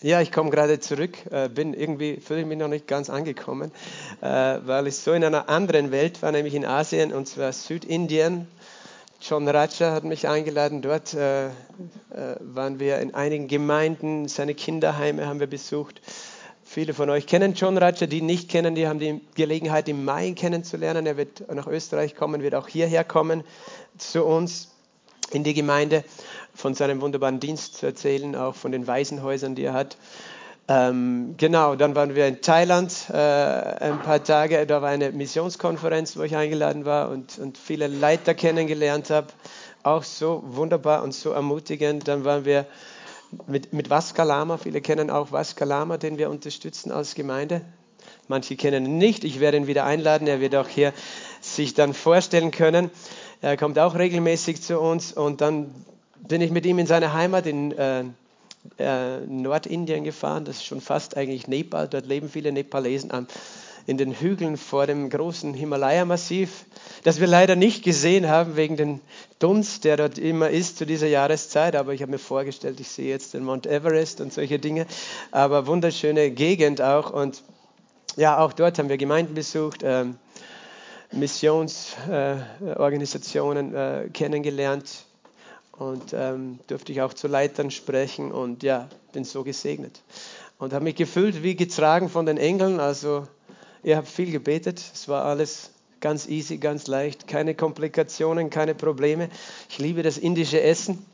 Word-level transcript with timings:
Ja, 0.00 0.20
ich 0.20 0.30
komme 0.30 0.50
gerade 0.50 0.78
zurück, 0.78 1.18
äh, 1.32 1.48
bin 1.48 1.74
irgendwie, 1.74 2.18
fühle 2.20 2.44
mich 2.44 2.56
noch 2.56 2.68
nicht 2.68 2.86
ganz 2.86 3.10
angekommen, 3.10 3.72
äh, 4.20 4.26
weil 4.26 4.86
ich 4.86 4.94
so 4.94 5.12
in 5.12 5.24
einer 5.24 5.48
anderen 5.48 5.90
Welt 5.90 6.22
war, 6.22 6.30
nämlich 6.30 6.54
in 6.54 6.64
Asien, 6.64 7.12
und 7.12 7.26
zwar 7.26 7.52
Südindien. 7.52 8.46
John 9.20 9.48
Raja 9.48 9.90
hat 9.90 10.04
mich 10.04 10.28
eingeladen. 10.28 10.82
Dort 10.82 11.14
äh, 11.14 11.48
waren 12.38 12.78
wir 12.78 13.00
in 13.00 13.12
einigen 13.12 13.48
Gemeinden, 13.48 14.28
seine 14.28 14.54
Kinderheime 14.54 15.26
haben 15.26 15.40
wir 15.40 15.48
besucht. 15.48 16.00
Viele 16.62 16.94
von 16.94 17.10
euch 17.10 17.26
kennen 17.26 17.54
John 17.54 17.76
Raja, 17.76 18.06
die 18.06 18.18
ihn 18.18 18.26
nicht 18.26 18.48
kennen, 18.48 18.76
die 18.76 18.86
haben 18.86 19.00
die 19.00 19.20
Gelegenheit, 19.34 19.88
im 19.88 20.04
Mai 20.04 20.30
kennenzulernen. 20.30 21.06
Er 21.06 21.16
wird 21.16 21.52
nach 21.52 21.66
Österreich 21.66 22.14
kommen, 22.14 22.40
wird 22.40 22.54
auch 22.54 22.68
hierher 22.68 23.02
kommen 23.02 23.42
zu 23.96 24.24
uns 24.24 24.68
in 25.30 25.44
die 25.44 25.54
Gemeinde 25.54 26.04
von 26.54 26.74
seinem 26.74 27.00
wunderbaren 27.00 27.40
Dienst 27.40 27.76
zu 27.76 27.86
erzählen, 27.86 28.34
auch 28.34 28.54
von 28.54 28.72
den 28.72 28.86
Waisenhäusern, 28.86 29.54
die 29.54 29.64
er 29.64 29.72
hat. 29.72 29.96
Ähm, 30.70 31.34
genau, 31.38 31.76
dann 31.76 31.94
waren 31.94 32.14
wir 32.14 32.26
in 32.26 32.42
Thailand 32.42 32.92
äh, 33.10 33.14
ein 33.14 34.02
paar 34.02 34.22
Tage. 34.22 34.66
Da 34.66 34.82
war 34.82 34.90
eine 34.90 35.12
Missionskonferenz, 35.12 36.16
wo 36.18 36.22
ich 36.22 36.36
eingeladen 36.36 36.84
war 36.84 37.08
und, 37.08 37.38
und 37.38 37.56
viele 37.56 37.86
Leiter 37.86 38.34
kennengelernt 38.34 39.08
habe. 39.08 39.28
Auch 39.82 40.02
so 40.02 40.42
wunderbar 40.46 41.02
und 41.02 41.14
so 41.14 41.30
ermutigend. 41.30 42.06
Dann 42.06 42.26
waren 42.26 42.44
wir 42.44 42.66
mit, 43.46 43.72
mit 43.72 43.88
Vaskalama. 43.88 44.58
Viele 44.58 44.82
kennen 44.82 45.08
auch 45.08 45.32
Vaskalama, 45.32 45.96
den 45.96 46.18
wir 46.18 46.28
unterstützen 46.28 46.92
als 46.92 47.14
Gemeinde. 47.14 47.62
Manche 48.26 48.56
kennen 48.56 48.84
ihn 48.84 48.98
nicht. 48.98 49.24
Ich 49.24 49.40
werde 49.40 49.56
ihn 49.56 49.68
wieder 49.68 49.84
einladen. 49.84 50.28
Er 50.28 50.40
wird 50.40 50.54
auch 50.54 50.68
hier 50.68 50.92
sich 51.40 51.72
dann 51.72 51.94
vorstellen 51.94 52.50
können. 52.50 52.90
Er 53.40 53.56
kommt 53.56 53.78
auch 53.78 53.94
regelmäßig 53.94 54.62
zu 54.62 54.80
uns 54.80 55.12
und 55.12 55.40
dann 55.40 55.72
bin 56.26 56.40
ich 56.40 56.50
mit 56.50 56.66
ihm 56.66 56.78
in 56.78 56.86
seine 56.86 57.12
Heimat 57.12 57.46
in 57.46 57.72
äh, 57.72 58.04
äh, 58.78 59.20
Nordindien 59.26 60.04
gefahren. 60.04 60.44
Das 60.44 60.56
ist 60.56 60.64
schon 60.64 60.80
fast 60.80 61.16
eigentlich 61.16 61.46
Nepal. 61.46 61.88
Dort 61.88 62.06
leben 62.06 62.28
viele 62.28 62.50
Nepalesen 62.50 63.12
an, 63.12 63.28
in 63.86 63.96
den 63.96 64.12
Hügeln 64.12 64.56
vor 64.56 64.86
dem 64.86 65.08
großen 65.08 65.54
Himalaya-Massiv, 65.54 66.64
das 67.04 67.20
wir 67.20 67.26
leider 67.28 67.56
nicht 67.56 67.84
gesehen 67.84 68.28
haben 68.28 68.56
wegen 68.56 68.76
dem 68.76 69.00
Dunst, 69.38 69.84
der 69.84 69.96
dort 69.96 70.18
immer 70.18 70.50
ist 70.50 70.76
zu 70.76 70.84
dieser 70.84 71.06
Jahreszeit. 71.06 71.76
Aber 71.76 71.94
ich 71.94 72.02
habe 72.02 72.10
mir 72.10 72.18
vorgestellt, 72.18 72.80
ich 72.80 72.88
sehe 72.88 73.08
jetzt 73.08 73.34
den 73.34 73.44
Mount 73.44 73.66
Everest 73.66 74.20
und 74.20 74.32
solche 74.32 74.58
Dinge. 74.58 74.86
Aber 75.30 75.66
wunderschöne 75.66 76.30
Gegend 76.30 76.82
auch. 76.82 77.10
Und 77.10 77.42
ja, 78.16 78.38
auch 78.38 78.52
dort 78.52 78.78
haben 78.78 78.88
wir 78.88 78.98
Gemeinden 78.98 79.34
besucht. 79.34 79.82
Ähm, 79.84 80.16
Missionsorganisationen 81.12 83.74
äh, 83.74 84.04
äh, 84.04 84.08
kennengelernt 84.10 85.06
und 85.72 86.12
ähm, 86.12 86.58
durfte 86.66 86.92
ich 86.92 87.00
auch 87.02 87.14
zu 87.14 87.28
Leitern 87.28 87.70
sprechen 87.70 88.32
und 88.32 88.62
ja, 88.62 88.88
bin 89.12 89.24
so 89.24 89.44
gesegnet. 89.44 90.02
Und 90.58 90.72
habe 90.72 90.84
mich 90.84 90.96
gefühlt 90.96 91.42
wie 91.42 91.54
getragen 91.54 92.08
von 92.08 92.24
den 92.26 92.36
Engeln. 92.36 92.80
Also 92.80 93.28
ihr 93.84 93.96
habt 93.96 94.08
viel 94.08 94.32
gebetet. 94.32 94.82
Es 94.92 95.06
war 95.08 95.24
alles 95.24 95.70
ganz 96.00 96.28
easy, 96.28 96.58
ganz 96.58 96.88
leicht. 96.88 97.28
Keine 97.28 97.54
Komplikationen, 97.54 98.50
keine 98.50 98.74
Probleme. 98.74 99.28
Ich 99.68 99.78
liebe 99.78 100.02
das 100.02 100.18
indische 100.18 100.60
Essen. 100.60 101.06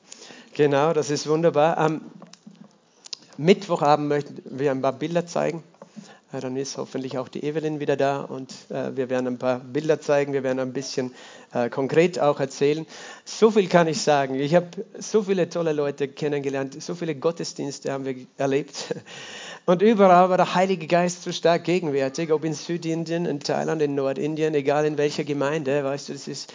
Genau, 0.54 0.94
das 0.94 1.10
ist 1.10 1.28
wunderbar. 1.28 1.76
Am 1.76 2.00
Mittwochabend 3.36 4.08
möchten 4.08 4.42
wir 4.46 4.70
ein 4.70 4.80
paar 4.80 4.92
Bilder 4.92 5.26
zeigen. 5.26 5.62
Dann 6.40 6.56
ist 6.56 6.76
hoffentlich 6.76 7.18
auch 7.18 7.28
die 7.28 7.44
Evelyn 7.44 7.80
wieder 7.80 7.96
da 7.96 8.22
und 8.22 8.52
äh, 8.70 8.96
wir 8.96 9.10
werden 9.10 9.26
ein 9.26 9.38
paar 9.38 9.60
Bilder 9.60 10.00
zeigen, 10.00 10.32
wir 10.32 10.42
werden 10.42 10.58
ein 10.58 10.72
bisschen 10.72 11.12
äh, 11.52 11.68
konkret 11.70 12.18
auch 12.18 12.40
erzählen. 12.40 12.86
So 13.24 13.50
viel 13.50 13.68
kann 13.68 13.86
ich 13.86 14.00
sagen. 14.00 14.34
Ich 14.34 14.54
habe 14.54 14.68
so 14.98 15.22
viele 15.22 15.48
tolle 15.48 15.72
Leute 15.72 16.08
kennengelernt, 16.08 16.82
so 16.82 16.94
viele 16.94 17.14
Gottesdienste 17.14 17.92
haben 17.92 18.04
wir 18.04 18.16
erlebt. 18.36 18.94
Und 19.66 19.80
überall 19.80 20.28
war 20.28 20.36
der 20.36 20.54
Heilige 20.54 20.86
Geist 20.86 21.22
so 21.22 21.32
stark 21.32 21.64
gegenwärtig, 21.64 22.32
ob 22.32 22.44
in 22.44 22.52
Südindien, 22.52 23.24
in 23.24 23.40
Thailand, 23.40 23.80
in 23.80 23.94
Nordindien, 23.94 24.54
egal 24.54 24.84
in 24.84 24.98
welcher 24.98 25.24
Gemeinde, 25.24 25.82
weißt 25.84 26.10
du, 26.10 26.12
es 26.12 26.28
ist, 26.28 26.52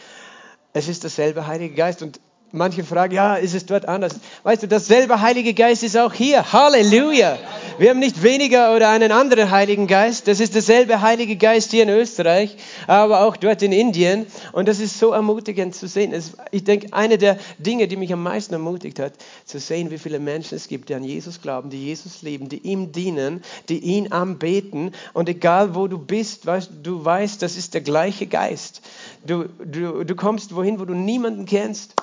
es 0.73 0.87
ist 0.87 1.03
derselbe 1.03 1.47
Heilige 1.47 1.73
Geist. 1.73 2.03
Und 2.03 2.19
manche 2.51 2.83
fragen, 2.83 3.13
ja, 3.13 3.35
ist 3.35 3.53
es 3.53 3.65
dort 3.65 3.87
anders? 3.87 4.13
Weißt 4.43 4.63
du, 4.63 4.67
dasselbe 4.67 5.21
Heilige 5.21 5.53
Geist 5.53 5.83
ist 5.83 5.97
auch 5.97 6.13
hier. 6.13 6.51
Halleluja! 6.51 7.37
Wir 7.77 7.91
haben 7.91 7.99
nicht 7.99 8.23
weniger 8.23 8.75
oder 8.75 8.89
einen 8.89 9.13
anderen 9.13 9.51
Heiligen 9.51 9.87
Geist. 9.87 10.27
Das 10.27 10.41
ist 10.41 10.53
derselbe 10.53 11.01
Heilige 11.01 11.37
Geist 11.37 11.71
hier 11.71 11.83
in 11.83 11.89
Österreich, 11.89 12.57
aber 12.87 13.21
auch 13.21 13.37
dort 13.37 13.61
in 13.61 13.71
Indien. 13.71 14.25
Und 14.51 14.67
das 14.67 14.81
ist 14.81 14.99
so 14.99 15.11
ermutigend 15.11 15.75
zu 15.75 15.87
sehen. 15.87 16.13
Ich 16.51 16.65
denke, 16.65 16.87
eine 16.91 17.17
der 17.17 17.37
Dinge, 17.57 17.87
die 17.87 17.95
mich 17.95 18.11
am 18.11 18.21
meisten 18.21 18.53
ermutigt 18.53 18.99
hat, 18.99 19.13
zu 19.45 19.59
sehen, 19.59 19.91
wie 19.91 19.97
viele 19.97 20.19
Menschen 20.19 20.55
es 20.55 20.67
gibt, 20.67 20.89
die 20.89 20.95
an 20.95 21.05
Jesus 21.05 21.41
glauben, 21.41 21.69
die 21.69 21.85
Jesus 21.85 22.21
lieben, 22.21 22.49
die 22.49 22.57
ihm 22.57 22.91
dienen, 22.91 23.43
die 23.69 23.79
ihn 23.79 24.11
anbeten. 24.11 24.91
Und 25.13 25.29
egal 25.29 25.73
wo 25.73 25.87
du 25.87 25.97
bist, 25.97 26.47
du 26.83 27.05
weißt, 27.05 27.41
das 27.41 27.55
ist 27.55 27.75
der 27.75 27.81
gleiche 27.81 28.27
Geist. 28.27 28.81
Du, 29.25 29.45
du, 29.63 30.03
du 30.03 30.15
kommst 30.15 30.53
wohin, 30.53 30.81
wo 30.81 30.85
du 30.85 30.95
niemanden 30.95 31.45
kennst 31.45 31.93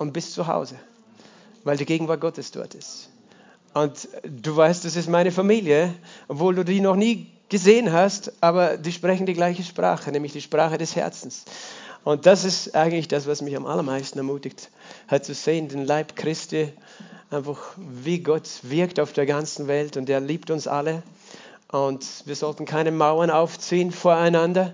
und 0.00 0.14
bist 0.14 0.32
zu 0.32 0.46
Hause, 0.46 0.76
weil 1.62 1.76
die 1.76 1.84
Gegenwart 1.84 2.22
Gottes 2.22 2.50
dort 2.50 2.74
ist. 2.74 3.10
Und 3.74 4.08
du 4.24 4.56
weißt, 4.56 4.86
das 4.86 4.96
ist 4.96 5.10
meine 5.10 5.30
Familie, 5.30 5.94
obwohl 6.26 6.54
du 6.54 6.64
die 6.64 6.80
noch 6.80 6.96
nie 6.96 7.30
gesehen 7.50 7.92
hast, 7.92 8.32
aber 8.40 8.78
die 8.78 8.92
sprechen 8.92 9.26
die 9.26 9.34
gleiche 9.34 9.62
Sprache, 9.62 10.10
nämlich 10.10 10.32
die 10.32 10.40
Sprache 10.40 10.78
des 10.78 10.96
Herzens. 10.96 11.44
Und 12.02 12.24
das 12.24 12.44
ist 12.44 12.74
eigentlich 12.74 13.08
das, 13.08 13.26
was 13.26 13.42
mich 13.42 13.54
am 13.54 13.66
allermeisten 13.66 14.18
ermutigt 14.18 14.70
hat, 15.06 15.26
zu 15.26 15.34
sehen, 15.34 15.68
den 15.68 15.84
Leib 15.84 16.16
Christi, 16.16 16.72
einfach 17.30 17.58
wie 17.76 18.20
Gott 18.20 18.48
wirkt 18.62 19.00
auf 19.00 19.12
der 19.12 19.26
ganzen 19.26 19.68
Welt 19.68 19.98
und 19.98 20.08
er 20.08 20.20
liebt 20.20 20.50
uns 20.50 20.66
alle. 20.66 21.02
Und 21.70 22.06
wir 22.24 22.36
sollten 22.36 22.64
keine 22.64 22.90
Mauern 22.90 23.30
aufziehen 23.30 23.92
voreinander, 23.92 24.72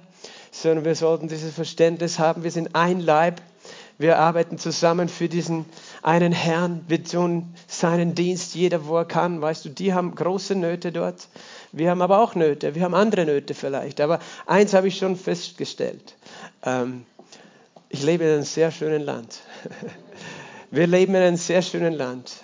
sondern 0.53 0.85
wir 0.85 0.95
sollten 0.95 1.27
dieses 1.27 1.53
Verständnis 1.53 2.21
haben, 2.21 2.45
wir 2.45 2.53
sind 2.53 2.77
ein 2.77 3.01
Leib, 3.01 3.43
wir 3.99 4.19
arbeiten 4.19 4.59
zusammen 4.59 5.09
für 5.09 5.29
diesen 5.29 5.65
einen 6.03 6.33
Herrn. 6.33 6.85
Wir 6.87 7.03
tun 7.03 7.55
seinen 7.67 8.15
Dienst, 8.15 8.55
jeder 8.55 8.87
wo 8.87 8.99
er 8.99 9.07
kann. 9.07 9.41
Weißt 9.41 9.65
du, 9.65 9.69
die 9.71 9.95
haben 9.95 10.15
große 10.15 10.55
Nöte 10.55 10.93
dort. 10.93 11.29
Wir 11.73 11.91
haben 11.91 12.03
aber 12.03 12.21
auch 12.21 12.35
Nöte. 12.35 12.75
Wir 12.75 12.83
haben 12.83 12.95
andere 12.95 13.25
Nöte 13.25 13.55
vielleicht. 13.55 14.01
Aber 14.03 14.21
eins 14.45 14.75
habe 14.75 14.89
ich 14.89 14.99
schon 14.99 15.17
festgestellt. 15.17 16.17
Ähm, 16.63 17.07
ich 17.89 18.03
lebe 18.03 18.25
in 18.25 18.31
einem 18.35 18.43
sehr 18.43 18.71
schönen 18.71 19.03
Land. 19.03 19.41
Wir 20.71 20.89
leben 20.89 21.15
in 21.15 21.23
einem 21.23 21.37
sehr 21.37 21.63
schönen 21.63 21.95
Land. 21.95 22.43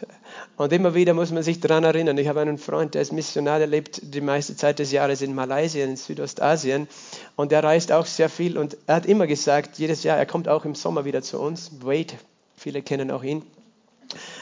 Und 0.56 0.72
immer 0.72 0.94
wieder 0.94 1.14
muss 1.14 1.30
man 1.32 1.42
sich 1.42 1.60
daran 1.60 1.84
erinnern. 1.84 2.18
Ich 2.18 2.28
habe 2.28 2.40
einen 2.40 2.58
Freund, 2.58 2.94
der 2.94 3.02
ist 3.02 3.12
Missionar, 3.12 3.58
der 3.58 3.66
lebt 3.66 4.14
die 4.14 4.20
meiste 4.20 4.56
Zeit 4.56 4.78
des 4.78 4.92
Jahres 4.92 5.22
in 5.22 5.34
Malaysia, 5.34 5.84
in 5.84 5.96
Südostasien. 5.96 6.88
Und 7.36 7.52
der 7.52 7.64
reist 7.64 7.90
auch 7.90 8.06
sehr 8.06 8.28
viel. 8.28 8.58
Und 8.58 8.76
er 8.86 8.96
hat 8.96 9.06
immer 9.06 9.26
gesagt, 9.26 9.78
jedes 9.78 10.02
Jahr, 10.02 10.18
er 10.18 10.26
kommt 10.26 10.48
auch 10.48 10.64
im 10.64 10.74
Sommer 10.74 11.04
wieder 11.04 11.22
zu 11.22 11.40
uns. 11.40 11.70
Wade, 11.80 12.14
viele 12.56 12.82
kennen 12.82 13.10
auch 13.10 13.22
ihn. 13.22 13.42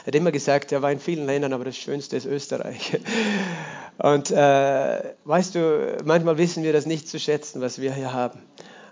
Er 0.01 0.07
hat 0.07 0.15
immer 0.15 0.31
gesagt, 0.31 0.71
er 0.71 0.81
war 0.81 0.91
in 0.91 0.99
vielen 0.99 1.25
Ländern, 1.25 1.53
aber 1.53 1.65
das 1.65 1.77
Schönste 1.77 2.17
ist 2.17 2.25
Österreich. 2.25 2.99
Und 3.97 4.31
äh, 4.31 5.13
weißt 5.25 5.55
du, 5.55 5.97
manchmal 6.03 6.37
wissen 6.37 6.63
wir 6.63 6.73
das 6.73 6.85
nicht 6.85 7.07
zu 7.07 7.19
schätzen, 7.19 7.61
was 7.61 7.79
wir 7.79 7.93
hier 7.93 8.13
haben. 8.13 8.39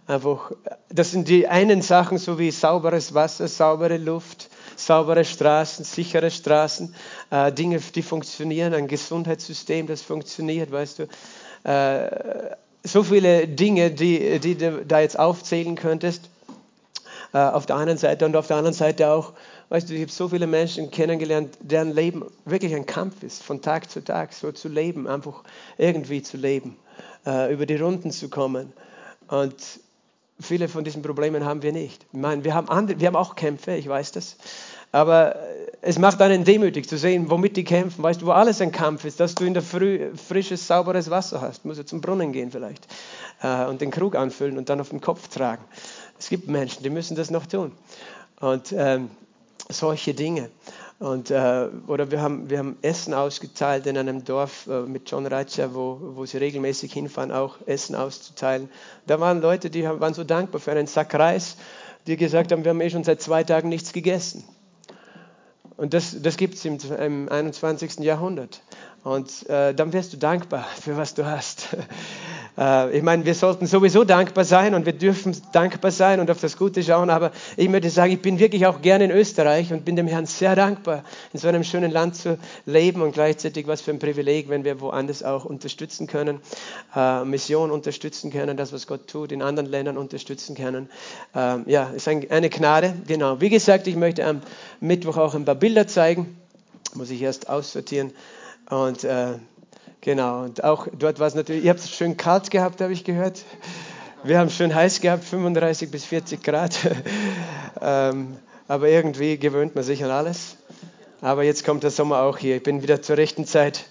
Einfach, 0.08 0.52
das 0.90 1.12
sind 1.12 1.28
die 1.28 1.48
einen 1.48 1.82
Sachen, 1.82 2.18
so 2.18 2.40
wie 2.40 2.52
sauberes 2.52 3.14
Wasser, 3.14 3.48
saubere 3.48 3.98
Luft, 3.98 4.49
saubere 4.80 5.26
Straßen, 5.26 5.86
sichere 5.86 6.32
Straßen, 6.32 6.94
äh, 7.32 7.52
Dinge, 7.52 7.80
die 7.80 8.02
funktionieren, 8.02 8.74
ein 8.74 8.88
Gesundheitssystem, 8.88 9.88
das 9.88 10.02
funktioniert, 10.02 10.72
weißt 10.72 11.00
du. 11.00 11.70
Äh, 11.70 12.56
so 12.84 13.04
viele 13.04 13.48
Dinge, 13.48 13.92
die, 13.92 14.40
die 14.40 14.56
du 14.56 14.86
da 14.86 15.02
jetzt 15.02 15.20
aufzählen 15.20 15.76
könntest, 15.76 16.30
äh, 17.34 17.38
auf 17.38 17.66
der 17.66 17.76
einen 17.76 17.98
Seite 17.98 18.26
und 18.26 18.36
auf 18.36 18.48
der 18.48 18.58
anderen 18.58 18.74
Seite 18.74 19.12
auch, 19.12 19.34
weißt 19.70 19.90
du, 19.90 19.94
ich 19.94 20.02
habe 20.02 20.12
so 20.12 20.30
viele 20.30 20.48
Menschen 20.48 20.90
kennengelernt, 20.90 21.58
deren 21.62 21.94
Leben 21.94 22.26
wirklich 22.46 22.74
ein 22.74 22.86
Kampf 22.86 23.22
ist, 23.24 23.44
von 23.44 23.62
Tag 23.62 23.90
zu 23.92 24.04
Tag 24.04 24.34
so 24.34 24.52
zu 24.52 24.70
leben, 24.70 25.08
einfach 25.08 25.44
irgendwie 25.78 26.24
zu 26.24 26.38
leben, 26.38 26.78
äh, 27.26 27.54
über 27.54 27.66
die 27.66 27.76
Runden 27.76 28.12
zu 28.12 28.30
kommen. 28.30 28.74
Und 29.28 29.56
viele 30.40 30.68
von 30.70 30.84
diesen 30.84 31.02
Problemen 31.02 31.46
haben 31.46 31.62
wir 31.62 31.72
nicht. 31.72 32.06
Ich 32.12 32.20
meine, 32.20 32.44
wir 32.44 32.54
haben, 32.54 32.70
andere, 32.70 33.00
wir 33.00 33.08
haben 33.08 33.16
auch 33.16 33.36
Kämpfe, 33.36 33.76
ich 33.76 33.88
weiß 33.88 34.14
das. 34.14 34.38
Aber 34.92 35.36
es 35.82 35.98
macht 35.98 36.22
einen 36.22 36.44
demütig 36.44 36.90
zu 36.90 36.98
sehen, 36.98 37.30
womit 37.30 37.56
die 37.56 37.64
kämpfen. 37.64 38.04
Weißt 38.04 38.22
du, 38.22 38.26
wo 38.26 38.32
alles 38.32 38.60
ein 38.62 38.72
Kampf 38.72 39.06
ist, 39.06 39.20
dass 39.20 39.36
du 39.36 39.46
in 39.46 39.54
der 39.54 39.64
Früh 39.64 40.16
frisches, 40.16 40.68
sauberes 40.68 41.10
Wasser 41.10 41.42
hast. 41.42 41.66
Muss 41.66 41.78
ja 41.78 41.86
zum 41.86 42.02
Brunnen 42.02 42.34
gehen 42.34 42.52
vielleicht 42.52 42.88
äh, 43.42 43.66
und 43.66 43.82
den 43.82 43.92
Krug 43.92 44.16
anfüllen 44.16 44.58
und 44.58 44.70
dann 44.70 44.82
auf 44.82 44.90
den 44.90 45.02
Kopf 45.02 45.28
tragen. 45.28 45.64
Es 46.18 46.30
gibt 46.30 46.48
Menschen, 46.48 46.84
die 46.84 46.90
müssen 46.90 47.16
das 47.16 47.30
noch 47.32 47.46
tun. 47.46 47.72
Und 48.40 48.74
ähm, 48.74 49.10
solche 49.70 50.14
Dinge. 50.14 50.50
Und, 51.00 51.32
äh, 51.32 51.70
oder 51.88 52.12
wir 52.12 52.22
haben, 52.22 52.50
wir 52.50 52.58
haben 52.58 52.78
Essen 52.82 53.14
ausgeteilt 53.14 53.88
in 53.88 53.98
einem 53.98 54.26
Dorf 54.26 54.68
äh, 54.68 54.82
mit 54.82 55.10
John 55.10 55.26
Ratcher, 55.26 55.74
wo, 55.74 55.98
wo 56.02 56.26
sie 56.26 56.38
regelmäßig 56.38 56.92
hinfahren, 56.92 57.32
auch 57.32 57.56
Essen 57.68 57.96
auszuteilen. 57.96 58.70
Da 59.08 59.20
waren 59.22 59.42
Leute, 59.42 59.70
die 59.70 59.86
waren 59.86 60.14
so 60.14 60.26
dankbar 60.26 60.60
für 60.60 60.72
einen 60.72 60.88
Sack 60.88 61.14
Reis, 61.14 61.56
die 62.06 62.18
gesagt 62.18 62.52
haben, 62.52 62.66
wir 62.66 62.72
haben 62.72 62.82
eh 62.82 62.90
schon 62.90 63.06
seit 63.06 63.22
zwei 63.22 63.46
Tagen 63.46 63.70
nichts 63.70 63.94
gegessen. 63.94 64.44
Und 65.80 65.94
das, 65.94 66.22
das 66.22 66.36
gibt 66.36 66.56
es 66.56 66.66
im, 66.66 66.78
im 67.00 67.30
21. 67.30 68.00
Jahrhundert. 68.00 68.62
Und 69.06 69.50
äh, 69.50 69.74
dann 69.74 69.94
wirst 69.94 70.12
du 70.12 70.18
dankbar 70.18 70.66
für 70.82 70.98
was 70.98 71.14
du 71.14 71.26
hast. 71.26 71.70
Äh, 72.58 72.98
ich 72.98 73.04
meine, 73.04 73.26
wir 73.26 73.36
sollten 73.36 73.66
sowieso 73.68 74.04
dankbar 74.04 74.44
sein 74.44 74.74
und 74.74 74.86
wir 74.86 74.94
dürfen 74.94 75.36
dankbar 75.52 75.92
sein 75.92 76.20
und 76.20 76.30
auf 76.30 76.40
das 76.40 76.58
Gute 76.58 76.84
schauen. 76.84 77.10
Aber 77.10 77.32
ich 77.58 77.70
möchte 77.70 77.90
sagen, 77.90 78.12
ich 78.12 78.22
bin 78.22 78.40
wirklich 78.40 78.66
auch 78.66 78.82
gerne 78.82 79.06
in 79.06 79.12
Österreich 79.12 79.72
und 79.72 79.86
bin 79.86 79.96
dem 79.96 80.08
Herrn 80.08 80.26
sehr 80.26 80.56
dankbar, 80.56 81.04
in 81.34 81.40
so 81.40 81.48
einem 81.48 81.64
schönen 81.64 81.92
Land 81.92 82.16
zu 82.16 82.38
leben 82.66 83.02
und 83.02 83.14
gleichzeitig 83.14 83.68
was 83.68 83.82
für 83.82 83.92
ein 83.92 84.00
Privileg, 84.00 84.50
wenn 84.50 84.64
wir 84.64 84.82
woanders 84.82 85.24
auch 85.24 85.46
unterstützen 85.46 86.08
können, 86.08 86.40
äh, 86.96 87.24
Mission 87.24 87.72
unterstützen 87.72 88.32
können, 88.32 88.58
das, 88.58 88.74
was 88.74 88.88
Gott 88.88 89.08
tut, 89.08 89.32
in 89.32 89.42
anderen 89.42 89.70
Ländern 89.70 89.98
unterstützen 89.98 90.56
können. 90.56 90.90
Ähm, 91.36 91.64
ja, 91.68 91.90
ist 91.90 92.08
eine 92.08 92.50
Gnade. 92.50 92.94
Genau. 93.08 93.42
Wie 93.42 93.50
gesagt, 93.50 93.88
ich 93.88 93.96
möchte 93.96 94.26
am 94.26 94.42
Mittwoch 94.80 95.18
auch 95.18 95.36
ein 95.36 95.46
paar 95.46 95.56
Bilder 95.56 95.88
zeigen. 95.88 96.38
Muss 96.96 97.12
ich 97.12 97.22
erst 97.22 97.50
aussortieren. 97.50 98.12
Und 98.70 99.04
äh, 99.04 99.34
genau, 100.02 100.44
und 100.44 100.64
auch 100.64 100.88
dort 100.98 101.20
war 101.20 101.28
es 101.28 101.36
natürlich, 101.36 101.64
ihr 101.64 101.70
habt 101.72 101.80
es 101.80 101.90
schön 101.90 102.18
kalt 102.18 102.52
gehabt, 102.52 102.82
habe 102.82 102.94
ich 102.94 103.04
gehört. 103.04 103.44
Wir 104.24 104.38
haben 104.38 104.48
es 104.48 104.56
schön 104.56 104.76
heiß 104.76 105.00
gehabt, 105.00 105.24
35 105.24 105.90
bis 105.92 106.04
40 106.06 106.44
Grad. 106.44 106.78
ähm, 107.82 108.38
aber 108.68 108.90
irgendwie 108.90 109.38
gewöhnt 109.38 109.76
man 109.76 109.84
sich 109.84 110.04
an 110.04 110.12
alles. 110.12 110.58
Aber 111.22 111.44
jetzt 111.44 111.66
kommt 111.66 111.84
der 111.84 111.92
Sommer 111.92 112.22
auch 112.22 112.38
hier. 112.38 112.58
Ich 112.58 112.64
bin 112.64 112.82
wieder 112.82 113.02
zur 113.02 113.18
rechten 113.18 113.46
Zeit 113.46 113.86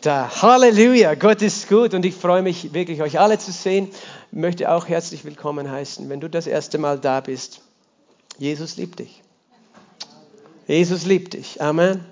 da. 0.00 0.30
Halleluja, 0.42 1.14
Gott 1.14 1.42
ist 1.42 1.68
gut 1.68 1.94
und 1.94 2.04
ich 2.04 2.14
freue 2.14 2.42
mich 2.42 2.72
wirklich, 2.72 3.02
euch 3.02 3.18
alle 3.18 3.38
zu 3.38 3.52
sehen. 3.52 3.88
Ich 4.32 4.38
möchte 4.38 4.70
auch 4.70 4.88
herzlich 4.88 5.24
willkommen 5.24 5.70
heißen, 5.70 6.08
wenn 6.08 6.20
du 6.20 6.28
das 6.28 6.46
erste 6.46 6.78
Mal 6.78 6.98
da 6.98 7.20
bist. 7.20 7.60
Jesus 8.38 8.76
liebt 8.76 8.98
dich. 8.98 9.22
Jesus 10.66 11.06
liebt 11.06 11.34
dich. 11.34 11.60
Amen. 11.60 12.04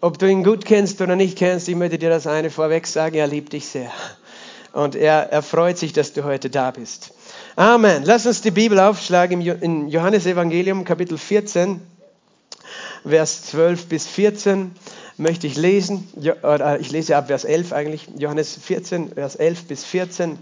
Ob 0.00 0.18
du 0.18 0.28
ihn 0.28 0.44
gut 0.44 0.64
kennst 0.64 1.00
oder 1.00 1.16
nicht 1.16 1.38
kennst, 1.38 1.68
ich 1.68 1.76
möchte 1.76 1.98
dir 1.98 2.10
das 2.10 2.26
eine 2.26 2.50
vorweg 2.50 2.86
sagen, 2.86 3.16
er 3.16 3.26
liebt 3.26 3.52
dich 3.52 3.66
sehr. 3.66 3.90
Und 4.72 4.96
er, 4.96 5.30
er 5.30 5.42
freut 5.42 5.78
sich, 5.78 5.92
dass 5.92 6.12
du 6.12 6.24
heute 6.24 6.50
da 6.50 6.70
bist. 6.70 7.12
Amen. 7.56 8.02
Lass 8.04 8.26
uns 8.26 8.42
die 8.42 8.50
Bibel 8.50 8.80
aufschlagen 8.80 9.40
im 9.40 9.88
Johannes 9.88 10.26
Evangelium 10.26 10.84
Kapitel 10.84 11.18
14, 11.18 11.80
Vers 13.06 13.44
12 13.46 13.86
bis 13.86 14.06
14 14.06 14.72
möchte 15.16 15.46
ich 15.46 15.56
lesen. 15.56 16.08
Ich 16.80 16.90
lese 16.90 17.16
ab 17.16 17.26
Vers 17.26 17.44
11 17.44 17.72
eigentlich. 17.72 18.08
Johannes 18.16 18.58
14, 18.60 19.12
Vers 19.12 19.36
11 19.36 19.64
bis 19.66 19.84
14, 19.84 20.38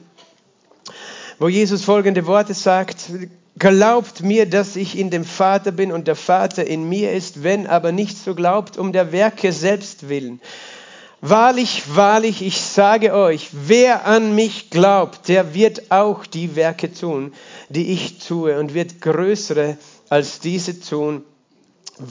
wo 1.38 1.48
Jesus 1.48 1.84
folgende 1.84 2.26
Worte 2.26 2.54
sagt. 2.54 3.10
Glaubt 3.58 4.22
mir, 4.22 4.48
dass 4.48 4.76
ich 4.76 4.98
in 4.98 5.10
dem 5.10 5.24
Vater 5.24 5.72
bin 5.72 5.92
und 5.92 6.08
der 6.08 6.16
Vater 6.16 6.66
in 6.66 6.88
mir 6.88 7.12
ist, 7.12 7.42
wenn 7.42 7.66
aber 7.66 7.92
nicht 7.92 8.16
so 8.16 8.34
glaubt, 8.34 8.78
um 8.78 8.92
der 8.92 9.12
Werke 9.12 9.52
selbst 9.52 10.08
willen. 10.08 10.40
Wahrlich, 11.20 11.84
wahrlich, 11.94 12.42
ich 12.42 12.60
sage 12.60 13.14
euch, 13.14 13.50
wer 13.52 14.06
an 14.06 14.34
mich 14.34 14.70
glaubt, 14.70 15.28
der 15.28 15.54
wird 15.54 15.92
auch 15.92 16.26
die 16.26 16.56
Werke 16.56 16.92
tun, 16.92 17.32
die 17.68 17.92
ich 17.92 18.18
tue 18.18 18.58
und 18.58 18.74
wird 18.74 19.00
größere 19.00 19.76
als 20.08 20.40
diese 20.40 20.80
tun, 20.80 21.22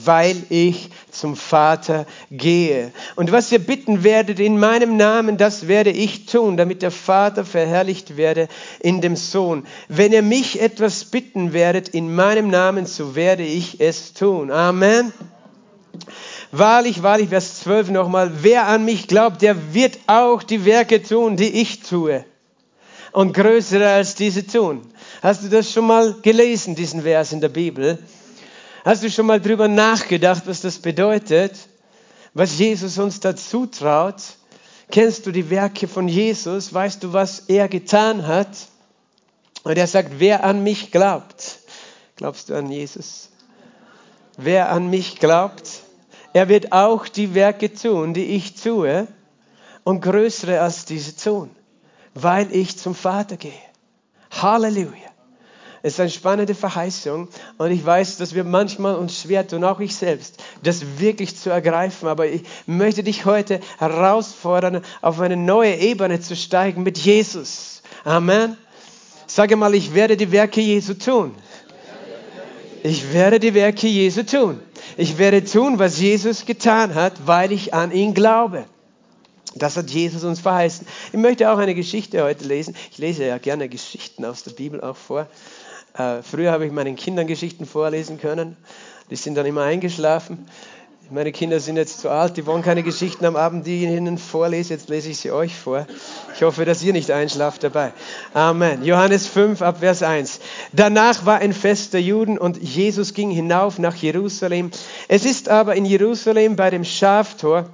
weil 0.04 0.36
ich 0.48 0.90
zum 1.10 1.36
Vater 1.36 2.06
gehe. 2.30 2.92
Und 3.16 3.32
was 3.32 3.52
ihr 3.52 3.58
bitten 3.58 4.04
werdet 4.04 4.40
in 4.40 4.58
meinem 4.58 4.96
Namen, 4.96 5.36
das 5.36 5.68
werde 5.68 5.90
ich 5.90 6.26
tun, 6.26 6.56
damit 6.56 6.82
der 6.82 6.90
Vater 6.90 7.44
verherrlicht 7.44 8.16
werde 8.16 8.48
in 8.80 9.00
dem 9.00 9.16
Sohn. 9.16 9.66
Wenn 9.88 10.12
ihr 10.12 10.22
mich 10.22 10.60
etwas 10.60 11.04
bitten 11.04 11.52
werdet 11.52 11.88
in 11.88 12.14
meinem 12.14 12.48
Namen, 12.48 12.86
so 12.86 13.14
werde 13.14 13.44
ich 13.44 13.80
es 13.80 14.14
tun. 14.14 14.50
Amen. 14.50 15.12
Wahrlich, 16.50 17.02
wahrlich, 17.02 17.30
Vers 17.30 17.60
12 17.60 17.90
nochmal, 17.90 18.30
wer 18.42 18.66
an 18.66 18.84
mich 18.84 19.08
glaubt, 19.08 19.40
der 19.42 19.74
wird 19.74 19.98
auch 20.06 20.42
die 20.42 20.64
Werke 20.64 21.02
tun, 21.02 21.36
die 21.36 21.60
ich 21.60 21.80
tue. 21.80 22.24
Und 23.12 23.34
größere 23.34 23.90
als 23.90 24.14
diese 24.14 24.46
tun. 24.46 24.82
Hast 25.22 25.44
du 25.44 25.48
das 25.48 25.70
schon 25.70 25.86
mal 25.86 26.16
gelesen, 26.22 26.74
diesen 26.74 27.02
Vers 27.02 27.32
in 27.32 27.40
der 27.40 27.48
Bibel? 27.48 27.98
Hast 28.84 29.04
du 29.04 29.10
schon 29.10 29.26
mal 29.26 29.40
drüber 29.40 29.68
nachgedacht, 29.68 30.42
was 30.46 30.60
das 30.60 30.78
bedeutet? 30.78 31.56
Was 32.34 32.58
Jesus 32.58 32.98
uns 32.98 33.20
dazu 33.20 33.66
traut? 33.66 34.20
Kennst 34.90 35.24
du 35.26 35.30
die 35.30 35.50
Werke 35.50 35.86
von 35.86 36.08
Jesus? 36.08 36.74
Weißt 36.74 37.04
du, 37.04 37.12
was 37.12 37.40
er 37.48 37.68
getan 37.68 38.26
hat? 38.26 38.48
Und 39.62 39.78
er 39.78 39.86
sagt, 39.86 40.18
wer 40.18 40.42
an 40.42 40.64
mich 40.64 40.90
glaubt, 40.90 41.60
glaubst 42.16 42.50
du 42.50 42.54
an 42.54 42.70
Jesus? 42.70 43.30
Wer 44.36 44.70
an 44.70 44.90
mich 44.90 45.20
glaubt, 45.20 45.68
er 46.32 46.48
wird 46.48 46.72
auch 46.72 47.06
die 47.06 47.34
Werke 47.34 47.72
tun, 47.72 48.14
die 48.14 48.34
ich 48.34 48.54
tue 48.54 49.06
und 49.84 50.00
größere 50.00 50.60
als 50.60 50.86
diese 50.86 51.14
tun, 51.14 51.50
weil 52.14 52.52
ich 52.54 52.78
zum 52.78 52.96
Vater 52.96 53.36
gehe. 53.36 53.52
Halleluja. 54.32 55.11
Es 55.84 55.94
ist 55.94 56.00
eine 56.00 56.10
spannende 56.10 56.54
Verheißung 56.54 57.28
und 57.58 57.70
ich 57.72 57.84
weiß, 57.84 58.16
dass 58.18 58.34
wir 58.34 58.44
manchmal 58.44 58.94
uns 58.94 59.20
schwer 59.20 59.46
tun, 59.46 59.64
auch 59.64 59.80
ich 59.80 59.96
selbst, 59.96 60.36
das 60.62 60.98
wirklich 60.98 61.36
zu 61.36 61.50
ergreifen. 61.50 62.06
Aber 62.08 62.28
ich 62.28 62.42
möchte 62.66 63.02
dich 63.02 63.24
heute 63.24 63.58
herausfordern, 63.78 64.82
auf 65.00 65.18
eine 65.18 65.36
neue 65.36 65.74
Ebene 65.74 66.20
zu 66.20 66.36
steigen 66.36 66.84
mit 66.84 66.98
Jesus. 66.98 67.82
Amen. 68.04 68.56
Sage 69.26 69.56
mal, 69.56 69.74
ich 69.74 69.92
werde 69.92 70.16
die 70.16 70.30
Werke 70.30 70.60
Jesu 70.60 70.94
tun. 70.94 71.34
Ich 72.84 73.12
werde 73.12 73.40
die 73.40 73.54
Werke 73.54 73.88
Jesu 73.88 74.22
tun. 74.22 74.60
Ich 74.96 75.18
werde 75.18 75.44
tun, 75.44 75.80
was 75.80 75.98
Jesus 75.98 76.46
getan 76.46 76.94
hat, 76.94 77.14
weil 77.26 77.50
ich 77.50 77.74
an 77.74 77.90
ihn 77.90 78.14
glaube. 78.14 78.66
Das 79.54 79.76
hat 79.76 79.90
Jesus 79.90 80.24
uns 80.24 80.40
verheißen. 80.40 80.86
Ich 81.12 81.18
möchte 81.18 81.50
auch 81.50 81.58
eine 81.58 81.74
Geschichte 81.74 82.22
heute 82.22 82.44
lesen. 82.44 82.74
Ich 82.90 82.98
lese 82.98 83.24
ja 83.24 83.38
gerne 83.38 83.68
Geschichten 83.68 84.24
aus 84.24 84.44
der 84.44 84.52
Bibel 84.52 84.80
auch 84.80 84.96
vor. 84.96 85.28
Äh, 85.94 86.22
früher 86.22 86.52
habe 86.52 86.66
ich 86.66 86.72
meinen 86.72 86.96
Kindern 86.96 87.26
Geschichten 87.26 87.66
vorlesen 87.66 88.18
können. 88.18 88.56
Die 89.10 89.16
sind 89.16 89.34
dann 89.34 89.46
immer 89.46 89.62
eingeschlafen. 89.62 90.46
Meine 91.10 91.32
Kinder 91.32 91.60
sind 91.60 91.76
jetzt 91.76 92.00
zu 92.00 92.08
alt, 92.08 92.38
die 92.38 92.46
wollen 92.46 92.62
keine 92.62 92.82
Geschichten 92.82 93.26
am 93.26 93.36
Abend, 93.36 93.66
die 93.66 93.84
ich 93.84 93.90
ihnen 93.90 94.16
vorlese. 94.16 94.72
Jetzt 94.72 94.88
lese 94.88 95.10
ich 95.10 95.18
sie 95.18 95.30
euch 95.30 95.54
vor. 95.54 95.86
Ich 96.34 96.42
hoffe, 96.42 96.64
dass 96.64 96.82
ihr 96.82 96.94
nicht 96.94 97.10
einschlaft 97.10 97.62
dabei. 97.64 97.92
Amen. 98.32 98.82
Johannes 98.82 99.26
5 99.26 99.60
ab 99.60 99.80
Vers 99.80 100.02
1. 100.02 100.40
Danach 100.72 101.26
war 101.26 101.40
ein 101.40 101.52
Fest 101.52 101.92
der 101.92 102.00
Juden 102.00 102.38
und 102.38 102.62
Jesus 102.62 103.12
ging 103.12 103.30
hinauf 103.30 103.78
nach 103.78 103.94
Jerusalem. 103.94 104.70
Es 105.08 105.26
ist 105.26 105.50
aber 105.50 105.76
in 105.76 105.84
Jerusalem 105.84 106.56
bei 106.56 106.70
dem 106.70 106.84
Schaftor 106.84 107.68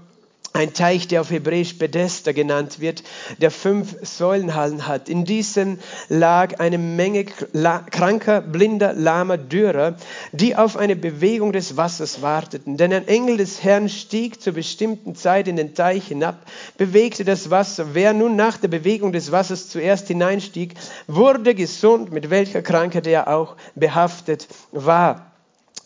ein 0.53 0.73
Teich, 0.73 1.07
der 1.09 1.21
auf 1.21 1.31
Hebräisch 1.31 1.79
Bethesda 1.79 2.33
genannt 2.33 2.81
wird, 2.81 3.03
der 3.41 3.51
fünf 3.51 3.97
Säulenhallen 4.03 4.87
hat. 4.87 5.09
In 5.09 5.25
diesem 5.25 5.79
lag 6.09 6.59
eine 6.59 6.79
Menge 6.79 7.25
kranker, 7.25 8.41
blinder, 8.41 8.93
lahmer, 8.93 9.37
dürrer, 9.37 9.97
die 10.33 10.57
auf 10.57 10.77
eine 10.77 10.97
Bewegung 10.97 11.53
des 11.53 11.77
Wassers 11.77 12.23
warteten. 12.23 12.77
Denn 12.77 12.93
ein 12.93 13.07
Engel 13.07 13.37
des 13.37 13.63
Herrn 13.63 13.89
stieg 13.89 14.41
zur 14.41 14.55
bestimmten 14.55 15.15
Zeit 15.15 15.49
in 15.49 15.57
den 15.57 15.75
Teich 15.75 16.09
hinab, 16.09 16.47
bewegte 16.77 17.25
das 17.25 17.51
Wasser. 17.51 17.95
Wer 17.95 18.13
nun 18.13 18.35
nach 18.37 18.57
der 18.57 18.69
Bewegung 18.69 19.13
des 19.13 19.31
Wassers 19.31 19.69
zuerst 19.69 20.09
hineinstieg, 20.09 20.75
wurde 21.07 21.55
gesund, 21.55 22.11
mit 22.11 22.31
welcher 22.31 22.63
Krankheit 22.63 23.07
er 23.07 23.29
auch 23.29 23.57
behaftet 23.75 24.49
war. 24.73 25.28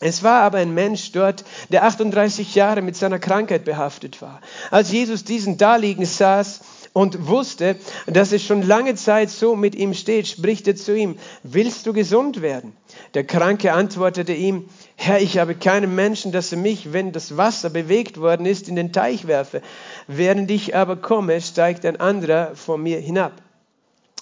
Es 0.03 0.25
war 0.25 0.43
aber 0.43 0.59
ein 0.59 0.75
Mensch 0.75 1.13
dort, 1.13 1.45
der 1.69 1.85
38 1.85 2.57
Jahre 2.57 2.83
mit 2.83 2.97
seiner 2.97 3.21
Krankheit 3.21 3.65
behaftet 3.65 4.21
war. 4.21 4.41
Als 4.73 4.91
Jesus 4.91 5.23
diesen 5.23 5.59
da 5.59 5.77
liegen 5.77 6.05
saß 6.05 6.61
und 6.93 7.29
wusste, 7.29 7.77
dass 8.07 8.33
es 8.33 8.43
schon 8.45 8.63
lange 8.63 8.97
Zeit 8.97 9.31
so 9.31 9.55
mit 9.55 9.77
ihm 9.77 9.95
steht, 9.95 10.27
spricht 10.27 10.67
er 10.67 10.75
zu 10.75 10.97
ihm, 10.97 11.17
willst 11.45 11.87
du 11.87 11.93
gesund 11.93 12.43
werden? 12.43 12.73
Der 13.15 13.23
Kranke 13.23 13.73
antwortete 13.73 14.33
ihm, 14.33 14.69
Herr, 14.97 15.21
ich 15.21 15.39
habe 15.39 15.55
keinen 15.55 15.95
Menschen, 15.95 16.33
dass 16.33 16.51
er 16.51 16.59
mich, 16.59 16.93
wenn 16.93 17.13
das 17.13 17.37
Wasser 17.37 17.71
bewegt 17.71 18.19
worden 18.19 18.45
ist, 18.45 18.69
in 18.69 18.75
den 18.75 18.93
Teich 18.93 19.29
werfe. 19.29 19.63
Während 20.09 20.51
ich 20.51 20.75
aber 20.75 20.97
komme, 20.97 21.41
steigt 21.41 21.87
ein 21.87 22.01
anderer 22.01 22.57
vor 22.57 22.77
mir 22.77 22.99
hinab. 22.99 23.41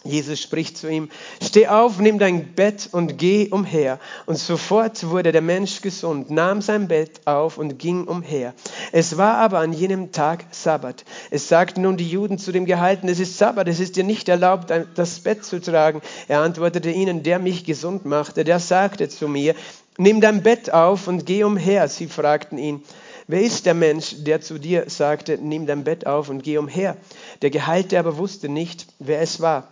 Jesus 0.02 0.40
spricht 0.40 0.78
zu 0.78 0.88
ihm, 0.88 1.11
steh 1.42 1.69
auf, 1.69 1.99
nimm 1.99 2.19
dein 2.19 2.54
Bett 2.54 2.88
und 2.90 3.19
geh 3.19 3.49
umher. 3.50 3.99
Und 4.25 4.38
sofort 4.38 5.07
wurde 5.07 5.30
der 5.30 5.42
Mensch 5.42 5.83
gesund, 5.83 6.30
nahm 6.30 6.62
sein 6.62 6.88
Bett 6.88 7.21
auf 7.26 7.59
und 7.59 7.78
ging 7.78 8.04
umher. 8.04 8.54
Es 8.92 9.19
war 9.19 9.35
aber 9.35 9.59
an 9.59 9.75
jenem 9.75 10.11
Tag 10.11 10.47
Sabbat. 10.52 11.04
Es 11.30 11.49
sagten 11.49 11.83
nun 11.83 11.99
die 11.99 12.09
Juden 12.09 12.38
zu 12.38 12.50
dem 12.50 12.64
Gehalten, 12.64 13.09
es 13.09 13.21
ist 13.21 13.37
Sabbat, 13.37 13.69
es 13.69 13.78
ist 13.78 13.97
dir 13.97 14.04
nicht 14.04 14.30
erlaubt, 14.30 14.73
das 14.95 15.21
Bett 15.21 15.45
zu 15.45 15.61
tragen. 15.61 16.00
Er 16.28 16.40
antwortete 16.40 16.90
ihnen, 16.90 17.23
der 17.23 17.38
mich 17.38 17.66
gesund 17.66 18.07
machte, 18.07 18.42
der 18.45 18.59
sagte 18.59 19.11
zu 19.11 19.28
mir, 19.28 19.54
nimm 19.99 20.23
dein 20.23 20.42
Bett 20.42 20.73
auf 20.73 21.09
und 21.09 21.26
geh 21.26 21.45
umher. 21.45 21.88
Sie 21.88 22.07
fragten 22.07 22.57
ihn, 22.57 22.83
Wer 23.26 23.42
ist 23.42 23.64
der 23.64 23.75
Mensch, 23.75 24.25
der 24.25 24.40
zu 24.40 24.59
dir 24.59 24.88
sagte, 24.88 25.38
nimm 25.40 25.66
dein 25.66 25.85
Bett 25.85 26.04
auf 26.04 26.30
und 26.30 26.42
geh 26.42 26.59
umher? 26.59 26.97
Der 27.42 27.50
Geheilte 27.50 27.97
aber 27.99 28.16
wusste 28.16 28.49
nicht, 28.49 28.87
wer 28.99 29.21
es 29.21 29.40
war. 29.40 29.69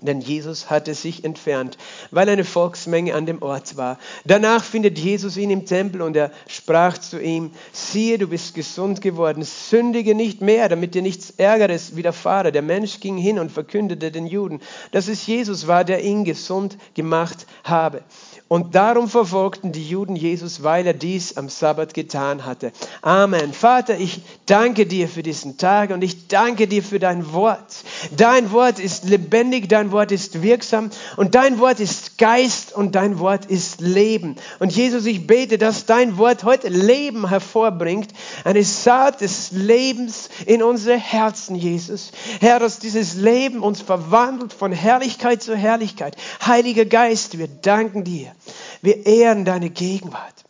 Denn 0.00 0.20
Jesus 0.20 0.70
hatte 0.70 0.94
sich 0.94 1.24
entfernt, 1.24 1.76
weil 2.12 2.28
eine 2.28 2.44
Volksmenge 2.44 3.14
an 3.14 3.26
dem 3.26 3.42
Ort 3.42 3.76
war. 3.76 3.98
Danach 4.24 4.62
findet 4.62 4.96
Jesus 4.96 5.36
ihn 5.36 5.50
im 5.50 5.66
Tempel 5.66 6.02
und 6.02 6.16
er 6.16 6.30
sprach 6.46 6.98
zu 6.98 7.20
ihm, 7.20 7.50
siehe, 7.72 8.16
du 8.16 8.28
bist 8.28 8.54
gesund 8.54 9.00
geworden, 9.00 9.42
sündige 9.42 10.14
nicht 10.14 10.40
mehr, 10.40 10.68
damit 10.68 10.94
dir 10.94 11.02
nichts 11.02 11.30
Ärgeres 11.30 11.96
widerfahre. 11.96 12.52
Der 12.52 12.62
Mensch 12.62 13.00
ging 13.00 13.16
hin 13.16 13.40
und 13.40 13.50
verkündete 13.50 14.12
den 14.12 14.28
Juden, 14.28 14.60
dass 14.92 15.08
es 15.08 15.26
Jesus 15.26 15.66
war, 15.66 15.84
der 15.84 16.04
ihn 16.04 16.24
gesund 16.24 16.78
gemacht 16.94 17.46
habe. 17.64 18.04
Und 18.48 18.74
darum 18.74 19.08
verfolgten 19.08 19.72
die 19.72 19.86
Juden 19.86 20.16
Jesus, 20.16 20.62
weil 20.62 20.86
er 20.86 20.94
dies 20.94 21.36
am 21.36 21.50
Sabbat 21.50 21.92
getan 21.92 22.46
hatte. 22.46 22.72
Amen. 23.02 23.52
Vater, 23.52 23.98
ich 23.98 24.22
danke 24.46 24.86
dir 24.86 25.06
für 25.06 25.22
diesen 25.22 25.58
Tag 25.58 25.90
und 25.90 26.02
ich 26.02 26.28
danke 26.28 26.66
dir 26.66 26.82
für 26.82 26.98
dein 26.98 27.34
Wort. 27.34 27.84
Dein 28.16 28.50
Wort 28.50 28.78
ist 28.78 29.04
lebendig, 29.04 29.68
dein 29.68 29.92
Wort 29.92 30.12
ist 30.12 30.40
wirksam 30.40 30.90
und 31.16 31.34
dein 31.34 31.58
Wort 31.58 31.78
ist 31.78 32.16
Geist 32.16 32.74
und 32.74 32.94
dein 32.94 33.18
Wort 33.18 33.44
ist 33.44 33.82
Leben. 33.82 34.36
Und 34.60 34.74
Jesus, 34.74 35.04
ich 35.04 35.26
bete, 35.26 35.58
dass 35.58 35.84
dein 35.84 36.16
Wort 36.16 36.44
heute 36.44 36.68
Leben 36.68 37.28
hervorbringt, 37.28 38.12
eine 38.44 38.64
Saat 38.64 39.20
des 39.20 39.50
Lebens 39.50 40.30
in 40.46 40.62
unsere 40.62 40.96
Herzen, 40.96 41.54
Jesus. 41.54 42.12
Herr, 42.40 42.60
dass 42.60 42.78
dieses 42.78 43.14
Leben 43.14 43.62
uns 43.62 43.82
verwandelt 43.82 44.54
von 44.54 44.72
Herrlichkeit 44.72 45.42
zu 45.42 45.54
Herrlichkeit. 45.54 46.16
Heiliger 46.46 46.86
Geist, 46.86 47.36
wir 47.36 47.48
danken 47.48 48.04
dir. 48.04 48.32
Wir 48.82 49.06
ehren 49.06 49.44
deine 49.44 49.70
Gegenwart. 49.70 50.44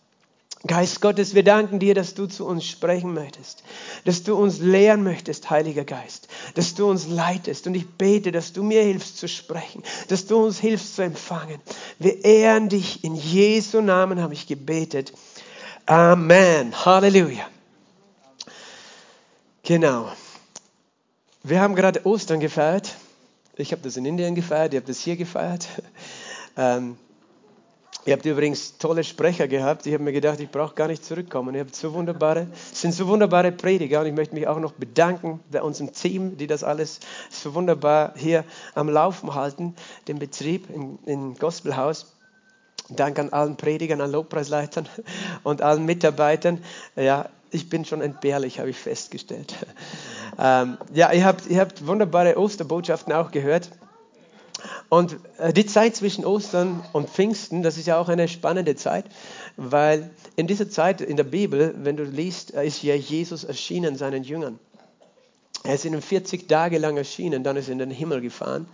Geist 0.66 1.00
Gottes, 1.00 1.34
wir 1.34 1.44
danken 1.44 1.78
dir, 1.78 1.94
dass 1.94 2.14
du 2.14 2.26
zu 2.26 2.44
uns 2.44 2.66
sprechen 2.66 3.14
möchtest, 3.14 3.62
dass 4.04 4.24
du 4.24 4.34
uns 4.34 4.58
lehren 4.58 5.04
möchtest, 5.04 5.48
Heiliger 5.50 5.84
Geist, 5.84 6.26
dass 6.54 6.74
du 6.74 6.90
uns 6.90 7.06
leitest. 7.06 7.68
Und 7.68 7.74
ich 7.74 7.88
bete, 7.88 8.32
dass 8.32 8.52
du 8.52 8.64
mir 8.64 8.82
hilfst 8.82 9.18
zu 9.18 9.28
sprechen, 9.28 9.84
dass 10.08 10.26
du 10.26 10.44
uns 10.44 10.58
hilfst 10.58 10.96
zu 10.96 11.02
empfangen. 11.02 11.60
Wir 12.00 12.24
ehren 12.24 12.68
dich. 12.68 13.04
In 13.04 13.14
Jesu 13.14 13.80
Namen 13.80 14.20
habe 14.20 14.34
ich 14.34 14.48
gebetet. 14.48 15.12
Amen. 15.86 16.74
Halleluja. 16.84 17.46
Genau. 19.62 20.10
Wir 21.44 21.60
haben 21.60 21.76
gerade 21.76 22.04
Ostern 22.04 22.40
gefeiert. 22.40 22.96
Ich 23.56 23.72
habe 23.72 23.82
das 23.82 23.96
in 23.96 24.04
Indien 24.04 24.34
gefeiert, 24.34 24.72
ihr 24.72 24.80
habt 24.80 24.88
das 24.88 25.00
hier 25.00 25.16
gefeiert. 25.16 25.68
Ähm, 26.56 26.96
Ihr 28.08 28.14
habt 28.14 28.24
übrigens 28.24 28.78
tolle 28.78 29.04
Sprecher 29.04 29.48
gehabt. 29.48 29.84
Ich 29.84 29.92
habe 29.92 30.02
mir 30.02 30.14
gedacht, 30.14 30.40
ich 30.40 30.48
brauche 30.48 30.74
gar 30.74 30.88
nicht 30.88 31.04
zurückkommen. 31.04 31.54
Ihr 31.54 31.60
habt 31.60 31.76
so 31.76 31.92
wunderbare, 31.92 32.46
sind 32.72 32.94
so 32.94 33.06
wunderbare 33.06 33.52
Prediger 33.52 34.00
und 34.00 34.06
ich 34.06 34.14
möchte 34.14 34.34
mich 34.34 34.48
auch 34.48 34.58
noch 34.58 34.72
bedanken 34.72 35.40
bei 35.52 35.60
unserem 35.60 35.92
Team, 35.92 36.38
die 36.38 36.46
das 36.46 36.64
alles 36.64 37.00
so 37.28 37.52
wunderbar 37.52 38.14
hier 38.16 38.44
am 38.74 38.88
Laufen 38.88 39.34
halten, 39.34 39.74
den 40.08 40.18
Betrieb 40.18 40.70
im, 40.70 40.98
im 41.04 41.34
Gospelhaus. 41.34 42.14
Dank 42.88 43.18
an 43.18 43.28
allen 43.28 43.58
Predigern, 43.58 44.00
an 44.00 44.10
Lobpreisleitern 44.10 44.88
und 45.42 45.60
allen 45.60 45.84
Mitarbeitern. 45.84 46.64
Ja, 46.96 47.28
ich 47.50 47.68
bin 47.68 47.84
schon 47.84 48.00
entbehrlich, 48.00 48.58
habe 48.58 48.70
ich 48.70 48.78
festgestellt. 48.78 49.54
Ähm, 50.40 50.78
ja, 50.94 51.10
ihr 51.10 51.24
habt, 51.24 51.48
ihr 51.48 51.58
habt 51.58 51.84
wunderbare 51.84 52.38
Osterbotschaften 52.38 53.12
auch 53.12 53.32
gehört. 53.32 53.70
Und 54.88 55.18
äh, 55.38 55.52
die 55.52 55.66
Zeit 55.66 55.96
zwischen 55.96 56.24
Ostern 56.24 56.82
und 56.92 57.10
Pfingsten, 57.10 57.62
das 57.62 57.76
ist 57.76 57.86
ja 57.86 57.98
auch 57.98 58.08
eine 58.08 58.28
spannende 58.28 58.74
Zeit, 58.74 59.04
weil 59.56 60.10
in 60.36 60.46
dieser 60.46 60.70
Zeit 60.70 61.00
in 61.00 61.16
der 61.16 61.24
Bibel, 61.24 61.74
wenn 61.78 61.96
du 61.96 62.04
liest, 62.04 62.54
äh, 62.54 62.66
ist 62.66 62.82
ja 62.82 62.94
Jesus 62.94 63.44
erschienen 63.44 63.96
seinen 63.96 64.24
Jüngern. 64.24 64.58
Er 65.64 65.74
ist 65.74 65.84
ihnen 65.84 66.00
40 66.00 66.48
Tage 66.48 66.78
lang 66.78 66.96
erschienen, 66.96 67.42
dann 67.42 67.56
ist 67.56 67.68
er 67.68 67.72
in 67.72 67.80
den 67.80 67.90
Himmel 67.90 68.20
gefahren. 68.20 68.68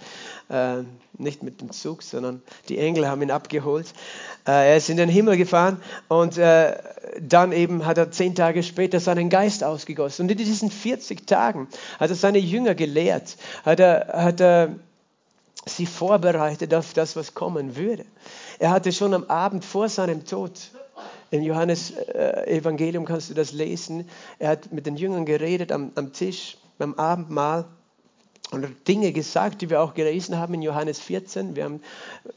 Äh, 0.50 0.82
nicht 1.16 1.42
mit 1.42 1.60
dem 1.60 1.72
Zug, 1.72 2.02
sondern 2.02 2.42
die 2.68 2.78
Engel 2.78 3.08
haben 3.08 3.22
ihn 3.22 3.30
abgeholt. 3.30 3.86
Er 4.44 4.76
ist 4.76 4.90
in 4.90 4.98
den 4.98 5.08
Himmel 5.08 5.36
gefahren 5.36 5.80
und 6.08 6.36
dann 6.36 7.52
eben 7.52 7.86
hat 7.86 7.98
er 7.98 8.10
zehn 8.10 8.34
Tage 8.34 8.62
später 8.62 8.98
seinen 9.00 9.30
Geist 9.30 9.64
ausgegossen. 9.64 10.24
Und 10.24 10.32
in 10.32 10.36
diesen 10.36 10.70
40 10.70 11.26
Tagen 11.26 11.68
hat 11.98 12.10
er 12.10 12.16
seine 12.16 12.38
Jünger 12.38 12.74
gelehrt, 12.74 13.36
hat 13.64 13.80
er, 13.80 14.08
hat 14.12 14.40
er 14.40 14.74
sie 15.66 15.86
vorbereitet 15.86 16.74
auf 16.74 16.92
das, 16.92 17.16
was 17.16 17.34
kommen 17.34 17.76
würde. 17.76 18.04
Er 18.58 18.70
hatte 18.70 18.92
schon 18.92 19.14
am 19.14 19.24
Abend 19.24 19.64
vor 19.64 19.88
seinem 19.88 20.24
Tod, 20.24 20.70
im 21.30 21.42
Johannes-Evangelium 21.42 23.04
äh, 23.04 23.06
kannst 23.06 23.30
du 23.30 23.34
das 23.34 23.52
lesen, 23.52 24.08
er 24.38 24.50
hat 24.50 24.72
mit 24.72 24.86
den 24.86 24.96
Jüngern 24.96 25.26
geredet 25.26 25.72
am, 25.72 25.90
am 25.96 26.12
Tisch, 26.12 26.58
beim 26.78 26.94
Abendmahl 26.94 27.64
und 28.50 28.66
Dinge 28.86 29.12
gesagt, 29.12 29.62
die 29.62 29.70
wir 29.70 29.80
auch 29.80 29.94
gelesen 29.94 30.38
haben 30.38 30.54
in 30.54 30.62
Johannes 30.62 31.00
14. 31.00 31.56
Wir 31.56 31.64
haben 31.64 31.80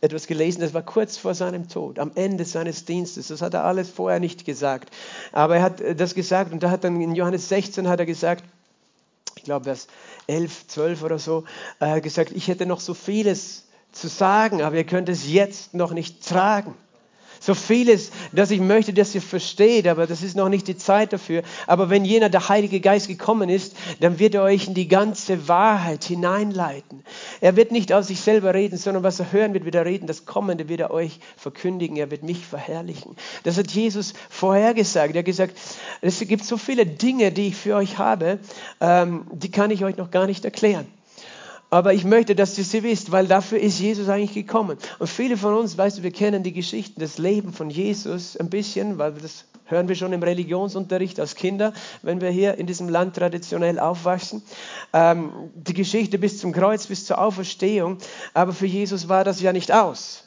etwas 0.02 0.26
gelesen, 0.26 0.62
das 0.62 0.74
war 0.74 0.82
kurz 0.82 1.18
vor 1.18 1.36
seinem 1.36 1.70
Tod, 1.70 2.00
am 2.00 2.12
Ende 2.16 2.46
seines 2.46 2.86
Dienstes. 2.86 3.28
Das 3.28 3.42
hat 3.42 3.54
er 3.54 3.66
alles 3.66 3.90
vorher 3.90 4.20
nicht 4.20 4.46
gesagt. 4.46 4.90
Aber 5.32 5.58
er 5.58 5.62
hat 5.62 5.82
das 5.98 6.16
gesagt 6.16 6.52
und 6.52 6.64
da 6.64 6.72
hat 6.72 6.84
dann 6.84 7.00
in 7.00 7.14
Johannes 7.14 7.50
16 7.50 7.88
hat 7.88 8.00
er 8.00 8.06
gesagt, 8.06 8.44
glaube, 9.48 9.64
Vers 9.64 9.88
11, 10.28 10.68
12 10.68 11.04
oder 11.04 11.20
so, 11.20 11.46
äh, 11.80 12.02
gesagt, 12.02 12.32
ich 12.34 12.48
hätte 12.48 12.66
noch 12.66 12.82
so 12.82 12.94
vieles 12.94 13.68
zu 13.92 14.08
sagen, 14.08 14.62
aber 14.62 14.76
ihr 14.76 14.84
könnt 14.84 15.10
es 15.10 15.28
jetzt 15.28 15.74
noch 15.74 15.94
nicht 15.94 16.28
tragen. 16.28 16.76
So 17.48 17.54
vieles, 17.54 18.12
dass 18.34 18.52
ich 18.52 18.60
möchte, 18.60 18.92
dass 18.92 19.16
ihr 19.16 19.22
versteht, 19.22 19.88
aber 19.88 20.06
das 20.06 20.22
ist 20.22 20.36
noch 20.36 20.50
nicht 20.50 20.68
die 20.68 20.76
Zeit 20.76 21.14
dafür. 21.14 21.44
Aber 21.66 21.90
wenn 21.90 22.04
jener, 22.04 22.28
der 22.28 22.50
Heilige 22.50 22.82
Geist 22.82 23.08
gekommen 23.08 23.48
ist, 23.48 23.74
dann 24.02 24.20
wird 24.20 24.36
er 24.36 24.44
euch 24.44 24.68
in 24.68 24.74
die 24.74 24.90
ganze 24.90 25.48
Wahrheit 25.48 26.04
hineinleiten. 26.04 27.06
Er 27.40 27.56
wird 27.56 27.72
nicht 27.72 27.94
aus 27.94 28.08
sich 28.08 28.20
selber 28.20 28.54
reden, 28.54 28.78
sondern 28.78 29.04
was 29.04 29.22
er 29.22 29.32
hören 29.32 29.54
wird, 29.54 29.64
wird 29.64 29.76
er 29.76 29.86
reden. 29.86 30.08
Das 30.08 30.26
Kommende 30.26 30.68
wird 30.68 30.82
er 30.82 30.92
euch 30.92 31.22
verkündigen. 31.38 31.96
Er 31.96 32.12
wird 32.12 32.24
mich 32.24 32.46
verherrlichen. 32.46 33.16
Das 33.44 33.58
hat 33.58 33.72
Jesus 33.72 34.14
vorhergesagt. 34.30 35.16
Er 35.16 35.20
hat 35.20 35.26
gesagt, 35.26 35.58
es 36.02 36.20
gibt 36.20 36.44
so 36.44 36.58
viele 36.58 36.86
Dinge, 36.86 37.32
die 37.32 37.48
ich 37.48 37.56
für 37.56 37.78
euch 37.78 37.98
habe, 37.98 38.40
ähm, 38.82 39.26
die 39.32 39.52
kann 39.52 39.72
ich 39.72 39.86
euch 39.86 39.96
noch 39.96 40.12
gar 40.12 40.28
nicht 40.28 40.44
erklären. 40.44 40.86
Aber 41.70 41.94
ich 41.94 42.06
möchte, 42.06 42.34
dass 42.34 42.58
ihr 42.58 42.64
sie 42.64 42.84
wisst, 42.84 43.12
weil 43.12 43.28
dafür 43.28 43.60
ist 43.60 43.80
Jesus 43.80 44.08
eigentlich 44.08 44.34
gekommen. 44.34 44.78
Und 45.00 45.08
viele 45.08 45.36
von 45.36 45.54
uns, 45.54 45.78
weißt 45.78 45.98
du, 45.98 46.04
wir 46.04 46.12
kennen 46.12 46.44
die 46.44 46.54
Geschichten 46.54 47.00
des 47.00 47.18
Lebens 47.18 47.58
von 47.58 47.70
Jesus 47.70 48.38
ein 48.38 48.50
bisschen, 48.50 48.98
weil 48.98 49.14
das 49.14 49.46
hören 49.66 49.90
wir 49.90 49.96
schon 49.96 50.14
im 50.14 50.24
Religionsunterricht 50.24 51.20
als 51.20 51.36
Kinder, 51.36 51.74
wenn 52.02 52.22
wir 52.22 52.30
hier 52.30 52.58
in 52.58 52.68
diesem 52.68 52.88
Land 52.88 53.18
traditionell 53.18 53.80
aufwachsen. 53.80 54.42
Ähm, 54.94 55.32
die 55.56 55.74
Geschichte 55.74 56.18
bis 56.18 56.40
zum 56.40 56.54
Kreuz, 56.54 56.88
bis 56.88 57.06
zur 57.06 57.20
Auferstehung. 57.20 57.98
Aber 58.34 58.54
für 58.54 58.66
Jesus 58.66 59.10
war 59.10 59.26
das 59.26 59.42
ja 59.42 59.52
nicht 59.52 59.74
aus 59.74 60.27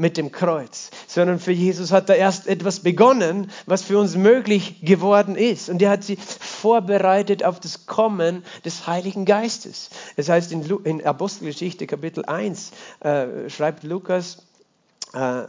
mit 0.00 0.16
dem 0.16 0.32
Kreuz, 0.32 0.90
sondern 1.06 1.38
für 1.38 1.52
Jesus 1.52 1.92
hat 1.92 2.08
er 2.08 2.16
erst 2.16 2.46
etwas 2.46 2.80
begonnen, 2.80 3.50
was 3.66 3.82
für 3.82 3.98
uns 3.98 4.16
möglich 4.16 4.80
geworden 4.82 5.36
ist. 5.36 5.68
Und 5.68 5.82
er 5.82 5.90
hat 5.90 6.04
sie 6.04 6.16
vorbereitet 6.16 7.44
auf 7.44 7.60
das 7.60 7.84
Kommen 7.84 8.42
des 8.64 8.86
Heiligen 8.86 9.26
Geistes. 9.26 9.90
Das 10.16 10.30
heißt, 10.30 10.52
in, 10.52 10.62
in 10.84 11.04
Apostelgeschichte 11.04 11.86
Kapitel 11.86 12.24
1 12.24 12.72
äh, 13.00 13.50
schreibt 13.50 13.84
Lukas 13.84 14.38
äh, 15.12 15.42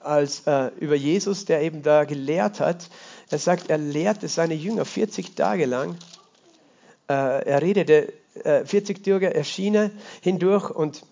als, 0.00 0.46
äh, 0.46 0.70
über 0.80 0.94
Jesus, 0.94 1.44
der 1.44 1.60
eben 1.60 1.82
da 1.82 2.04
gelehrt 2.04 2.60
hat, 2.60 2.88
er 3.30 3.38
sagt, 3.38 3.68
er 3.68 3.78
lehrte 3.78 4.26
seine 4.28 4.54
Jünger 4.54 4.86
40 4.86 5.36
Tage 5.36 5.66
lang. 5.66 5.96
Äh, 7.08 7.44
er 7.44 7.60
redete 7.60 8.12
40 8.64 8.98
äh, 8.98 9.02
Tage 9.02 9.34
erschienen 9.34 9.90
hindurch 10.22 10.70
und 10.70 11.02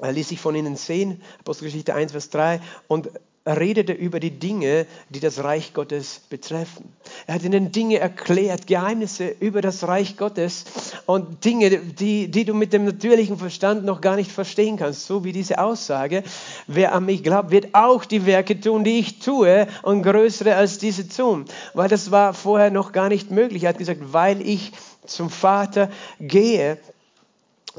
ließ 0.00 0.28
sich 0.28 0.40
von 0.40 0.54
ihnen 0.54 0.76
sehen, 0.76 1.20
Apostelgeschichte 1.40 1.94
1, 1.94 2.12
Vers 2.12 2.30
3, 2.30 2.60
und 2.86 3.10
er 3.48 3.58
redete 3.58 3.94
über 3.94 4.20
die 4.20 4.38
Dinge, 4.38 4.86
die 5.08 5.20
das 5.20 5.42
Reich 5.42 5.72
Gottes 5.72 6.20
betreffen. 6.28 6.92
Er 7.26 7.36
hat 7.36 7.42
ihnen 7.44 7.72
Dinge 7.72 7.98
erklärt, 7.98 8.66
Geheimnisse 8.66 9.34
über 9.40 9.62
das 9.62 9.88
Reich 9.88 10.18
Gottes 10.18 10.66
und 11.06 11.46
Dinge, 11.46 11.78
die, 11.78 12.30
die 12.30 12.44
du 12.44 12.52
mit 12.52 12.74
dem 12.74 12.84
natürlichen 12.84 13.38
Verstand 13.38 13.86
noch 13.86 14.02
gar 14.02 14.16
nicht 14.16 14.30
verstehen 14.30 14.76
kannst. 14.76 15.06
So 15.06 15.24
wie 15.24 15.32
diese 15.32 15.60
Aussage, 15.60 16.24
wer 16.66 16.92
an 16.92 17.06
mich 17.06 17.22
glaubt, 17.22 17.50
wird 17.50 17.68
auch 17.74 18.04
die 18.04 18.26
Werke 18.26 18.60
tun, 18.60 18.84
die 18.84 18.98
ich 18.98 19.18
tue 19.18 19.66
und 19.80 20.02
größere 20.02 20.54
als 20.54 20.76
diese 20.76 21.08
tun. 21.08 21.46
Weil 21.72 21.88
das 21.88 22.10
war 22.10 22.34
vorher 22.34 22.70
noch 22.70 22.92
gar 22.92 23.08
nicht 23.08 23.30
möglich. 23.30 23.62
Er 23.62 23.70
hat 23.70 23.78
gesagt, 23.78 24.12
weil 24.12 24.46
ich 24.46 24.72
zum 25.06 25.30
Vater 25.30 25.90
gehe, 26.20 26.76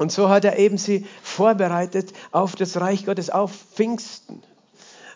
und 0.00 0.10
so 0.10 0.30
hat 0.30 0.46
er 0.46 0.58
eben 0.58 0.78
sie 0.78 1.04
vorbereitet 1.22 2.14
auf 2.32 2.56
das 2.56 2.80
Reich 2.80 3.04
Gottes, 3.04 3.28
auf 3.28 3.52
Pfingsten. 3.52 4.42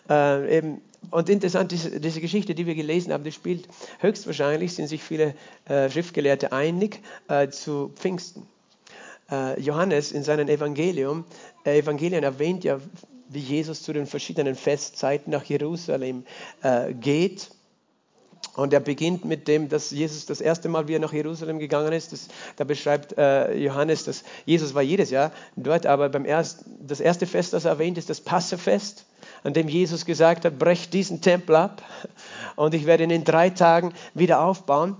Äh, 0.07 0.57
eben, 0.57 0.79
und 1.09 1.27
interessant, 1.27 1.71
diese, 1.71 1.99
diese, 1.99 2.21
Geschichte, 2.21 2.53
die 2.53 2.67
wir 2.67 2.75
gelesen 2.75 3.11
haben, 3.11 3.23
die 3.23 3.31
spielt 3.31 3.67
höchstwahrscheinlich, 3.97 4.75
sind 4.75 4.85
sich 4.85 5.01
viele 5.01 5.33
äh, 5.67 5.89
Schriftgelehrte 5.89 6.51
einig, 6.51 7.01
äh, 7.29 7.49
zu 7.49 7.93
Pfingsten. 7.95 8.45
Äh, 9.31 9.59
Johannes 9.59 10.11
in 10.11 10.23
seinem 10.23 10.49
Evangelium, 10.49 11.25
äh, 11.65 11.79
Evangelien 11.79 12.23
erwähnt 12.23 12.63
ja, 12.63 12.79
wie 13.29 13.39
Jesus 13.39 13.81
zu 13.81 13.91
den 13.91 14.05
verschiedenen 14.05 14.53
Festzeiten 14.53 15.31
nach 15.31 15.45
Jerusalem 15.45 16.25
äh, 16.61 16.93
geht 16.93 17.49
Und 18.55 18.73
er 18.73 18.79
beginnt 18.79 19.25
mit 19.25 19.47
dem, 19.47 19.69
dass 19.69 19.91
Jesus 19.91 20.25
das 20.25 20.41
erste 20.41 20.69
Mal, 20.69 20.87
wie 20.87 20.95
er 20.95 20.99
nach 20.99 21.13
Jerusalem 21.13 21.59
gegangen 21.59 21.91
ist, 21.93 22.13
das, 22.13 22.27
da 22.55 22.63
beschreibt 22.63 23.17
äh, 23.17 23.53
Johannes, 23.57 24.05
dass 24.05 24.23
Jesus 24.45 24.73
war 24.73 24.81
jedes 24.81 25.09
Jahr 25.09 25.31
dort, 25.55 25.85
aber 25.85 26.09
beim 26.09 26.25
erst, 26.25 26.65
das 26.79 26.99
erste 26.99 27.27
Fest, 27.27 27.53
das 27.53 27.65
er 27.65 27.71
erwähnt, 27.71 27.97
ist 27.97 28.09
das 28.09 28.21
Passafest, 28.21 29.05
an 29.43 29.53
dem 29.53 29.67
Jesus 29.67 30.05
gesagt 30.05 30.45
hat, 30.45 30.57
brecht 30.57 30.93
diesen 30.93 31.21
Tempel 31.21 31.55
ab 31.55 31.83
und 32.55 32.73
ich 32.73 32.85
werde 32.85 33.03
ihn 33.03 33.11
in 33.11 33.23
drei 33.25 33.49
Tagen 33.49 33.93
wieder 34.13 34.41
aufbauen. 34.41 34.95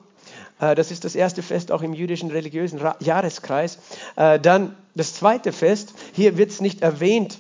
Äh, 0.60 0.76
das 0.76 0.92
ist 0.92 1.06
das 1.06 1.16
erste 1.16 1.42
Fest 1.42 1.72
auch 1.72 1.82
im 1.82 1.94
jüdischen 1.94 2.32
religiösen 2.32 2.82
Jahreskreis. 3.00 3.80
Äh, 4.16 4.40
dann 4.40 4.76
das 4.96 5.14
zweite 5.14 5.52
Fest, 5.52 5.94
hier 6.14 6.38
wird 6.38 6.52
es 6.52 6.62
nicht 6.62 6.82
erwähnt, 6.82 7.40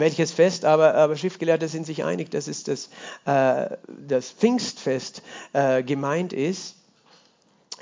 welches 0.00 0.32
Fest, 0.32 0.64
aber, 0.64 0.94
aber 0.94 1.16
Schriftgelehrte 1.16 1.68
sind 1.68 1.86
sich 1.86 2.04
einig, 2.04 2.30
dass 2.30 2.48
es 2.48 2.64
das, 2.64 2.88
äh, 3.24 3.76
das 4.06 4.30
Pfingstfest 4.30 5.22
äh, 5.52 5.82
gemeint 5.82 6.32
ist, 6.32 6.76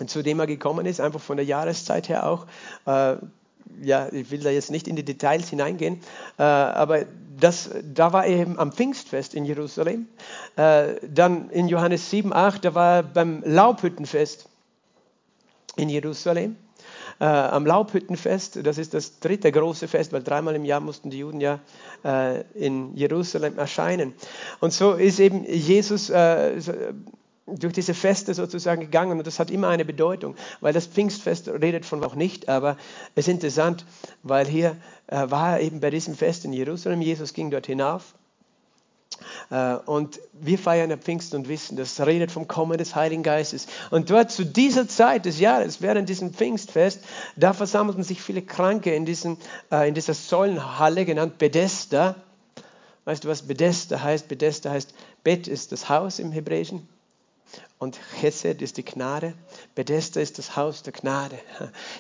zu 0.06 0.22
dem 0.22 0.40
er 0.40 0.46
gekommen 0.46 0.86
ist, 0.86 1.00
einfach 1.00 1.20
von 1.20 1.36
der 1.36 1.46
Jahreszeit 1.46 2.08
her 2.08 2.28
auch. 2.28 2.46
Äh, 2.86 3.16
ja, 3.80 4.08
ich 4.12 4.30
will 4.30 4.40
da 4.40 4.50
jetzt 4.50 4.70
nicht 4.70 4.88
in 4.88 4.96
die 4.96 5.04
Details 5.04 5.48
hineingehen, 5.48 6.00
äh, 6.38 6.42
aber 6.42 7.06
das, 7.38 7.70
da 7.82 8.12
war 8.12 8.26
er 8.26 8.40
eben 8.40 8.58
am 8.58 8.72
Pfingstfest 8.72 9.34
in 9.34 9.44
Jerusalem. 9.44 10.06
Äh, 10.56 10.94
dann 11.08 11.50
in 11.50 11.68
Johannes 11.68 12.10
7, 12.10 12.32
8, 12.32 12.64
da 12.64 12.74
war 12.74 12.96
er 12.96 13.02
beim 13.02 13.42
Laubhüttenfest 13.44 14.48
in 15.76 15.88
Jerusalem 15.88 16.56
äh, 17.22 17.24
am 17.24 17.64
Laubhüttenfest. 17.64 18.66
Das 18.66 18.78
ist 18.78 18.94
das 18.94 19.20
dritte 19.20 19.52
große 19.52 19.86
Fest, 19.86 20.12
weil 20.12 20.24
dreimal 20.24 20.56
im 20.56 20.64
Jahr 20.64 20.80
mussten 20.80 21.08
die 21.08 21.18
Juden 21.18 21.40
ja 21.40 21.60
äh, 22.04 22.40
in 22.54 22.96
Jerusalem 22.96 23.58
erscheinen. 23.58 24.12
Und 24.58 24.72
so 24.72 24.94
ist 24.94 25.20
eben 25.20 25.44
Jesus 25.44 26.10
äh, 26.10 26.60
durch 27.46 27.72
diese 27.72 27.94
Feste 27.94 28.34
sozusagen 28.34 28.80
gegangen 28.80 29.18
und 29.18 29.26
das 29.26 29.38
hat 29.38 29.52
immer 29.52 29.68
eine 29.68 29.84
Bedeutung, 29.84 30.34
weil 30.60 30.72
das 30.72 30.86
Pfingstfest 30.86 31.48
redet 31.48 31.86
von 31.86 32.02
auch 32.02 32.16
nicht, 32.16 32.48
aber 32.48 32.76
es 33.14 33.28
ist 33.28 33.34
interessant, 33.34 33.84
weil 34.24 34.46
hier 34.46 34.76
äh, 35.06 35.30
war 35.30 35.58
er 35.58 35.60
eben 35.60 35.78
bei 35.78 35.90
diesem 35.90 36.16
Fest 36.16 36.44
in 36.44 36.52
Jerusalem, 36.52 37.02
Jesus 37.02 37.34
ging 37.34 37.52
dort 37.52 37.66
hinauf 37.66 38.14
und 39.86 40.20
wir 40.32 40.58
feiern 40.58 40.90
am 40.92 40.98
Pfingsten 40.98 41.36
und 41.36 41.48
wissen, 41.48 41.76
das 41.76 42.00
redet 42.00 42.32
vom 42.32 42.48
Kommen 42.48 42.78
des 42.78 42.94
Heiligen 42.94 43.22
Geistes. 43.22 43.66
Und 43.90 44.10
dort 44.10 44.30
zu 44.30 44.44
dieser 44.44 44.88
Zeit 44.88 45.24
des 45.24 45.38
Jahres, 45.38 45.82
während 45.82 46.08
diesem 46.08 46.32
Pfingstfest, 46.32 47.00
da 47.36 47.52
versammelten 47.52 48.02
sich 48.02 48.22
viele 48.22 48.42
Kranke 48.42 48.94
in, 48.94 49.04
diesem, 49.04 49.36
äh, 49.70 49.88
in 49.88 49.94
dieser 49.94 50.14
Säulenhalle, 50.14 51.04
genannt 51.04 51.38
Bethesda. 51.38 52.16
Weißt 53.04 53.24
du, 53.24 53.28
was 53.28 53.42
Bethesda 53.42 54.02
heißt? 54.02 54.28
Bethesda 54.28 54.70
heißt, 54.70 54.94
Bett 55.24 55.48
ist 55.48 55.72
das 55.72 55.88
Haus 55.88 56.18
im 56.18 56.32
Hebräischen 56.32 56.88
und 57.82 57.98
Chesed 58.20 58.62
ist 58.62 58.76
die 58.76 58.84
Gnade. 58.84 59.34
Bethesda 59.74 60.20
ist 60.20 60.38
das 60.38 60.54
Haus 60.54 60.84
der 60.84 60.92
Gnade. 60.92 61.36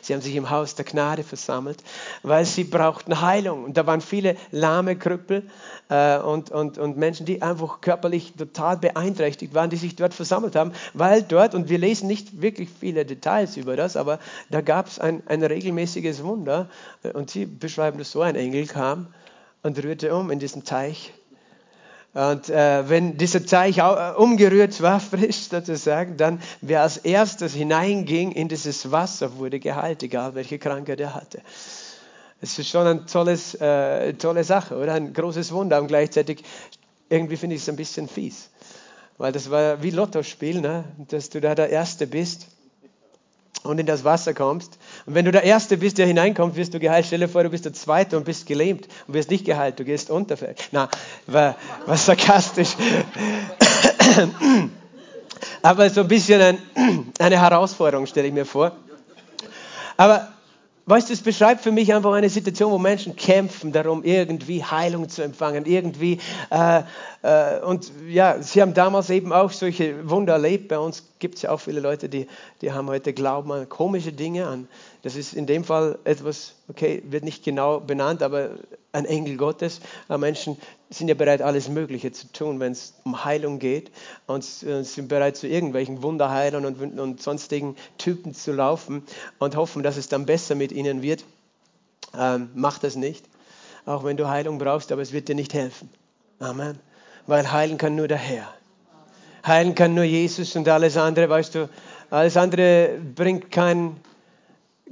Sie 0.00 0.14
haben 0.14 0.20
sich 0.20 0.36
im 0.36 0.48
Haus 0.48 0.76
der 0.76 0.84
Gnade 0.84 1.24
versammelt, 1.24 1.82
weil 2.22 2.44
sie 2.44 2.62
brauchten 2.62 3.20
Heilung. 3.20 3.64
Und 3.64 3.76
da 3.76 3.84
waren 3.84 4.00
viele 4.00 4.36
lahme 4.52 4.94
Krüppel 4.94 5.50
äh, 5.88 6.18
und, 6.18 6.52
und, 6.52 6.78
und 6.78 6.96
Menschen, 6.98 7.26
die 7.26 7.42
einfach 7.42 7.80
körperlich 7.80 8.34
total 8.38 8.76
beeinträchtigt 8.76 9.54
waren, 9.54 9.70
die 9.70 9.76
sich 9.76 9.96
dort 9.96 10.14
versammelt 10.14 10.54
haben, 10.54 10.70
weil 10.94 11.24
dort, 11.24 11.52
und 11.52 11.68
wir 11.68 11.78
lesen 11.78 12.06
nicht 12.06 12.40
wirklich 12.40 12.70
viele 12.70 13.04
Details 13.04 13.56
über 13.56 13.74
das, 13.74 13.96
aber 13.96 14.20
da 14.50 14.60
gab 14.60 14.86
es 14.86 15.00
ein, 15.00 15.24
ein 15.26 15.42
regelmäßiges 15.42 16.22
Wunder. 16.22 16.70
Und 17.12 17.28
sie 17.30 17.44
beschreiben 17.44 17.98
das 17.98 18.12
so, 18.12 18.22
ein 18.22 18.36
Engel 18.36 18.68
kam 18.68 19.08
und 19.64 19.82
rührte 19.82 20.14
um 20.14 20.30
in 20.30 20.38
diesem 20.38 20.62
Teich 20.62 21.12
und 22.14 22.50
äh, 22.50 22.88
wenn 22.90 23.16
dieser 23.16 23.44
Teich 23.46 23.78
äh, 23.78 24.12
umgerührt 24.16 24.82
war, 24.82 25.00
frisch 25.00 25.48
sozusagen, 25.48 26.18
dann 26.18 26.42
wer 26.60 26.82
als 26.82 26.98
erstes 26.98 27.54
hineinging 27.54 28.32
in 28.32 28.48
dieses 28.48 28.90
Wasser, 28.90 29.36
wurde 29.38 29.58
geheilt, 29.58 30.02
egal 30.02 30.34
welche 30.34 30.58
Krankheit 30.58 31.00
er 31.00 31.14
hatte. 31.14 31.40
Es 32.42 32.58
ist 32.58 32.68
schon 32.68 32.86
eine 32.86 33.06
tolles, 33.06 33.54
äh, 33.54 34.12
tolle 34.14 34.44
Sache, 34.44 34.76
oder? 34.76 34.92
Ein 34.92 35.14
großes 35.14 35.52
Wunder 35.52 35.80
und 35.80 35.86
gleichzeitig 35.86 36.42
irgendwie 37.08 37.36
finde 37.36 37.56
ich 37.56 37.62
es 37.62 37.68
ein 37.68 37.76
bisschen 37.76 38.08
fies. 38.08 38.50
Weil 39.16 39.32
das 39.32 39.50
war 39.50 39.82
wie 39.82 39.90
Lottospiel, 39.90 40.60
ne? 40.60 40.84
dass 41.08 41.30
du 41.30 41.40
da 41.40 41.54
der 41.54 41.70
Erste 41.70 42.06
bist 42.06 42.48
und 43.62 43.78
in 43.78 43.86
das 43.86 44.04
Wasser 44.04 44.34
kommst. 44.34 44.78
Und 45.06 45.14
wenn 45.14 45.24
du 45.24 45.32
der 45.32 45.42
Erste 45.42 45.76
bist, 45.76 45.98
der 45.98 46.06
hineinkommt, 46.06 46.56
wirst 46.56 46.74
du 46.74 46.78
geheilt. 46.78 47.06
Stell 47.06 47.20
dir 47.20 47.28
vor, 47.28 47.42
du 47.42 47.50
bist 47.50 47.64
der 47.64 47.72
Zweite 47.72 48.16
und 48.16 48.24
bist 48.24 48.46
gelähmt 48.46 48.86
und 49.06 49.14
wirst 49.14 49.30
nicht 49.30 49.44
geheilt. 49.44 49.78
Du 49.78 49.84
gehst 49.84 50.10
unter. 50.10 50.36
Na, 50.70 50.88
war, 51.26 51.56
war 51.86 51.96
sarkastisch. 51.96 52.76
Aber 55.62 55.90
so 55.90 56.02
ein 56.02 56.08
bisschen 56.08 56.40
ein, 56.40 56.58
eine 57.18 57.40
Herausforderung, 57.40 58.06
stelle 58.06 58.28
ich 58.28 58.34
mir 58.34 58.46
vor. 58.46 58.76
Aber 59.96 60.28
Weißt 60.84 61.08
du, 61.08 61.12
es 61.12 61.22
beschreibt 61.22 61.60
für 61.60 61.70
mich 61.70 61.94
einfach 61.94 62.12
eine 62.12 62.28
Situation, 62.28 62.72
wo 62.72 62.78
Menschen 62.78 63.14
kämpfen 63.14 63.70
darum, 63.70 64.02
irgendwie 64.02 64.64
Heilung 64.64 65.08
zu 65.08 65.22
empfangen, 65.22 65.64
irgendwie. 65.64 66.18
Äh, 66.50 66.82
äh, 67.22 67.60
und 67.60 67.92
ja, 68.08 68.42
sie 68.42 68.60
haben 68.60 68.74
damals 68.74 69.08
eben 69.08 69.32
auch 69.32 69.52
solche 69.52 70.10
Wunder 70.10 70.32
erlebt. 70.32 70.66
Bei 70.66 70.80
uns 70.80 71.04
gibt 71.20 71.36
es 71.36 71.42
ja 71.42 71.50
auch 71.50 71.60
viele 71.60 71.78
Leute, 71.78 72.08
die, 72.08 72.26
die 72.62 72.72
haben 72.72 72.88
heute 72.88 73.12
Glauben 73.12 73.52
an 73.52 73.68
komische 73.68 74.12
Dinge, 74.12 74.48
an 74.48 74.66
das 75.02 75.16
ist 75.16 75.34
in 75.34 75.46
dem 75.46 75.64
Fall 75.64 75.98
etwas, 76.04 76.54
okay, 76.68 77.02
wird 77.04 77.24
nicht 77.24 77.44
genau 77.44 77.80
benannt, 77.80 78.22
aber 78.22 78.50
ein 78.92 79.04
Engel 79.04 79.36
Gottes. 79.36 79.80
Menschen 80.08 80.56
sind 80.90 81.08
ja 81.08 81.14
bereit, 81.14 81.42
alles 81.42 81.68
Mögliche 81.68 82.12
zu 82.12 82.30
tun, 82.32 82.60
wenn 82.60 82.72
es 82.72 82.94
um 83.04 83.24
Heilung 83.24 83.58
geht 83.58 83.90
und 84.26 84.44
sind 84.44 85.08
bereit, 85.08 85.36
zu 85.36 85.48
irgendwelchen 85.48 86.02
Wunderheilern 86.02 86.64
und, 86.64 86.98
und 86.98 87.20
sonstigen 87.20 87.76
Typen 87.98 88.32
zu 88.32 88.52
laufen 88.52 89.02
und 89.38 89.56
hoffen, 89.56 89.82
dass 89.82 89.96
es 89.96 90.08
dann 90.08 90.24
besser 90.24 90.54
mit 90.54 90.70
ihnen 90.70 91.02
wird. 91.02 91.24
Ähm, 92.16 92.50
mach 92.54 92.78
das 92.78 92.94
nicht, 92.94 93.24
auch 93.86 94.04
wenn 94.04 94.16
du 94.16 94.28
Heilung 94.28 94.58
brauchst, 94.58 94.92
aber 94.92 95.02
es 95.02 95.12
wird 95.12 95.28
dir 95.28 95.34
nicht 95.34 95.52
helfen. 95.52 95.90
Amen. 96.38 96.78
Weil 97.26 97.50
heilen 97.50 97.78
kann 97.78 97.96
nur 97.96 98.06
der 98.06 98.18
Herr. 98.18 98.46
Heilen 99.44 99.74
kann 99.74 99.94
nur 99.94 100.04
Jesus 100.04 100.54
und 100.54 100.68
alles 100.68 100.96
andere, 100.96 101.28
weißt 101.28 101.56
du, 101.56 101.68
alles 102.10 102.36
andere 102.36 103.00
bringt 103.16 103.50
keinen 103.50 103.96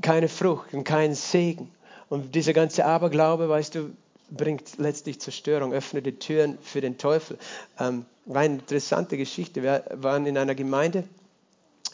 keine 0.02 0.28
Frucht 0.28 0.72
und 0.74 0.84
keinen 0.84 1.14
Segen. 1.14 1.70
Und 2.08 2.34
dieser 2.34 2.52
ganze 2.52 2.84
Aberglaube, 2.84 3.48
weißt 3.48 3.74
du, 3.74 3.90
bringt 4.30 4.78
letztlich 4.78 5.20
Zerstörung, 5.20 5.72
öffnet 5.72 6.06
die 6.06 6.18
Türen 6.18 6.58
für 6.62 6.80
den 6.80 6.98
Teufel. 6.98 7.38
Ähm, 7.78 8.04
war 8.26 8.42
eine 8.42 8.54
interessante 8.54 9.16
Geschichte. 9.16 9.62
Wir 9.62 9.84
waren 9.94 10.26
in 10.26 10.38
einer 10.38 10.54
Gemeinde, 10.54 11.04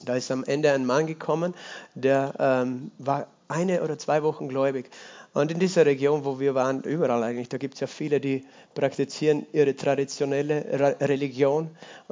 da 0.05 0.17
ist 0.17 0.31
am 0.31 0.45
Ende 0.45 0.73
ein 0.73 0.85
Mann 0.85 1.07
gekommen, 1.07 1.55
der 1.95 2.35
ähm, 2.39 2.91
war 2.99 3.27
eine 3.49 3.83
oder 3.83 3.99
zwei 3.99 4.23
Wochen 4.23 4.49
gläubig. 4.49 4.91
Und 5.33 5.51
in 5.51 5.59
dieser 5.59 5.85
Region, 5.85 6.25
wo 6.25 6.41
wir 6.41 6.55
waren, 6.55 6.83
überall 6.83 7.23
eigentlich, 7.23 7.49
da 7.49 7.59
gibt 7.59 7.75
es 7.75 7.81
ja 7.81 7.87
viele, 7.87 8.21
die 8.21 8.45
praktizieren 8.75 9.47
ihre 9.53 9.77
traditionelle 9.77 10.97
Religion, 11.01 11.71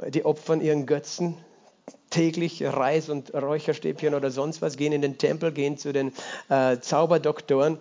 die 0.09 0.25
opfern 0.25 0.61
ihren 0.61 0.85
Götzen, 0.85 1.35
täglich 2.09 2.63
Reis 2.63 3.09
und 3.09 3.33
Räucherstäbchen 3.33 4.13
oder 4.13 4.31
sonst 4.31 4.61
was, 4.61 4.77
gehen 4.77 4.93
in 4.93 5.01
den 5.01 5.17
Tempel, 5.17 5.51
gehen 5.51 5.77
zu 5.77 5.91
den 5.91 6.13
äh, 6.49 6.79
Zauberdoktoren. 6.79 7.77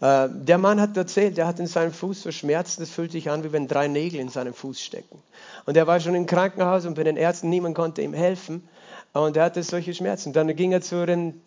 Äh, 0.00 0.28
der 0.30 0.58
Mann 0.58 0.80
hat 0.80 0.96
erzählt, 0.96 1.38
er 1.38 1.46
hat 1.46 1.60
in 1.60 1.66
seinem 1.66 1.92
Fuß 1.92 2.22
so 2.22 2.32
Schmerzen, 2.32 2.82
das 2.82 2.90
fühlt 2.90 3.12
sich 3.12 3.30
an, 3.30 3.44
wie 3.44 3.52
wenn 3.52 3.68
drei 3.68 3.88
Nägel 3.88 4.20
in 4.20 4.28
seinem 4.28 4.54
Fuß 4.54 4.80
stecken. 4.80 5.22
Und 5.66 5.76
er 5.76 5.86
war 5.86 6.00
schon 6.00 6.14
im 6.14 6.26
Krankenhaus 6.26 6.84
und 6.84 6.94
bei 6.94 7.04
den 7.04 7.16
Ärzten, 7.16 7.48
niemand 7.48 7.74
konnte 7.74 8.02
ihm 8.02 8.12
helfen. 8.12 8.68
Und 9.12 9.36
er 9.36 9.44
hatte 9.44 9.62
solche 9.62 9.94
Schmerzen. 9.94 10.34
Dann 10.34 10.54
ging 10.54 10.72
er 10.72 10.82
zu 10.82 11.06
den 11.06 11.40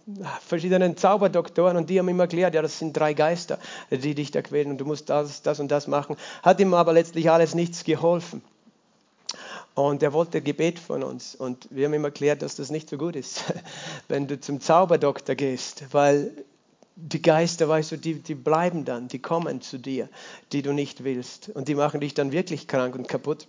verschiedenen 0.43 0.97
Zauberdoktoren 0.97 1.77
und 1.77 1.89
die 1.89 1.99
haben 1.99 2.09
ihm 2.09 2.19
erklärt, 2.19 2.55
ja, 2.55 2.63
das 2.63 2.79
sind 2.79 2.97
drei 2.97 3.13
Geister, 3.13 3.59
die 3.91 4.15
dich 4.15 4.31
da 4.31 4.41
quälen 4.41 4.71
und 4.71 4.79
du 4.79 4.85
musst 4.85 5.09
das, 5.09 5.43
das 5.43 5.59
und 5.59 5.69
das 5.69 5.87
machen. 5.87 6.15
Hat 6.41 6.59
ihm 6.59 6.73
aber 6.73 6.93
letztlich 6.93 7.29
alles 7.29 7.53
nichts 7.53 7.83
geholfen. 7.83 8.41
Und 9.79 10.03
er 10.03 10.11
wollte 10.11 10.41
Gebet 10.41 10.77
von 10.77 11.03
uns. 11.03 11.35
Und 11.35 11.67
wir 11.71 11.85
haben 11.85 11.93
ihm 11.93 12.03
erklärt, 12.03 12.41
dass 12.41 12.57
das 12.57 12.69
nicht 12.69 12.89
so 12.89 12.97
gut 12.97 13.15
ist, 13.15 13.43
wenn 14.09 14.27
du 14.27 14.39
zum 14.39 14.59
Zauberdoktor 14.59 15.35
gehst, 15.35 15.85
weil 15.91 16.31
die 16.97 17.21
Geister, 17.21 17.69
weißt 17.69 17.93
du, 17.93 17.97
die, 17.97 18.15
die 18.15 18.35
bleiben 18.35 18.83
dann, 18.83 19.07
die 19.07 19.19
kommen 19.19 19.61
zu 19.61 19.77
dir, 19.77 20.09
die 20.51 20.61
du 20.61 20.73
nicht 20.73 21.05
willst. 21.05 21.49
Und 21.49 21.69
die 21.69 21.75
machen 21.75 22.01
dich 22.01 22.13
dann 22.13 22.33
wirklich 22.33 22.67
krank 22.67 22.93
und 22.93 23.07
kaputt. 23.07 23.47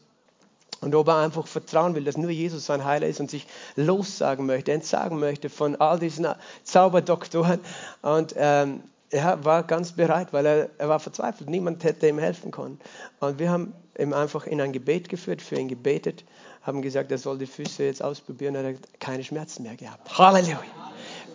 Und 0.81 0.95
ob 0.95 1.09
er 1.09 1.17
einfach 1.17 1.49
vertrauen 1.49 1.97
will, 1.97 2.05
dass 2.05 2.17
nur 2.17 2.31
Jesus 2.31 2.65
sein 2.65 2.85
Heiler 2.85 3.09
ist 3.09 3.19
und 3.19 3.29
sich 3.29 3.47
lossagen 3.75 4.47
möchte, 4.47 4.71
entsagen 4.71 5.19
möchte 5.19 5.51
von 5.51 5.77
all 5.77 5.99
diesen 5.99 6.29
Zauberdoktoren. 6.63 7.59
Und 8.03 8.35
ähm, 8.37 8.85
er 9.11 9.45
war 9.45 9.63
ganz 9.65 9.93
bereit, 9.93 10.33
weil 10.33 10.47
er, 10.47 10.71
er 10.79 10.89
war 10.89 11.01
verzweifelt. 11.01 11.51
Niemand 11.51 11.83
hätte 11.85 12.09
ihm 12.09 12.19
helfen 12.19 12.51
können. 12.51 12.81
Und 13.19 13.39
wir 13.39 13.51
haben 13.51 13.73
ihm 13.99 14.13
einfach 14.13 14.47
in 14.47 14.61
ein 14.61 14.73
Gebet 14.73 15.09
geführt, 15.09 15.43
für 15.43 15.57
ihn 15.57 15.69
gebetet, 15.69 16.25
haben 16.63 16.83
gesagt, 16.83 17.11
er 17.11 17.19
soll 17.19 17.39
die 17.39 17.47
Füße 17.47 17.85
jetzt 17.85 18.03
ausprobieren, 18.03 18.55
er 18.55 18.75
hat 18.75 19.01
keine 19.01 19.25
Schmerzen 19.25 19.65
mehr 19.65 19.77
gehabt. 19.77 20.17
Halleluja. 20.17 20.59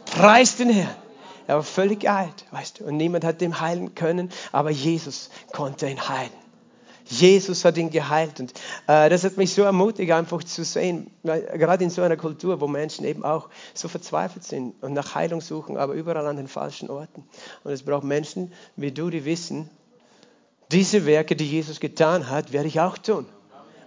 Preis 0.05 0.55
den 0.57 0.69
Herrn. 0.69 0.95
Er 1.47 1.57
war 1.57 1.63
völlig 1.63 2.09
alt, 2.09 2.45
weißt 2.51 2.79
du, 2.79 2.85
und 2.85 2.97
niemand 2.97 3.23
hat 3.23 3.41
ihn 3.41 3.59
heilen 3.59 3.93
können, 3.93 4.31
aber 4.51 4.71
Jesus 4.71 5.29
konnte 5.51 5.87
ihn 5.87 6.09
heilen. 6.09 6.44
Jesus 7.07 7.63
hat 7.65 7.77
ihn 7.77 7.89
geheilt. 7.89 8.39
Und 8.39 8.53
äh, 8.87 9.09
das 9.09 9.23
hat 9.23 9.37
mich 9.37 9.53
so 9.53 9.63
ermutigt, 9.63 10.11
einfach 10.11 10.43
zu 10.43 10.63
sehen, 10.63 11.11
gerade 11.23 11.83
in 11.83 11.89
so 11.89 12.01
einer 12.01 12.17
Kultur, 12.17 12.59
wo 12.61 12.67
Menschen 12.67 13.05
eben 13.05 13.23
auch 13.23 13.49
so 13.73 13.87
verzweifelt 13.87 14.43
sind 14.43 14.73
und 14.81 14.93
nach 14.93 15.15
Heilung 15.15 15.41
suchen, 15.41 15.77
aber 15.77 15.93
überall 15.93 16.25
an 16.27 16.37
den 16.37 16.47
falschen 16.47 16.89
Orten. 16.89 17.23
Und 17.63 17.71
es 17.71 17.83
braucht 17.83 18.03
Menschen 18.03 18.51
wie 18.75 18.91
du, 18.91 19.09
die 19.09 19.25
wissen, 19.25 19.69
diese 20.71 21.05
Werke, 21.05 21.35
die 21.35 21.47
Jesus 21.47 21.79
getan 21.79 22.29
hat, 22.29 22.51
werde 22.51 22.67
ich 22.67 22.79
auch 22.79 22.97
tun. 22.97 23.25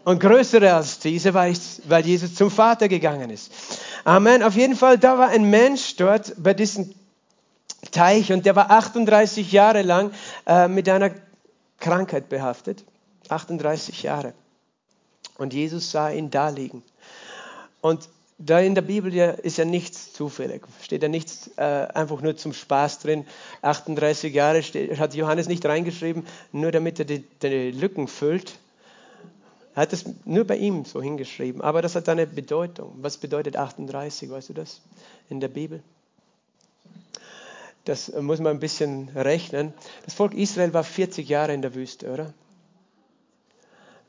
Und 0.05 0.21
größere 0.21 0.73
als 0.73 1.01
diese, 1.01 1.35
weil, 1.35 1.53
ich, 1.53 1.61
weil 1.87 2.07
Jesus 2.07 2.35
zum 2.35 2.51
Vater 2.51 2.89
gegangen 2.89 3.31
ist. 3.31 3.53
Amen. 4.05 4.43
Auf 4.43 4.55
jeden 4.55 4.77
Fall, 4.77 4.97
da 4.97 5.19
war 5.19 5.29
ein 5.29 5.51
Mensch 5.51 5.97
dort 5.97 6.35
bei 6.39 6.55
diesem 6.55 6.95
Teich 7.91 8.33
und 8.33 8.47
der 8.47 8.57
war 8.57 8.71
38 8.71 9.53
Jahre 9.53 9.83
lang 9.83 10.13
äh, 10.47 10.69
mit 10.69 10.89
einer 10.89 11.11
Krankheit 11.79 12.29
behaftet. 12.29 12.85
38 13.29 14.03
Jahre. 14.03 14.35
Und 15.37 15.55
Jesus 15.55 15.91
sah 15.91 16.11
ihn 16.11 16.31
da 16.31 16.49
liegen. 16.49 16.83
Und 17.81 18.09
da 18.39 18.61
in 18.61 18.77
der 18.77 18.83
Bibel 18.83 19.13
ist 19.15 19.59
ja 19.59 19.65
nichts 19.65 20.13
zufällig, 20.13 20.63
steht 20.83 21.03
ja 21.03 21.09
nichts 21.09 21.51
äh, 21.57 21.63
einfach 21.63 22.21
nur 22.21 22.37
zum 22.37 22.53
Spaß 22.53 23.01
drin. 23.01 23.27
38 23.63 24.33
Jahre 24.33 24.63
steht, 24.63 24.99
hat 24.99 25.15
Johannes 25.15 25.49
nicht 25.49 25.67
reingeschrieben, 25.67 26.25
nur 26.53 26.71
damit 26.71 27.01
er 27.01 27.05
die, 27.05 27.25
die 27.43 27.73
Lücken 27.73 28.07
füllt. 28.07 28.59
Er 29.75 29.83
hat 29.83 29.93
es 29.93 30.05
nur 30.25 30.45
bei 30.45 30.57
ihm 30.57 30.85
so 30.85 31.03
hingeschrieben, 31.03 31.61
aber 31.63 31.83
das 31.83 31.97
hat 31.97 32.09
eine 32.09 32.27
Bedeutung. 32.27 32.95
Was 33.01 33.17
bedeutet 33.17 33.57
38, 33.57 34.31
weißt 34.31 34.49
du 34.51 34.55
das 34.55 34.81
in 35.29 35.41
der 35.41 35.49
Bibel? 35.49 35.83
Das 37.85 38.13
muss 38.13 38.39
man 38.39 38.57
ein 38.57 38.61
bisschen 38.61 39.09
rechnen. 39.17 39.73
Das 40.05 40.15
Volk 40.15 40.35
Israel 40.35 40.75
war 40.75 40.85
40 40.85 41.29
Jahre 41.29 41.55
in 41.55 41.63
der 41.63 41.75
Wüste, 41.75 42.13
oder? 42.13 42.35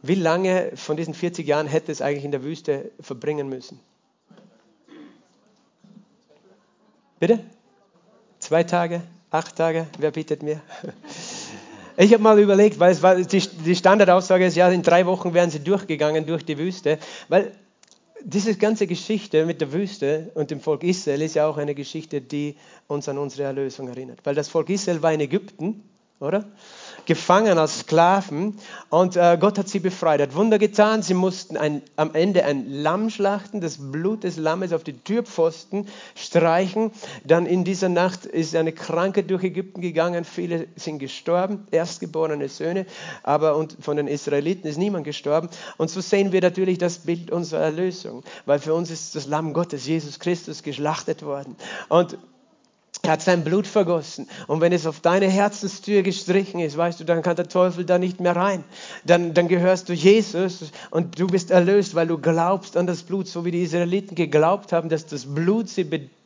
Wie 0.01 0.15
lange 0.15 0.71
von 0.75 0.95
diesen 0.97 1.13
40 1.13 1.45
Jahren 1.45 1.67
hätte 1.67 1.91
es 1.91 2.01
eigentlich 2.01 2.25
in 2.25 2.31
der 2.31 2.43
Wüste 2.43 2.91
verbringen 3.01 3.49
müssen? 3.49 3.79
Bitte? 7.19 7.39
Zwei 8.39 8.63
Tage? 8.63 9.01
Acht 9.29 9.57
Tage? 9.57 9.87
Wer 9.97 10.11
bietet 10.11 10.43
mir? 10.43 10.61
Ich 12.01 12.13
habe 12.13 12.23
mal 12.23 12.39
überlegt, 12.39 12.79
weil 12.79 12.93
es 12.93 13.03
war 13.03 13.15
die, 13.15 13.39
die 13.65 13.75
Standardaussage 13.75 14.45
ist, 14.45 14.55
ja, 14.55 14.69
in 14.69 14.83
drei 14.83 15.05
Wochen 15.05 15.33
wären 15.33 15.49
sie 15.49 15.59
durchgegangen 15.59 16.25
durch 16.25 16.45
die 16.45 16.57
Wüste, 16.57 16.97
weil 17.27 17.51
diese 18.23 18.55
ganze 18.55 18.87
Geschichte 18.87 19.45
mit 19.45 19.59
der 19.59 19.73
Wüste 19.73 20.31
und 20.33 20.49
dem 20.49 20.61
Volk 20.61 20.83
Israel 20.83 21.21
ist 21.21 21.35
ja 21.35 21.45
auch 21.45 21.57
eine 21.57 21.75
Geschichte, 21.75 22.21
die 22.21 22.55
uns 22.87 23.09
an 23.09 23.17
unsere 23.17 23.43
Erlösung 23.43 23.89
erinnert. 23.89 24.19
Weil 24.23 24.33
das 24.33 24.47
Volk 24.47 24.69
Israel 24.69 25.01
war 25.01 25.11
in 25.11 25.19
Ägypten, 25.19 25.83
oder? 26.21 26.45
Gefangen 27.05 27.57
als 27.57 27.79
Sklaven 27.79 28.57
und 28.89 29.15
äh, 29.15 29.37
Gott 29.39 29.57
hat 29.57 29.69
sie 29.69 29.79
befreit, 29.79 30.21
hat 30.21 30.35
Wunder 30.35 30.59
getan. 30.59 31.01
Sie 31.01 31.13
mussten 31.13 31.57
ein, 31.57 31.81
am 31.95 32.13
Ende 32.13 32.45
ein 32.45 32.69
Lamm 32.69 33.09
schlachten, 33.09 33.61
das 33.61 33.77
Blut 33.91 34.23
des 34.23 34.37
Lammes 34.37 34.73
auf 34.73 34.83
die 34.83 34.97
Türpfosten 34.97 35.87
streichen. 36.15 36.91
Dann 37.23 37.45
in 37.45 37.63
dieser 37.63 37.89
Nacht 37.89 38.25
ist 38.25 38.55
eine 38.55 38.71
Krankheit 38.71 39.29
durch 39.29 39.43
Ägypten 39.43 39.81
gegangen, 39.81 40.25
viele 40.25 40.67
sind 40.75 40.99
gestorben, 40.99 41.67
erstgeborene 41.71 42.49
Söhne, 42.49 42.85
aber 43.23 43.55
und 43.55 43.77
von 43.81 43.97
den 43.97 44.07
Israeliten 44.07 44.67
ist 44.67 44.77
niemand 44.77 45.05
gestorben. 45.05 45.49
Und 45.77 45.89
so 45.89 46.01
sehen 46.01 46.31
wir 46.31 46.41
natürlich 46.41 46.77
das 46.77 46.99
Bild 46.99 47.31
unserer 47.31 47.61
Erlösung, 47.61 48.23
weil 48.45 48.59
für 48.59 48.73
uns 48.73 48.91
ist 48.91 49.15
das 49.15 49.27
Lamm 49.27 49.53
Gottes, 49.53 49.85
Jesus 49.85 50.19
Christus, 50.19 50.63
geschlachtet 50.63 51.23
worden. 51.23 51.55
Und 51.89 52.17
er 53.09 53.13
hat 53.13 53.23
sein 53.23 53.43
Blut 53.43 53.65
vergossen. 53.65 54.29
Und 54.45 54.61
wenn 54.61 54.71
es 54.71 54.85
auf 54.85 54.99
deine 54.99 55.27
Herzenstür 55.27 56.03
gestrichen 56.03 56.59
ist, 56.59 56.77
weißt 56.77 56.99
du, 56.99 57.05
dann 57.05 57.23
kann 57.23 57.35
der 57.35 57.47
Teufel 57.47 57.83
da 57.83 57.97
nicht 57.97 58.19
mehr 58.19 58.35
rein. 58.35 58.63
Dann, 59.03 59.33
dann 59.33 59.47
gehörst 59.47 59.89
du 59.89 59.93
Jesus 59.93 60.71
und 60.91 61.19
du 61.19 61.25
bist 61.25 61.49
erlöst, 61.49 61.95
weil 61.95 62.05
du 62.05 62.19
glaubst 62.19 62.77
an 62.77 62.85
das 62.85 63.01
Blut, 63.01 63.27
so 63.27 63.45
wie 63.45 63.51
die 63.51 63.63
Israeliten 63.63 64.13
geglaubt 64.13 64.73
haben, 64.73 64.89
dass 64.89 65.07
das 65.07 65.25
Blut 65.25 65.69
sie 65.69 65.85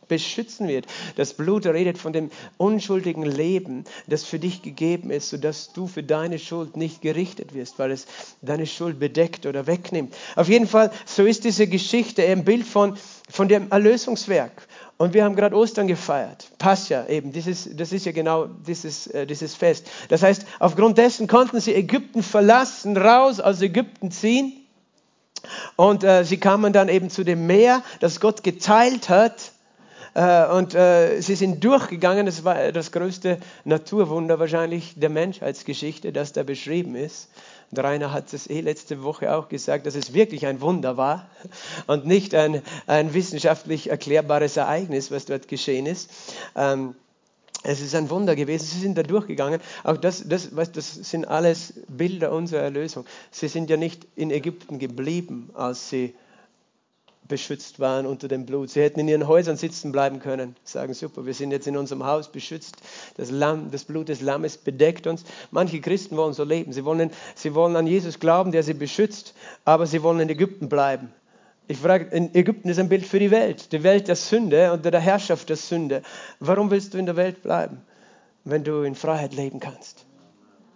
beschützen 0.09 0.67
wird. 0.67 0.85
Das 1.15 1.33
Blut 1.33 1.65
redet 1.65 1.97
von 1.97 2.11
dem 2.11 2.29
unschuldigen 2.57 3.23
Leben, 3.23 3.85
das 4.07 4.25
für 4.25 4.37
dich 4.37 4.61
gegeben 4.61 5.09
ist, 5.09 5.29
sodass 5.29 5.71
du 5.71 5.87
für 5.87 6.03
deine 6.03 6.37
Schuld 6.37 6.75
nicht 6.75 7.01
gerichtet 7.01 7.53
wirst, 7.53 7.79
weil 7.79 7.91
es 7.91 8.07
deine 8.41 8.65
Schuld 8.65 8.99
bedeckt 8.99 9.45
oder 9.45 9.67
wegnimmt. 9.67 10.13
Auf 10.35 10.49
jeden 10.49 10.67
Fall, 10.67 10.91
so 11.05 11.23
ist 11.23 11.45
diese 11.45 11.67
Geschichte 11.67 12.23
ein 12.23 12.43
Bild 12.43 12.65
von, 12.65 12.97
von 13.29 13.47
dem 13.47 13.71
Erlösungswerk. 13.71 14.67
Und 14.97 15.13
wir 15.13 15.23
haben 15.23 15.35
gerade 15.35 15.55
Ostern 15.55 15.87
gefeiert. 15.87 16.47
Pascha 16.59 17.07
eben, 17.07 17.31
dieses, 17.31 17.67
das 17.75 17.91
ist 17.91 18.05
ja 18.05 18.11
genau 18.11 18.45
dieses, 18.45 19.07
äh, 19.07 19.25
dieses 19.25 19.55
Fest. 19.55 19.87
Das 20.09 20.21
heißt, 20.21 20.45
aufgrund 20.59 20.97
dessen 20.97 21.27
konnten 21.27 21.59
sie 21.59 21.73
Ägypten 21.73 22.21
verlassen, 22.21 22.95
raus 22.95 23.39
aus 23.39 23.61
Ägypten 23.61 24.11
ziehen. 24.11 24.53
Und 25.75 26.03
äh, 26.03 26.23
sie 26.23 26.37
kamen 26.37 26.73
dann 26.73 26.89
eben 26.89 27.09
zu 27.09 27.23
dem 27.23 27.47
Meer, 27.47 27.81
das 27.99 28.19
Gott 28.19 28.43
geteilt 28.43 29.09
hat. 29.09 29.51
Äh, 30.13 30.45
und 30.47 30.75
äh, 30.75 31.19
sie 31.21 31.35
sind 31.35 31.63
durchgegangen. 31.63 32.25
Das 32.25 32.43
war 32.43 32.71
das 32.71 32.91
größte 32.91 33.39
Naturwunder 33.65 34.39
wahrscheinlich 34.39 34.93
der 34.95 35.09
Menschheitsgeschichte, 35.09 36.13
das 36.13 36.33
da 36.33 36.43
beschrieben 36.43 36.95
ist. 36.95 37.29
Und 37.73 37.79
Rainer 37.83 38.13
hat 38.13 38.31
es 38.33 38.47
eh 38.47 38.61
letzte 38.61 39.01
Woche 39.01 39.33
auch 39.35 39.49
gesagt, 39.49 39.87
dass 39.87 39.95
es 39.95 40.13
wirklich 40.13 40.45
ein 40.45 40.61
Wunder 40.61 40.95
war 40.95 41.27
und 41.87 42.05
nicht 42.05 42.35
ein, 42.35 42.61
ein 42.85 43.15
wissenschaftlich 43.15 43.89
erklärbares 43.89 44.57
Ereignis, 44.57 45.09
was 45.09 45.25
dort 45.25 45.47
geschehen 45.47 45.87
ist. 45.87 46.11
Ähm, 46.55 46.93
es 47.63 47.81
ist 47.81 47.95
ein 47.95 48.11
Wunder 48.11 48.35
gewesen. 48.35 48.63
Sie 48.63 48.79
sind 48.79 48.95
da 48.95 49.01
durchgegangen. 49.01 49.59
Auch 49.83 49.97
das, 49.97 50.27
das, 50.27 50.51
das 50.51 50.93
sind 50.93 51.25
alles 51.25 51.73
Bilder 51.87 52.31
unserer 52.31 52.61
Erlösung. 52.61 53.05
Sie 53.31 53.47
sind 53.47 53.71
ja 53.71 53.77
nicht 53.77 54.05
in 54.15 54.29
Ägypten 54.29 54.77
geblieben, 54.77 55.49
als 55.55 55.89
sie 55.89 56.13
beschützt 57.27 57.79
waren 57.79 58.05
unter 58.05 58.27
dem 58.27 58.45
Blut. 58.45 58.69
Sie 58.69 58.81
hätten 58.81 58.99
in 58.99 59.07
ihren 59.07 59.27
Häusern 59.27 59.57
sitzen 59.57 59.91
bleiben 59.91 60.19
können, 60.19 60.55
sagen, 60.63 60.93
super, 60.93 61.25
wir 61.25 61.33
sind 61.33 61.51
jetzt 61.51 61.67
in 61.67 61.77
unserem 61.77 62.05
Haus 62.05 62.31
beschützt, 62.31 62.77
das, 63.17 63.31
Lamm, 63.31 63.71
das 63.71 63.85
Blut 63.85 64.09
des 64.09 64.21
Lammes 64.21 64.57
bedeckt 64.57 65.07
uns. 65.07 65.23
Manche 65.51 65.79
Christen 65.81 66.17
wollen 66.17 66.33
so 66.33 66.43
leben, 66.43 66.73
sie 66.73 66.85
wollen, 66.85 67.11
sie 67.35 67.55
wollen 67.55 67.75
an 67.75 67.87
Jesus 67.87 68.19
glauben, 68.19 68.51
der 68.51 68.63
sie 68.63 68.73
beschützt, 68.73 69.33
aber 69.65 69.85
sie 69.87 70.03
wollen 70.03 70.19
in 70.19 70.29
Ägypten 70.29 70.69
bleiben. 70.69 71.13
Ich 71.67 71.77
frage, 71.77 72.13
in 72.15 72.35
Ägypten 72.35 72.67
ist 72.67 72.79
ein 72.79 72.89
Bild 72.89 73.05
für 73.05 73.19
die 73.19 73.31
Welt, 73.31 73.71
die 73.71 73.83
Welt 73.83 74.07
der 74.09 74.17
Sünde 74.17 74.73
unter 74.73 74.91
der 74.91 74.99
Herrschaft 74.99 75.47
der 75.47 75.55
Sünde. 75.55 76.01
Warum 76.39 76.69
willst 76.71 76.93
du 76.93 76.97
in 76.97 77.05
der 77.05 77.15
Welt 77.15 77.41
bleiben, 77.41 77.81
wenn 78.43 78.65
du 78.65 78.83
in 78.83 78.95
Freiheit 78.95 79.33
leben 79.33 79.61
kannst? 79.61 80.05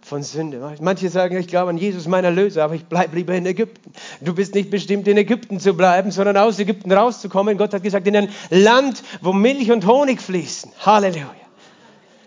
Von 0.08 0.22
Sünde. 0.22 0.58
Manche 0.80 1.10
sagen, 1.10 1.36
ich 1.36 1.46
glaube 1.48 1.70
an 1.70 1.76
Jesus, 1.76 2.08
mein 2.08 2.24
Erlöser, 2.24 2.64
aber 2.64 2.74
ich 2.74 2.86
bleibe 2.86 3.14
lieber 3.14 3.34
in 3.34 3.44
Ägypten. 3.44 3.92
Du 4.22 4.34
bist 4.34 4.54
nicht 4.54 4.70
bestimmt, 4.70 5.06
in 5.06 5.18
Ägypten 5.18 5.60
zu 5.60 5.74
bleiben, 5.74 6.10
sondern 6.10 6.36
aus 6.38 6.58
Ägypten 6.58 6.90
rauszukommen. 6.90 7.58
Gott 7.58 7.74
hat 7.74 7.82
gesagt, 7.82 8.06
in 8.06 8.16
ein 8.16 8.28
Land, 8.48 9.02
wo 9.20 9.32
Milch 9.32 9.70
und 9.70 9.86
Honig 9.86 10.22
fließen. 10.22 10.72
Halleluja. 10.80 11.30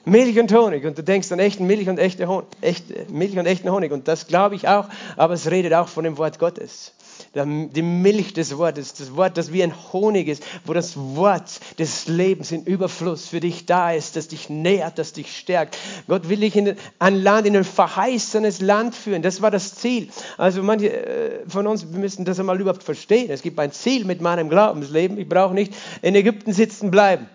Milch 0.05 0.39
und 0.39 0.53
Honig. 0.53 0.85
Und 0.85 0.97
du 0.97 1.03
denkst 1.03 1.31
an 1.31 1.39
echten 1.39 1.65
Milch 1.65 1.89
und 1.89 1.97
echte 1.97 2.27
Honig, 2.27 2.45
echte 2.61 3.05
Milch 3.09 3.37
und 3.37 3.45
echten 3.47 3.71
Honig. 3.71 3.91
Und 3.91 4.07
das 4.07 4.27
glaube 4.27 4.55
ich 4.55 4.67
auch, 4.67 4.87
aber 5.17 5.33
es 5.33 5.49
redet 5.49 5.73
auch 5.73 5.87
von 5.87 6.03
dem 6.03 6.17
Wort 6.17 6.39
Gottes 6.39 6.93
die 7.33 7.81
Milch 7.81 8.33
des 8.33 8.57
Wortes, 8.57 8.93
das 8.93 9.15
Wort, 9.15 9.37
das 9.37 9.53
wie 9.53 9.63
ein 9.63 9.73
Honig 9.93 10.27
ist, 10.27 10.43
wo 10.65 10.73
das 10.73 10.97
Wort 10.97 11.61
des 11.79 12.07
Lebens 12.07 12.51
in 12.51 12.65
Überfluss 12.65 13.27
für 13.27 13.39
dich 13.39 13.65
da 13.65 13.93
ist, 13.93 14.17
das 14.17 14.27
dich 14.27 14.49
nährt, 14.49 14.99
das 14.99 15.13
dich 15.13 15.37
stärkt. 15.37 15.77
Gott 16.09 16.27
will 16.27 16.41
dich 16.41 16.57
in 16.57 16.75
ein 16.99 17.15
Land, 17.15 17.47
in 17.47 17.55
ein 17.55 17.63
verheißenes 17.63 18.59
Land 18.59 18.95
führen. 18.95 19.21
Das 19.21 19.41
war 19.41 19.49
das 19.49 19.75
Ziel. 19.75 20.09
Also 20.37 20.61
manche 20.61 20.91
äh, 20.91 21.49
von 21.49 21.67
uns 21.67 21.85
müssen 21.85 22.25
das 22.25 22.37
einmal 22.37 22.59
überhaupt 22.59 22.83
verstehen. 22.83 23.29
Es 23.29 23.41
gibt 23.41 23.57
ein 23.59 23.71
Ziel 23.71 24.03
mit 24.03 24.19
meinem 24.19 24.49
Glaubensleben. 24.49 25.17
Ich 25.17 25.29
brauche 25.29 25.53
nicht 25.53 25.73
in 26.01 26.15
Ägypten 26.15 26.51
sitzen 26.51 26.91
bleiben. 26.91 27.27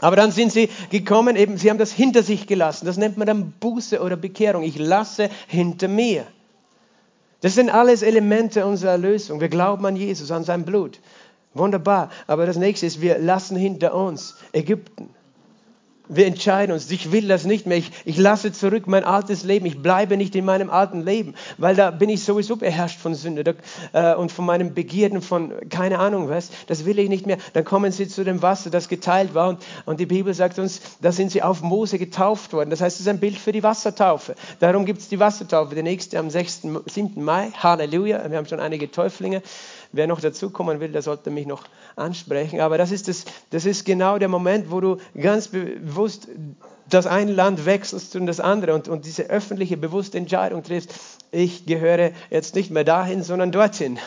Aber 0.00 0.16
dann 0.16 0.32
sind 0.32 0.52
sie 0.52 0.68
gekommen, 0.90 1.36
eben, 1.36 1.56
sie 1.56 1.70
haben 1.70 1.78
das 1.78 1.92
hinter 1.92 2.22
sich 2.22 2.46
gelassen. 2.46 2.84
Das 2.84 2.98
nennt 2.98 3.16
man 3.16 3.26
dann 3.26 3.52
Buße 3.58 4.02
oder 4.02 4.16
Bekehrung. 4.16 4.64
Ich 4.64 4.76
lasse 4.76 5.30
hinter 5.46 5.88
mir. 5.88 6.26
Das 7.42 7.54
sind 7.54 7.70
alles 7.70 8.02
Elemente 8.02 8.64
unserer 8.64 8.92
Erlösung. 8.92 9.40
Wir 9.40 9.48
glauben 9.48 9.84
an 9.84 9.96
Jesus, 9.96 10.30
an 10.30 10.44
sein 10.44 10.64
Blut. 10.64 11.00
Wunderbar. 11.54 12.10
Aber 12.26 12.46
das 12.46 12.56
nächste 12.56 12.86
ist, 12.86 13.00
wir 13.00 13.18
lassen 13.18 13.56
hinter 13.56 13.94
uns 13.94 14.36
Ägypten. 14.52 15.10
Wir 16.08 16.26
entscheiden 16.26 16.72
uns, 16.72 16.90
ich 16.90 17.12
will 17.12 17.28
das 17.28 17.44
nicht 17.44 17.66
mehr. 17.66 17.78
Ich, 17.78 17.90
ich 18.04 18.18
lasse 18.18 18.52
zurück 18.52 18.86
mein 18.86 19.04
altes 19.04 19.44
Leben. 19.44 19.66
Ich 19.66 19.80
bleibe 19.80 20.16
nicht 20.16 20.34
in 20.34 20.44
meinem 20.44 20.68
alten 20.68 21.02
Leben, 21.02 21.34
weil 21.58 21.76
da 21.76 21.90
bin 21.92 22.08
ich 22.10 22.24
sowieso 22.24 22.56
beherrscht 22.56 22.98
von 22.98 23.14
Sünde 23.14 23.44
da, 23.44 23.52
äh, 23.92 24.16
und 24.16 24.32
von 24.32 24.44
meinem 24.44 24.74
Begierden, 24.74 25.22
von 25.22 25.52
keine 25.68 26.00
Ahnung 26.00 26.28
was. 26.28 26.50
Das 26.66 26.84
will 26.84 26.98
ich 26.98 27.08
nicht 27.08 27.26
mehr. 27.26 27.38
Dann 27.52 27.64
kommen 27.64 27.92
sie 27.92 28.08
zu 28.08 28.24
dem 28.24 28.42
Wasser, 28.42 28.68
das 28.70 28.88
geteilt 28.88 29.34
war. 29.34 29.48
Und, 29.48 29.60
und 29.86 30.00
die 30.00 30.06
Bibel 30.06 30.34
sagt 30.34 30.58
uns, 30.58 30.80
da 31.00 31.12
sind 31.12 31.30
sie 31.30 31.42
auf 31.42 31.62
Mose 31.62 31.98
getauft 31.98 32.52
worden. 32.52 32.70
Das 32.70 32.80
heißt, 32.80 32.96
es 32.96 33.02
ist 33.02 33.08
ein 33.08 33.20
Bild 33.20 33.38
für 33.38 33.52
die 33.52 33.62
Wassertaufe. 33.62 34.34
Darum 34.58 34.84
gibt 34.84 35.00
es 35.00 35.08
die 35.08 35.20
Wassertaufe. 35.20 35.74
Die 35.74 35.82
nächste 35.84 36.18
am 36.18 36.30
6., 36.30 36.62
7. 36.86 37.22
Mai. 37.22 37.50
Halleluja. 37.54 38.28
Wir 38.28 38.38
haben 38.38 38.46
schon 38.46 38.60
einige 38.60 38.90
Täuflinge. 38.90 39.42
Wer 39.92 40.06
noch 40.06 40.20
dazukommen 40.20 40.80
will, 40.80 40.92
der 40.92 41.02
sollte 41.02 41.30
mich 41.30 41.46
noch 41.46 41.64
ansprechen. 41.96 42.60
Aber 42.60 42.78
das 42.78 42.90
ist, 42.90 43.08
das, 43.08 43.24
das 43.50 43.66
ist 43.66 43.84
genau 43.84 44.18
der 44.18 44.28
Moment, 44.28 44.70
wo 44.70 44.80
du 44.80 44.96
ganz 45.14 45.48
bewusst 45.48 46.28
das 46.88 47.06
eine 47.06 47.32
Land 47.32 47.64
wechselst 47.64 48.16
und 48.16 48.26
das 48.26 48.40
andere 48.40 48.74
und, 48.74 48.88
und 48.88 49.04
diese 49.04 49.24
öffentliche, 49.24 49.76
bewusste 49.76 50.18
Entscheidung 50.18 50.62
triffst. 50.62 50.92
ich 51.30 51.64
gehöre 51.64 52.12
jetzt 52.30 52.54
nicht 52.54 52.70
mehr 52.70 52.84
dahin, 52.84 53.22
sondern 53.22 53.52
dorthin. 53.52 53.98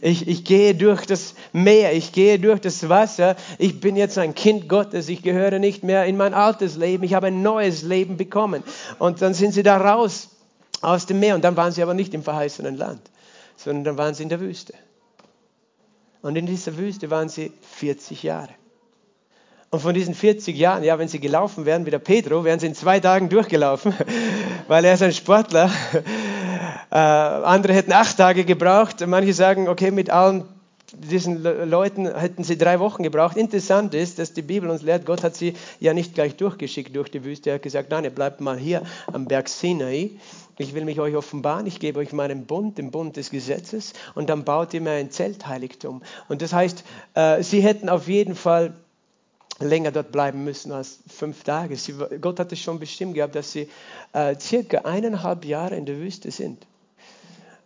Ich, 0.00 0.28
ich 0.28 0.44
gehe 0.44 0.74
durch 0.74 1.06
das 1.06 1.34
Meer, 1.54 1.94
ich 1.94 2.12
gehe 2.12 2.38
durch 2.38 2.60
das 2.60 2.90
Wasser. 2.90 3.36
Ich 3.56 3.80
bin 3.80 3.96
jetzt 3.96 4.18
ein 4.18 4.34
Kind 4.34 4.68
Gottes. 4.68 5.08
Ich 5.08 5.22
gehöre 5.22 5.58
nicht 5.58 5.82
mehr 5.82 6.04
in 6.04 6.18
mein 6.18 6.34
altes 6.34 6.76
Leben. 6.76 7.04
Ich 7.04 7.14
habe 7.14 7.28
ein 7.28 7.42
neues 7.42 7.82
Leben 7.82 8.18
bekommen. 8.18 8.62
Und 8.98 9.22
dann 9.22 9.32
sind 9.32 9.54
sie 9.54 9.62
da 9.62 9.78
raus 9.78 10.28
aus 10.82 11.06
dem 11.06 11.20
Meer. 11.20 11.36
Und 11.36 11.42
dann 11.42 11.56
waren 11.56 11.72
sie 11.72 11.82
aber 11.82 11.94
nicht 11.94 12.12
im 12.12 12.22
verheißenen 12.22 12.76
Land, 12.76 13.00
sondern 13.56 13.84
dann 13.84 13.96
waren 13.96 14.12
sie 14.12 14.24
in 14.24 14.28
der 14.28 14.40
Wüste. 14.40 14.74
Und 16.24 16.36
in 16.36 16.46
dieser 16.46 16.78
Wüste 16.78 17.10
waren 17.10 17.28
sie 17.28 17.52
40 17.60 18.22
Jahre. 18.22 18.48
Und 19.68 19.80
von 19.80 19.92
diesen 19.92 20.14
40 20.14 20.56
Jahren, 20.56 20.82
ja, 20.82 20.98
wenn 20.98 21.06
sie 21.06 21.20
gelaufen 21.20 21.66
wären 21.66 21.84
wie 21.84 21.90
der 21.90 21.98
Pedro, 21.98 22.44
wären 22.44 22.58
sie 22.58 22.66
in 22.66 22.74
zwei 22.74 22.98
Tagen 22.98 23.28
durchgelaufen, 23.28 23.92
weil 24.66 24.86
er 24.86 24.94
ist 24.94 25.02
ein 25.02 25.12
Sportler. 25.12 25.70
Äh, 26.90 26.96
andere 26.96 27.74
hätten 27.74 27.92
acht 27.92 28.16
Tage 28.16 28.46
gebraucht. 28.46 29.06
Manche 29.06 29.34
sagen, 29.34 29.68
okay, 29.68 29.90
mit 29.90 30.08
allen 30.08 30.44
diesen 30.92 31.42
Leuten 31.42 32.06
hätten 32.06 32.44
sie 32.44 32.56
drei 32.56 32.80
Wochen 32.80 33.02
gebraucht. 33.02 33.36
Interessant 33.36 33.94
ist, 33.94 34.18
dass 34.18 34.32
die 34.32 34.42
Bibel 34.42 34.70
uns 34.70 34.82
lehrt, 34.82 35.04
Gott 35.04 35.24
hat 35.24 35.34
sie 35.34 35.54
ja 35.80 35.92
nicht 35.92 36.14
gleich 36.14 36.36
durchgeschickt 36.36 36.94
durch 36.94 37.10
die 37.10 37.24
Wüste. 37.24 37.50
Er 37.50 37.56
hat 37.56 37.62
gesagt, 37.62 37.90
nein, 37.90 38.04
ihr 38.04 38.10
bleibt 38.10 38.40
mal 38.40 38.56
hier 38.56 38.82
am 39.12 39.26
Berg 39.26 39.48
Sinai. 39.48 40.12
Ich 40.56 40.74
will 40.74 40.84
mich 40.84 41.00
euch 41.00 41.16
offenbaren, 41.16 41.66
ich 41.66 41.80
gebe 41.80 41.98
euch 41.98 42.12
meinen 42.12 42.46
Bund, 42.46 42.78
den 42.78 42.90
Bund 42.90 43.16
des 43.16 43.30
Gesetzes, 43.30 43.92
und 44.14 44.30
dann 44.30 44.44
baut 44.44 44.72
ihr 44.74 44.80
mir 44.80 44.92
ein 44.92 45.10
Zeltheiligtum. 45.10 46.02
Und 46.28 46.42
das 46.42 46.52
heißt, 46.52 46.84
äh, 47.14 47.42
sie 47.42 47.60
hätten 47.60 47.88
auf 47.88 48.08
jeden 48.08 48.34
Fall 48.34 48.74
länger 49.60 49.92
dort 49.92 50.12
bleiben 50.12 50.44
müssen 50.44 50.72
als 50.72 50.98
fünf 51.08 51.44
Tage. 51.44 51.76
Sie, 51.76 51.94
Gott 52.20 52.40
hatte 52.40 52.56
schon 52.56 52.78
bestimmt 52.78 53.14
gehabt, 53.14 53.34
dass 53.34 53.52
sie 53.52 53.68
äh, 54.12 54.38
circa 54.38 54.78
eineinhalb 54.78 55.44
Jahre 55.44 55.76
in 55.76 55.86
der 55.86 55.98
Wüste 55.98 56.30
sind. 56.30 56.66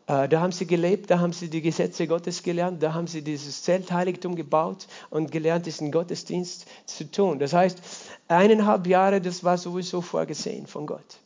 Äh, 0.06 0.28
da 0.28 0.40
haben 0.40 0.52
sie 0.52 0.66
gelebt, 0.66 1.10
da 1.10 1.18
haben 1.18 1.32
sie 1.32 1.50
die 1.50 1.62
Gesetze 1.62 2.06
Gottes 2.06 2.42
gelernt, 2.42 2.82
da 2.82 2.94
haben 2.94 3.06
sie 3.06 3.22
dieses 3.22 3.62
Zeltheiligtum 3.62 4.36
gebaut 4.36 4.86
und 5.10 5.30
gelernt, 5.30 5.66
diesen 5.66 5.92
Gottesdienst 5.92 6.66
zu 6.86 7.10
tun. 7.10 7.38
Das 7.38 7.52
heißt, 7.52 7.80
eineinhalb 8.28 8.86
Jahre, 8.86 9.20
das 9.20 9.44
war 9.44 9.58
sowieso 9.58 10.00
vorgesehen 10.00 10.66
von 10.66 10.86
Gott. 10.86 11.18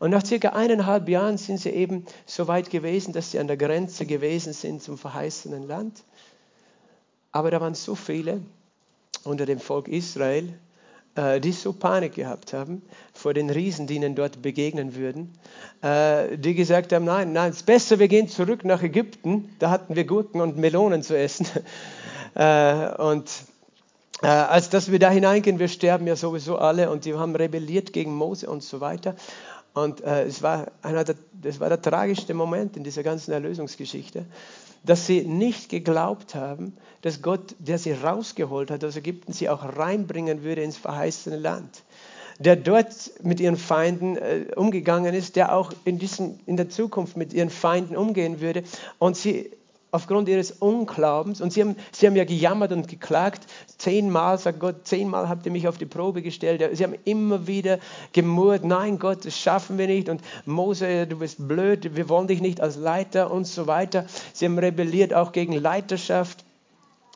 Und 0.00 0.10
nach 0.10 0.24
circa 0.24 0.48
eineinhalb 0.48 1.08
Jahren 1.10 1.36
sind 1.36 1.58
sie 1.60 1.70
eben 1.70 2.06
so 2.24 2.48
weit 2.48 2.70
gewesen, 2.70 3.12
dass 3.12 3.30
sie 3.30 3.38
an 3.38 3.46
der 3.46 3.58
Grenze 3.58 4.06
gewesen 4.06 4.54
sind 4.54 4.82
zum 4.82 4.96
verheißenen 4.96 5.68
Land. 5.68 6.02
Aber 7.32 7.50
da 7.50 7.60
waren 7.60 7.74
so 7.74 7.94
viele, 7.94 8.40
unter 9.24 9.44
dem 9.44 9.60
Volk 9.60 9.88
Israel, 9.88 10.54
äh, 11.16 11.38
die 11.38 11.52
so 11.52 11.74
Panik 11.74 12.14
gehabt 12.14 12.54
haben 12.54 12.80
vor 13.12 13.34
den 13.34 13.50
Riesen, 13.50 13.86
die 13.86 13.96
ihnen 13.96 14.14
dort 14.14 14.40
begegnen 14.40 14.94
würden, 14.94 15.34
äh, 15.82 16.38
die 16.38 16.54
gesagt 16.54 16.94
haben, 16.94 17.04
nein, 17.04 17.34
nein, 17.34 17.50
es 17.50 17.56
ist 17.56 17.66
besser, 17.66 17.98
wir 17.98 18.08
gehen 18.08 18.26
zurück 18.26 18.64
nach 18.64 18.82
Ägypten, 18.82 19.54
da 19.58 19.68
hatten 19.68 19.96
wir 19.96 20.04
Gurken 20.04 20.40
und 20.40 20.56
Melonen 20.56 21.02
zu 21.02 21.16
essen. 21.16 21.46
Äh, 22.32 22.94
und 23.02 23.28
als 24.22 24.70
dass 24.70 24.92
wir 24.92 25.00
da 25.00 25.10
hineingehen, 25.10 25.58
wir 25.58 25.66
sterben 25.66 26.06
ja 26.06 26.14
sowieso 26.14 26.58
alle 26.58 26.92
und 26.92 27.06
die 27.06 27.14
haben 27.14 27.34
rebelliert 27.34 27.92
gegen 27.92 28.14
Mose 28.14 28.48
und 28.48 28.62
so 28.62 28.80
weiter. 28.80 29.16
Und 29.72 30.02
äh, 30.02 30.24
es 30.24 30.42
war 30.42 30.72
einer 30.82 31.04
der, 31.04 31.14
das 31.32 31.60
war 31.60 31.68
der 31.68 31.80
tragischste 31.80 32.34
Moment 32.34 32.76
in 32.76 32.84
dieser 32.84 33.02
ganzen 33.02 33.32
Erlösungsgeschichte 33.32 34.26
dass 34.84 35.06
sie 35.06 35.22
nicht 35.22 35.68
geglaubt 35.68 36.34
haben, 36.34 36.76
dass 37.02 37.22
Gott, 37.22 37.54
der 37.58 37.78
sie 37.78 37.92
rausgeholt 37.92 38.70
hat 38.70 38.84
aus 38.84 38.96
Ägypten, 38.96 39.32
sie 39.32 39.48
auch 39.48 39.76
reinbringen 39.76 40.42
würde 40.42 40.62
ins 40.62 40.76
verheißene 40.76 41.36
Land. 41.36 41.82
Der 42.38 42.56
dort 42.56 42.94
mit 43.22 43.38
ihren 43.40 43.58
Feinden 43.58 44.16
äh, 44.16 44.46
umgegangen 44.56 45.14
ist, 45.14 45.36
der 45.36 45.54
auch 45.54 45.72
in, 45.84 45.98
diesem, 45.98 46.40
in 46.46 46.56
der 46.56 46.70
Zukunft 46.70 47.16
mit 47.16 47.34
ihren 47.34 47.50
Feinden 47.50 47.96
umgehen 47.96 48.40
würde 48.40 48.62
und 48.98 49.16
sie 49.16 49.50
aufgrund 49.90 50.28
ihres 50.28 50.52
Unglaubens, 50.52 51.40
und 51.40 51.52
sie 51.52 51.62
haben, 51.62 51.76
sie 51.92 52.06
haben 52.06 52.16
ja 52.16 52.24
gejammert 52.24 52.72
und 52.72 52.88
geklagt, 52.88 53.46
zehnmal, 53.78 54.38
sagt 54.38 54.60
Gott, 54.60 54.86
zehnmal 54.86 55.28
habt 55.28 55.46
ihr 55.46 55.52
mich 55.52 55.68
auf 55.68 55.78
die 55.78 55.86
Probe 55.86 56.22
gestellt. 56.22 56.62
Sie 56.76 56.84
haben 56.84 56.94
immer 57.04 57.46
wieder 57.46 57.78
gemurrt, 58.12 58.64
nein 58.64 58.98
Gott, 58.98 59.24
das 59.24 59.38
schaffen 59.38 59.78
wir 59.78 59.86
nicht. 59.86 60.08
Und 60.08 60.22
Mose, 60.46 61.06
du 61.06 61.18
bist 61.18 61.46
blöd, 61.46 61.96
wir 61.96 62.08
wollen 62.08 62.28
dich 62.28 62.40
nicht 62.40 62.60
als 62.60 62.76
Leiter 62.76 63.30
und 63.30 63.46
so 63.46 63.66
weiter. 63.66 64.06
Sie 64.32 64.46
haben 64.46 64.58
rebelliert 64.58 65.14
auch 65.14 65.32
gegen 65.32 65.52
Leiterschaft. 65.52 66.44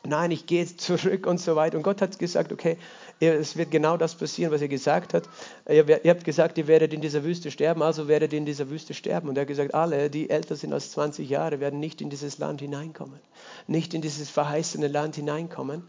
Nein, 0.05 0.31
ich 0.31 0.45
gehe 0.45 0.65
zurück 0.65 1.27
und 1.27 1.39
so 1.39 1.55
weiter. 1.55 1.77
Und 1.77 1.83
Gott 1.83 2.01
hat 2.01 2.17
gesagt, 2.19 2.51
okay, 2.51 2.77
es 3.19 3.55
wird 3.57 3.71
genau 3.71 3.97
das 3.97 4.15
passieren, 4.15 4.51
was 4.51 4.61
er 4.61 4.67
gesagt 4.67 5.13
hat. 5.13 5.23
Ihr, 5.69 5.85
habt 6.07 6.23
gesagt, 6.23 6.57
ihr 6.57 6.67
werdet 6.67 6.93
in 6.93 7.01
dieser 7.01 7.23
Wüste 7.23 7.51
sterben, 7.51 7.81
also 7.81 8.07
werdet 8.07 8.33
ihr 8.33 8.39
in 8.39 8.45
dieser 8.45 8.69
Wüste 8.69 8.93
sterben. 8.93 9.29
Und 9.29 9.37
er 9.37 9.41
hat 9.41 9.47
gesagt, 9.47 9.73
alle, 9.73 10.09
die 10.09 10.29
älter 10.29 10.55
sind 10.55 10.73
als 10.73 10.91
20 10.91 11.29
Jahre, 11.29 11.59
werden 11.59 11.79
nicht 11.79 12.01
in 12.01 12.09
dieses 12.09 12.37
Land 12.37 12.61
hineinkommen, 12.61 13.19
nicht 13.67 13.93
in 13.93 14.01
dieses 14.01 14.29
verheißene 14.29 14.87
Land 14.87 15.15
hineinkommen. 15.15 15.83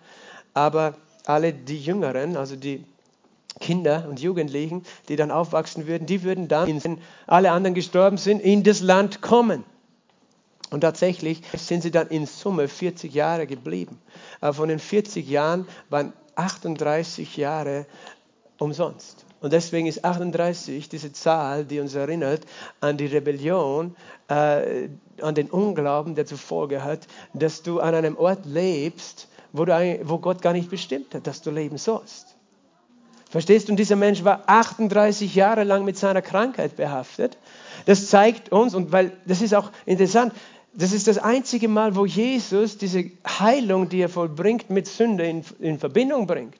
Aber 0.54 0.94
alle 1.24 1.52
die 1.52 1.78
Jüngeren, 1.78 2.36
also 2.36 2.56
die 2.56 2.84
Kinder 3.60 4.06
und 4.08 4.20
Jugendlichen, 4.20 4.84
die 5.08 5.16
dann 5.16 5.30
aufwachsen 5.30 5.86
würden, 5.86 6.06
die 6.06 6.22
würden 6.22 6.48
dann, 6.48 6.84
wenn 6.84 6.98
alle 7.26 7.50
anderen 7.50 7.74
gestorben 7.74 8.18
sind, 8.18 8.40
in 8.40 8.62
das 8.62 8.80
Land 8.80 9.22
kommen. 9.22 9.64
Und 10.70 10.80
tatsächlich 10.80 11.42
sind 11.56 11.82
sie 11.82 11.90
dann 11.90 12.08
in 12.08 12.26
Summe 12.26 12.68
40 12.68 13.14
Jahre 13.14 13.46
geblieben. 13.46 14.00
Aber 14.40 14.54
von 14.54 14.68
den 14.68 14.78
40 14.78 15.28
Jahren 15.28 15.66
waren 15.90 16.12
38 16.34 17.36
Jahre 17.36 17.86
umsonst. 18.58 19.24
Und 19.40 19.52
deswegen 19.52 19.86
ist 19.86 20.04
38 20.04 20.88
diese 20.88 21.12
Zahl, 21.12 21.64
die 21.64 21.78
uns 21.78 21.94
erinnert 21.94 22.44
an 22.80 22.96
die 22.96 23.06
Rebellion, 23.06 23.94
äh, 24.28 24.88
an 25.20 25.34
den 25.34 25.50
Unglauben, 25.50 26.14
der 26.14 26.26
zur 26.26 26.38
Folge 26.38 26.82
hat, 26.82 27.06
dass 27.32 27.62
du 27.62 27.80
an 27.80 27.94
einem 27.94 28.16
Ort 28.16 28.46
lebst, 28.46 29.28
wo, 29.52 29.64
du, 29.64 30.00
wo 30.04 30.18
Gott 30.18 30.42
gar 30.42 30.52
nicht 30.52 30.70
bestimmt 30.70 31.14
hat, 31.14 31.26
dass 31.26 31.42
du 31.42 31.50
leben 31.50 31.78
sollst. 31.78 32.34
Verstehst 33.28 33.68
du? 33.68 33.72
Und 33.72 33.76
dieser 33.76 33.96
Mensch 33.96 34.24
war 34.24 34.44
38 34.46 35.34
Jahre 35.34 35.64
lang 35.64 35.84
mit 35.84 35.98
seiner 35.98 36.22
Krankheit 36.22 36.76
behaftet. 36.76 37.36
Das 37.84 38.08
zeigt 38.08 38.50
uns, 38.50 38.74
und 38.74 38.92
weil 38.92 39.12
das 39.26 39.42
ist 39.42 39.54
auch 39.54 39.70
interessant, 39.84 40.32
das 40.76 40.92
ist 40.92 41.08
das 41.08 41.18
einzige 41.18 41.68
Mal, 41.68 41.96
wo 41.96 42.04
Jesus 42.04 42.76
diese 42.76 43.10
Heilung, 43.26 43.88
die 43.88 44.00
er 44.00 44.10
vollbringt, 44.10 44.68
mit 44.68 44.86
Sünde 44.86 45.24
in, 45.24 45.42
in, 45.58 45.78
Verbindung 45.78 46.26
bringt. 46.26 46.58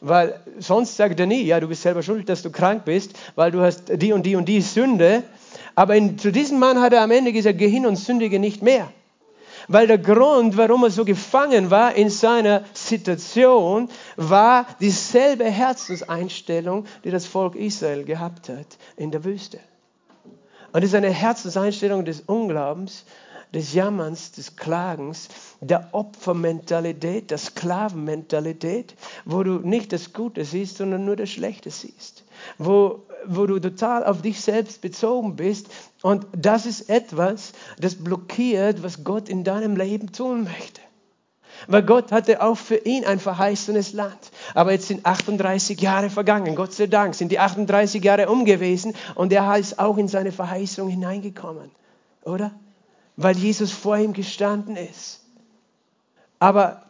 Weil 0.00 0.40
sonst 0.58 0.96
sagt 0.96 1.18
er 1.18 1.26
nie, 1.26 1.42
ja, 1.42 1.58
du 1.58 1.66
bist 1.66 1.82
selber 1.82 2.02
schuld, 2.02 2.28
dass 2.28 2.42
du 2.42 2.50
krank 2.50 2.84
bist, 2.84 3.14
weil 3.34 3.50
du 3.50 3.60
hast 3.62 3.84
die 3.88 4.12
und 4.12 4.24
die 4.24 4.36
und 4.36 4.46
die 4.46 4.60
Sünde. 4.60 5.24
Aber 5.74 5.96
in, 5.96 6.16
zu 6.16 6.30
diesem 6.30 6.60
Mann 6.60 6.80
hat 6.80 6.92
er 6.92 7.02
am 7.02 7.10
Ende 7.10 7.32
gesagt, 7.32 7.58
geh 7.58 7.68
hin 7.68 7.86
und 7.86 7.96
sündige 7.96 8.38
nicht 8.38 8.62
mehr. 8.62 8.88
Weil 9.68 9.88
der 9.88 9.98
Grund, 9.98 10.56
warum 10.56 10.84
er 10.84 10.90
so 10.90 11.04
gefangen 11.04 11.70
war 11.70 11.94
in 11.94 12.08
seiner 12.08 12.62
Situation, 12.72 13.88
war 14.14 14.66
dieselbe 14.80 15.44
Herzenseinstellung, 15.44 16.84
die 17.02 17.10
das 17.10 17.26
Volk 17.26 17.56
Israel 17.56 18.04
gehabt 18.04 18.48
hat 18.48 18.78
in 18.96 19.10
der 19.10 19.24
Wüste. 19.24 19.58
Und 20.72 20.84
das 20.84 20.90
ist 20.90 20.94
eine 20.94 21.10
Herzenseinstellung 21.10 22.04
des 22.04 22.20
Unglaubens, 22.20 23.06
des 23.54 23.72
Jammerns, 23.72 24.32
des 24.32 24.56
Klagens, 24.56 25.28
der 25.60 25.88
Opfermentalität, 25.92 27.30
der 27.30 27.38
Sklavenmentalität, 27.38 28.94
wo 29.24 29.42
du 29.42 29.58
nicht 29.58 29.92
das 29.92 30.12
Gute 30.12 30.44
siehst, 30.44 30.76
sondern 30.76 31.04
nur 31.04 31.16
das 31.16 31.30
Schlechte 31.30 31.70
siehst. 31.70 32.24
Wo, 32.58 33.04
wo 33.26 33.46
du 33.46 33.58
total 33.58 34.04
auf 34.04 34.22
dich 34.22 34.40
selbst 34.40 34.80
bezogen 34.80 35.36
bist. 35.36 35.68
Und 36.02 36.26
das 36.36 36.66
ist 36.66 36.90
etwas, 36.90 37.52
das 37.78 37.94
blockiert, 37.94 38.82
was 38.82 39.04
Gott 39.04 39.28
in 39.28 39.44
deinem 39.44 39.76
Leben 39.76 40.12
tun 40.12 40.44
möchte. 40.44 40.80
Weil 41.66 41.82
Gott 41.82 42.12
hatte 42.12 42.42
auch 42.42 42.56
für 42.56 42.76
ihn 42.76 43.04
ein 43.04 43.18
verheißenes 43.18 43.92
Land. 43.92 44.30
Aber 44.54 44.72
jetzt 44.72 44.88
sind 44.88 45.06
38 45.06 45.80
Jahre 45.80 46.10
vergangen. 46.10 46.54
Gott 46.54 46.72
sei 46.72 46.86
Dank 46.86 47.14
sind 47.14 47.32
die 47.32 47.38
38 47.38 48.04
Jahre 48.04 48.28
um 48.28 48.44
gewesen 48.44 48.94
und 49.14 49.32
er 49.32 49.56
ist 49.56 49.78
auch 49.78 49.96
in 49.96 50.08
seine 50.08 50.32
Verheißung 50.32 50.88
hineingekommen. 50.88 51.70
Oder? 52.22 52.52
Weil 53.16 53.36
Jesus 53.36 53.72
vor 53.72 53.96
ihm 53.96 54.12
gestanden 54.12 54.76
ist. 54.76 55.20
Aber, 56.38 56.82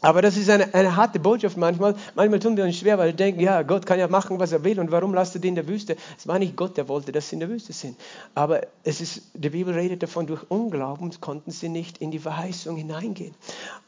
aber 0.00 0.22
das 0.22 0.36
ist 0.36 0.48
eine, 0.48 0.72
eine 0.74 0.94
harte 0.94 1.18
Botschaft 1.18 1.56
manchmal. 1.56 1.96
Manchmal 2.14 2.38
tun 2.38 2.56
wir 2.56 2.64
uns 2.64 2.76
schwer, 2.76 2.98
weil 2.98 3.08
wir 3.08 3.16
denken, 3.16 3.40
ja, 3.40 3.62
Gott 3.62 3.84
kann 3.84 3.98
ja 3.98 4.06
machen, 4.08 4.38
was 4.38 4.52
er 4.52 4.62
will 4.62 4.78
und 4.78 4.92
warum 4.92 5.12
lasst 5.12 5.34
er 5.34 5.40
die 5.40 5.48
in 5.48 5.56
der 5.56 5.66
Wüste? 5.66 5.96
Es 6.16 6.26
war 6.26 6.38
nicht 6.38 6.56
Gott, 6.56 6.76
der 6.76 6.88
wollte, 6.88 7.10
dass 7.10 7.28
sie 7.28 7.36
in 7.36 7.40
der 7.40 7.48
Wüste 7.48 7.72
sind. 7.72 7.98
Aber 8.34 8.62
es 8.84 9.00
ist, 9.00 9.22
die 9.34 9.50
Bibel 9.50 9.74
redet 9.74 10.02
davon, 10.02 10.26
durch 10.26 10.48
Unglauben 10.48 11.10
konnten 11.20 11.50
sie 11.50 11.68
nicht 11.68 11.98
in 11.98 12.10
die 12.10 12.20
Verheißung 12.20 12.76
hineingehen. 12.76 13.34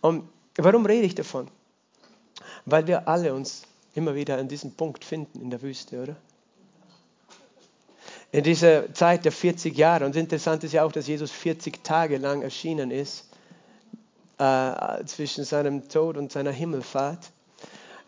Und 0.01 0.29
warum 0.57 0.85
rede 0.85 1.07
ich 1.07 1.15
davon? 1.15 1.47
Weil 2.67 2.87
wir 2.87 3.09
alle 3.09 3.35
uns 3.35 3.63
immer 3.95 4.15
wieder 4.15 4.39
an 4.39 4.49
diesem 4.49 4.73
Punkt 4.73 5.05
finden 5.05 5.41
in 5.41 5.51
der 5.51 5.63
Wüste, 5.63 6.03
oder? 6.03 6.17
In 8.33 8.43
dieser 8.43 8.93
Zeit 8.95 9.27
der 9.27 9.33
40 9.33 9.77
Jahre. 9.77 10.07
Und 10.07 10.17
interessant 10.17 10.65
ist 10.65 10.73
ja 10.73 10.85
auch, 10.85 10.93
dass 10.93 11.07
Jesus 11.07 11.31
40 11.31 11.85
Tage 11.85 12.17
lang 12.17 12.41
erschienen 12.41 12.91
ist, 12.91 13.29
äh, 14.39 15.05
zwischen 15.05 15.45
seinem 15.45 15.89
Tod 15.89 16.17
und 16.17 16.33
seiner 16.33 16.51
Himmelfahrt. 16.51 17.31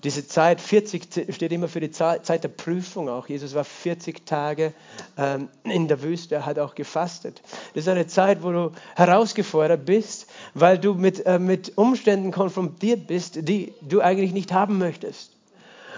diese 0.02 0.26
Zeit, 0.26 0.60
40 0.60 1.32
steht 1.34 1.52
immer 1.52 1.66
für 1.66 1.80
die 1.80 1.90
Zeit 1.90 2.44
der 2.44 2.48
Prüfung 2.48 3.08
auch. 3.08 3.26
Jesus 3.26 3.54
war 3.54 3.64
40 3.64 4.26
Tage 4.26 4.74
ähm, 5.16 5.48
in 5.62 5.88
der 5.88 6.02
Wüste, 6.02 6.44
hat 6.44 6.58
auch 6.58 6.74
gefastet. 6.74 7.40
Das 7.72 7.84
ist 7.84 7.88
eine 7.88 8.06
Zeit, 8.06 8.42
wo 8.42 8.52
du 8.52 8.72
herausgefordert 8.96 9.86
bist, 9.86 10.26
weil 10.52 10.78
du 10.78 10.92
mit, 10.92 11.24
äh, 11.24 11.38
mit 11.38 11.78
Umständen 11.78 12.32
konfrontiert 12.32 13.06
bist, 13.06 13.48
die 13.48 13.72
du 13.80 14.02
eigentlich 14.02 14.32
nicht 14.32 14.52
haben 14.52 14.76
möchtest. 14.76 15.33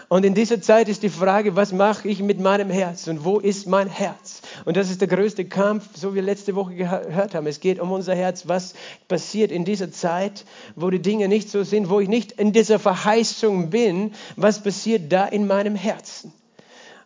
Und 0.09 0.25
in 0.25 0.35
dieser 0.35 0.61
Zeit 0.61 0.89
ist 0.89 1.03
die 1.03 1.09
Frage, 1.09 1.57
was 1.57 1.73
mache 1.73 2.07
ich 2.07 2.23
mit 2.23 2.39
meinem 2.39 2.71
Herz 2.71 3.09
und 3.09 3.25
wo 3.25 3.41
ist 3.41 3.67
mein 3.67 3.89
Herz? 3.89 4.41
Und 4.65 4.77
das 4.77 4.89
ist 4.89 5.01
der 5.01 5.09
größte 5.09 5.47
Kampf, 5.47 5.89
so 5.97 6.13
wie 6.13 6.17
wir 6.17 6.23
letzte 6.23 6.55
Woche 6.55 6.77
gehört 6.77 7.35
haben. 7.35 7.47
Es 7.49 7.59
geht 7.59 7.81
um 7.81 7.91
unser 7.91 8.15
Herz. 8.15 8.47
Was 8.47 8.75
passiert 9.09 9.51
in 9.51 9.65
dieser 9.65 9.91
Zeit, 9.91 10.45
wo 10.77 10.91
die 10.91 11.03
Dinge 11.03 11.27
nicht 11.27 11.51
so 11.51 11.65
sind, 11.65 11.91
wo 11.91 11.99
ich 11.99 12.09
nicht 12.09 12.33
in 12.33 12.53
dieser 12.53 12.79
Verheißung 12.79 13.71
bin? 13.71 14.13
Was 14.37 14.63
passiert 14.63 15.13
da 15.13 15.27
in 15.27 15.49
meinem 15.49 15.75
Herzen? 15.75 16.33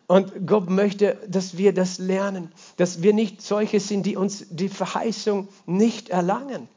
Und 0.05 0.45
Gott 0.45 0.69
möchte, 0.69 1.17
dass 1.27 1.57
wir 1.57 1.73
das 1.73 1.97
lernen, 1.97 2.51
dass 2.77 3.01
wir 3.01 3.13
nicht 3.13 3.41
solche 3.41 3.79
sind, 3.79 4.05
die 4.05 4.15
uns 4.15 4.45
die 4.49 4.69
Verheißung 4.69 5.47
nicht 5.65 6.09
erlangen. 6.09 6.67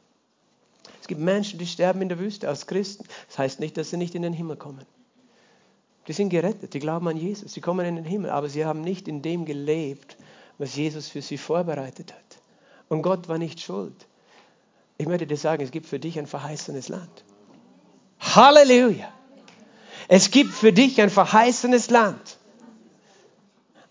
Es 1.01 1.07
gibt 1.07 1.21
Menschen, 1.21 1.59
die 1.59 1.67
sterben 1.67 2.01
in 2.01 2.09
der 2.09 2.17
Wüste 2.17 2.49
als 2.49 2.65
Christen. 2.65 3.05
Das 3.27 3.37
heißt 3.37 3.59
nicht, 3.59 3.77
dass 3.77 3.91
sie 3.91 3.97
nicht 3.97 4.15
in 4.15 4.23
den 4.23 4.33
Himmel 4.33 4.55
kommen. 4.55 4.85
Die 6.07 6.13
sind 6.13 6.29
gerettet, 6.29 6.73
die 6.73 6.79
glauben 6.79 7.07
an 7.07 7.17
Jesus, 7.17 7.53
sie 7.53 7.61
kommen 7.61 7.85
in 7.85 7.95
den 7.95 8.05
Himmel, 8.05 8.29
aber 8.29 8.47
sie 8.47 8.65
haben 8.65 8.81
nicht 8.81 9.07
in 9.07 9.21
dem 9.21 9.45
gelebt, 9.45 10.17
was 10.57 10.75
Jesus 10.75 11.07
für 11.07 11.21
sie 11.21 11.37
vorbereitet 11.37 12.13
hat. 12.13 12.37
Und 12.89 13.01
Gott 13.01 13.27
war 13.27 13.37
nicht 13.37 13.59
schuld. 13.59 14.07
Ich 14.97 15.07
möchte 15.07 15.27
dir 15.27 15.37
sagen, 15.37 15.63
es 15.63 15.71
gibt 15.71 15.87
für 15.87 15.99
dich 15.99 16.17
ein 16.19 16.27
verheißenes 16.27 16.89
Land. 16.89 17.23
Halleluja! 18.19 19.11
Es 20.07 20.29
gibt 20.31 20.53
für 20.53 20.71
dich 20.71 21.01
ein 21.01 21.09
verheißenes 21.09 21.89
Land. 21.89 22.37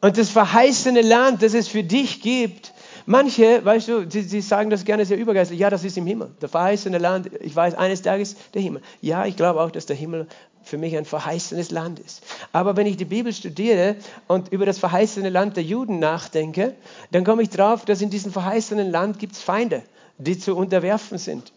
Und 0.01 0.17
das 0.17 0.31
verheißene 0.31 1.03
Land, 1.03 1.43
das 1.43 1.55
es 1.55 1.67
für 1.67 1.83
dich 1.83 2.21
gibt, 2.21 2.73
manche, 3.07 3.65
weißt 3.65 3.89
du, 3.89 4.11
sie, 4.11 4.23
sie 4.23 4.41
sagen 4.41 4.71
das 4.71 4.85
gerne 4.85 5.05
sehr 5.07 5.19
übergeistlich, 5.19 5.59
ja, 5.59 5.71
das 5.71 5.83
ist 5.83 5.97
im 5.97 6.07
Himmel. 6.07 6.31
Der 6.41 6.49
verheißene 6.49 6.99
Land, 6.99 7.31
ich 7.41 7.57
weiß, 7.57 7.75
eines 7.75 8.03
Tages 8.03 8.37
der 8.53 8.63
Himmel. 8.63 8.83
Ja, 9.01 9.27
ich 9.27 9.37
glaube 9.37 9.61
auch, 9.61 9.71
dass 9.71 9.87
der 9.87 9.97
Himmel 9.97 10.29
für 10.65 10.79
mich 10.79 10.97
ein 10.97 11.05
verheißenes 11.05 11.71
Land 11.71 11.99
ist. 11.99 12.23
Aber 12.53 12.77
wenn 12.77 12.87
ich 12.87 12.97
die 12.97 13.05
Bibel 13.05 13.33
studiere 13.33 13.97
und 14.27 14.53
über 14.53 14.67
das 14.67 14.79
verheißene 14.79 15.29
Land 15.29 15.57
der 15.57 15.65
Juden 15.65 15.99
nachdenke, 15.99 16.75
dann 17.11 17.25
komme 17.25 17.43
ich 17.43 17.51
drauf, 17.51 17.85
dass 17.85 18.01
in 18.01 18.11
diesem 18.11 18.33
verheißenen 18.33 18.91
Land 18.91 19.19
gibt 19.19 19.35
es 19.35 19.43
Feinde, 19.43 19.83
die 20.19 20.39
zu 20.39 20.57
unterwerfen 20.57 21.19
sind, 21.19 21.53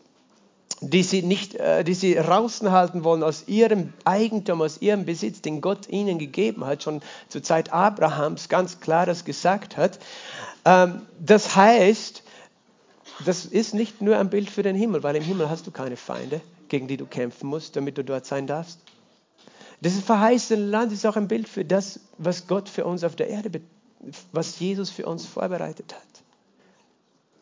die 0.81 1.03
sie 1.03 1.21
nicht, 1.21 1.55
äh, 1.55 1.83
die 1.83 1.93
sie 1.93 2.17
raushalten 2.17 3.03
wollen 3.03 3.23
aus 3.23 3.47
ihrem 3.47 3.93
Eigentum, 4.05 4.61
aus 4.61 4.81
ihrem 4.81 5.05
Besitz, 5.05 5.41
den 5.41 5.61
Gott 5.61 5.89
ihnen 5.89 6.19
gegeben 6.19 6.65
hat, 6.65 6.83
schon 6.83 7.01
zur 7.29 7.43
Zeit 7.43 7.73
Abrahams 7.73 8.49
ganz 8.49 8.79
klar 8.79 9.05
das 9.05 9.25
gesagt 9.25 9.77
hat. 9.77 9.99
Ähm, 10.65 11.01
das 11.19 11.55
heißt, 11.55 12.23
das 13.25 13.45
ist 13.45 13.73
nicht 13.73 14.01
nur 14.01 14.17
ein 14.17 14.29
Bild 14.29 14.49
für 14.49 14.63
den 14.63 14.75
Himmel, 14.75 15.03
weil 15.03 15.15
im 15.15 15.23
Himmel 15.23 15.49
hast 15.49 15.65
du 15.65 15.71
keine 15.71 15.97
Feinde, 15.97 16.41
gegen 16.69 16.87
die 16.87 16.97
du 16.97 17.05
kämpfen 17.05 17.47
musst, 17.47 17.75
damit 17.75 17.97
du 17.97 18.03
dort 18.03 18.25
sein 18.25 18.45
darfst. 18.45 18.79
Das 19.81 19.99
verheißene 19.99 20.65
Land 20.65 20.91
ist 20.91 21.05
auch 21.05 21.15
ein 21.15 21.27
Bild 21.27 21.47
für 21.47 21.63
das, 21.63 21.99
was 22.17 22.47
Gott 22.47 22.67
für 22.67 22.85
uns 22.85 23.03
auf 23.03 23.15
der 23.15 23.29
Erde, 23.29 23.61
was 24.31 24.59
Jesus 24.59 24.89
für 24.89 25.05
uns 25.05 25.25
vorbereitet 25.25 25.93
hat. 25.93 26.01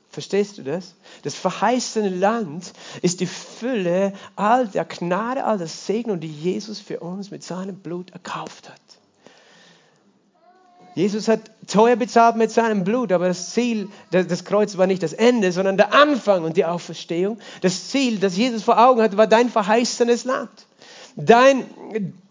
Verstehst 0.10 0.58
du 0.58 0.64
das? 0.64 0.96
Das 1.24 1.36
verheißene 1.36 2.08
Land 2.08 2.72
ist 3.02 3.20
die 3.20 3.26
Fülle 3.26 4.14
all 4.38 4.68
der 4.68 4.86
Gnade, 4.86 5.44
all 5.44 5.58
der 5.58 5.68
Segnung, 5.68 6.22
die 6.22 6.32
Jesus 6.32 6.80
für 6.80 7.02
uns 7.02 7.32
mit 7.32 7.44
seinem 7.44 7.76
Blut 7.76 8.12
erkauft 8.12 8.70
hat. 8.70 8.80
Jesus 10.96 11.28
hat 11.28 11.42
teuer 11.68 11.98
bezahlt 11.98 12.38
mit 12.38 12.50
seinem 12.50 12.86
Blut, 12.86 13.12
aber 13.12 13.28
das 13.28 13.52
Ziel, 13.52 13.90
das 14.12 14.46
Kreuz 14.46 14.78
war 14.78 14.88
nicht 14.88 15.04
das 15.04 15.12
Ende, 15.12 15.52
sondern 15.52 15.76
der 15.76 15.94
Anfang 15.94 16.46
und 16.46 16.56
die 16.56 16.64
Auferstehung. 16.64 17.38
Das 17.60 17.90
Ziel, 17.90 18.18
das 18.18 18.38
Jesus 18.38 18.64
vor 18.64 18.80
Augen 18.80 19.02
hatte, 19.02 19.18
war 19.18 19.28
dein 19.28 19.50
verheißenes 19.50 20.24
Land. 20.24 20.50
Dein, 21.16 21.64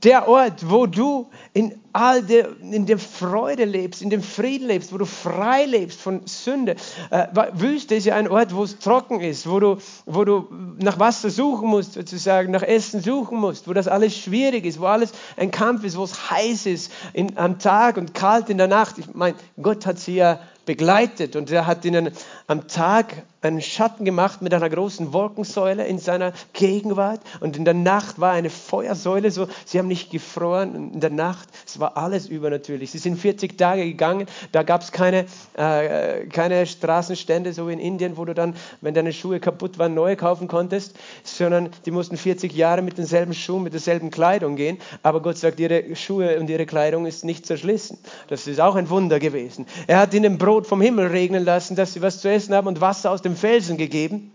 der 0.03 0.29
Ort, 0.29 0.71
wo 0.71 0.87
du 0.87 1.31
in 1.53 1.81
all 1.95 2.23
der, 2.23 2.49
in 2.61 2.87
der 2.87 2.99
Freude 2.99 3.65
lebst, 3.65 4.03
in 4.03 4.11
dem 4.11 4.23
Frieden 4.23 4.67
lebst, 4.67 4.93
wo 4.93 4.99
du 4.99 5.07
frei 5.07 5.65
lebst 5.65 6.01
von 6.01 6.23
Sünde. 6.27 6.75
Äh, 7.11 7.29
Wüste 7.53 7.95
ist 7.95 8.05
ja 8.05 8.17
ein 8.17 8.27
Ort, 8.27 8.55
wo 8.55 8.65
es 8.65 8.81
trocken 8.81 9.21
ist, 9.21 9.49
wo 9.49 9.61
du, 9.61 9.79
wo 10.05 10.25
du 10.25 10.49
nach 10.79 10.99
Wasser 10.99 11.31
suchen 11.31 11.69
musst, 11.69 11.93
sozusagen, 11.93 12.51
nach 12.51 12.63
Essen 12.63 13.01
suchen 13.01 13.39
musst, 13.39 13.69
wo 13.69 13.73
das 13.73 13.87
alles 13.87 14.19
schwierig 14.19 14.67
ist, 14.67 14.81
wo 14.81 14.87
alles 14.87 15.13
ein 15.37 15.53
Kampf 15.53 15.85
ist, 15.85 15.97
wo 15.97 16.03
es 16.03 16.31
heiß 16.31 16.67
ist 16.67 16.91
in, 17.13 17.39
am 17.39 17.61
Tag 17.61 17.97
und 17.97 18.13
kalt 18.13 18.51
in 18.51 18.59
der 18.59 18.69
Nacht. 18.69 18.99
Ich 18.99 19.15
meine, 19.15 19.37
Gott 19.63 19.87
hat 19.87 20.01
sie 20.01 20.17
ja 20.17 20.41
begleitet 20.65 21.37
und 21.37 21.51
er 21.51 21.67
hat 21.67 21.85
ihnen 21.85 22.11
am 22.47 22.67
Tag 22.69 23.25
einen 23.43 23.61
Schatten 23.61 24.05
gemacht 24.05 24.41
mit 24.41 24.55
einer 24.55 24.71
großen 24.71 25.13
Wolkensäule 25.13 25.87
in 25.87 25.99
seiner 25.99 26.33
Gegenwart 26.53 27.21
und 27.41 27.57
in 27.57 27.65
der 27.65 27.75
Nacht 27.75 28.19
war 28.19 28.33
eine 28.33 28.51
Feuersäule, 28.51 29.31
so 29.31 29.49
sie 29.67 29.79
haben 29.79 29.89
nicht 29.89 30.11
gefroren 30.11 30.93
in 30.95 31.01
der 31.01 31.11
Nacht, 31.11 31.49
es 31.67 31.79
war 31.79 31.84
alles 31.87 32.27
übernatürlich. 32.27 32.91
Sie 32.91 32.99
sind 32.99 33.19
40 33.19 33.57
Tage 33.57 33.85
gegangen, 33.85 34.27
da 34.53 34.63
gab 34.63 34.83
es 34.83 34.93
keine, 34.93 35.27
äh, 35.57 36.27
keine 36.27 36.67
Straßenstände, 36.67 37.53
so 37.53 37.69
wie 37.69 37.73
in 37.75 37.79
Indien, 37.79 38.17
wo 38.17 38.25
du 38.25 38.35
dann, 38.35 38.55
wenn 38.81 38.95
deine 38.95 39.13
Schuhe 39.13 39.41
kaputt 39.41 39.79
waren, 39.79 39.95
neue 39.95 40.17
kaufen 40.17 40.49
konntest, 40.49 40.97
sondern 41.23 41.71
die 41.87 41.91
mussten 41.91 42.17
40 42.17 42.53
Jahre 42.53 42.83
mit 42.83 42.99
denselben 42.99 43.35
Schuhen, 43.35 43.63
mit 43.63 43.73
derselben 43.73 44.11
Kleidung 44.11 44.57
gehen, 44.57 44.79
aber 45.03 45.23
Gott 45.23 45.39
sagt, 45.39 45.61
ihre 45.61 45.95
Schuhe 45.97 46.39
und 46.39 46.51
ihre 46.51 46.67
Kleidung 46.67 47.07
ist 47.07 47.25
nicht 47.25 47.47
zerschlissen. 47.47 47.99
Das 48.29 48.47
ist 48.47 48.61
auch 48.61 48.75
ein 48.75 48.91
Wunder 48.91 49.19
gewesen. 49.19 49.67
Er 49.87 49.99
hat 49.99 50.15
ihnen 50.15 50.39
Brot 50.39 50.67
vom 50.67 50.81
Himmel 50.81 51.09
regnen 51.09 51.45
lassen, 51.45 51.77
dass 51.77 51.93
sie 51.93 52.03
was 52.03 52.21
zu 52.21 52.31
essen 52.31 52.55
haben 52.55 52.67
und 52.67 52.81
Wasser 52.81 53.11
aus 53.11 53.23
dem 53.23 53.37
Felsen 53.37 53.77
gegeben. 53.77 54.34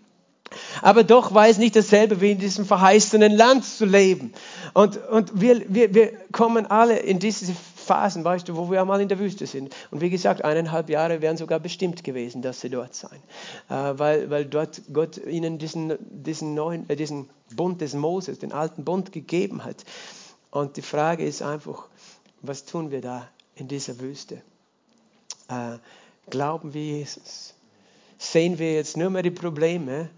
Aber 0.81 1.03
doch 1.03 1.33
war 1.33 1.47
es 1.47 1.57
nicht 1.57 1.75
dasselbe 1.75 2.21
wie 2.21 2.31
in 2.31 2.39
diesem 2.39 2.65
verheißenen 2.65 3.31
Land 3.31 3.65
zu 3.65 3.85
leben. 3.85 4.33
Und, 4.73 4.97
und 5.07 5.39
wir, 5.39 5.61
wir, 5.67 5.93
wir 5.93 6.13
kommen 6.31 6.65
alle 6.65 6.97
in 6.97 7.19
diese 7.19 7.53
Phasen, 7.75 8.23
weißt 8.23 8.47
du, 8.47 8.55
wo 8.55 8.69
wir 8.69 8.81
einmal 8.81 9.01
in 9.01 9.07
der 9.07 9.19
Wüste 9.19 9.47
sind. 9.47 9.75
Und 9.91 10.01
wie 10.01 10.09
gesagt, 10.09 10.43
eineinhalb 10.43 10.89
Jahre 10.89 11.21
wären 11.21 11.37
sogar 11.37 11.59
bestimmt 11.59 12.03
gewesen, 12.03 12.41
dass 12.41 12.61
sie 12.61 12.69
dort 12.69 12.93
seien. 12.93 13.21
Äh, 13.69 13.97
weil, 13.97 14.29
weil 14.29 14.45
dort 14.45 14.81
Gott 14.93 15.17
ihnen 15.17 15.57
diesen, 15.57 15.93
diesen, 15.99 16.53
neuen, 16.53 16.89
äh, 16.89 16.95
diesen 16.95 17.29
Bund 17.55 17.81
des 17.81 17.93
Moses, 17.93 18.39
den 18.39 18.51
alten 18.51 18.83
Bund 18.83 19.11
gegeben 19.11 19.63
hat. 19.65 19.83
Und 20.51 20.77
die 20.77 20.81
Frage 20.81 21.25
ist 21.25 21.41
einfach, 21.41 21.87
was 22.41 22.65
tun 22.65 22.91
wir 22.91 23.01
da 23.01 23.27
in 23.55 23.67
dieser 23.67 23.99
Wüste? 23.99 24.41
Äh, 25.47 25.77
glauben 26.29 26.73
wir 26.73 26.83
Jesus? 26.83 27.53
sehen 28.19 28.59
wir 28.59 28.73
jetzt 28.73 28.97
nur 28.97 29.09
mehr 29.09 29.23
die 29.23 29.31
Probleme, 29.31 30.09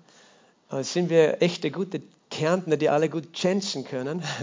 sind 0.80 1.10
wir 1.10 1.42
echte 1.42 1.72
gute 1.72 2.02
Kärntner, 2.32 2.78
die 2.78 2.90
alle 2.90 3.10
gut 3.10 3.34
tschenschen 3.34 3.84
können. 3.84 4.24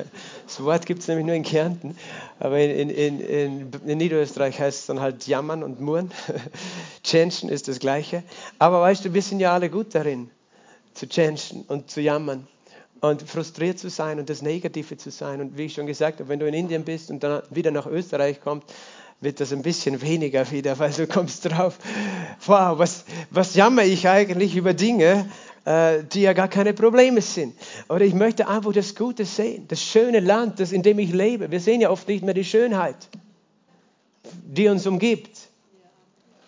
Das 0.47 0.63
Wort 0.65 0.87
gibt 0.87 1.03
es 1.03 1.09
nämlich 1.09 1.27
nur 1.27 1.35
in 1.35 1.43
Kärnten, 1.43 1.97
aber 2.41 2.59
in, 2.59 2.89
in, 2.89 3.21
in, 3.21 3.73
in, 3.87 3.99
Niederösterreich 3.99 4.59
heißt 4.59 4.81
es 4.81 4.87
dann 4.87 5.01
halt 5.01 5.27
jammern 5.27 5.63
und 5.63 5.79
murren. 5.81 6.11
Tschenschen 7.03 7.51
ist 7.51 7.69
das 7.69 7.81
Gleiche. 7.81 8.23
Aber 8.59 8.81
weißt 8.81 9.05
du, 9.05 9.13
wir 9.13 9.21
sind 9.21 9.41
ja 9.41 9.53
alle 9.53 9.69
gut 9.69 9.95
darin, 9.95 10.31
zu 10.95 11.07
tschenschen 11.07 11.65
und 11.69 11.91
zu 11.91 12.01
jammern 12.01 12.47
und 13.01 13.23
frustriert 13.29 13.79
zu 13.79 13.91
sein 13.91 14.19
und 14.19 14.31
das 14.31 14.41
Negative 14.41 14.97
zu 14.97 15.11
sein. 15.11 15.43
Und 15.43 15.59
wie 15.59 15.67
ich 15.67 15.75
schon 15.75 15.87
gesagt 15.87 16.21
habe, 16.21 16.31
wenn 16.31 16.41
du 16.41 16.49
in 16.49 16.55
Indien 16.55 16.85
bist 16.85 17.11
und 17.11 17.23
dann 17.23 17.43
wieder 17.51 17.71
nach 17.71 17.87
Österreich 17.87 18.41
kommst, 18.41 18.73
wird 19.21 19.41
das 19.41 19.53
ein 19.53 19.63
bisschen 19.63 20.01
weniger 20.01 20.51
wieder, 20.51 20.79
weil 20.79 20.93
du 20.93 21.07
kommst 21.07 21.45
drauf, 21.45 21.79
wow, 22.47 22.79
was, 22.79 23.05
was 23.31 23.55
jammer 23.55 23.85
ich 23.85 24.09
eigentlich 24.09 24.57
über 24.57 24.75
Dinge, 24.75 25.29
äh, 25.31 25.48
die 25.69 26.23
ja 26.23 26.33
gar 26.33 26.49
keine 26.49 26.73
Probleme 26.73 27.21
sind. 27.21 27.55
Oder 27.91 28.07
ich 28.07 28.15
möchte 28.15 28.49
einfach 28.49 28.73
das 28.73 28.95
Gute 28.95 29.27
sehen, 29.27 29.67
das 29.69 29.83
schöne 29.83 30.21
Land, 30.21 30.61
das, 30.61 30.73
in 30.73 30.83
dem 30.83 30.99
ich 30.99 31.13
lebe. 31.13 31.51
Wir 31.51 31.61
sehen 31.61 31.83
ja 31.83 31.91
oft 31.91 32.09
nicht 32.09 32.25
mehr 32.25 32.33
die 32.33 32.45
Schönheit, 32.45 32.97
die 34.47 34.67
uns 34.69 34.87
umgibt. 34.87 35.39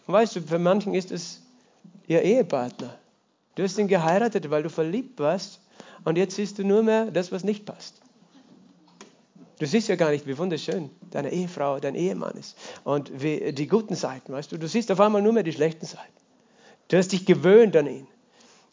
Und 0.06 0.14
weißt 0.14 0.36
du, 0.36 0.40
für 0.40 0.58
manchen 0.58 0.94
ist 0.94 1.10
es 1.10 1.42
ihr 2.06 2.22
Ehepartner. 2.22 2.98
Du 3.56 3.62
hast 3.62 3.78
ihn 3.78 3.88
geheiratet, 3.88 4.48
weil 4.50 4.62
du 4.62 4.70
verliebt 4.70 5.20
warst 5.20 5.60
und 6.04 6.16
jetzt 6.16 6.36
siehst 6.36 6.58
du 6.58 6.64
nur 6.64 6.82
mehr 6.82 7.10
das, 7.10 7.30
was 7.30 7.44
nicht 7.44 7.66
passt. 7.66 8.00
Du 9.58 9.66
siehst 9.66 9.88
ja 9.88 9.96
gar 9.96 10.10
nicht, 10.10 10.26
wie 10.26 10.38
wunderschön 10.38 10.88
deine 11.10 11.30
Ehefrau, 11.30 11.78
dein 11.78 11.94
Ehemann 11.94 12.34
ist. 12.38 12.56
Und 12.84 13.22
wie, 13.22 13.52
die 13.52 13.66
guten 13.66 13.94
Seiten, 13.94 14.32
weißt 14.32 14.50
du. 14.50 14.56
Du 14.56 14.66
siehst 14.66 14.90
auf 14.90 15.00
einmal 15.00 15.20
nur 15.20 15.34
mehr 15.34 15.42
die 15.42 15.52
schlechten 15.52 15.84
Seiten. 15.84 16.06
Du 16.88 16.96
hast 16.96 17.12
dich 17.12 17.26
gewöhnt 17.26 17.76
an 17.76 17.86
ihn. 17.86 18.06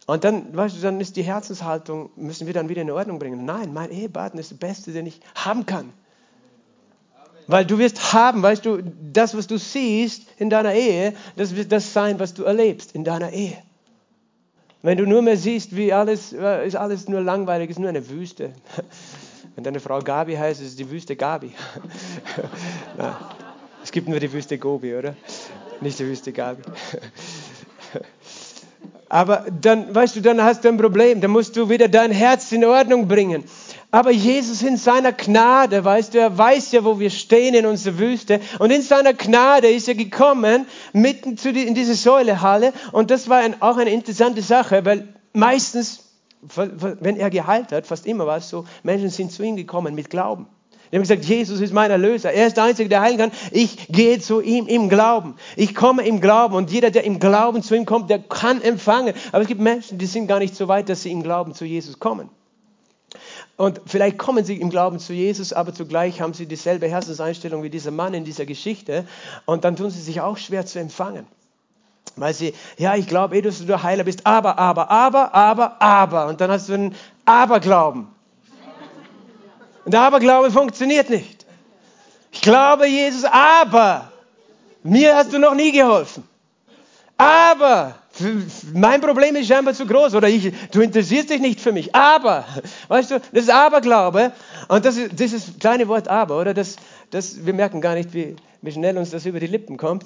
Und 0.07 0.23
dann, 0.23 0.55
weißt 0.55 0.77
du, 0.77 0.81
dann 0.81 1.01
ist 1.01 1.17
die 1.17 1.21
Herzenshaltung, 1.23 2.09
müssen 2.15 2.47
wir 2.47 2.53
dann 2.53 2.69
wieder 2.69 2.81
in 2.81 2.89
Ordnung 2.89 3.19
bringen. 3.19 3.43
Nein, 3.43 3.73
mein 3.73 3.91
Ehepartner 3.91 4.39
ist 4.39 4.51
der 4.51 4.55
Beste, 4.55 4.93
den 4.93 5.05
ich 5.05 5.19
haben 5.35 5.65
kann. 5.65 5.91
Weil 7.45 7.65
du 7.65 7.77
wirst 7.77 8.13
haben, 8.13 8.41
weißt 8.41 8.65
du, 8.65 8.81
das, 9.13 9.35
was 9.35 9.47
du 9.47 9.57
siehst 9.57 10.23
in 10.37 10.49
deiner 10.49 10.73
Ehe, 10.73 11.13
das 11.35 11.55
wird 11.57 11.73
das 11.73 11.91
sein, 11.91 12.19
was 12.19 12.33
du 12.33 12.43
erlebst 12.43 12.95
in 12.95 13.03
deiner 13.03 13.31
Ehe. 13.31 13.57
Wenn 14.81 14.97
du 14.97 15.05
nur 15.05 15.21
mehr 15.21 15.35
siehst, 15.35 15.75
wie 15.75 15.91
alles, 15.91 16.31
ist 16.31 16.75
alles 16.77 17.09
nur 17.09 17.19
langweilig, 17.19 17.69
ist 17.69 17.79
nur 17.79 17.89
eine 17.89 18.09
Wüste 18.09 18.53
Wenn 19.55 19.63
deine 19.63 19.81
Frau 19.81 19.99
Gabi 19.99 20.35
heißt, 20.35 20.61
ist 20.61 20.67
es 20.67 20.75
die 20.77 20.89
Wüste 20.89 21.17
Gabi. 21.17 21.51
Nein, 22.97 23.15
es 23.83 23.91
gibt 23.91 24.07
nur 24.07 24.21
die 24.21 24.31
Wüste 24.31 24.57
Gobi, 24.57 24.95
oder? 24.95 25.15
Nicht 25.81 25.99
die 25.99 26.05
Wüste 26.05 26.31
Gabi. 26.31 26.61
Aber 29.09 29.45
dann, 29.61 29.93
weißt 29.93 30.17
du, 30.17 30.21
dann 30.21 30.43
hast 30.43 30.65
du 30.65 30.69
ein 30.69 30.77
Problem. 30.77 31.21
Dann 31.21 31.31
musst 31.31 31.55
du 31.55 31.69
wieder 31.69 31.87
dein 31.87 32.11
Herz 32.11 32.51
in 32.51 32.65
Ordnung 32.65 33.07
bringen. 33.07 33.43
Aber 33.89 34.11
Jesus 34.11 34.61
in 34.63 34.75
seiner 34.75 35.13
Gnade, 35.13 35.83
weißt 35.83 36.13
du, 36.13 36.19
er 36.19 36.37
weiß 36.37 36.73
ja, 36.73 36.83
wo 36.83 36.99
wir 36.99 37.09
stehen 37.09 37.53
in 37.53 37.65
unserer 37.65 37.97
Wüste. 37.99 38.41
Und 38.59 38.71
in 38.71 38.81
seiner 38.81 39.13
Gnade 39.13 39.69
ist 39.69 39.87
er 39.87 39.95
gekommen, 39.95 40.65
mitten 40.91 41.37
zu 41.37 41.53
die, 41.53 41.63
in 41.63 41.73
diese 41.73 41.95
Säulehalle. 41.95 42.73
Und 42.91 43.11
das 43.11 43.29
war 43.29 43.37
ein, 43.37 43.61
auch 43.61 43.77
eine 43.77 43.91
interessante 43.91 44.41
Sache, 44.41 44.83
weil 44.83 45.07
meistens, 45.31 46.03
wenn 46.41 47.15
er 47.15 47.29
geheilt 47.29 47.71
hat, 47.71 47.87
fast 47.87 48.05
immer 48.05 48.27
war 48.27 48.37
es 48.37 48.49
so, 48.49 48.65
Menschen 48.83 49.09
sind 49.09 49.31
zu 49.31 49.43
ihm 49.43 49.55
gekommen 49.55 49.95
mit 49.95 50.09
Glauben. 50.09 50.47
Die 50.91 50.95
haben 50.95 51.03
gesagt, 51.03 51.25
Jesus 51.25 51.59
ist 51.59 51.73
mein 51.73 51.91
Erlöser. 51.91 52.31
Er 52.31 52.47
ist 52.47 52.57
der 52.57 52.63
Einzige, 52.63 52.89
der 52.89 53.01
heilen 53.01 53.17
kann. 53.17 53.31
Ich 53.51 53.87
gehe 53.87 54.19
zu 54.19 54.41
ihm 54.41 54.67
im 54.67 54.89
Glauben. 54.89 55.35
Ich 55.55 55.75
komme 55.75 56.05
im 56.05 56.21
Glauben. 56.21 56.55
Und 56.55 56.71
jeder, 56.71 56.91
der 56.91 57.03
im 57.03 57.19
Glauben 57.19 57.61
zu 57.61 57.75
ihm 57.75 57.85
kommt, 57.85 58.09
der 58.09 58.19
kann 58.19 58.61
empfangen. 58.61 59.13
Aber 59.31 59.41
es 59.41 59.47
gibt 59.47 59.61
Menschen, 59.61 59.97
die 59.97 60.05
sind 60.05 60.27
gar 60.27 60.39
nicht 60.39 60.55
so 60.55 60.67
weit, 60.67 60.89
dass 60.89 61.03
sie 61.03 61.11
im 61.11 61.23
Glauben 61.23 61.53
zu 61.53 61.65
Jesus 61.65 61.99
kommen. 61.99 62.29
Und 63.57 63.81
vielleicht 63.87 64.17
kommen 64.17 64.45
sie 64.45 64.61
im 64.61 64.69
Glauben 64.69 64.99
zu 64.99 65.13
Jesus, 65.13 65.51
aber 65.51 65.73
zugleich 65.73 66.21
haben 66.21 66.33
sie 66.33 66.45
dieselbe 66.45 66.87
Herzenseinstellung 66.87 67.63
wie 67.63 67.71
dieser 67.71 67.91
Mann 67.91 68.13
in 68.13 68.23
dieser 68.23 68.45
Geschichte. 68.45 69.05
Und 69.45 69.63
dann 69.63 69.75
tun 69.75 69.89
sie 69.89 70.01
sich 70.01 70.21
auch 70.21 70.37
schwer 70.37 70.65
zu 70.65 70.79
empfangen. 70.79 71.25
Weil 72.15 72.33
sie, 72.33 72.53
ja, 72.77 72.95
ich 72.95 73.07
glaube 73.07 73.37
eh, 73.37 73.41
dass 73.41 73.59
du 73.59 73.65
der 73.65 73.83
Heiler 73.83 74.03
bist, 74.03 74.25
aber, 74.25 74.57
aber, 74.57 74.89
aber, 74.89 75.33
aber, 75.33 75.81
aber. 75.81 76.27
Und 76.27 76.39
dann 76.39 76.51
hast 76.51 76.69
du 76.69 76.73
einen 76.73 76.95
Aberglauben. 77.25 78.07
Und 79.87 79.93
der 79.93 80.01
Aberglaube 80.01 80.51
funktioniert 80.51 81.09
nicht. 81.09 81.45
Ich 82.33 82.41
glaube 82.41 82.87
Jesus, 82.87 83.23
aber 83.23 84.11
mir 84.83 85.15
hast 85.15 85.31
du 85.31 85.39
noch 85.39 85.55
nie 85.55 85.71
geholfen. 85.71 86.27
Aber 87.15 87.95
mein 88.73 88.99
Problem 88.99 89.37
ist 89.37 89.47
scheinbar 89.47 89.73
zu 89.73 89.85
groß 89.85 90.15
oder 90.15 90.27
ich, 90.27 90.51
du 90.73 90.81
interessierst 90.81 91.29
dich 91.29 91.39
nicht 91.39 91.61
für 91.61 91.71
mich. 91.71 91.95
Aber, 91.95 92.43
weißt 92.89 93.11
du, 93.11 93.21
das 93.31 93.43
ist 93.43 93.49
Aberglaube. 93.49 94.33
Und 94.67 94.83
das 94.83 94.97
ist 94.97 95.17
dieses 95.17 95.57
kleine 95.57 95.87
Wort 95.87 96.09
aber, 96.09 96.37
oder? 96.37 96.53
Das, 96.53 96.75
das, 97.11 97.45
wir 97.45 97.53
merken 97.53 97.79
gar 97.79 97.93
nicht, 97.93 98.13
wie, 98.13 98.35
wie 98.61 98.71
schnell 98.73 98.97
uns 98.97 99.11
das 99.11 99.25
über 99.25 99.39
die 99.39 99.47
Lippen 99.47 99.77
kommt. 99.77 100.03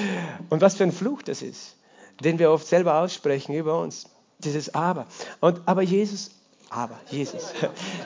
Und 0.48 0.62
was 0.62 0.76
für 0.76 0.84
ein 0.84 0.92
Fluch 0.92 1.20
das 1.20 1.42
ist, 1.42 1.76
den 2.24 2.38
wir 2.38 2.50
oft 2.50 2.66
selber 2.66 2.94
aussprechen 2.94 3.54
über 3.54 3.78
uns. 3.78 4.06
Dieses 4.38 4.74
aber. 4.74 5.06
Und, 5.40 5.60
aber 5.66 5.82
Jesus 5.82 6.30
aber, 6.70 6.98
Jesus. 7.10 7.52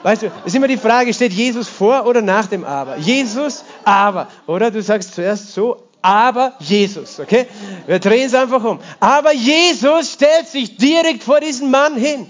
Weißt 0.03 0.21
du, 0.21 0.27
es 0.27 0.45
ist 0.45 0.55
immer 0.55 0.67
die 0.67 0.77
Frage, 0.77 1.13
steht 1.13 1.33
Jesus 1.33 1.67
vor 1.67 2.05
oder 2.05 2.21
nach 2.21 2.47
dem 2.47 2.63
Aber? 2.63 2.97
Jesus, 2.97 3.65
aber. 3.83 4.29
Oder 4.47 4.71
du 4.71 4.81
sagst 4.81 5.15
zuerst 5.15 5.53
so, 5.53 5.83
aber 6.01 6.53
Jesus, 6.59 7.19
okay? 7.19 7.47
Wir 7.87 7.99
drehen 7.99 8.27
es 8.27 8.33
einfach 8.33 8.63
um. 8.63 8.79
Aber 8.99 9.33
Jesus 9.33 10.13
stellt 10.13 10.47
sich 10.47 10.77
direkt 10.77 11.23
vor 11.23 11.39
diesen 11.39 11.71
Mann 11.71 11.95
hin. 11.95 12.29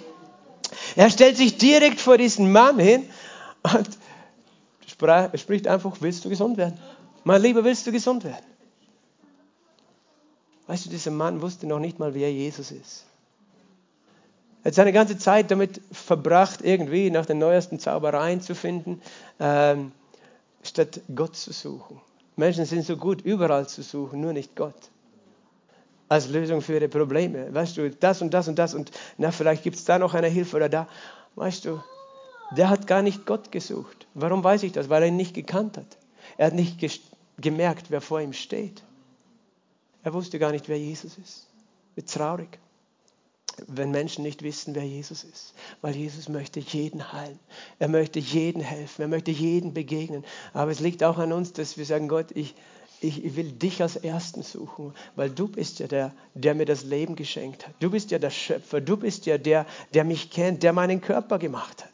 Er 0.95 1.09
stellt 1.09 1.37
sich 1.37 1.57
direkt 1.57 1.99
vor 1.99 2.17
diesen 2.17 2.51
Mann 2.51 2.79
hin 2.79 3.07
und 3.63 3.89
spricht 5.39 5.67
einfach, 5.67 5.97
willst 5.99 6.25
du 6.25 6.29
gesund 6.29 6.57
werden? 6.57 6.79
Mein 7.23 7.41
Lieber, 7.41 7.63
willst 7.63 7.85
du 7.85 7.91
gesund 7.91 8.23
werden? 8.23 8.45
Weißt 10.67 10.85
du, 10.85 10.89
dieser 10.89 11.11
Mann 11.11 11.41
wusste 11.41 11.67
noch 11.67 11.79
nicht 11.79 11.99
mal, 11.99 12.13
wer 12.13 12.31
Jesus 12.31 12.71
ist. 12.71 13.05
Er 14.63 14.67
hat 14.67 14.75
seine 14.75 14.93
ganze 14.93 15.17
Zeit 15.17 15.51
damit 15.51 15.81
verbracht, 15.91 16.61
irgendwie 16.61 17.09
nach 17.11 17.25
den 17.25 17.37
neuesten 17.37 17.79
Zaubereien 17.79 18.39
zu 18.39 18.55
finden, 18.55 19.01
ähm, 19.39 19.91
statt 20.63 21.01
Gott 21.13 21.35
zu 21.35 21.51
suchen. 21.51 21.99
Menschen 22.37 22.65
sind 22.65 22.85
so 22.85 22.95
gut, 22.95 23.21
überall 23.21 23.67
zu 23.67 23.83
suchen, 23.83 24.21
nur 24.21 24.31
nicht 24.31 24.55
Gott. 24.55 24.89
Als 26.07 26.29
Lösung 26.29 26.61
für 26.61 26.75
ihre 26.75 26.87
Probleme. 26.87 27.53
Weißt 27.53 27.75
du, 27.75 27.89
das 27.89 28.21
und 28.21 28.33
das 28.33 28.47
und 28.47 28.57
das 28.57 28.73
und 28.73 28.91
na, 29.17 29.31
vielleicht 29.31 29.63
gibt 29.63 29.75
es 29.75 29.83
da 29.83 29.99
noch 29.99 30.13
eine 30.13 30.27
Hilfe 30.27 30.55
oder 30.55 30.69
da. 30.69 30.87
Weißt 31.35 31.65
du, 31.65 31.83
der 32.55 32.69
hat 32.69 32.87
gar 32.87 33.01
nicht 33.01 33.25
Gott 33.25 33.51
gesucht. 33.51 34.07
Warum 34.13 34.43
weiß 34.43 34.63
ich 34.63 34.71
das? 34.71 34.89
Weil 34.89 35.03
er 35.03 35.07
ihn 35.09 35.17
nicht 35.17 35.33
gekannt 35.33 35.77
hat. 35.77 35.97
Er 36.37 36.47
hat 36.47 36.53
nicht 36.53 36.79
gemerkt, 37.37 37.87
wer 37.89 37.99
vor 37.99 38.21
ihm 38.21 38.33
steht. 38.33 38.81
Er 40.03 40.13
wusste 40.13 40.39
gar 40.39 40.51
nicht, 40.51 40.69
wer 40.69 40.79
Jesus 40.79 41.17
ist. 41.17 41.47
Wie 41.95 42.03
traurig 42.03 42.59
wenn 43.67 43.91
Menschen 43.91 44.23
nicht 44.23 44.43
wissen, 44.43 44.75
wer 44.75 44.85
Jesus 44.85 45.23
ist. 45.23 45.53
Weil 45.81 45.95
Jesus 45.95 46.29
möchte 46.29 46.59
jeden 46.59 47.13
heilen. 47.13 47.39
Er 47.79 47.87
möchte 47.87 48.19
jeden 48.19 48.61
helfen. 48.61 49.01
Er 49.01 49.07
möchte 49.07 49.31
jeden 49.31 49.73
begegnen. 49.73 50.23
Aber 50.53 50.71
es 50.71 50.79
liegt 50.79 51.03
auch 51.03 51.17
an 51.17 51.31
uns, 51.31 51.53
dass 51.53 51.77
wir 51.77 51.85
sagen, 51.85 52.07
Gott, 52.07 52.27
ich, 52.33 52.55
ich, 53.01 53.35
will 53.35 53.51
dich 53.51 53.81
als 53.81 53.95
Ersten 53.95 54.43
suchen, 54.43 54.93
weil 55.15 55.29
du 55.29 55.47
bist 55.47 55.79
ja 55.79 55.87
der, 55.87 56.13
der 56.33 56.55
mir 56.55 56.65
das 56.65 56.83
Leben 56.83 57.15
geschenkt 57.15 57.67
hat. 57.67 57.73
Du 57.79 57.89
bist 57.89 58.11
ja 58.11 58.19
der 58.19 58.31
Schöpfer. 58.31 58.81
Du 58.81 58.97
bist 58.97 59.25
ja 59.25 59.37
der, 59.37 59.65
der 59.93 60.03
mich 60.03 60.29
kennt, 60.29 60.63
der 60.63 60.73
meinen 60.73 61.01
Körper 61.01 61.39
gemacht 61.39 61.83
hat. 61.83 61.91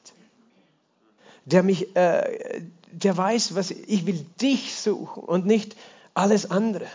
Der 1.46 1.64
mich, 1.64 1.96
äh, 1.96 2.62
der 2.92 3.18
weiß, 3.18 3.56
was 3.56 3.72
ich 3.72 4.06
will 4.06 4.26
dich 4.42 4.76
suchen 4.76 5.24
und 5.24 5.46
nicht 5.46 5.76
alles 6.14 6.50
andere 6.52 6.88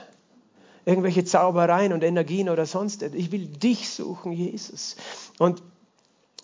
irgendwelche 0.84 1.24
Zaubereien 1.24 1.92
und 1.92 2.02
Energien 2.02 2.48
oder 2.48 2.66
sonst 2.66 3.02
etwas. 3.02 3.18
Ich 3.18 3.32
will 3.32 3.46
dich 3.46 3.88
suchen, 3.88 4.32
Jesus. 4.32 4.96
Und 5.38 5.62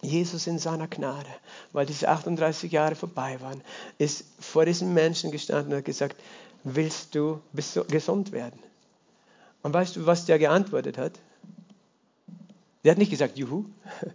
Jesus 0.03 0.47
in 0.47 0.59
seiner 0.59 0.89
Gnade, 0.89 1.29
weil 1.73 1.85
diese 1.85 2.09
38 2.09 2.73
Jahre 2.73 2.95
vorbei 2.95 3.39
waren, 3.41 3.61
ist 3.99 4.25
vor 4.39 4.65
diesem 4.65 4.95
Menschen 4.95 5.31
gestanden 5.31 5.73
und 5.73 5.79
hat 5.79 5.85
gesagt, 5.85 6.17
willst 6.65 7.15
du 7.15 7.41
gesund 7.53 8.33
werden? 8.33 8.59
Und 9.63 9.75
weißt 9.75 9.97
du, 9.97 10.07
was 10.07 10.25
der 10.25 10.39
geantwortet 10.39 10.97
hat? 10.97 11.13
Der 12.83 12.93
hat 12.93 12.99
nicht 12.99 13.11
gesagt, 13.11 13.37
juhu, 13.37 13.67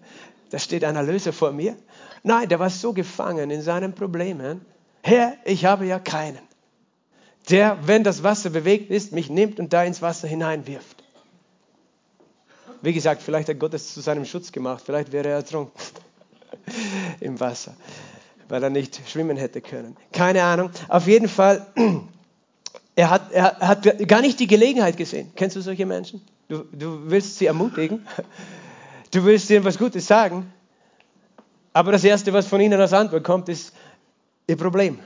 da 0.50 0.58
steht 0.58 0.84
ein 0.84 0.96
Erlöser 0.96 1.34
vor 1.34 1.52
mir. 1.52 1.78
Nein, 2.24 2.50
der 2.50 2.60
war 2.60 2.72
so 2.72 2.94
gefangen 2.94 3.52
in 3.52 3.62
seinen 3.62 3.94
Problemen. 3.94 4.66
Herr, 5.04 5.36
ich 5.46 5.66
habe 5.66 5.86
ja 5.86 6.00
keinen 6.00 6.40
der, 7.46 7.78
wenn 7.86 8.04
das 8.04 8.24
Wasser 8.24 8.50
bewegt 8.50 8.90
ist, 8.90 9.12
mich 9.12 9.30
nimmt 9.30 9.60
und 9.60 9.74
da 9.74 9.84
ins 9.84 10.02
Wasser 10.02 10.28
hineinwirft. 10.28 11.04
Wie 12.82 12.94
gesagt, 12.94 13.22
vielleicht 13.22 13.50
hat 13.50 13.60
Gott 13.60 13.74
es 13.74 13.94
zu 13.94 14.02
seinem 14.02 14.26
Schutz 14.26 14.52
gemacht, 14.52 14.84
vielleicht 14.86 15.12
wäre 15.12 15.30
er 15.30 15.36
ertrunken 15.36 15.74
im 17.20 17.40
Wasser, 17.40 17.76
weil 18.48 18.62
er 18.62 18.70
nicht 18.70 19.02
schwimmen 19.10 19.38
hätte 19.38 19.62
können. 19.62 19.96
Keine 20.12 20.44
Ahnung. 20.44 20.70
Auf 20.88 21.08
jeden 21.08 21.28
Fall, 21.28 21.66
er 22.96 23.10
hat, 23.10 23.32
er 23.32 23.60
hat 23.60 24.08
gar 24.08 24.22
nicht 24.22 24.40
die 24.40 24.48
Gelegenheit 24.48 24.98
gesehen. 24.98 25.32
Kennst 25.36 25.56
du 25.56 25.62
solche 25.62 25.86
Menschen? 25.86 26.22
Du, 26.48 26.64
du 26.72 27.10
willst 27.10 27.38
sie 27.38 27.48
ermutigen, 27.48 28.06
du 29.12 29.26
willst 29.26 29.50
ihnen 29.50 29.64
was 29.64 29.78
Gutes 29.78 30.06
sagen, 30.06 30.52
aber 31.74 31.92
das 31.92 32.04
Erste, 32.04 32.32
was 32.34 32.48
von 32.48 32.62
ihnen 32.62 32.80
als 32.80 32.94
Antwort 32.94 33.24
kommt, 33.24 33.50
ist 33.50 33.74
ihr 34.48 34.58
Problem. 34.58 35.00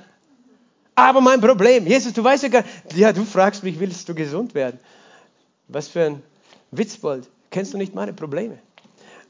Aber 0.99 1.21
mein 1.21 1.39
Problem, 1.39 1.87
Jesus, 1.87 2.11
du 2.11 2.21
weißt 2.21 2.43
ja 2.43 2.49
gar 2.49 2.63
nicht, 2.63 2.97
ja, 2.97 3.13
du 3.13 3.23
fragst 3.23 3.63
mich, 3.63 3.79
willst 3.79 4.09
du 4.09 4.13
gesund 4.13 4.53
werden? 4.53 4.79
Was 5.69 5.87
für 5.87 6.03
ein 6.03 6.23
Witzbold. 6.71 7.29
Kennst 7.51 7.73
du 7.73 7.77
nicht 7.77 7.95
meine 7.95 8.11
Probleme? 8.11 8.59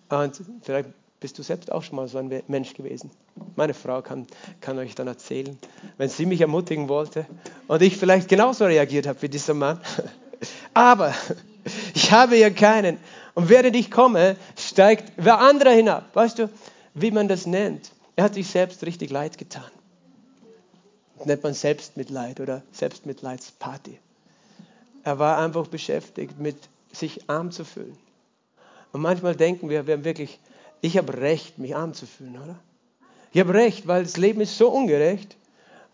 Und 0.09 0.41
vielleicht 0.63 0.89
bist 1.20 1.38
du 1.38 1.43
selbst 1.43 1.72
auch 1.72 1.84
schon 1.84 1.97
mal 1.97 2.07
so 2.07 2.17
ein 2.17 2.41
Mensch 2.47 2.74
gewesen. 2.74 3.11
Meine 3.55 3.76
Frau 3.76 4.01
kann, 4.01 4.26
kann 4.61 4.80
euch 4.80 4.95
dann 4.95 5.07
erzählen, 5.07 5.59
wenn 5.99 6.09
sie 6.09 6.26
mich 6.26 6.41
ermutigen 6.41 6.89
wollte 6.89 7.28
und 7.67 7.84
ich 7.84 7.97
vielleicht 7.97 8.30
genauso 8.30 8.65
reagiert 8.65 9.05
habe 9.05 9.22
wie 9.22 9.30
dieser 9.30 9.53
Mann. 9.53 9.80
Aber 10.74 11.13
ich 11.93 12.11
habe 12.11 12.36
ja 12.36 12.49
keinen. 12.49 12.97
Und 13.36 13.49
während 13.49 13.76
ich 13.76 13.91
komme, 13.91 14.38
steigt 14.57 15.11
wer 15.17 15.39
andere 15.39 15.70
hinab. 15.72 16.15
Weißt 16.15 16.39
du, 16.39 16.49
wie 16.95 17.11
man 17.11 17.28
das 17.28 17.45
nennt? 17.45 17.91
Er 18.15 18.24
hat 18.24 18.34
sich 18.34 18.47
selbst 18.47 18.84
richtig 18.84 19.11
leid 19.11 19.38
getan 19.38 19.70
nennt 21.26 21.43
man 21.43 21.53
Selbstmitleid 21.53 22.39
oder 22.39 22.61
Selbstmitleidsparty. 22.72 23.97
Er 25.03 25.20
war 25.20 25.38
einfach 25.38 25.67
beschäftigt 25.67 26.39
mit 26.39 26.57
sich 26.91 27.30
arm 27.30 27.51
zu 27.51 27.65
fühlen. 27.65 27.97
Und 28.91 29.01
manchmal 29.01 29.36
denken 29.36 29.70
wir, 29.70 29.88
wir 29.88 29.95
haben 29.95 30.03
wirklich, 30.03 30.39
ich 30.82 30.97
habe 30.97 31.13
Recht, 31.17 31.57
mich 31.57 31.76
arm 31.76 31.93
zu 31.93 32.05
fühlen, 32.05 32.38
oder? 32.41 32.59
Ich 33.32 33.39
habe 33.39 33.53
Recht, 33.53 33.88
weil 33.88 34.03
das 34.03 34.17
Leben 34.17 34.41
ist 34.41 34.57
so 34.57 34.70
ungerecht. 34.70 35.36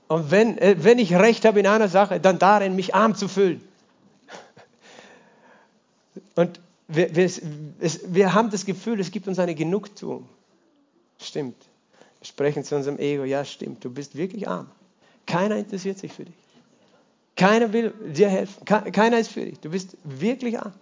Und 0.07 0.31
wenn, 0.31 0.57
äh, 0.57 0.75
wenn 0.79 0.99
ich 0.99 1.13
Recht 1.13 1.45
habe 1.45 1.59
in 1.59 1.67
einer 1.67 1.89
Sache, 1.89 2.19
dann 2.19 2.39
darin, 2.39 2.75
mich 2.75 2.95
arm 2.95 3.15
zu 3.15 3.27
fühlen. 3.27 3.61
Und 6.35 6.59
wir, 6.87 7.15
wir, 7.15 7.29
wir 8.07 8.33
haben 8.33 8.51
das 8.51 8.65
Gefühl, 8.65 8.99
es 8.99 9.11
gibt 9.11 9.27
uns 9.27 9.39
eine 9.39 9.55
Genugtuung. 9.55 10.27
Stimmt. 11.19 11.57
Wir 12.19 12.27
sprechen 12.27 12.63
zu 12.63 12.75
unserem 12.75 12.99
Ego, 12.99 13.23
ja 13.23 13.43
stimmt, 13.43 13.83
du 13.83 13.89
bist 13.89 14.15
wirklich 14.15 14.47
arm. 14.47 14.69
Keiner 15.25 15.57
interessiert 15.57 15.97
sich 15.97 16.13
für 16.13 16.25
dich. 16.25 16.35
Keiner 17.35 17.73
will 17.73 17.93
dir 18.13 18.29
helfen. 18.29 18.63
Keiner 18.65 19.19
ist 19.19 19.31
für 19.31 19.45
dich. 19.45 19.59
Du 19.59 19.69
bist 19.69 19.97
wirklich 20.03 20.57
arm. 20.59 20.73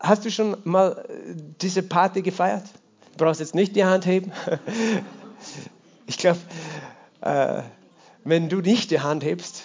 Hast 0.00 0.24
du 0.24 0.30
schon 0.30 0.56
mal 0.64 1.04
äh, 1.08 1.34
diese 1.60 1.82
Party 1.82 2.22
gefeiert? 2.22 2.64
Du 3.12 3.24
brauchst 3.24 3.40
jetzt 3.40 3.54
nicht 3.54 3.76
die 3.76 3.84
Hand 3.84 4.06
heben. 4.06 4.32
Ich 6.10 6.16
glaube, 6.16 6.38
äh, 7.20 7.62
wenn 8.24 8.48
du 8.48 8.62
nicht 8.62 8.90
die 8.90 9.00
Hand 9.00 9.22
hebst, 9.22 9.64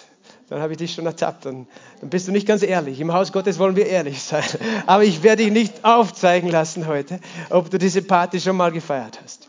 dann 0.50 0.60
habe 0.60 0.72
ich 0.72 0.78
dich 0.78 0.92
schon 0.92 1.06
ertappt. 1.06 1.46
Dann, 1.46 1.66
dann 2.00 2.10
bist 2.10 2.28
du 2.28 2.32
nicht 2.32 2.46
ganz 2.46 2.62
ehrlich. 2.62 3.00
Im 3.00 3.12
Haus 3.14 3.32
Gottes 3.32 3.58
wollen 3.58 3.76
wir 3.76 3.86
ehrlich 3.86 4.22
sein. 4.22 4.44
Aber 4.86 5.04
ich 5.04 5.22
werde 5.22 5.42
dich 5.42 5.52
nicht 5.52 5.84
aufzeigen 5.84 6.50
lassen 6.50 6.86
heute, 6.86 7.18
ob 7.48 7.70
du 7.70 7.78
diese 7.78 8.02
Party 8.02 8.40
schon 8.40 8.56
mal 8.56 8.70
gefeiert 8.72 9.20
hast. 9.24 9.48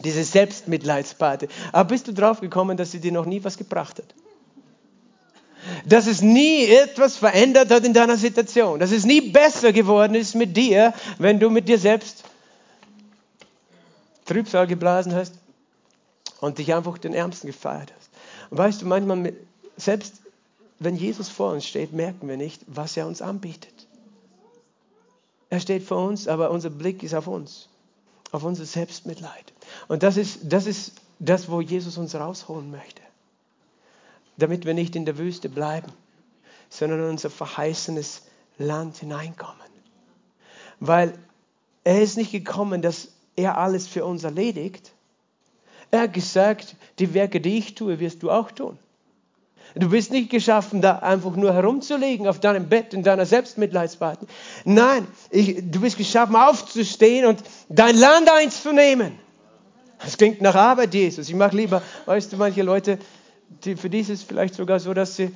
Diese 0.00 0.24
Selbstmitleidsparty. 0.24 1.48
Aber 1.72 1.88
bist 1.88 2.08
du 2.08 2.12
drauf 2.12 2.40
gekommen, 2.40 2.76
dass 2.76 2.90
sie 2.90 3.00
dir 3.00 3.12
noch 3.12 3.26
nie 3.26 3.42
was 3.44 3.56
gebracht 3.56 3.98
hat? 3.98 4.14
Dass 5.86 6.06
es 6.06 6.20
nie 6.20 6.66
etwas 6.66 7.16
verändert 7.16 7.70
hat 7.70 7.84
in 7.84 7.94
deiner 7.94 8.16
Situation. 8.16 8.80
Dass 8.80 8.90
es 8.90 9.04
nie 9.04 9.20
besser 9.20 9.72
geworden 9.72 10.14
ist 10.14 10.34
mit 10.34 10.56
dir, 10.56 10.92
wenn 11.18 11.38
du 11.38 11.48
mit 11.48 11.68
dir 11.68 11.78
selbst 11.78 12.24
Trübsal 14.26 14.66
geblasen 14.66 15.14
hast 15.14 15.34
und 16.40 16.58
dich 16.58 16.74
einfach 16.74 16.98
den 16.98 17.14
Ärmsten 17.14 17.46
gefeiert 17.46 17.92
hast. 17.96 18.10
Und 18.50 18.58
weißt 18.58 18.82
du, 18.82 18.86
manchmal, 18.86 19.32
selbst 19.76 20.14
wenn 20.78 20.96
Jesus 20.96 21.28
vor 21.28 21.52
uns 21.52 21.66
steht, 21.66 21.92
merken 21.92 22.28
wir 22.28 22.36
nicht, 22.36 22.62
was 22.66 22.96
er 22.96 23.06
uns 23.06 23.22
anbietet. 23.22 23.72
Er 25.50 25.60
steht 25.60 25.84
vor 25.84 26.06
uns, 26.06 26.26
aber 26.26 26.50
unser 26.50 26.70
Blick 26.70 27.02
ist 27.02 27.14
auf 27.14 27.26
uns, 27.26 27.68
auf 28.34 28.42
unser 28.42 28.64
Selbstmitleid. 28.64 29.52
Und 29.86 30.02
das 30.02 30.16
ist 30.16 30.40
das, 30.42 30.66
ist 30.66 30.94
das 31.20 31.48
wo 31.48 31.60
Jesus 31.60 31.96
uns 31.98 32.16
rausholen 32.16 32.68
möchte. 32.68 33.00
Damit 34.36 34.66
wir 34.66 34.74
nicht 34.74 34.96
in 34.96 35.04
der 35.04 35.18
Wüste 35.18 35.48
bleiben, 35.48 35.92
sondern 36.68 36.98
in 36.98 37.10
unser 37.10 37.30
verheißenes 37.30 38.22
Land 38.58 38.96
hineinkommen. 38.96 39.54
Weil 40.80 41.16
er 41.84 42.02
ist 42.02 42.16
nicht 42.16 42.32
gekommen, 42.32 42.82
dass 42.82 43.12
er 43.36 43.56
alles 43.56 43.86
für 43.86 44.04
uns 44.04 44.24
erledigt. 44.24 44.90
Er 45.92 46.00
hat 46.02 46.12
gesagt, 46.12 46.74
die 46.98 47.14
Werke, 47.14 47.40
die 47.40 47.56
ich 47.56 47.76
tue, 47.76 48.00
wirst 48.00 48.24
du 48.24 48.32
auch 48.32 48.50
tun. 48.50 48.76
Du 49.76 49.88
bist 49.88 50.12
nicht 50.12 50.30
geschaffen, 50.30 50.80
da 50.80 51.00
einfach 51.00 51.34
nur 51.34 51.52
herumzulegen 51.52 52.28
auf 52.28 52.38
deinem 52.38 52.68
Bett 52.68 52.94
in 52.94 53.02
deiner 53.02 53.26
Selbstmitleidsparty. 53.26 54.26
Nein, 54.64 55.06
ich, 55.30 55.56
du 55.68 55.80
bist 55.80 55.96
geschaffen, 55.96 56.36
aufzustehen 56.36 57.26
und 57.26 57.42
dein 57.68 57.96
Land 57.96 58.30
einzunehmen. 58.30 59.18
Das 59.98 60.16
klingt 60.16 60.40
nach 60.40 60.54
Arbeit, 60.54 60.94
Jesus. 60.94 61.28
Ich 61.28 61.34
mag 61.34 61.52
lieber, 61.52 61.82
weißt 62.06 62.32
du, 62.32 62.36
manche 62.36 62.62
Leute, 62.62 62.98
die, 63.64 63.74
für 63.74 63.90
die 63.90 64.00
ist 64.00 64.10
es 64.10 64.22
vielleicht 64.22 64.54
sogar 64.54 64.78
so, 64.78 64.94
dass 64.94 65.16
sie, 65.16 65.32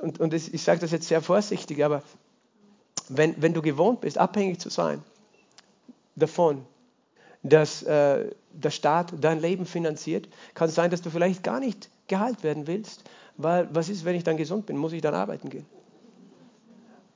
und, 0.00 0.18
und 0.18 0.32
ich 0.32 0.62
sage 0.62 0.80
das 0.80 0.90
jetzt 0.90 1.08
sehr 1.08 1.20
vorsichtig, 1.20 1.84
aber 1.84 2.02
wenn, 3.08 3.34
wenn 3.42 3.52
du 3.52 3.60
gewohnt 3.60 4.00
bist, 4.00 4.16
abhängig 4.16 4.60
zu 4.60 4.70
sein 4.70 5.02
davon, 6.16 6.64
dass 7.42 7.82
äh, 7.82 8.30
der 8.52 8.70
Staat 8.70 9.12
dein 9.20 9.40
Leben 9.40 9.66
finanziert, 9.66 10.28
kann 10.54 10.68
es 10.68 10.74
sein, 10.74 10.90
dass 10.90 11.02
du 11.02 11.10
vielleicht 11.10 11.42
gar 11.42 11.60
nicht 11.60 11.90
geheilt 12.06 12.42
werden 12.42 12.66
willst, 12.66 13.04
weil 13.36 13.68
was 13.72 13.88
ist, 13.88 14.04
wenn 14.04 14.14
ich 14.14 14.24
dann 14.24 14.36
gesund 14.36 14.66
bin? 14.66 14.76
Muss 14.76 14.92
ich 14.92 15.02
dann 15.02 15.14
arbeiten 15.14 15.50
gehen? 15.50 15.66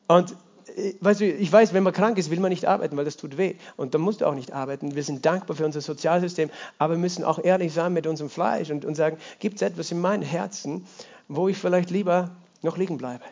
Und 0.09 0.35
äh, 0.77 0.95
weißt 1.01 1.21
du, 1.21 1.27
ich 1.27 1.53
weiß, 1.53 1.73
wenn 1.75 1.83
man 1.83 1.93
krank 1.93 2.19
ist, 2.19 2.31
will 2.31 2.41
man 2.41 2.51
nicht 2.51 2.67
arbeiten, 2.67 2.97
weil 2.97 3.05
das 3.05 3.17
tut 3.17 3.39
weh. 3.39 3.55
Und 3.77 3.95
dann 3.95 4.01
musst 4.01 4.21
du 4.21 4.27
auch 4.27 4.35
nicht 4.35 4.53
arbeiten. 4.53 4.95
Wir 4.95 5.03
sind 5.03 5.25
dankbar 5.25 5.57
für 5.57 5.65
unser 5.65 5.81
Sozialsystem, 5.81 6.51
aber 6.79 6.95
wir 6.95 6.99
müssen 6.99 7.25
auch 7.25 7.39
ehrlich 7.43 7.73
sein 7.73 7.93
mit 7.93 8.07
unserem 8.07 8.31
Fleisch 8.31 8.71
und, 8.71 8.85
und 8.85 8.95
sagen, 8.95 9.19
gibt 9.39 9.57
es 9.57 9.63
etwas 9.63 9.91
in 9.91 10.01
meinem 10.01 10.23
Herzen, 10.23 10.87
wo 11.29 11.49
ich 11.49 11.59
vielleicht 11.59 11.91
lieber 11.91 12.31
noch 12.63 12.77
liegen 12.77 12.99
bleibe? 12.99 13.25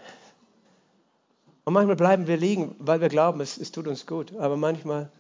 Und 1.65 1.73
manchmal 1.73 1.97
bleiben 1.97 2.29
wir 2.29 2.37
liegen, 2.37 2.77
weil 2.79 3.01
wir 3.01 3.09
glauben, 3.09 3.41
es, 3.41 3.59
es 3.59 3.73
tut 3.73 3.89
uns 3.89 4.07
gut. 4.07 4.37
Aber 4.37 4.57
manchmal 4.57 5.11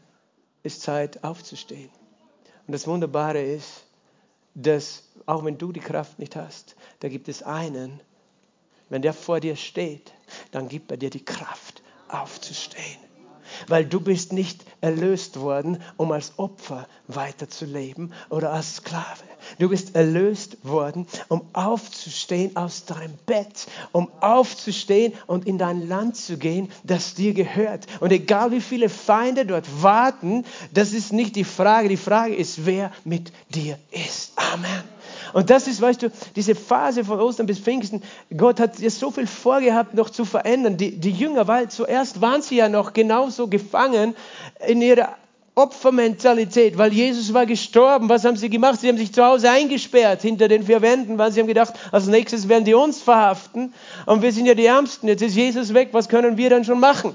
ist 0.62 0.82
Zeit 0.82 1.24
aufzustehen. 1.24 1.90
Und 2.66 2.72
das 2.72 2.86
Wunderbare 2.86 3.42
ist, 3.42 3.85
dass 4.56 5.04
auch 5.26 5.44
wenn 5.44 5.58
du 5.58 5.70
die 5.70 5.80
Kraft 5.80 6.18
nicht 6.18 6.34
hast, 6.34 6.76
da 7.00 7.08
gibt 7.08 7.28
es 7.28 7.42
einen, 7.42 8.00
wenn 8.88 9.02
der 9.02 9.12
vor 9.12 9.38
dir 9.38 9.54
steht, 9.54 10.12
dann 10.50 10.68
gibt 10.68 10.90
er 10.90 10.96
dir 10.96 11.10
die 11.10 11.24
Kraft 11.24 11.82
aufzustehen 12.08 13.06
weil 13.68 13.84
du 13.84 14.00
bist 14.00 14.32
nicht 14.32 14.64
erlöst 14.80 15.40
worden, 15.40 15.82
um 15.96 16.12
als 16.12 16.38
Opfer 16.38 16.86
weiterzuleben 17.08 18.12
oder 18.30 18.52
als 18.52 18.76
Sklave. 18.76 19.24
Du 19.58 19.68
bist 19.68 19.94
erlöst 19.94 20.58
worden, 20.62 21.06
um 21.28 21.42
aufzustehen 21.52 22.56
aus 22.56 22.84
deinem 22.84 23.14
Bett, 23.26 23.66
um 23.92 24.10
aufzustehen 24.20 25.12
und 25.26 25.46
in 25.46 25.58
dein 25.58 25.88
Land 25.88 26.16
zu 26.16 26.36
gehen, 26.36 26.70
das 26.84 27.14
dir 27.14 27.32
gehört. 27.32 27.86
Und 28.00 28.12
egal 28.12 28.50
wie 28.50 28.60
viele 28.60 28.88
Feinde 28.88 29.46
dort 29.46 29.82
warten, 29.82 30.44
das 30.72 30.92
ist 30.92 31.12
nicht 31.12 31.36
die 31.36 31.44
Frage. 31.44 31.88
Die 31.88 31.96
Frage 31.96 32.34
ist, 32.34 32.66
wer 32.66 32.90
mit 33.04 33.32
dir 33.50 33.78
ist. 33.90 34.32
Amen. 34.36 34.95
Und 35.32 35.50
das 35.50 35.66
ist, 35.66 35.80
weißt 35.80 36.02
du, 36.02 36.10
diese 36.34 36.54
Phase 36.54 37.04
von 37.04 37.20
Ostern 37.20 37.46
bis 37.46 37.58
Pfingsten, 37.58 38.02
Gott 38.36 38.60
hat 38.60 38.78
dir 38.78 38.90
so 38.90 39.10
viel 39.10 39.26
vorgehabt, 39.26 39.94
noch 39.94 40.10
zu 40.10 40.24
verändern. 40.24 40.76
Die, 40.76 40.96
die 40.98 41.10
Jünger, 41.10 41.46
weil 41.48 41.68
zuerst 41.68 42.20
waren 42.20 42.42
sie 42.42 42.56
ja 42.56 42.68
noch 42.68 42.92
genauso 42.92 43.48
gefangen 43.48 44.14
in 44.66 44.82
ihrer 44.82 45.16
Opfermentalität, 45.56 46.76
weil 46.76 46.92
Jesus 46.92 47.32
war 47.32 47.46
gestorben. 47.46 48.10
Was 48.10 48.26
haben 48.26 48.36
sie 48.36 48.50
gemacht? 48.50 48.78
Sie 48.78 48.88
haben 48.88 48.98
sich 48.98 49.14
zu 49.14 49.24
Hause 49.24 49.50
eingesperrt 49.50 50.20
hinter 50.20 50.48
den 50.48 50.62
vier 50.62 50.82
Wänden, 50.82 51.16
weil 51.16 51.32
sie 51.32 51.40
haben 51.40 51.46
gedacht, 51.46 51.72
als 51.92 52.06
nächstes 52.06 52.48
werden 52.48 52.64
die 52.66 52.74
uns 52.74 53.00
verhaften 53.00 53.72
und 54.04 54.20
wir 54.20 54.32
sind 54.32 54.44
ja 54.44 54.54
die 54.54 54.66
Ärmsten. 54.66 55.08
Jetzt 55.08 55.22
ist 55.22 55.34
Jesus 55.34 55.72
weg, 55.72 55.88
was 55.92 56.10
können 56.10 56.36
wir 56.36 56.50
dann 56.50 56.64
schon 56.64 56.78
machen? 56.78 57.14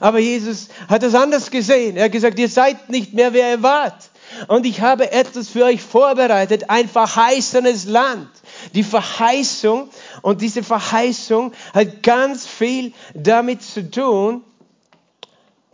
Aber 0.00 0.18
Jesus 0.18 0.68
hat 0.88 1.02
es 1.02 1.14
anders 1.14 1.50
gesehen. 1.50 1.98
Er 1.98 2.06
hat 2.06 2.12
gesagt, 2.12 2.38
ihr 2.38 2.48
seid 2.48 2.88
nicht 2.88 3.12
mehr, 3.12 3.34
wer 3.34 3.50
ihr 3.50 3.62
wart. 3.62 4.10
Und 4.48 4.66
ich 4.66 4.80
habe 4.80 5.12
etwas 5.12 5.48
für 5.48 5.64
euch 5.64 5.82
vorbereitet, 5.82 6.70
ein 6.70 6.88
verheißenes 6.88 7.84
Land. 7.86 8.28
Die 8.74 8.82
Verheißung 8.82 9.90
und 10.22 10.40
diese 10.40 10.62
Verheißung 10.62 11.52
hat 11.74 12.02
ganz 12.02 12.46
viel 12.46 12.92
damit 13.14 13.62
zu 13.62 13.90
tun, 13.90 14.44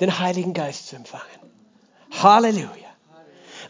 den 0.01 0.19
Heiligen 0.19 0.53
Geist 0.53 0.89
zu 0.89 0.97
empfangen. 0.97 1.25
Halleluja. 2.23 2.69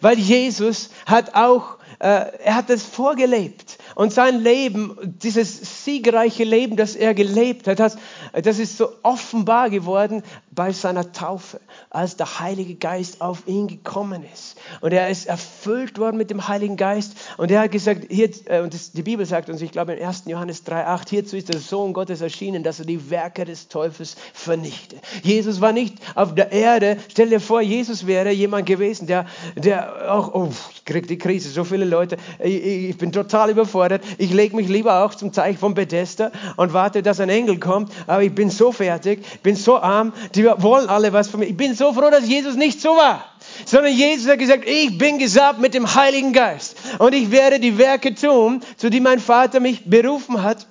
Weil 0.01 0.18
Jesus 0.18 0.90
hat 1.07 1.34
auch, 1.34 1.78
äh, 1.99 2.38
er 2.45 2.55
hat 2.57 2.70
es 2.70 2.84
vorgelebt. 2.84 3.78
Und 3.95 4.12
sein 4.12 4.40
Leben, 4.40 4.97
dieses 5.03 5.84
siegreiche 5.84 6.45
Leben, 6.45 6.76
das 6.76 6.97
er 6.97 7.14
gelebt 7.14 7.66
hat, 7.68 7.80
das, 7.80 7.97
das 8.32 8.59
ist 8.59 8.76
so 8.76 8.88
offenbar 9.03 9.70
geworden 9.70 10.22
bei 10.51 10.72
seiner 10.72 11.12
Taufe, 11.12 11.61
als 11.90 12.16
der 12.16 12.40
Heilige 12.40 12.74
Geist 12.74 13.20
auf 13.20 13.47
ihn 13.47 13.68
gekommen 13.68 14.24
ist. 14.32 14.57
Und 14.80 14.93
er 14.93 15.09
ist 15.09 15.26
erfüllt 15.26 15.99
worden 15.99 16.16
mit 16.16 16.30
dem 16.30 16.47
Heiligen 16.49 16.76
Geist. 16.76 17.14
Und 17.38 17.51
er 17.51 17.62
hat 17.62 17.72
gesagt, 17.72 18.07
hier, 18.11 18.30
äh, 18.47 18.61
und 18.61 18.74
das, 18.74 18.93
die 18.93 19.03
Bibel 19.03 19.24
sagt 19.24 19.49
uns, 19.49 19.62
ich 19.62 19.72
glaube 19.72 19.95
in 19.95 20.07
1. 20.07 20.24
Johannes 20.26 20.66
3,8, 20.66 21.09
hierzu 21.09 21.36
ist 21.36 21.49
der 21.49 21.61
Sohn 21.61 21.93
Gottes 21.93 22.20
erschienen, 22.20 22.62
dass 22.62 22.78
er 22.78 22.84
die 22.86 23.11
Werke 23.11 23.45
des 23.45 23.68
Teufels 23.68 24.16
vernichte. 24.32 24.97
Jesus 25.22 25.61
war 25.61 25.72
nicht 25.72 25.97
auf 26.14 26.34
der 26.34 26.53
Erde. 26.53 26.99
Stell 27.11 27.30
dir 27.30 27.40
vor, 27.40 27.61
Jesus 27.61 28.07
wäre 28.07 28.30
jemand 28.30 28.66
gewesen, 28.66 29.07
der, 29.07 29.26
der 29.57 30.12
auch, 30.12 30.34
oh, 30.34 30.51
ich 30.83 30.93
krieg 30.93 31.07
die 31.07 31.16
Krise, 31.16 31.49
so 31.49 31.62
viele 31.62 31.85
Leute, 31.85 32.16
ich, 32.41 32.64
ich 32.91 32.99
bin 32.99 33.12
total 33.12 33.51
überfordert. 33.51 34.03
Ich 34.18 34.33
lege 34.33 34.57
mich 34.57 34.68
lieber 34.68 35.05
auch 35.05 35.14
zum 35.14 35.30
Teich 35.30 35.57
von 35.57 35.74
Bethesda 35.74 36.33
und 36.57 36.72
warte, 36.72 37.05
dass 37.05 37.20
ein 37.20 37.28
Engel 37.28 37.61
kommt. 37.61 37.93
Aber 38.09 38.24
ich 38.24 38.35
bin 38.35 38.51
so 38.51 38.72
fertig, 38.72 39.24
bin 39.45 39.55
so 39.55 39.78
arm, 39.78 40.12
die 40.35 40.45
wollen 40.45 40.89
alle 40.89 41.12
was 41.12 41.28
von 41.28 41.39
mir. 41.39 41.47
Ich 41.47 41.57
bin 41.57 41.76
so 41.76 41.93
froh, 41.93 42.11
dass 42.11 42.26
Jesus 42.26 42.57
nicht 42.57 42.80
so 42.80 42.91
war 42.91 43.24
sondern 43.66 43.93
Jesus 43.93 44.30
hat 44.30 44.39
gesagt, 44.39 44.68
ich 44.68 44.97
bin 44.99 45.18
gesalbt 45.18 45.61
mit 45.61 45.74
dem 45.74 45.95
Heiligen 45.95 46.33
Geist 46.33 46.76
und 46.99 47.12
ich 47.12 47.33
werde 47.33 47.59
die 47.59 47.76
Werke 47.76 48.14
tun, 48.14 48.62
zu 48.76 48.89
die 48.89 49.01
mein 49.01 49.18
Vater 49.18 49.59
mich 49.59 49.85
berufen 49.85 50.43
hat. 50.43 50.68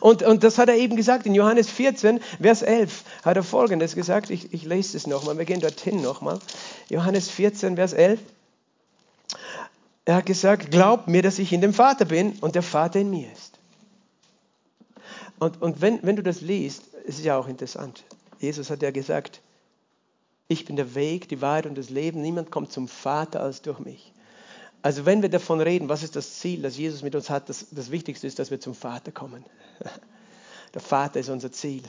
Und, 0.00 0.22
und 0.22 0.44
das 0.44 0.58
hat 0.58 0.68
er 0.68 0.76
eben 0.76 0.96
gesagt 0.96 1.24
in 1.24 1.34
Johannes 1.34 1.70
14, 1.70 2.20
Vers 2.40 2.62
11 2.62 3.04
hat 3.24 3.36
er 3.36 3.42
Folgendes 3.42 3.94
gesagt. 3.94 4.28
Ich, 4.30 4.52
ich 4.52 4.64
lese 4.64 4.96
es 4.96 5.06
nochmal, 5.06 5.38
wir 5.38 5.44
gehen 5.44 5.60
dorthin 5.60 6.02
nochmal. 6.02 6.38
Johannes 6.90 7.30
14, 7.30 7.76
Vers 7.76 7.94
11. 7.94 8.20
Er 10.08 10.16
hat 10.16 10.24
gesagt, 10.24 10.70
glaubt 10.70 11.06
mir, 11.06 11.20
dass 11.20 11.38
ich 11.38 11.52
in 11.52 11.60
dem 11.60 11.74
Vater 11.74 12.06
bin 12.06 12.38
und 12.40 12.54
der 12.54 12.62
Vater 12.62 12.98
in 12.98 13.10
mir 13.10 13.30
ist. 13.30 13.58
Und, 15.38 15.60
und 15.60 15.82
wenn, 15.82 16.02
wenn 16.02 16.16
du 16.16 16.22
das 16.22 16.40
liest, 16.40 16.94
ist 17.04 17.18
es 17.18 17.26
ja 17.26 17.36
auch 17.36 17.46
interessant. 17.46 18.04
Jesus 18.38 18.70
hat 18.70 18.80
ja 18.80 18.90
gesagt, 18.90 19.42
ich 20.46 20.64
bin 20.64 20.76
der 20.76 20.94
Weg, 20.94 21.28
die 21.28 21.42
Wahrheit 21.42 21.66
und 21.66 21.76
das 21.76 21.90
Leben. 21.90 22.22
Niemand 22.22 22.50
kommt 22.50 22.72
zum 22.72 22.88
Vater 22.88 23.42
als 23.42 23.60
durch 23.60 23.80
mich. 23.80 24.14
Also 24.80 25.04
wenn 25.04 25.20
wir 25.20 25.28
davon 25.28 25.60
reden, 25.60 25.90
was 25.90 26.02
ist 26.02 26.16
das 26.16 26.38
Ziel, 26.38 26.62
das 26.62 26.78
Jesus 26.78 27.02
mit 27.02 27.14
uns 27.14 27.28
hat, 27.28 27.50
das, 27.50 27.66
das 27.70 27.90
Wichtigste 27.90 28.26
ist, 28.26 28.38
dass 28.38 28.50
wir 28.50 28.60
zum 28.60 28.74
Vater 28.74 29.12
kommen. 29.12 29.44
Der 30.72 30.80
Vater 30.80 31.20
ist 31.20 31.28
unser 31.28 31.52
Ziel. 31.52 31.82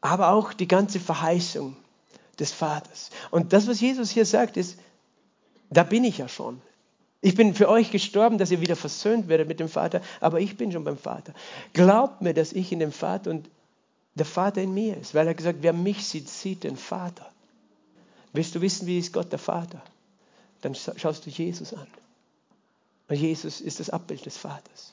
Aber 0.00 0.30
auch 0.30 0.54
die 0.54 0.68
ganze 0.68 1.00
Verheißung 1.00 1.76
des 2.38 2.50
Vaters. 2.50 3.10
Und 3.30 3.52
das, 3.52 3.68
was 3.68 3.78
Jesus 3.82 4.08
hier 4.08 4.24
sagt, 4.24 4.56
ist, 4.56 4.78
da 5.70 5.82
bin 5.82 6.04
ich 6.04 6.18
ja 6.18 6.28
schon. 6.28 6.60
Ich 7.20 7.34
bin 7.34 7.54
für 7.54 7.68
euch 7.68 7.90
gestorben, 7.90 8.38
dass 8.38 8.50
ihr 8.50 8.60
wieder 8.60 8.76
versöhnt 8.76 9.28
werdet 9.28 9.48
mit 9.48 9.58
dem 9.58 9.68
Vater, 9.68 10.00
aber 10.20 10.40
ich 10.40 10.56
bin 10.56 10.70
schon 10.70 10.84
beim 10.84 10.98
Vater. 10.98 11.34
Glaubt 11.72 12.22
mir, 12.22 12.32
dass 12.32 12.52
ich 12.52 12.70
in 12.70 12.78
dem 12.78 12.92
Vater 12.92 13.30
und 13.30 13.50
der 14.14 14.26
Vater 14.26 14.62
in 14.62 14.72
mir 14.72 14.96
ist, 14.96 15.14
weil 15.14 15.26
er 15.26 15.34
gesagt, 15.34 15.58
wer 15.62 15.72
mich 15.72 16.06
sieht, 16.06 16.28
sieht 16.28 16.64
den 16.64 16.76
Vater. 16.76 17.28
Willst 18.32 18.54
du 18.54 18.60
wissen, 18.60 18.86
wie 18.86 18.98
ist 18.98 19.12
Gott 19.12 19.32
der 19.32 19.38
Vater? 19.38 19.82
dann 20.60 20.74
schaust 20.74 21.26
du 21.26 21.30
Jesus 21.30 21.72
an. 21.72 21.86
Und 23.08 23.16
Jesus 23.16 23.60
ist 23.60 23.80
das 23.80 23.90
Abbild 23.90 24.26
des 24.26 24.36
Vaters. 24.36 24.92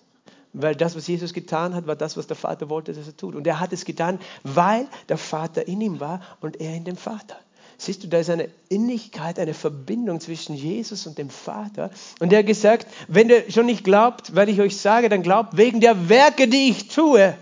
Weil 0.54 0.76
das, 0.76 0.96
was 0.96 1.08
Jesus 1.08 1.34
getan 1.34 1.76
hat, 1.76 1.86
war 1.86 1.98
das, 1.98 2.16
was 2.16 2.28
der 2.28 2.38
Vater 2.38 2.70
wollte, 2.70 2.94
dass 2.94 3.08
er 3.08 3.18
tut. 3.18 3.36
Und 3.36 3.46
er 3.46 3.60
hat 3.60 3.74
es 3.74 3.84
getan, 3.84 4.20
weil 4.44 4.88
der 5.10 5.18
Vater 5.18 5.68
in 5.68 5.82
ihm 5.82 6.00
war 6.00 6.22
und 6.40 6.62
er 6.62 6.74
in 6.74 6.86
dem 6.86 6.96
Vater. 6.96 7.38
Siehst 7.78 8.04
du, 8.04 8.08
da 8.08 8.20
ist 8.20 8.30
eine 8.30 8.50
Innigkeit, 8.70 9.38
eine 9.38 9.54
Verbindung 9.54 10.20
zwischen 10.22 10.56
Jesus 10.56 11.08
und 11.08 11.18
dem 11.18 11.30
Vater. 11.30 11.92
Und 12.20 12.32
er 12.32 12.40
hat 12.40 12.48
gesagt, 12.48 12.88
wenn 13.08 13.30
ihr 13.30 13.52
schon 13.52 13.66
nicht 13.66 13.84
glaubt, 13.84 14.36
weil 14.36 14.50
ich 14.50 14.62
euch 14.62 14.78
sage, 14.78 15.10
dann 15.10 15.24
glaubt 15.24 15.58
wegen 15.58 15.82
der 15.82 16.10
Werke, 16.10 16.48
die 16.48 16.70
ich 16.70 16.88
tue. 16.88 17.36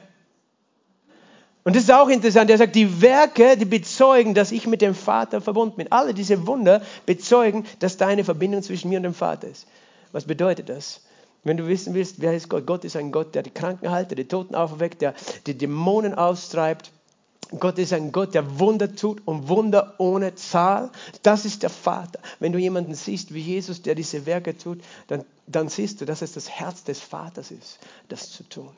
Und 1.63 1.75
das 1.75 1.83
ist 1.83 1.91
auch 1.91 2.09
interessant. 2.09 2.49
Er 2.49 2.57
sagt, 2.57 2.75
die 2.75 3.01
Werke, 3.01 3.55
die 3.57 3.65
bezeugen, 3.65 4.33
dass 4.33 4.51
ich 4.51 4.67
mit 4.67 4.81
dem 4.81 4.95
Vater 4.95 5.39
verbunden 5.39 5.77
bin. 5.77 5.91
Alle 5.91 6.13
diese 6.13 6.45
Wunder 6.45 6.81
bezeugen, 7.05 7.65
dass 7.79 7.97
da 7.97 8.07
eine 8.07 8.23
Verbindung 8.23 8.63
zwischen 8.63 8.89
mir 8.89 8.97
und 8.97 9.03
dem 9.03 9.13
Vater 9.13 9.47
ist. 9.47 9.65
Was 10.11 10.25
bedeutet 10.25 10.67
das? 10.67 11.01
Wenn 11.45 11.57
du 11.57 11.67
wissen 11.67 11.93
willst, 11.93 12.21
wer 12.21 12.33
ist 12.33 12.49
Gott? 12.49 12.65
Gott 12.65 12.85
ist 12.85 12.95
ein 12.95 13.11
Gott, 13.11 13.35
der 13.35 13.43
die 13.43 13.49
Kranken 13.49 13.91
haltet, 13.91 14.17
die 14.17 14.27
Toten 14.27 14.55
auferweckt, 14.55 15.01
der 15.01 15.13
die 15.45 15.57
Dämonen 15.57 16.13
austreibt. 16.13 16.91
Gott 17.59 17.77
ist 17.77 17.93
ein 17.93 18.11
Gott, 18.11 18.33
der 18.33 18.59
Wunder 18.59 18.95
tut 18.95 19.21
und 19.25 19.47
Wunder 19.47 19.95
ohne 19.97 20.35
Zahl. 20.35 20.91
Das 21.21 21.45
ist 21.45 21.63
der 21.63 21.69
Vater. 21.69 22.19
Wenn 22.39 22.51
du 22.51 22.59
jemanden 22.59 22.95
siehst 22.95 23.33
wie 23.33 23.39
Jesus, 23.39 23.81
der 23.81 23.95
diese 23.95 24.25
Werke 24.25 24.57
tut, 24.57 24.81
dann, 25.07 25.23
dann 25.47 25.69
siehst 25.69 26.01
du, 26.01 26.05
dass 26.05 26.21
es 26.21 26.33
das 26.33 26.49
Herz 26.49 26.83
des 26.83 26.99
Vaters 26.99 27.51
ist, 27.51 27.79
das 28.09 28.31
zu 28.31 28.43
tun. 28.43 28.71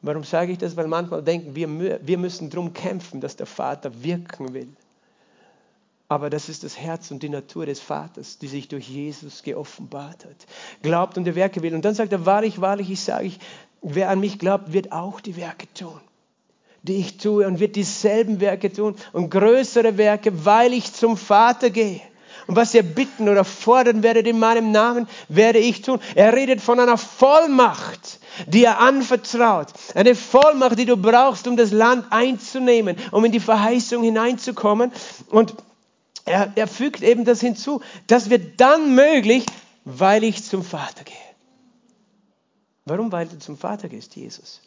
Warum 0.00 0.24
sage 0.24 0.52
ich 0.52 0.58
das? 0.58 0.76
Weil 0.76 0.88
manchmal 0.88 1.22
denken 1.22 1.54
wir, 1.54 2.00
wir 2.04 2.18
müssen 2.18 2.50
darum 2.50 2.72
kämpfen, 2.72 3.20
dass 3.20 3.36
der 3.36 3.46
Vater 3.46 4.02
wirken 4.02 4.52
will. 4.52 4.68
Aber 6.08 6.28
das 6.28 6.48
ist 6.48 6.62
das 6.62 6.76
Herz 6.76 7.10
und 7.10 7.22
die 7.22 7.30
Natur 7.30 7.64
des 7.64 7.80
Vaters, 7.80 8.36
die 8.38 8.48
sich 8.48 8.68
durch 8.68 8.86
Jesus 8.86 9.42
geoffenbart 9.42 10.26
hat. 10.26 10.46
Glaubt 10.82 11.16
und 11.16 11.24
die 11.24 11.34
Werke 11.34 11.62
will. 11.62 11.74
Und 11.74 11.84
dann 11.84 11.94
sagt 11.94 12.12
er, 12.12 12.26
wahrlich, 12.26 12.60
wahrlich, 12.60 12.90
ich 12.90 13.00
sage, 13.00 13.32
wer 13.80 14.10
an 14.10 14.20
mich 14.20 14.38
glaubt, 14.38 14.72
wird 14.72 14.92
auch 14.92 15.20
die 15.20 15.36
Werke 15.36 15.72
tun, 15.72 16.00
die 16.82 16.96
ich 16.96 17.16
tue 17.18 17.46
und 17.46 17.60
wird 17.60 17.76
dieselben 17.76 18.40
Werke 18.40 18.72
tun 18.72 18.96
und 19.12 19.30
größere 19.30 19.96
Werke, 19.96 20.44
weil 20.44 20.72
ich 20.72 20.92
zum 20.92 21.16
Vater 21.16 21.70
gehe. 21.70 22.00
Und 22.48 22.56
was 22.56 22.74
ihr 22.74 22.82
bitten 22.82 23.28
oder 23.28 23.44
fordern 23.44 24.02
werdet 24.02 24.26
in 24.26 24.38
meinem 24.38 24.72
Namen, 24.72 25.08
werde 25.28 25.60
ich 25.60 25.82
tun. 25.82 26.00
Er 26.16 26.32
redet 26.32 26.60
von 26.60 26.80
einer 26.80 26.98
Vollmacht, 26.98 28.18
die 28.46 28.64
er 28.64 28.80
anvertraut. 28.80 29.68
Eine 29.94 30.16
Vollmacht, 30.16 30.78
die 30.78 30.84
du 30.86 30.96
brauchst, 30.96 31.46
um 31.46 31.56
das 31.56 31.70
Land 31.70 32.06
einzunehmen, 32.10 32.96
um 33.12 33.24
in 33.24 33.30
die 33.30 33.40
Verheißung 33.40 34.02
hineinzukommen. 34.02 34.90
Und 35.30 35.54
er, 36.24 36.52
er 36.56 36.66
fügt 36.66 37.02
eben 37.02 37.24
das 37.24 37.40
hinzu. 37.40 37.80
Das 38.08 38.28
wird 38.28 38.60
dann 38.60 38.96
möglich, 38.96 39.46
weil 39.84 40.24
ich 40.24 40.42
zum 40.42 40.64
Vater 40.64 41.04
gehe. 41.04 41.14
Warum? 42.84 43.12
Weil 43.12 43.26
du 43.26 43.38
zum 43.38 43.56
Vater 43.56 43.88
gehst, 43.88 44.16
Jesus. 44.16 44.60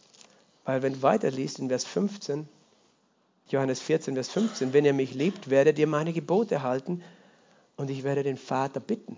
Weil 0.66 0.82
wenn 0.82 0.94
du 0.94 1.02
weiterliest 1.04 1.60
in 1.60 1.70
Vers 1.70 1.86
15, 1.86 2.48
Johannes 3.50 3.80
14, 3.82 4.16
Vers 4.16 4.30
15, 4.30 4.74
wenn 4.74 4.86
ihr 4.86 4.94
mich 4.94 5.14
liebt, 5.14 5.50
werdet 5.50 5.78
ihr 5.78 5.88
meine 5.88 6.12
Gebote 6.12 6.64
halten 6.64 7.04
und 7.78 7.90
ich 7.90 8.04
werde 8.04 8.24
den 8.24 8.38
Vater 8.38 8.80
bitten. 8.80 9.18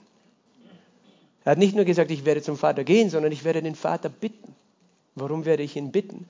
Er 1.46 1.52
hat 1.52 1.58
nicht 1.58 1.76
nur 1.76 1.86
gesagt, 1.86 2.12
ich 2.12 2.26
werde 2.26 2.42
zum 2.42 2.58
Vater 2.58 2.84
gehen, 2.84 3.10
sondern 3.10 3.32
ich 3.32 3.46
werde 3.46 3.62
den 3.62 3.76
Vater 3.76 4.10
bitten. 4.10 4.54
Warum 5.16 5.46
werde 5.46 5.64
ich 5.64 5.78
ihn 5.78 5.94
bitten? 5.94 6.28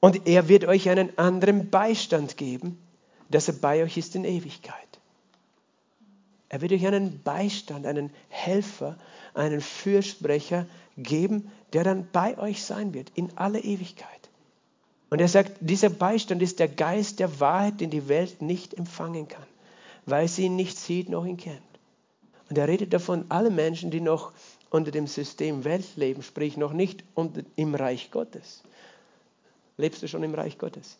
Und 0.00 0.26
er 0.26 0.48
wird 0.48 0.64
euch 0.64 0.88
einen 0.90 1.16
anderen 1.16 1.70
Beistand 1.70 2.36
geben, 2.36 2.78
dass 3.30 3.46
er 3.46 3.54
bei 3.54 3.84
euch 3.84 3.96
ist 3.96 4.16
in 4.16 4.24
Ewigkeit. 4.24 4.76
Er 6.48 6.60
wird 6.60 6.72
euch 6.72 6.84
einen 6.84 7.22
Beistand, 7.22 7.86
einen 7.86 8.10
Helfer, 8.28 8.98
einen 9.34 9.60
Fürsprecher 9.60 10.66
geben, 10.98 11.50
der 11.72 11.84
dann 11.84 12.06
bei 12.12 12.38
euch 12.38 12.62
sein 12.62 12.94
wird 12.94 13.10
in 13.14 13.30
alle 13.36 13.60
Ewigkeit. 13.60 14.08
Und 15.10 15.20
er 15.20 15.28
sagt, 15.28 15.52
dieser 15.60 15.90
Beistand 15.90 16.42
ist 16.42 16.58
der 16.58 16.68
Geist 16.68 17.18
der 17.20 17.38
Wahrheit, 17.38 17.80
den 17.80 17.90
die 17.90 18.08
Welt 18.08 18.40
nicht 18.40 18.74
empfangen 18.74 19.28
kann, 19.28 19.46
weil 20.06 20.26
sie 20.28 20.46
ihn 20.46 20.56
nicht 20.56 20.78
sieht 20.78 21.08
noch 21.08 21.26
ihn 21.26 21.36
kennt. 21.36 21.60
Und 22.48 22.58
er 22.58 22.68
redet 22.68 22.92
davon, 22.92 23.26
alle 23.28 23.50
Menschen, 23.50 23.90
die 23.90 24.00
noch 24.00 24.32
unter 24.70 24.90
dem 24.90 25.06
System 25.06 25.64
Welt 25.64 25.96
leben, 25.96 26.22
sprich 26.22 26.56
noch 26.56 26.72
nicht 26.72 27.04
unter, 27.14 27.42
im 27.56 27.74
Reich 27.74 28.10
Gottes. 28.10 28.62
Lebst 29.76 30.02
du 30.02 30.08
schon 30.08 30.22
im 30.22 30.34
Reich 30.34 30.58
Gottes? 30.58 30.96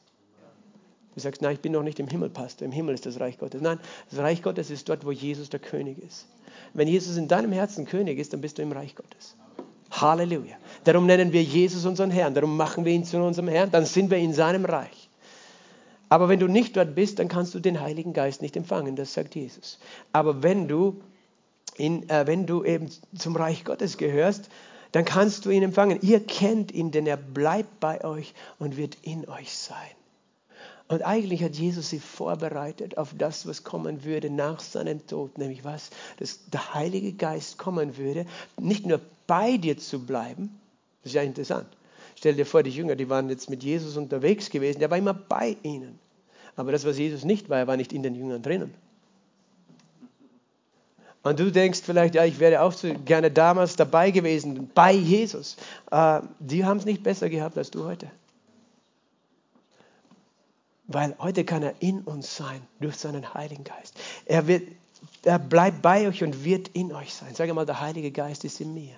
Du 1.15 1.21
sagst, 1.21 1.43
nein, 1.43 1.55
ich 1.55 1.61
bin 1.61 1.73
noch 1.73 1.83
nicht 1.83 2.01
im 2.01 2.09
Himmel, 2.09 2.31
Pastor. 2.31 2.65
Im 2.65 2.73
Himmel 2.73 2.95
ist 2.95 3.05
das 3.05 3.21
Reich 3.21 3.39
Gottes. 3.39 3.61
Nein, 3.61 3.79
das 4.11 4.19
Reich 4.19 4.43
Gottes 4.43 4.71
ist 4.71 4.89
dort, 4.89 5.05
wo 5.05 5.13
Jesus 5.13 5.51
der 5.51 5.61
König 5.61 5.99
ist. 5.99 6.27
Wenn 6.75 6.89
Jesus 6.89 7.17
in 7.17 7.29
deinem 7.29 7.53
Herzen 7.53 7.85
König 7.85 8.19
ist, 8.19 8.33
dann 8.33 8.41
bist 8.41 8.59
du 8.59 8.63
im 8.63 8.73
Reich 8.73 8.95
Gottes. 8.95 9.37
Halleluja. 9.91 10.57
Darum 10.85 11.07
nennen 11.07 11.33
wir 11.33 11.43
Jesus 11.43 11.85
unseren 11.85 12.11
Herrn. 12.11 12.35
Darum 12.35 12.57
machen 12.57 12.85
wir 12.85 12.93
ihn 12.93 13.05
zu 13.05 13.19
unserem 13.19 13.49
Herrn. 13.49 13.71
Dann 13.71 13.87
sind 13.87 14.11
wir 14.11 14.19
in 14.19 14.35
seinem 14.35 14.65
Reich. 14.65 15.09
Aber 16.09 16.29
wenn 16.29 16.41
du 16.41 16.47
nicht 16.47 16.77
dort 16.77 16.95
bist, 16.95 17.19
dann 17.19 17.29
kannst 17.29 17.55
du 17.55 17.61
den 17.61 17.81
Heiligen 17.81 18.13
Geist 18.13 18.43
nicht 18.43 18.57
empfangen. 18.57 18.97
Das 18.97 19.15
sagt 19.15 19.35
Jesus. 19.35 19.79
Aber 20.13 20.43
wenn 20.43 20.69
du, 20.69 21.01
in, 21.77 22.09
äh, 22.11 22.27
wenn 22.27 22.47
du 22.47 22.65
eben 22.65 22.91
zum 23.17 23.37
Reich 23.37 23.65
Gottes 23.65 23.97
gehörst, 23.97 24.51
dann 24.91 25.07
kannst 25.07 25.47
du 25.47 25.51
ihn 25.51 25.63
empfangen. 25.63 25.99
Ihr 26.03 26.21
kennt 26.21 26.71
ihn, 26.71 26.91
denn 26.91 27.07
er 27.07 27.17
bleibt 27.17 27.81
bei 27.81 28.05
euch 28.05 28.35
und 28.59 28.77
wird 28.77 28.99
in 29.03 29.27
euch 29.29 29.57
sein. 29.57 29.79
Und 30.89 31.03
eigentlich 31.03 31.43
hat 31.43 31.55
Jesus 31.55 31.89
sie 31.89 32.01
vorbereitet 32.01 32.99
auf 32.99 33.15
das, 33.17 33.47
was 33.47 33.65
kommen 33.65 34.05
würde 34.05 34.29
nach 34.29 34.61
seinem 34.61 35.07
Tod, 35.07 35.39
nämlich 35.39 35.65
was? 35.65 35.89
Dass 36.19 36.41
der 36.51 36.75
Heilige 36.75 37.15
Geist 37.15 37.57
kommen 37.57 37.97
würde, 37.97 38.27
nicht 38.61 38.85
nur 38.85 39.01
bei 39.27 39.57
dir 39.57 39.79
zu 39.79 40.05
bleiben, 40.05 40.61
das 41.03 41.11
ist 41.11 41.15
ja 41.15 41.23
interessant. 41.23 41.67
Stell 42.17 42.35
dir 42.35 42.47
vor, 42.47 42.63
die 42.63 42.71
Jünger, 42.71 42.95
die 42.95 43.09
waren 43.09 43.29
jetzt 43.29 43.51
mit 43.51 43.63
Jesus 43.65 43.97
unterwegs 43.97 44.51
gewesen, 44.51 44.79
der 44.79 44.91
war 44.91 44.99
immer 44.99 45.15
bei 45.15 45.57
ihnen. 45.63 45.99
Aber 46.57 46.73
das, 46.73 46.85
was 46.85 46.99
Jesus 46.99 47.25
nicht 47.25 47.49
war, 47.49 47.59
er 47.59 47.67
war 47.67 47.77
nicht 47.77 47.93
in 47.93 48.03
den 48.03 48.15
Jüngern 48.15 48.43
drinnen. 48.43 48.75
Und 51.23 51.39
du 51.39 51.53
denkst 51.53 51.81
vielleicht, 51.85 52.15
ja, 52.15 52.25
ich 52.25 52.41
wäre 52.41 52.63
auch 52.63 52.73
so 52.73 52.93
gerne 53.05 53.31
damals 53.31 53.77
dabei 53.77 54.11
gewesen, 54.11 54.71
bei 54.75 54.93
Jesus. 54.93 55.57
Äh, 55.91 56.21
die 56.41 56.65
haben 56.65 56.79
es 56.79 56.85
nicht 56.85 57.03
besser 57.03 57.29
gehabt 57.29 57.57
als 57.57 57.71
du 57.71 57.85
heute. 57.85 58.11
Weil 60.89 61.15
heute 61.21 61.45
kann 61.45 61.63
er 61.63 61.75
in 61.79 62.01
uns 62.01 62.37
sein 62.37 62.61
durch 62.81 62.97
seinen 62.97 63.35
Heiligen 63.35 63.63
Geist. 63.63 63.95
Er, 64.27 64.49
wird, 64.49 64.69
er 65.23 65.39
bleibt 65.39 65.81
bei 65.81 66.09
euch 66.09 66.25
und 66.25 66.45
wird 66.45 66.69
in 66.69 66.93
euch 66.93 67.15
sein. 67.15 67.35
Sag 67.35 67.53
mal, 67.55 67.65
der 67.65 67.81
Heilige 67.81 68.11
Geist 68.11 68.45
ist 68.45 68.61
in 68.61 68.75
mir. 68.75 68.95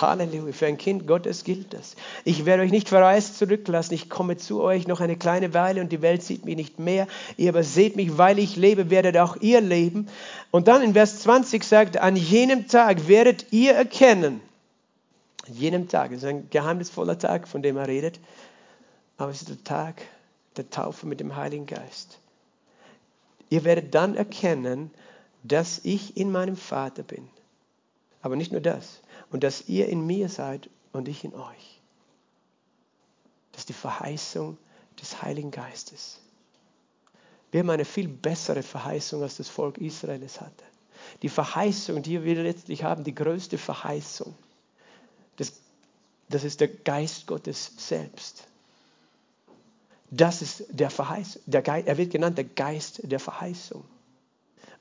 Halleluja. 0.00 0.52
Für 0.52 0.66
ein 0.66 0.78
Kind 0.78 1.06
Gottes 1.06 1.44
gilt 1.44 1.74
das. 1.74 1.96
Ich 2.24 2.44
werde 2.44 2.62
euch 2.62 2.70
nicht 2.70 2.88
verreist 2.88 3.38
zurücklassen. 3.38 3.94
Ich 3.94 4.08
komme 4.08 4.36
zu 4.36 4.62
euch 4.62 4.86
noch 4.86 5.00
eine 5.00 5.16
kleine 5.16 5.54
Weile 5.54 5.80
und 5.80 5.92
die 5.92 6.02
Welt 6.02 6.22
sieht 6.22 6.44
mich 6.44 6.56
nicht 6.56 6.78
mehr. 6.78 7.06
Ihr 7.36 7.50
aber 7.50 7.62
seht 7.62 7.96
mich, 7.96 8.18
weil 8.18 8.38
ich 8.38 8.56
lebe, 8.56 8.90
werdet 8.90 9.16
auch 9.16 9.36
ihr 9.36 9.60
leben. 9.60 10.08
Und 10.50 10.68
dann 10.68 10.82
in 10.82 10.92
Vers 10.92 11.20
20 11.20 11.62
sagt, 11.64 11.96
an 11.98 12.16
jenem 12.16 12.68
Tag 12.68 13.08
werdet 13.08 13.52
ihr 13.52 13.74
erkennen. 13.74 14.40
An 15.46 15.54
jenem 15.54 15.88
Tag, 15.88 16.10
das 16.10 16.18
ist 16.18 16.28
ein 16.28 16.48
geheimnisvoller 16.50 17.18
Tag, 17.18 17.48
von 17.48 17.62
dem 17.62 17.76
er 17.76 17.88
redet. 17.88 18.20
Aber 19.16 19.30
es 19.30 19.42
ist 19.42 19.48
der 19.48 19.64
Tag, 19.64 20.02
der 20.56 20.70
Taufe 20.70 21.06
mit 21.06 21.20
dem 21.20 21.36
Heiligen 21.36 21.66
Geist. 21.66 22.18
Ihr 23.50 23.64
werdet 23.64 23.94
dann 23.94 24.14
erkennen, 24.14 24.90
dass 25.42 25.80
ich 25.84 26.16
in 26.16 26.30
meinem 26.30 26.56
Vater 26.56 27.02
bin. 27.02 27.28
Aber 28.22 28.36
nicht 28.36 28.52
nur 28.52 28.60
das. 28.60 29.00
Und 29.30 29.44
dass 29.44 29.68
ihr 29.68 29.88
in 29.88 30.06
mir 30.06 30.28
seid 30.28 30.70
und 30.92 31.08
ich 31.08 31.24
in 31.24 31.34
euch. 31.34 31.80
Das 33.52 33.62
ist 33.62 33.68
die 33.68 33.74
Verheißung 33.74 34.56
des 35.00 35.22
Heiligen 35.22 35.50
Geistes. 35.50 36.20
Wir 37.50 37.60
haben 37.60 37.70
eine 37.70 37.84
viel 37.84 38.08
bessere 38.08 38.62
Verheißung, 38.62 39.22
als 39.22 39.36
das 39.36 39.48
Volk 39.48 39.78
Israel 39.78 40.22
es 40.22 40.40
hatte. 40.40 40.64
Die 41.22 41.28
Verheißung, 41.28 42.02
die 42.02 42.22
wir 42.22 42.42
letztlich 42.42 42.82
haben, 42.82 43.04
die 43.04 43.14
größte 43.14 43.58
Verheißung, 43.58 44.34
das, 45.36 45.52
das 46.28 46.44
ist 46.44 46.60
der 46.60 46.68
Geist 46.68 47.26
Gottes 47.26 47.72
selbst. 47.76 48.44
Das 50.10 50.42
ist 50.42 50.64
der 50.70 50.90
Verheißung. 50.90 51.42
Der 51.46 51.62
Geist, 51.62 51.86
er 51.86 51.96
wird 51.96 52.10
genannt 52.10 52.38
der 52.38 52.44
Geist 52.44 53.00
der 53.02 53.20
Verheißung. 53.20 53.84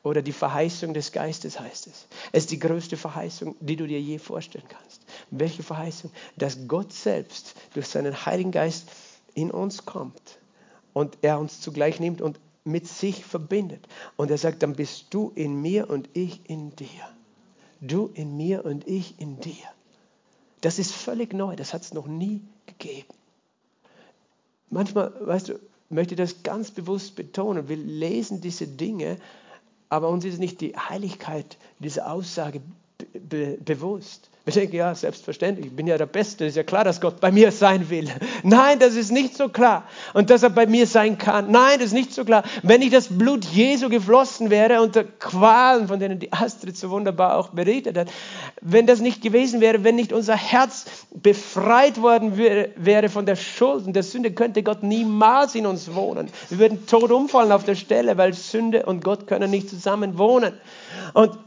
Oder 0.08 0.22
die 0.22 0.32
Verheißung 0.32 0.94
des 0.94 1.12
Geistes 1.12 1.60
heißt 1.60 1.88
es. 1.88 2.08
Es 2.32 2.44
ist 2.44 2.52
die 2.52 2.60
größte 2.60 2.96
Verheißung, 2.96 3.58
die 3.60 3.76
du 3.76 3.86
dir 3.86 4.00
je 4.00 4.20
vorstellen 4.20 4.68
kannst. 4.70 5.02
Welche 5.32 5.64
Verheißung? 5.64 6.12
Dass 6.38 6.66
Gott 6.66 6.94
selbst 6.94 7.56
durch 7.74 7.88
seinen 7.88 8.26
Heiligen 8.26 8.52
Geist 8.52 8.88
in 9.34 9.52
uns 9.52 9.86
kommt 9.86 10.40
und 10.94 11.18
er 11.24 11.40
uns 11.40 11.60
zugleich 11.60 12.00
nimmt 12.00 12.22
und 12.22 12.40
mit 12.64 12.88
sich 12.88 13.26
verbindet. 13.26 13.86
Und 14.16 14.32
er 14.32 14.38
sagt, 14.38 14.64
dann 14.64 14.78
bist 14.78 15.08
du 15.10 15.34
in 15.36 15.62
mir 15.62 15.90
und 15.90 16.08
ich 16.14 16.50
in 16.50 16.74
dir. 16.78 16.88
Du 17.82 18.10
in 18.14 18.38
mir 18.38 18.64
und 18.64 18.88
ich 18.88 19.20
in 19.20 19.42
dir. 19.42 19.68
Das 20.62 20.80
ist 20.80 20.94
völlig 20.94 21.34
neu, 21.34 21.58
das 21.58 21.74
hat 21.74 21.82
es 21.82 21.94
noch 21.94 22.08
nie 22.08 22.42
gegeben. 22.66 23.14
Manchmal, 24.70 25.14
weißt 25.20 25.50
du, 25.50 25.60
möchte 25.90 26.16
das 26.16 26.44
ganz 26.44 26.72
bewusst 26.72 27.16
betonen. 27.18 27.68
Wir 27.68 27.78
lesen 27.78 28.40
diese 28.40 28.68
Dinge 28.68 29.18
aber 29.90 30.10
uns 30.10 30.26
ist 30.26 30.40
nicht 30.40 30.62
die 30.62 30.76
Heiligkeit 30.76 31.58
dieser 31.80 32.12
Aussage 32.12 32.62
be 33.14 33.58
bewusst. 33.64 34.30
Wir 34.48 34.54
denken, 34.54 34.78
ja, 34.78 34.96
selbstverständlich, 34.96 35.66
ich 35.66 35.76
bin 35.76 35.88
ja 35.88 35.98
der 35.98 36.06
Beste, 36.06 36.46
ist 36.46 36.56
ja 36.56 36.64
klar, 36.64 36.86
dass 36.86 37.02
Gott 37.02 37.20
bei 37.20 37.34
mir 37.34 37.52
sein 37.52 37.90
will. 37.90 38.10
Nein, 38.44 38.80
das 38.80 38.96
ist 38.96 39.12
nicht 39.12 39.36
so 39.36 39.50
klar. 39.50 39.84
Und 40.14 40.30
dass 40.30 40.42
er 40.42 40.50
bei 40.50 40.66
mir 40.66 40.88
sein 40.88 41.18
kann. 41.18 41.52
Nein, 41.52 41.80
das 41.80 41.88
ist 41.88 41.94
nicht 41.94 42.14
so 42.14 42.24
klar. 42.24 42.44
Wenn 42.64 42.80
nicht 42.80 42.94
das 42.94 43.10
Blut 43.10 43.44
Jesu 43.44 43.90
geflossen 43.90 44.50
wäre 44.50 44.82
unter 44.82 45.04
Qualen, 45.04 45.90
von 45.90 46.00
denen 46.00 46.20
die 46.20 46.32
Astrid 46.32 46.78
so 46.78 46.92
wunderbar 46.92 47.36
auch 47.36 47.50
berichtet 47.50 47.98
hat, 47.98 48.08
wenn 48.62 48.88
das 48.88 49.02
nicht 49.02 49.22
gewesen 49.22 49.60
wäre, 49.60 49.84
wenn 49.84 49.98
nicht 49.98 50.14
unser 50.14 50.38
Herz 50.38 50.86
befreit 51.14 52.02
worden 52.02 52.38
wäre 52.38 53.10
von 53.10 53.26
der 53.26 53.36
Schuld 53.36 53.86
und 53.86 53.98
der 53.98 54.04
Sünde, 54.04 54.32
könnte 54.32 54.64
Gott 54.64 54.82
niemals 54.82 55.56
in 55.56 55.66
uns 55.66 55.94
wohnen. 55.94 56.30
Wir 56.48 56.60
würden 56.60 56.88
tot 56.88 57.12
umfallen 57.12 57.52
auf 57.52 57.66
der 57.66 57.76
Stelle, 57.76 58.18
weil 58.18 58.32
Sünde 58.32 58.86
und 58.86 59.04
Gott 59.04 59.28
können 59.28 59.52
nicht 59.52 59.70
zusammen 59.70 60.18
wohnen. 60.18 60.54
Und 61.14 61.38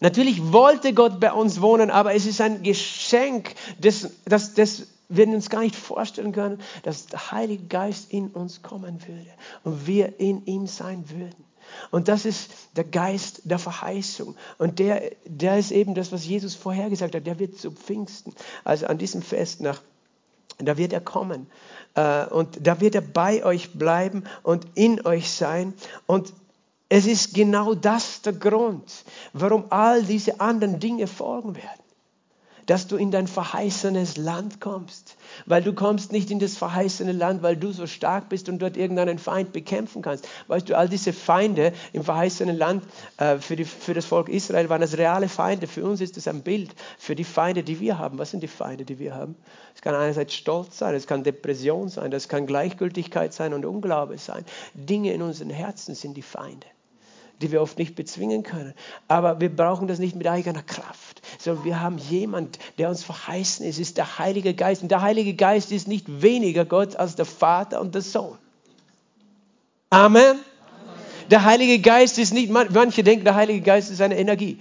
Natürlich 0.00 0.52
wollte 0.52 0.94
Gott 0.94 1.18
bei 1.20 1.32
uns 1.32 1.60
wohnen, 1.60 1.90
aber 1.90 2.14
es 2.14 2.26
ist 2.26 2.40
ein 2.40 2.62
Geschenk, 2.62 3.54
das, 3.80 4.10
das, 4.24 4.54
das 4.54 4.86
wir 5.08 5.26
uns 5.28 5.50
gar 5.50 5.60
nicht 5.60 5.74
vorstellen 5.74 6.32
können, 6.32 6.60
dass 6.82 7.06
der 7.06 7.32
Heilige 7.32 7.64
Geist 7.64 8.12
in 8.12 8.28
uns 8.28 8.62
kommen 8.62 9.00
würde 9.06 9.30
und 9.64 9.86
wir 9.86 10.20
in 10.20 10.44
ihm 10.46 10.66
sein 10.66 11.04
würden. 11.08 11.44
Und 11.90 12.08
das 12.08 12.24
ist 12.24 12.50
der 12.76 12.84
Geist 12.84 13.42
der 13.44 13.58
Verheißung. 13.58 14.36
Und 14.56 14.78
der, 14.78 15.02
der 15.26 15.58
ist 15.58 15.70
eben 15.70 15.94
das, 15.94 16.12
was 16.12 16.24
Jesus 16.24 16.54
vorhergesagt 16.54 17.14
hat. 17.14 17.26
Der 17.26 17.38
wird 17.38 17.58
zu 17.58 17.70
Pfingsten, 17.70 18.34
also 18.64 18.86
an 18.86 18.98
diesem 18.98 19.22
Fest 19.22 19.60
nach, 19.60 19.82
da 20.58 20.76
wird 20.76 20.92
er 20.92 21.00
kommen. 21.00 21.46
Äh, 21.94 22.26
und 22.26 22.66
da 22.66 22.80
wird 22.80 22.94
er 22.94 23.02
bei 23.02 23.44
euch 23.44 23.74
bleiben 23.74 24.24
und 24.42 24.66
in 24.74 25.04
euch 25.04 25.30
sein. 25.30 25.74
Und 26.06 26.32
es 26.88 27.06
ist 27.06 27.34
genau 27.34 27.74
das 27.74 28.22
der 28.22 28.32
Grund, 28.32 29.04
warum 29.34 29.64
all 29.70 30.02
diese 30.02 30.40
anderen 30.40 30.80
Dinge 30.80 31.06
folgen 31.06 31.54
werden. 31.54 31.82
Dass 32.64 32.86
du 32.86 32.96
in 32.96 33.10
dein 33.10 33.26
verheißenes 33.26 34.18
Land 34.18 34.60
kommst. 34.60 35.16
Weil 35.46 35.62
du 35.62 35.72
kommst 35.72 36.12
nicht 36.12 36.30
in 36.30 36.38
das 36.38 36.54
verheißene 36.54 37.12
Land, 37.12 37.42
weil 37.42 37.56
du 37.56 37.72
so 37.72 37.86
stark 37.86 38.28
bist 38.28 38.50
und 38.50 38.58
dort 38.58 38.76
irgendeinen 38.76 39.18
Feind 39.18 39.54
bekämpfen 39.54 40.02
kannst. 40.02 40.28
Weißt 40.48 40.68
du, 40.68 40.76
all 40.76 40.86
diese 40.86 41.14
Feinde 41.14 41.72
im 41.94 42.04
verheißenen 42.04 42.56
Land 42.56 42.84
äh, 43.16 43.38
für, 43.38 43.56
die, 43.56 43.64
für 43.64 43.94
das 43.94 44.04
Volk 44.04 44.28
Israel 44.28 44.68
waren 44.68 44.82
das 44.82 44.98
reale 44.98 45.30
Feinde. 45.30 45.66
Für 45.66 45.82
uns 45.86 46.02
ist 46.02 46.18
es 46.18 46.28
ein 46.28 46.42
Bild 46.42 46.74
für 46.98 47.14
die 47.14 47.24
Feinde, 47.24 47.62
die 47.62 47.80
wir 47.80 47.98
haben. 47.98 48.18
Was 48.18 48.32
sind 48.32 48.42
die 48.42 48.48
Feinde, 48.48 48.84
die 48.84 48.98
wir 48.98 49.14
haben? 49.14 49.34
Es 49.74 49.80
kann 49.80 49.94
einerseits 49.94 50.34
Stolz 50.34 50.76
sein, 50.76 50.94
es 50.94 51.06
kann 51.06 51.24
Depression 51.24 51.88
sein, 51.88 52.10
das 52.10 52.28
kann 52.28 52.46
Gleichgültigkeit 52.46 53.32
sein 53.32 53.54
und 53.54 53.64
Unglaube 53.64 54.18
sein. 54.18 54.44
Dinge 54.74 55.14
in 55.14 55.22
unseren 55.22 55.50
Herzen 55.50 55.94
sind 55.94 56.18
die 56.18 56.22
Feinde 56.22 56.66
die 57.40 57.52
wir 57.52 57.62
oft 57.62 57.78
nicht 57.78 57.94
bezwingen 57.94 58.42
können. 58.42 58.74
Aber 59.06 59.40
wir 59.40 59.54
brauchen 59.54 59.88
das 59.88 59.98
nicht 59.98 60.16
mit 60.16 60.26
eigener 60.26 60.62
Kraft, 60.62 61.22
sondern 61.38 61.64
wir 61.64 61.80
haben 61.80 61.98
jemand, 61.98 62.58
der 62.78 62.88
uns 62.88 63.02
verheißen 63.02 63.64
ist, 63.64 63.78
ist 63.78 63.96
der 63.96 64.18
Heilige 64.18 64.54
Geist. 64.54 64.82
Und 64.82 64.90
der 64.90 65.02
Heilige 65.02 65.34
Geist 65.34 65.72
ist 65.72 65.88
nicht 65.88 66.22
weniger 66.22 66.64
Gott 66.64 66.96
als 66.96 67.16
der 67.16 67.24
Vater 67.24 67.80
und 67.80 67.94
der 67.94 68.02
Sohn. 68.02 68.36
Amen. 69.90 70.38
Der 71.30 71.44
Heilige 71.44 71.78
Geist 71.80 72.18
ist 72.18 72.32
nicht, 72.32 72.50
manche 72.50 73.02
denken, 73.02 73.24
der 73.24 73.34
Heilige 73.34 73.60
Geist 73.60 73.90
ist 73.90 74.00
eine 74.00 74.18
Energie. 74.18 74.58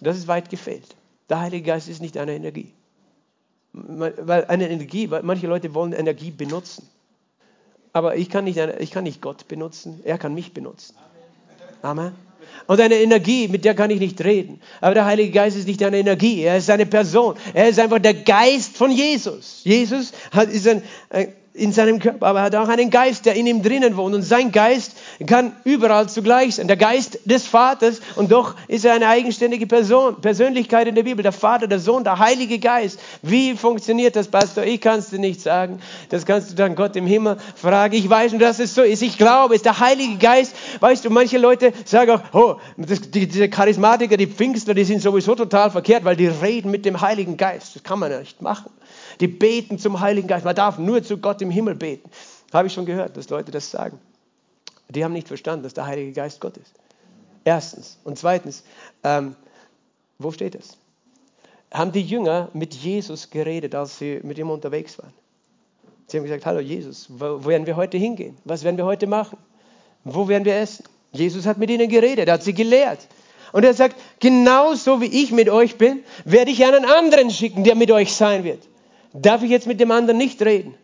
Das 0.00 0.16
ist 0.16 0.28
weit 0.28 0.50
gefehlt. 0.50 0.96
Der 1.28 1.40
Heilige 1.40 1.64
Geist 1.64 1.88
ist 1.88 2.00
nicht 2.00 2.16
eine 2.16 2.34
Energie. 2.34 2.72
Weil 3.72 4.46
eine 4.46 4.70
Energie, 4.70 5.10
weil 5.10 5.22
manche 5.22 5.46
Leute 5.46 5.74
wollen 5.74 5.92
Energie 5.92 6.30
benutzen. 6.30 6.88
Aber 7.92 8.16
ich 8.16 8.28
kann, 8.30 8.44
nicht, 8.44 8.58
ich 8.58 8.90
kann 8.90 9.04
nicht 9.04 9.22
Gott 9.22 9.48
benutzen, 9.48 10.00
er 10.04 10.18
kann 10.18 10.34
mich 10.34 10.52
benutzen. 10.52 10.94
Amen. 10.98 11.15
Und 12.66 12.80
eine 12.80 12.96
Energie, 12.96 13.48
mit 13.48 13.64
der 13.64 13.74
kann 13.74 13.90
ich 13.90 14.00
nicht 14.00 14.22
reden. 14.24 14.60
Aber 14.80 14.94
der 14.94 15.04
Heilige 15.04 15.30
Geist 15.30 15.56
ist 15.56 15.68
nicht 15.68 15.82
eine 15.82 15.98
Energie, 15.98 16.42
er 16.42 16.56
ist 16.56 16.70
eine 16.70 16.86
Person. 16.86 17.34
Er 17.54 17.68
ist 17.68 17.78
einfach 17.78 17.98
der 17.98 18.14
Geist 18.14 18.76
von 18.76 18.90
Jesus. 18.90 19.60
Jesus 19.64 20.12
hat, 20.32 20.48
ist 20.48 20.66
ein, 20.66 20.82
ein 21.10 21.28
in 21.56 21.72
seinem 21.72 21.98
Körper, 21.98 22.26
aber 22.26 22.40
er 22.40 22.44
hat 22.44 22.54
auch 22.54 22.68
einen 22.68 22.90
Geist, 22.90 23.26
der 23.26 23.34
in 23.34 23.46
ihm 23.46 23.62
drinnen 23.62 23.96
wohnt. 23.96 24.14
Und 24.14 24.22
sein 24.22 24.52
Geist 24.52 24.92
kann 25.26 25.52
überall 25.64 26.08
zugleich 26.08 26.56
sein. 26.56 26.68
Der 26.68 26.76
Geist 26.76 27.18
des 27.24 27.46
Vaters 27.46 28.00
und 28.14 28.30
doch 28.30 28.54
ist 28.68 28.84
er 28.84 28.92
eine 28.92 29.08
eigenständige 29.08 29.66
Person, 29.66 30.20
Persönlichkeit 30.20 30.86
in 30.86 30.94
der 30.94 31.02
Bibel. 31.02 31.22
Der 31.22 31.32
Vater, 31.32 31.66
der 31.66 31.78
Sohn, 31.78 32.04
der 32.04 32.18
Heilige 32.18 32.58
Geist. 32.58 33.00
Wie 33.22 33.54
funktioniert 33.54 34.16
das, 34.16 34.28
Pastor? 34.28 34.64
Ich 34.64 34.80
kann 34.80 34.98
es 34.98 35.10
dir 35.10 35.18
nicht 35.18 35.40
sagen. 35.40 35.80
Das 36.10 36.26
kannst 36.26 36.50
du 36.50 36.54
dann 36.54 36.74
Gott 36.74 36.94
im 36.96 37.06
Himmel 37.06 37.38
fragen. 37.54 37.94
Ich 37.94 38.08
weiß 38.08 38.32
nur, 38.32 38.40
dass 38.40 38.58
es 38.58 38.74
so 38.74 38.82
ist. 38.82 39.02
Ich 39.02 39.16
glaube, 39.16 39.54
es 39.54 39.60
ist 39.60 39.66
der 39.66 39.80
Heilige 39.80 40.16
Geist. 40.16 40.54
Weißt 40.80 41.04
du, 41.04 41.10
manche 41.10 41.38
Leute 41.38 41.72
sagen 41.84 42.10
auch, 42.10 42.20
oh, 42.32 42.56
das, 42.76 43.00
die, 43.10 43.26
diese 43.26 43.48
Charismatiker, 43.48 44.16
die 44.16 44.26
Pfingstler, 44.26 44.74
die 44.74 44.84
sind 44.84 45.00
sowieso 45.00 45.34
total 45.34 45.70
verkehrt, 45.70 46.04
weil 46.04 46.16
die 46.16 46.26
reden 46.26 46.70
mit 46.70 46.84
dem 46.84 47.00
Heiligen 47.00 47.36
Geist. 47.36 47.76
Das 47.76 47.82
kann 47.82 47.98
man 47.98 48.10
ja 48.10 48.18
nicht 48.18 48.42
machen. 48.42 48.70
Die 49.20 49.28
beten 49.28 49.78
zum 49.78 50.00
Heiligen 50.00 50.28
Geist. 50.28 50.44
Man 50.44 50.54
darf 50.54 50.78
nur 50.78 51.02
zu 51.02 51.18
Gott 51.18 51.40
im 51.42 51.50
Himmel 51.50 51.74
beten. 51.74 52.10
Habe 52.52 52.68
ich 52.68 52.74
schon 52.74 52.86
gehört, 52.86 53.16
dass 53.16 53.28
Leute 53.30 53.50
das 53.50 53.70
sagen. 53.70 53.98
Die 54.88 55.04
haben 55.04 55.12
nicht 55.12 55.28
verstanden, 55.28 55.62
dass 55.62 55.74
der 55.74 55.86
Heilige 55.86 56.12
Geist 56.12 56.40
Gott 56.40 56.56
ist. 56.56 56.72
Erstens. 57.44 57.98
Und 58.04 58.18
zweitens, 58.18 58.64
ähm, 59.04 59.36
wo 60.18 60.30
steht 60.30 60.54
das? 60.54 60.76
Haben 61.72 61.92
die 61.92 62.02
Jünger 62.02 62.48
mit 62.52 62.74
Jesus 62.74 63.30
geredet, 63.30 63.74
als 63.74 63.98
sie 63.98 64.20
mit 64.22 64.38
ihm 64.38 64.50
unterwegs 64.50 64.98
waren? 64.98 65.12
Sie 66.06 66.16
haben 66.16 66.24
gesagt, 66.24 66.46
hallo 66.46 66.60
Jesus, 66.60 67.08
wo 67.08 67.44
werden 67.46 67.66
wir 67.66 67.76
heute 67.76 67.98
hingehen? 67.98 68.36
Was 68.44 68.62
werden 68.62 68.76
wir 68.76 68.84
heute 68.84 69.06
machen? 69.06 69.38
Wo 70.04 70.28
werden 70.28 70.44
wir 70.44 70.54
essen? 70.56 70.84
Jesus 71.12 71.46
hat 71.46 71.58
mit 71.58 71.70
ihnen 71.70 71.88
geredet, 71.88 72.28
er 72.28 72.34
hat 72.34 72.44
sie 72.44 72.54
gelehrt. 72.54 73.00
Und 73.52 73.64
er 73.64 73.74
sagt, 73.74 73.96
genauso 74.20 75.00
wie 75.00 75.06
ich 75.22 75.32
mit 75.32 75.48
euch 75.48 75.76
bin, 75.76 76.00
werde 76.24 76.50
ich 76.50 76.64
einen 76.64 76.84
anderen 76.84 77.30
schicken, 77.30 77.64
der 77.64 77.74
mit 77.74 77.90
euch 77.90 78.14
sein 78.14 78.44
wird. 78.44 78.62
Darf 79.22 79.42
ich 79.42 79.50
jetzt 79.50 79.66
mit 79.66 79.80
dem 79.80 79.90
anderen 79.90 80.18
nicht 80.18 80.42
reden? 80.42 80.74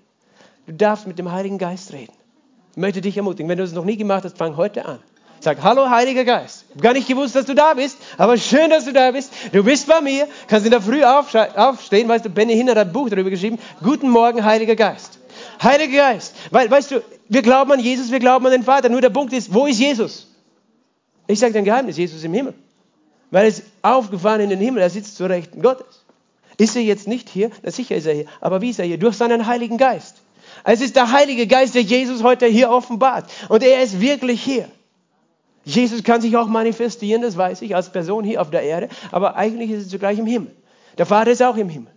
Du 0.67 0.73
darfst 0.73 1.07
mit 1.07 1.19
dem 1.19 1.31
Heiligen 1.31 1.59
Geist 1.59 1.93
reden. 1.93 2.13
Ich 2.73 2.79
möchte 2.79 3.03
dich 3.03 3.17
ermutigen, 3.17 3.49
wenn 3.49 3.59
du 3.59 3.65
es 3.65 3.73
noch 3.73 3.85
nie 3.85 3.97
gemacht 3.97 4.25
hast, 4.25 4.39
fang 4.39 4.57
heute 4.57 4.87
an. 4.87 4.99
Sag, 5.41 5.63
hallo 5.63 5.91
Heiliger 5.91 6.25
Geist. 6.25 6.65
Ich 6.69 6.75
habe 6.77 6.83
gar 6.83 6.93
nicht 6.95 7.09
gewusst, 7.09 7.35
dass 7.35 7.47
du 7.47 7.55
da 7.55 7.75
bist, 7.75 7.99
aber 8.17 8.39
schön, 8.39 8.71
dass 8.71 8.85
du 8.85 8.93
da 8.93 9.11
bist. 9.11 9.33
Du 9.53 9.63
bist 9.65 9.87
bei 9.87 10.01
mir, 10.01 10.29
kannst 10.47 10.65
in 10.65 10.71
der 10.71 10.81
Früh 10.81 11.03
aufstehen, 11.05 12.09
weißt 12.09 12.25
du, 12.25 12.31
Benny 12.31 12.55
Hinner 12.55 12.73
hat 12.73 12.87
ein 12.87 12.93
Buch 12.93 13.11
darüber 13.11 13.29
geschrieben. 13.29 13.59
Guten 13.83 14.09
Morgen, 14.09 14.45
Heiliger 14.45 14.77
Geist. 14.77 15.19
Heiliger 15.63 15.97
Geist, 15.97 16.35
weil, 16.51 16.71
weißt 16.71 16.93
du, 16.93 17.03
wir 17.29 17.43
glauben 17.43 17.73
an 17.73 17.81
Jesus, 17.81 18.11
wir 18.13 18.21
glauben 18.21 18.47
an 18.47 18.53
den 18.53 18.63
Vater. 18.63 18.89
Nur 18.89 19.01
der 19.01 19.11
Punkt 19.11 19.33
ist, 19.33 19.53
wo 19.53 19.67
ist 19.67 19.81
Jesus? 19.81 20.29
Ich 21.27 21.41
sage 21.41 21.53
dein 21.53 21.65
Geheimnis, 21.65 21.97
Jesus 21.97 22.23
im 22.25 22.33
Himmel. 22.33 22.55
Weil 23.31 23.45
er 23.45 23.49
ist 23.49 23.65
aufgefahren 23.83 24.43
in 24.43 24.51
den 24.51 24.61
Himmel, 24.61 24.83
er 24.83 24.91
sitzt 24.91 25.17
zu 25.17 25.25
Rechten 25.25 25.61
Gottes. 25.61 26.02
Ist 26.63 26.77
er 26.77 26.83
jetzt 26.83 27.09
nicht 27.09 27.29
hier? 27.29 27.51
Na 27.65 27.73
sicher 27.73 27.97
ist 27.97 28.07
er 28.07 28.15
hier. 28.15 28.27
Aber 28.41 28.61
wie 28.61 28.71
ist 28.71 28.79
er 28.79 28.85
hier? 28.85 28.97
Durch 28.97 29.17
seinen 29.17 29.49
Heiligen 29.49 29.79
Geist. 29.79 30.23
Es 30.63 30.81
ist 30.81 30.95
der 30.95 31.11
Heilige 31.11 31.49
Geist, 31.49 31.75
der 31.75 31.83
Jesus 31.83 32.23
heute 32.23 32.47
hier 32.47 32.71
offenbart. 32.71 33.29
Und 33.49 33.65
er 33.65 33.83
ist 33.83 34.01
wirklich 34.01 34.41
hier. 34.45 34.69
Jesus 35.65 36.05
kann 36.05 36.21
sich 36.21 36.37
auch 36.37 36.47
manifestieren, 36.47 37.21
das 37.21 37.37
weiß 37.37 37.63
ich, 37.63 37.75
als 37.75 37.91
Person 37.91 38.23
hier 38.23 38.41
auf 38.41 38.51
der 38.51 38.63
Erde. 38.63 38.91
Aber 39.11 39.35
eigentlich 39.35 39.73
ist 39.73 39.87
er 39.87 39.89
zugleich 39.89 40.21
im 40.21 40.27
Himmel. 40.27 40.55
Der 40.99 41.07
Vater 41.07 41.33
ist 41.33 41.43
auch 41.43 41.57
im 41.57 41.69
Himmel. 41.69 41.91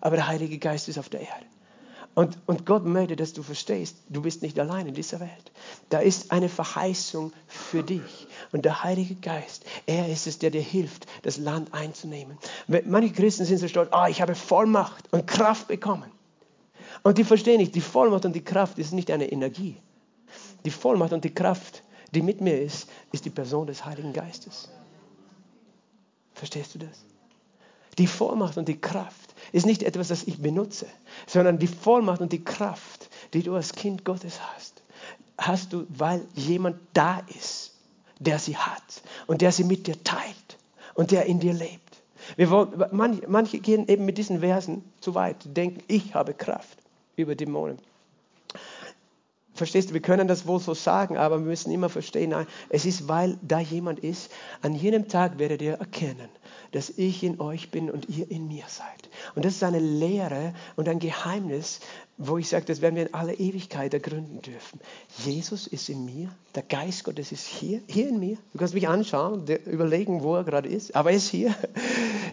Aber 0.00 0.14
der 0.14 0.28
Heilige 0.28 0.58
Geist 0.58 0.88
ist 0.88 1.00
auf 1.00 1.08
der 1.08 1.22
Erde. 1.22 1.46
Und, 2.14 2.38
und 2.46 2.64
Gott 2.64 2.84
möchte, 2.84 3.16
dass 3.16 3.32
du 3.32 3.42
verstehst, 3.42 3.96
du 4.08 4.22
bist 4.22 4.42
nicht 4.42 4.56
allein 4.60 4.86
in 4.86 4.94
dieser 4.94 5.18
Welt. 5.18 5.50
Da 5.88 5.98
ist 5.98 6.30
eine 6.30 6.48
Verheißung 6.48 7.32
für 7.48 7.82
dich. 7.82 8.28
Und 8.52 8.66
der 8.66 8.84
Heilige 8.84 9.14
Geist, 9.14 9.64
er 9.86 10.08
ist 10.08 10.26
es, 10.26 10.38
der 10.38 10.50
dir 10.50 10.60
hilft, 10.60 11.06
das 11.22 11.38
Land 11.38 11.72
einzunehmen. 11.72 12.36
Manche 12.84 13.12
Christen 13.12 13.46
sind 13.46 13.58
so 13.58 13.66
stolz, 13.66 13.90
oh, 13.92 14.06
ich 14.08 14.20
habe 14.20 14.34
Vollmacht 14.34 15.10
und 15.12 15.26
Kraft 15.26 15.68
bekommen. 15.68 16.10
Und 17.02 17.16
die 17.16 17.24
verstehen 17.24 17.58
nicht, 17.58 17.74
die 17.74 17.80
Vollmacht 17.80 18.26
und 18.26 18.34
die 18.34 18.44
Kraft 18.44 18.78
ist 18.78 18.92
nicht 18.92 19.10
eine 19.10 19.32
Energie. 19.32 19.76
Die 20.64 20.70
Vollmacht 20.70 21.14
und 21.14 21.24
die 21.24 21.34
Kraft, 21.34 21.82
die 22.12 22.22
mit 22.22 22.40
mir 22.40 22.60
ist, 22.60 22.88
ist 23.10 23.24
die 23.24 23.30
Person 23.30 23.66
des 23.66 23.84
Heiligen 23.84 24.12
Geistes. 24.12 24.68
Verstehst 26.34 26.74
du 26.74 26.80
das? 26.80 27.04
Die 27.98 28.06
Vollmacht 28.06 28.56
und 28.58 28.68
die 28.68 28.80
Kraft 28.80 29.34
ist 29.52 29.66
nicht 29.66 29.82
etwas, 29.82 30.08
das 30.08 30.24
ich 30.24 30.40
benutze, 30.40 30.86
sondern 31.26 31.58
die 31.58 31.66
Vollmacht 31.66 32.20
und 32.20 32.32
die 32.32 32.44
Kraft, 32.44 33.08
die 33.34 33.42
du 33.42 33.54
als 33.54 33.72
Kind 33.72 34.04
Gottes 34.04 34.40
hast, 34.40 34.82
hast 35.38 35.72
du, 35.72 35.86
weil 35.88 36.26
jemand 36.34 36.78
da 36.94 37.22
ist, 37.38 37.71
der 38.18 38.38
sie 38.38 38.56
hat 38.56 39.02
und 39.26 39.42
der 39.42 39.52
sie 39.52 39.64
mit 39.64 39.86
dir 39.86 40.02
teilt 40.02 40.58
und 40.94 41.10
der 41.10 41.26
in 41.26 41.40
dir 41.40 41.52
lebt. 41.52 41.80
Wir 42.36 42.50
wollen, 42.50 42.84
manche, 42.92 43.22
manche 43.28 43.58
gehen 43.58 43.88
eben 43.88 44.04
mit 44.04 44.18
diesen 44.18 44.40
Versen 44.40 44.84
zu 45.00 45.14
weit, 45.14 45.36
denken, 45.44 45.82
ich 45.88 46.14
habe 46.14 46.34
Kraft 46.34 46.78
über 47.16 47.34
Dämonen. 47.34 47.78
Verstehst 49.54 49.90
du, 49.90 49.94
wir 49.94 50.00
können 50.00 50.28
das 50.28 50.46
wohl 50.46 50.60
so 50.60 50.72
sagen, 50.72 51.18
aber 51.18 51.38
wir 51.38 51.46
müssen 51.46 51.70
immer 51.72 51.90
verstehen, 51.90 52.30
nein, 52.30 52.46
es 52.70 52.86
ist, 52.86 53.06
weil 53.06 53.38
da 53.42 53.60
jemand 53.60 54.00
ist. 54.00 54.30
An 54.62 54.74
jedem 54.74 55.08
Tag 55.08 55.38
werdet 55.38 55.60
ihr 55.60 55.74
erkennen, 55.74 56.30
dass 56.70 56.88
ich 56.90 57.22
in 57.22 57.38
euch 57.38 57.70
bin 57.70 57.90
und 57.90 58.08
ihr 58.08 58.30
in 58.30 58.48
mir 58.48 58.64
seid. 58.66 59.10
Und 59.34 59.44
das 59.44 59.54
ist 59.54 59.62
eine 59.62 59.78
Lehre 59.78 60.54
und 60.76 60.88
ein 60.88 60.98
Geheimnis, 60.98 61.80
wo 62.16 62.38
ich 62.38 62.48
sage, 62.48 62.64
das 62.64 62.80
werden 62.80 62.96
wir 62.96 63.08
in 63.08 63.14
aller 63.14 63.38
Ewigkeit 63.38 63.92
ergründen 63.92 64.40
dürfen. 64.40 64.80
Jesus 65.18 65.66
ist 65.66 65.90
in 65.90 66.06
mir, 66.06 66.34
der 66.54 66.62
Geist 66.62 67.04
Gottes 67.04 67.30
ist 67.30 67.46
hier, 67.46 67.82
hier 67.88 68.08
in 68.08 68.20
mir. 68.20 68.38
Du 68.52 68.58
kannst 68.58 68.72
mich 68.72 68.88
anschauen 68.88 69.46
überlegen, 69.66 70.22
wo 70.22 70.36
er 70.36 70.44
gerade 70.44 70.68
ist, 70.68 70.96
aber 70.96 71.10
er 71.10 71.16
ist 71.16 71.28
hier. 71.28 71.54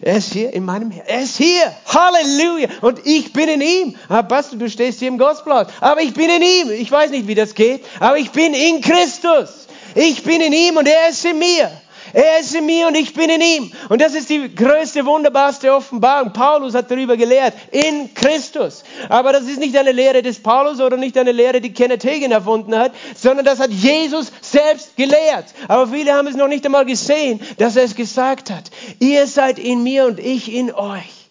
Er 0.02 0.16
ist 0.16 0.32
hier 0.32 0.52
in 0.54 0.64
meinem 0.64 0.90
Herzen. 0.90 1.10
Er 1.10 1.22
ist 1.22 1.36
hier. 1.36 1.74
Halleluja. 1.86 2.68
Und 2.80 3.06
ich 3.06 3.32
bin 3.32 3.48
in 3.48 3.60
ihm. 3.60 3.96
Ah, 4.08 4.22
Pastor, 4.22 4.58
du 4.58 4.68
stehst 4.70 4.98
hier 4.98 5.08
im 5.08 5.18
Gottesblatt. 5.18 5.72
Aber 5.80 6.00
ich 6.00 6.14
bin 6.14 6.30
in 6.30 6.42
ihm. 6.42 6.70
Ich 6.70 6.90
weiß 6.90 7.10
nicht, 7.10 7.26
wie 7.26 7.34
das 7.34 7.54
geht, 7.54 7.84
aber 7.98 8.16
ich 8.16 8.30
bin 8.30 8.54
in 8.54 8.80
Christus. 8.80 9.66
Ich 9.94 10.22
bin 10.22 10.40
in 10.40 10.52
ihm 10.52 10.76
und 10.76 10.86
er 10.86 11.10
ist 11.10 11.24
in 11.24 11.38
mir. 11.38 11.70
Er 12.12 12.40
ist 12.40 12.54
in 12.54 12.66
mir 12.66 12.88
und 12.88 12.96
ich 12.96 13.14
bin 13.14 13.30
in 13.30 13.40
ihm. 13.40 13.72
Und 13.88 14.00
das 14.00 14.14
ist 14.14 14.30
die 14.30 14.54
größte, 14.54 15.04
wunderbarste 15.06 15.72
Offenbarung. 15.72 16.32
Paulus 16.32 16.74
hat 16.74 16.90
darüber 16.90 17.16
gelehrt, 17.16 17.54
in 17.70 18.12
Christus. 18.14 18.82
Aber 19.08 19.32
das 19.32 19.44
ist 19.44 19.58
nicht 19.58 19.76
eine 19.76 19.92
Lehre 19.92 20.22
des 20.22 20.42
Paulus 20.42 20.80
oder 20.80 20.96
nicht 20.96 21.16
eine 21.16 21.32
Lehre, 21.32 21.60
die 21.60 21.72
Kenneth 21.72 22.04
Hagin 22.04 22.32
erfunden 22.32 22.76
hat, 22.76 22.92
sondern 23.14 23.44
das 23.44 23.60
hat 23.60 23.70
Jesus 23.70 24.32
selbst 24.40 24.96
gelehrt. 24.96 25.46
Aber 25.68 25.88
viele 25.88 26.12
haben 26.12 26.28
es 26.28 26.36
noch 26.36 26.48
nicht 26.48 26.64
einmal 26.64 26.86
gesehen, 26.86 27.40
dass 27.58 27.76
er 27.76 27.84
es 27.84 27.94
gesagt 27.94 28.50
hat. 28.50 28.70
Ihr 28.98 29.26
seid 29.26 29.58
in 29.58 29.82
mir 29.82 30.06
und 30.06 30.18
ich 30.18 30.52
in 30.52 30.72
euch. 30.72 31.30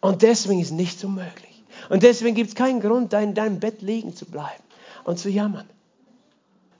Und 0.00 0.22
deswegen 0.22 0.60
ist 0.60 0.70
nichts 0.70 1.02
unmöglich. 1.04 1.64
Und 1.88 2.02
deswegen 2.02 2.34
gibt 2.34 2.50
es 2.50 2.54
keinen 2.54 2.80
Grund, 2.80 3.12
in 3.12 3.34
deinem 3.34 3.60
Bett 3.60 3.82
liegen 3.82 4.14
zu 4.14 4.26
bleiben 4.26 4.62
und 5.04 5.18
zu 5.18 5.28
jammern, 5.28 5.68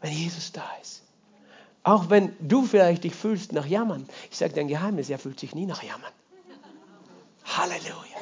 wenn 0.01 0.13
Jesus 0.13 0.53
da 0.53 0.65
ist. 0.83 1.03
Auch 1.89 2.11
wenn 2.11 2.37
du 2.39 2.67
vielleicht 2.67 3.05
dich 3.05 3.15
fühlst 3.15 3.55
nach 3.55 3.65
Jammern. 3.65 4.07
Ich 4.31 4.37
sage 4.37 4.53
dir 4.53 4.61
ein 4.61 4.69
Geheimnis, 4.69 5.09
er 5.09 5.19
fühlt 5.19 5.41
sich 5.41 5.55
nie 5.55 5.65
nach 5.65 5.83
Jammern. 5.83 6.13
Halleluja. 7.47 8.19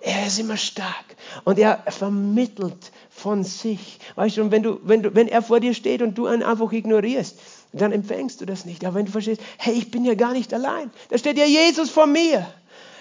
Er 0.00 0.26
ist 0.26 0.40
immer 0.40 0.56
stark 0.56 1.04
und 1.44 1.56
er 1.60 1.84
vermittelt 1.86 2.90
von 3.10 3.44
sich. 3.44 4.00
Weißt 4.16 4.38
du, 4.38 4.50
wenn, 4.50 4.64
du, 4.64 4.80
wenn, 4.82 5.04
du, 5.04 5.14
wenn 5.14 5.28
er 5.28 5.40
vor 5.40 5.60
dir 5.60 5.72
steht 5.72 6.02
und 6.02 6.18
du 6.18 6.26
ihn 6.26 6.42
einfach 6.42 6.72
ignorierst, 6.72 7.38
dann 7.72 7.92
empfängst 7.92 8.40
du 8.40 8.44
das 8.44 8.64
nicht. 8.64 8.84
Aber 8.84 8.96
wenn 8.96 9.06
du 9.06 9.12
verstehst, 9.12 9.40
hey, 9.58 9.74
ich 9.74 9.92
bin 9.92 10.04
ja 10.04 10.14
gar 10.14 10.32
nicht 10.32 10.52
allein, 10.52 10.90
da 11.10 11.16
steht 11.16 11.38
ja 11.38 11.46
Jesus 11.46 11.90
vor 11.90 12.08
mir, 12.08 12.44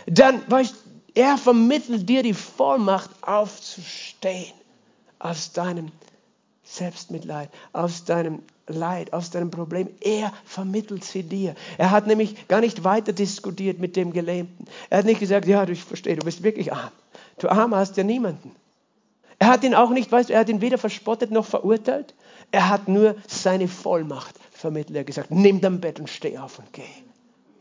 dann, 0.06 0.44
weißt 0.52 0.76
er 1.16 1.40
vermittelt 1.40 2.08
dir 2.08 2.22
die 2.22 2.36
Vollmacht 2.36 3.10
aufzustehen 3.24 4.54
aus 5.18 5.52
deinem 5.52 5.92
Selbstmitleid, 6.64 7.50
aus 7.72 8.06
deinem 8.06 8.44
Leid, 8.68 9.12
aus 9.12 9.30
deinem 9.30 9.52
Problem. 9.52 9.90
Er 10.00 10.32
vermittelt 10.46 11.04
sie 11.04 11.24
dir. 11.24 11.56
Er 11.78 11.92
hat 11.92 12.08
nämlich 12.08 12.48
gar 12.48 12.62
nicht 12.62 12.84
weiter 12.84 13.12
diskutiert 13.12 13.80
mit 13.80 13.96
dem 13.96 14.14
Gelähmten. 14.14 14.66
Er 14.90 15.00
hat 15.00 15.06
nicht 15.06 15.20
gesagt, 15.20 15.48
ja, 15.48 15.68
ich 15.68 15.84
verstehe, 15.84 16.16
du 16.16 16.24
bist 16.24 16.44
wirklich 16.44 16.72
arm. 16.72 16.92
Du 17.40 17.50
arm 17.50 17.76
hast 17.76 17.98
ja 17.98 18.04
niemanden. 18.04 18.56
Er 19.40 19.48
hat 19.48 19.64
ihn 19.66 19.76
auch 19.76 19.90
nicht, 19.90 20.12
weißt 20.12 20.30
du, 20.30 20.34
er 20.34 20.40
hat 20.40 20.50
ihn 20.50 20.62
weder 20.62 20.78
verspottet 20.78 21.32
noch 21.32 21.46
verurteilt. 21.46 22.14
Er 22.52 22.70
hat 22.70 22.88
nur 22.88 23.16
seine 23.28 23.68
Vollmacht 23.68 24.36
vermittelt. 24.52 24.96
Er 24.96 25.00
hat 25.02 25.08
gesagt, 25.08 25.32
nimm 25.32 25.60
dein 25.60 25.82
Bett 25.82 26.00
und 26.00 26.10
steh 26.10 26.38
auf 26.38 26.60
und 26.60 26.72
geh. 26.72 26.84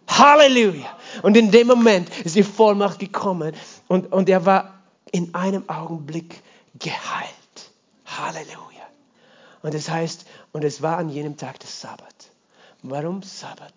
Halleluja! 0.08 0.96
Und 1.22 1.36
in 1.36 1.50
dem 1.50 1.66
Moment 1.66 2.08
ist 2.24 2.36
die 2.36 2.42
Vollmacht 2.42 2.98
gekommen 2.98 3.54
und, 3.88 4.12
und 4.12 4.28
er 4.28 4.44
war 4.46 4.82
in 5.10 5.34
einem 5.34 5.68
Augenblick 5.68 6.42
geheilt. 6.78 7.70
Halleluja! 8.04 8.86
Und 9.62 9.74
es 9.74 9.86
das 9.86 9.94
heißt, 9.94 10.26
und 10.52 10.64
es 10.64 10.82
war 10.82 10.98
an 10.98 11.08
jenem 11.08 11.36
Tag 11.36 11.60
des 11.60 11.80
Sabbat. 11.80 12.30
Warum 12.82 13.22
Sabbat? 13.22 13.72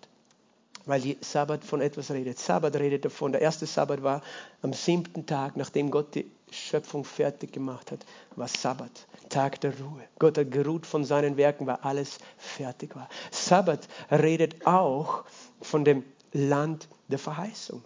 Weil 0.84 1.00
die 1.00 1.16
Sabbat 1.20 1.64
von 1.64 1.80
etwas 1.80 2.10
redet. 2.10 2.38
Sabbat 2.38 2.76
redet 2.76 3.04
davon. 3.04 3.32
Der 3.32 3.40
erste 3.40 3.66
Sabbat 3.66 4.02
war 4.02 4.22
am 4.62 4.72
siebten 4.72 5.26
Tag, 5.26 5.56
nachdem 5.56 5.90
Gott 5.90 6.14
die 6.14 6.30
Schöpfung 6.50 7.04
fertig 7.04 7.52
gemacht 7.52 7.90
hat, 7.90 8.04
war 8.36 8.48
Sabbat, 8.48 9.06
Tag 9.28 9.60
der 9.60 9.72
Ruhe. 9.78 10.02
Gott 10.18 10.38
hat 10.38 10.50
geruht 10.50 10.86
von 10.86 11.04
seinen 11.04 11.36
Werken, 11.36 11.66
weil 11.66 11.78
alles 11.82 12.18
fertig 12.36 12.94
war. 12.94 13.08
Sabbat 13.30 13.88
redet 14.10 14.66
auch 14.66 15.24
von 15.60 15.84
dem 15.84 16.04
Land 16.32 16.88
der 17.08 17.18
Verheißung 17.18 17.82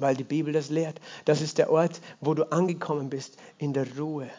weil 0.00 0.14
die 0.14 0.22
Bibel 0.22 0.52
das 0.52 0.70
lehrt. 0.70 1.00
Das 1.24 1.40
ist 1.40 1.58
der 1.58 1.70
Ort, 1.70 2.00
wo 2.20 2.32
du 2.32 2.44
angekommen 2.52 3.10
bist 3.10 3.36
in 3.58 3.72
der 3.72 3.96
Ruhe 3.98 4.30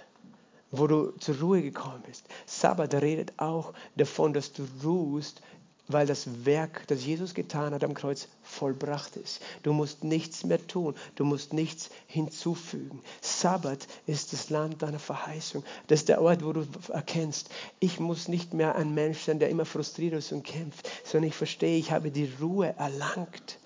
wo 0.72 0.88
du 0.88 1.12
zur 1.20 1.40
Ruhe 1.40 1.62
gekommen 1.62 2.04
bist. 2.06 2.26
Sabbat 2.46 2.94
redet 2.96 3.34
auch 3.38 3.74
davon, 3.96 4.34
dass 4.34 4.54
du 4.54 4.68
ruhst, 4.84 5.42
weil 5.90 6.06
das 6.06 6.46
Werk, 6.46 6.86
das 6.88 7.04
Jesus 7.04 7.34
getan 7.34 7.74
hat 7.74 7.84
am 7.84 7.96
Kreuz, 7.96 8.28
vollbracht 8.44 9.16
ist. 9.16 9.42
Du 9.64 9.74
musst 9.74 10.04
nichts 10.04 10.44
mehr 10.44 10.66
tun, 10.68 10.94
du 11.16 11.26
musst 11.26 11.52
nichts 11.52 11.90
hinzufügen. 12.06 13.02
Sabbat 13.22 13.88
ist 14.06 14.32
das 14.32 14.52
Land 14.52 14.84
deiner 14.84 15.00
Verheißung. 15.00 15.64
Das 15.88 16.02
ist 16.02 16.10
der 16.10 16.22
Ort, 16.22 16.46
wo 16.46 16.54
du 16.54 16.68
erkennst, 16.90 17.50
ich 17.80 18.00
muss 18.00 18.28
nicht 18.28 18.54
mehr 18.54 18.76
ein 18.76 18.94
Mensch 18.94 19.22
sein, 19.24 19.40
der 19.40 19.50
immer 19.50 19.66
frustriert 19.66 20.14
ist 20.14 20.32
und 20.32 20.44
kämpft, 20.44 20.88
sondern 21.04 21.30
ich 21.30 21.36
verstehe, 21.36 21.80
ich 21.80 21.92
habe 21.92 22.12
die 22.12 22.32
Ruhe 22.40 22.76
erlangt, 22.78 23.58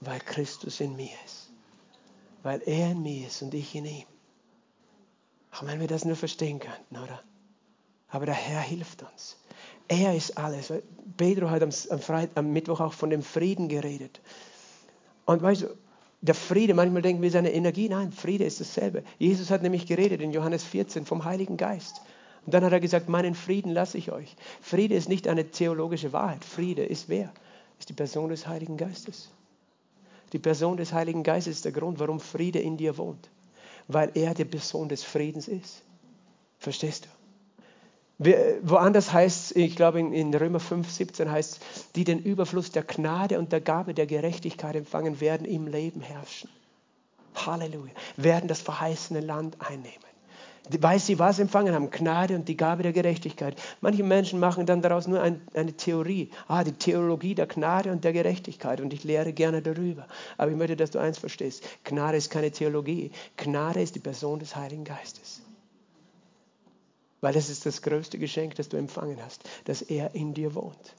weil 0.00 0.18
Christus 0.18 0.80
in 0.80 0.96
mir 0.96 1.14
ist. 1.24 1.50
Weil 2.42 2.62
er 2.66 2.90
in 2.90 3.02
mir 3.02 3.28
ist 3.28 3.42
und 3.42 3.54
ich 3.54 3.76
in 3.76 3.84
ihm. 3.84 4.17
Auch 5.52 5.66
wenn 5.66 5.80
wir 5.80 5.88
das 5.88 6.04
nur 6.04 6.16
verstehen 6.16 6.60
könnten, 6.60 6.96
oder? 6.96 7.22
Aber 8.08 8.26
der 8.26 8.34
Herr 8.34 8.60
hilft 8.60 9.02
uns. 9.02 9.36
Er 9.88 10.14
ist 10.14 10.36
alles. 10.36 10.72
Pedro 11.16 11.50
hat 11.50 11.62
am, 11.62 11.72
Freit 11.72 12.30
am 12.34 12.52
Mittwoch 12.52 12.80
auch 12.80 12.92
von 12.92 13.10
dem 13.10 13.22
Frieden 13.22 13.68
geredet. 13.68 14.20
Und 15.24 15.42
weißt 15.42 15.62
du, 15.62 15.76
der 16.20 16.34
Friede, 16.34 16.74
manchmal 16.74 17.02
denken 17.02 17.22
wir 17.22 17.30
seine 17.30 17.52
Energie, 17.52 17.88
nein, 17.88 18.12
Friede 18.12 18.44
ist 18.44 18.60
dasselbe. 18.60 19.04
Jesus 19.18 19.50
hat 19.50 19.62
nämlich 19.62 19.86
geredet 19.86 20.20
in 20.20 20.32
Johannes 20.32 20.64
14 20.64 21.06
vom 21.06 21.24
Heiligen 21.24 21.56
Geist. 21.56 22.00
Und 22.44 22.54
dann 22.54 22.64
hat 22.64 22.72
er 22.72 22.80
gesagt, 22.80 23.08
meinen 23.08 23.34
Frieden 23.34 23.72
lasse 23.72 23.98
ich 23.98 24.10
euch. 24.10 24.36
Friede 24.60 24.94
ist 24.94 25.08
nicht 25.08 25.28
eine 25.28 25.50
theologische 25.50 26.12
Wahrheit. 26.12 26.44
Friede 26.44 26.84
ist 26.84 27.08
wer? 27.08 27.32
Ist 27.78 27.88
die 27.88 27.94
Person 27.94 28.30
des 28.30 28.46
Heiligen 28.46 28.76
Geistes. 28.76 29.30
Die 30.32 30.38
Person 30.38 30.76
des 30.76 30.92
Heiligen 30.92 31.22
Geistes 31.22 31.56
ist 31.56 31.64
der 31.64 31.72
Grund, 31.72 32.00
warum 32.00 32.20
Friede 32.20 32.58
in 32.58 32.76
dir 32.76 32.98
wohnt 32.98 33.30
weil 33.88 34.12
er 34.14 34.34
die 34.34 34.44
Person 34.44 34.88
des 34.88 35.02
Friedens 35.02 35.48
ist. 35.48 35.82
Verstehst 36.58 37.06
du? 37.06 37.18
Woanders 38.62 39.12
heißt 39.12 39.52
es, 39.52 39.56
ich 39.56 39.76
glaube 39.76 40.00
in, 40.00 40.34
Römer 40.34 40.60
5, 40.60 40.90
17 40.90 41.30
heißt 41.30 41.52
es, 41.52 41.92
die 41.92 42.04
den 42.04 42.18
Überfluss 42.18 42.72
der 42.72 42.82
Gnade 42.82 43.38
und 43.38 43.52
der 43.52 43.60
Gabe 43.60 43.94
der 43.94 44.06
Gerechtigkeit 44.06 44.74
empfangen, 44.74 45.20
werden 45.20 45.46
im 45.46 45.68
Leben 45.68 46.00
herrschen. 46.00 46.50
Halleluja. 47.34 47.92
Werden 48.16 48.48
das 48.48 48.60
verheißene 48.60 49.20
Land 49.20 49.56
einnehmen 49.60 50.07
weil 50.80 50.98
sie 50.98 51.18
was 51.18 51.38
empfangen 51.38 51.74
haben, 51.74 51.90
Gnade 51.90 52.34
und 52.34 52.48
die 52.48 52.56
Gabe 52.56 52.82
der 52.82 52.92
Gerechtigkeit. 52.92 53.60
Manche 53.80 54.02
Menschen 54.02 54.40
machen 54.40 54.66
dann 54.66 54.82
daraus 54.82 55.06
nur 55.06 55.20
ein, 55.20 55.40
eine 55.54 55.72
Theorie, 55.72 56.30
ah, 56.46 56.64
die 56.64 56.72
Theologie 56.72 57.34
der 57.34 57.46
Gnade 57.46 57.90
und 57.90 58.04
der 58.04 58.12
Gerechtigkeit 58.12 58.80
und 58.80 58.92
ich 58.92 59.04
lehre 59.04 59.32
gerne 59.32 59.62
darüber. 59.62 60.06
Aber 60.36 60.50
ich 60.50 60.56
möchte, 60.56 60.76
dass 60.76 60.90
du 60.90 60.98
eins 60.98 61.18
verstehst, 61.18 61.64
Gnade 61.84 62.18
ist 62.18 62.30
keine 62.30 62.50
Theologie, 62.50 63.10
Gnade 63.36 63.80
ist 63.80 63.94
die 63.94 64.00
Person 64.00 64.38
des 64.38 64.56
Heiligen 64.56 64.84
Geistes. 64.84 65.42
Weil 67.20 67.34
das 67.34 67.48
ist 67.48 67.66
das 67.66 67.82
größte 67.82 68.18
Geschenk, 68.18 68.54
das 68.54 68.68
du 68.68 68.76
empfangen 68.76 69.18
hast, 69.24 69.42
dass 69.64 69.82
er 69.82 70.14
in 70.14 70.34
dir 70.34 70.54
wohnt. 70.54 70.94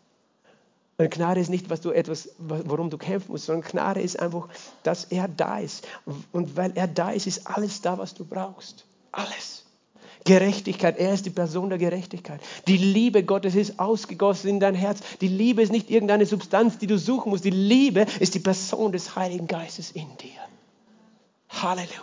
Und 0.97 1.11
Gnade 1.11 1.39
ist 1.39 1.49
nicht, 1.49 1.69
was 1.69 1.79
du 1.79 1.91
etwas, 1.91 2.29
worum 2.39 2.89
du 2.89 2.97
kämpfen 2.97 3.31
musst, 3.31 3.45
sondern 3.45 3.69
Gnade 3.69 4.01
ist 4.01 4.19
einfach, 4.19 4.49
dass 4.83 5.05
er 5.05 5.29
da 5.29 5.59
ist. 5.59 5.87
Und 6.33 6.57
weil 6.57 6.73
er 6.75 6.87
da 6.89 7.11
ist, 7.11 7.25
ist 7.25 7.47
alles 7.47 7.81
da, 7.81 7.97
was 7.97 8.13
du 8.13 8.25
brauchst. 8.25 8.85
Alles. 9.11 9.65
Gerechtigkeit, 10.25 10.97
er 10.99 11.13
ist 11.13 11.25
die 11.25 11.31
Person 11.31 11.69
der 11.69 11.77
Gerechtigkeit. 11.77 12.41
Die 12.67 12.77
Liebe 12.77 13.23
Gottes 13.23 13.55
ist 13.55 13.79
ausgegossen 13.79 14.49
in 14.49 14.59
dein 14.59 14.75
Herz. 14.75 14.99
Die 15.21 15.27
Liebe 15.27 15.61
ist 15.61 15.71
nicht 15.71 15.89
irgendeine 15.89 16.25
Substanz, 16.25 16.77
die 16.77 16.87
du 16.87 16.97
suchen 16.97 17.29
musst. 17.29 17.45
Die 17.45 17.49
Liebe 17.49 18.05
ist 18.19 18.35
die 18.35 18.39
Person 18.39 18.91
des 18.91 19.15
Heiligen 19.15 19.47
Geistes 19.47 19.91
in 19.91 20.07
dir. 20.17 20.29
Halleluja. 21.49 21.93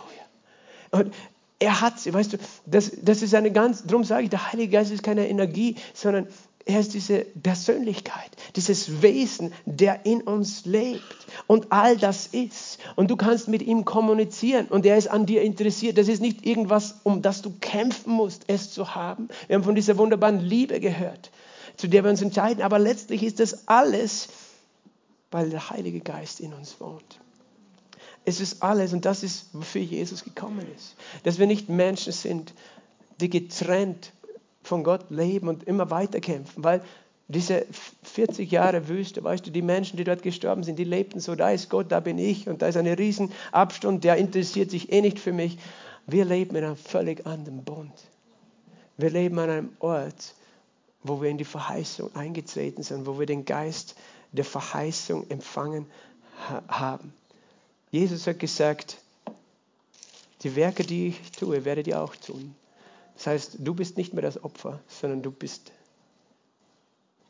Und 0.91 1.13
er 1.59 1.81
hat 1.81 1.99
sie, 1.99 2.13
weißt 2.13 2.33
du, 2.33 2.37
das, 2.65 2.91
das 3.01 3.21
ist 3.21 3.33
eine 3.33 3.51
ganz, 3.51 3.83
darum 3.85 4.03
sage 4.03 4.23
ich, 4.23 4.29
der 4.29 4.51
Heilige 4.51 4.73
Geist 4.73 4.91
ist 4.91 5.03
keine 5.03 5.27
Energie, 5.27 5.75
sondern 5.93 6.27
er 6.67 6.81
ist 6.81 6.93
diese 6.93 7.19
Persönlichkeit, 7.19 8.29
dieses 8.55 9.01
Wesen, 9.01 9.53
der 9.65 10.05
in 10.05 10.21
uns 10.21 10.65
lebt 10.65 11.27
und 11.47 11.71
all 11.71 11.97
das 11.97 12.27
ist. 12.27 12.79
Und 12.95 13.09
du 13.09 13.15
kannst 13.15 13.47
mit 13.47 13.61
ihm 13.61 13.85
kommunizieren 13.85 14.67
und 14.67 14.85
er 14.85 14.97
ist 14.97 15.07
an 15.07 15.25
dir 15.25 15.43
interessiert. 15.43 15.97
Das 15.97 16.09
ist 16.09 16.21
nicht 16.21 16.45
irgendwas, 16.45 16.95
um 17.03 17.21
das 17.21 17.41
du 17.41 17.53
kämpfen 17.61 18.11
musst, 18.11 18.43
es 18.47 18.71
zu 18.71 18.95
haben. 18.95 19.29
Wir 19.47 19.55
haben 19.55 19.63
von 19.63 19.75
dieser 19.75 19.97
wunderbaren 19.97 20.41
Liebe 20.41 20.79
gehört, 20.81 21.31
zu 21.77 21.87
der 21.87 22.03
wir 22.03 22.11
uns 22.11 22.21
entscheiden. 22.21 22.61
Aber 22.61 22.79
letztlich 22.79 23.23
ist 23.23 23.39
das 23.39 23.67
alles, 23.67 24.27
weil 25.31 25.49
der 25.49 25.69
Heilige 25.69 26.01
Geist 26.01 26.41
in 26.41 26.53
uns 26.53 26.81
wohnt. 26.81 27.19
Es 28.25 28.41
ist 28.41 28.61
alles 28.61 28.91
und 28.91 29.05
das 29.05 29.23
ist, 29.23 29.47
wofür 29.53 29.81
Jesus 29.81 30.25
gekommen 30.25 30.67
ist. 30.75 30.95
Dass 31.23 31.39
wir 31.39 31.47
nicht 31.47 31.69
Menschen 31.69 32.11
sind, 32.11 32.53
die 33.21 33.29
getrennt 33.29 34.11
von 34.67 34.83
Gott 34.83 35.09
leben 35.09 35.47
und 35.47 35.63
immer 35.63 35.89
weiter 35.89 36.19
kämpfen, 36.19 36.63
weil 36.63 36.81
diese 37.29 37.65
40 38.03 38.49
Jahre 38.51 38.87
Wüste, 38.87 39.23
weißt 39.23 39.45
du, 39.45 39.51
die 39.51 39.61
Menschen, 39.61 39.97
die 39.97 40.03
dort 40.03 40.21
gestorben 40.21 40.63
sind, 40.63 40.79
die 40.79 40.85
lebten 40.85 41.19
so, 41.19 41.35
da 41.35 41.49
ist 41.49 41.69
Gott, 41.69 41.91
da 41.91 41.99
bin 41.99 42.17
ich 42.17 42.47
und 42.47 42.61
da 42.61 42.67
ist 42.67 42.77
ein 42.77 42.87
riesen 42.87 43.33
Abstand, 43.51 44.03
der 44.03 44.15
interessiert 44.15 44.71
sich 44.71 44.91
eh 44.91 45.01
nicht 45.01 45.19
für 45.19 45.33
mich. 45.33 45.57
Wir 46.05 46.23
leben 46.23 46.55
in 46.55 46.63
einem 46.63 46.77
völlig 46.77 47.25
anderen 47.25 47.63
Bund. 47.63 47.91
Wir 48.97 49.09
leben 49.09 49.37
an 49.39 49.49
einem 49.49 49.69
Ort, 49.79 50.35
wo 51.03 51.21
wir 51.21 51.29
in 51.29 51.37
die 51.37 51.45
Verheißung 51.45 52.15
eingetreten 52.15 52.81
sind, 52.83 53.05
wo 53.05 53.19
wir 53.19 53.25
den 53.25 53.43
Geist 53.43 53.95
der 54.31 54.45
Verheißung 54.45 55.29
empfangen 55.29 55.85
haben. 56.67 57.13
Jesus 57.91 58.25
hat 58.25 58.39
gesagt, 58.39 58.97
die 60.43 60.55
Werke, 60.55 60.83
die 60.83 61.09
ich 61.09 61.31
tue, 61.31 61.65
werdet 61.65 61.87
ihr 61.87 62.01
auch 62.01 62.15
tun. 62.15 62.55
Das 63.17 63.27
heißt, 63.27 63.57
du 63.59 63.73
bist 63.73 63.97
nicht 63.97 64.13
mehr 64.13 64.21
das 64.21 64.43
Opfer, 64.43 64.79
sondern 64.87 65.23
du 65.23 65.31
bist 65.31 65.71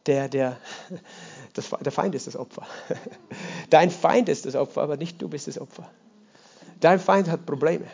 der, 0.06 0.28
der, 0.28 0.58
das, 1.54 1.70
der 1.70 1.92
Feind 1.92 2.14
ist 2.14 2.28
das 2.28 2.36
Opfer. 2.36 2.68
Dein 3.70 3.90
Feind 3.90 4.28
ist 4.28 4.46
das 4.46 4.56
Opfer, 4.56 4.82
aber 4.82 4.98
nicht 4.98 5.22
du 5.22 5.30
bist 5.30 5.48
das 5.48 5.58
Opfer. 5.58 5.90
Dein 6.82 7.00
Feind 7.00 7.30
hat 7.30 7.46
Probleme. 7.46 7.86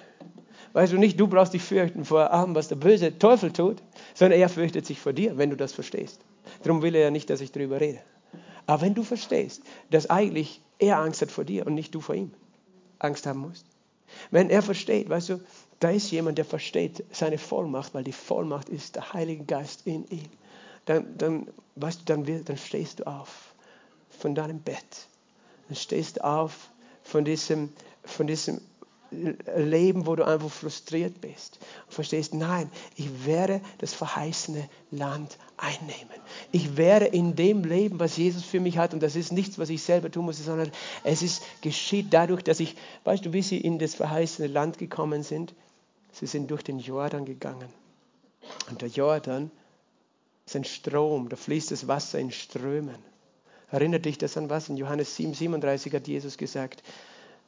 Weißt 0.73 0.91
du 0.91 0.97
nicht, 0.97 1.19
du 1.19 1.27
brauchst 1.27 1.53
dich 1.53 1.61
fürchten 1.61 2.03
vor 2.03 2.31
allem, 2.31 2.55
was 2.55 2.67
der 2.67 2.77
böse 2.77 3.17
Teufel 3.19 3.53
tut, 3.53 3.77
sondern 4.15 4.39
er 4.39 4.49
fürchtet 4.49 4.87
sich 4.87 4.99
vor 4.99 5.13
dir, 5.13 5.37
wenn 5.37 5.51
du 5.51 5.55
das 5.55 5.71
verstehst. 5.71 6.19
Darum 6.63 6.81
will 6.81 6.95
er 6.95 7.01
ja 7.01 7.11
nicht, 7.11 7.29
dass 7.29 7.41
ich 7.41 7.51
darüber 7.51 7.79
rede. 7.79 7.99
Aber 8.65 8.81
wenn 8.81 8.95
du 8.95 9.03
verstehst, 9.03 9.61
dass 9.91 10.09
eigentlich 10.09 10.61
er 10.79 10.97
Angst 10.97 11.21
hat 11.21 11.29
vor 11.29 11.43
dir 11.43 11.67
und 11.67 11.75
nicht 11.75 11.93
du 11.93 12.01
vor 12.01 12.15
ihm 12.15 12.31
Angst 12.97 13.27
haben 13.27 13.39
musst. 13.39 13.67
Wenn 14.31 14.49
er 14.49 14.61
versteht, 14.61 15.09
weißt 15.09 15.29
du, 15.29 15.41
da 15.84 15.89
ist 15.89 16.11
jemand, 16.11 16.38
der 16.38 16.45
versteht 16.45 17.03
seine 17.11 17.38
Vollmacht, 17.38 17.93
weil 17.93 18.03
die 18.03 18.11
Vollmacht 18.11 18.69
ist 18.69 18.95
der 18.95 19.13
Heilige 19.13 19.43
Geist 19.43 19.86
in 19.86 20.07
ihm 20.09 20.29
dann, 20.86 21.17
dann, 21.17 21.47
weißt 21.75 22.01
du, 22.01 22.05
dann, 22.05 22.45
dann 22.45 22.57
stehst 22.57 22.99
du 22.99 23.07
auf 23.07 23.53
von 24.09 24.36
deinem 24.36 24.59
Bett. 24.59 25.07
Dann 25.67 25.75
stehst 25.75 26.17
du 26.17 26.23
auf 26.25 26.69
von 27.03 27.25
diesem, 27.25 27.69
von 28.03 28.27
diesem 28.27 28.61
Leben, 29.55 30.07
wo 30.07 30.15
du 30.15 30.25
einfach 30.25 30.49
frustriert 30.49 31.21
bist 31.21 31.59
und 31.86 31.93
verstehst, 31.93 32.34
nein, 32.34 32.69
ich 32.95 33.25
werde 33.25 33.61
das 33.77 33.93
verheißene 33.93 34.67
Land 34.89 35.38
einnehmen. 35.55 36.19
Ich 36.51 36.77
werde 36.77 37.05
in 37.05 37.36
dem 37.36 37.63
Leben, 37.63 37.99
was 37.99 38.17
Jesus 38.17 38.43
für 38.43 38.59
mich 38.59 38.79
hat, 38.79 38.93
und 38.93 39.03
das 39.03 39.15
ist 39.15 39.31
nichts, 39.31 39.59
was 39.59 39.69
ich 39.69 39.84
selber 39.84 40.09
tun 40.09 40.25
muss, 40.25 40.43
sondern 40.43 40.71
es 41.03 41.21
ist, 41.21 41.43
geschieht 41.61 42.07
dadurch, 42.11 42.43
dass 42.43 42.59
ich, 42.59 42.75
weißt 43.03 43.25
du, 43.25 43.34
wie 43.34 43.43
sie 43.43 43.59
in 43.59 43.77
das 43.77 43.93
verheißene 43.93 44.47
Land 44.47 44.79
gekommen 44.79 45.21
sind? 45.21 45.53
Sie 46.14 46.28
sind 46.28 46.49
durch 46.49 46.64
den 46.64 46.80
Jordan 46.80 47.26
gegangen. 47.26 47.70
Und 48.70 48.82
der 48.82 48.89
Jordan 48.89 49.51
ist 50.45 50.55
ein 50.55 50.64
Strom, 50.64 51.30
da 51.30 51.36
fließt 51.36 51.72
das 51.72 51.88
Wasser 51.88 52.20
in 52.20 52.32
Strömen. 52.32 52.97
Erinnert 53.72 54.05
dich 54.05 54.18
das 54.20 54.38
an 54.38 54.49
was? 54.49 54.70
In 54.70 54.78
Johannes 54.78 55.16
7, 55.16 55.34
37 55.34 55.93
hat 55.93 56.07
Jesus 56.07 56.38
gesagt, 56.38 56.84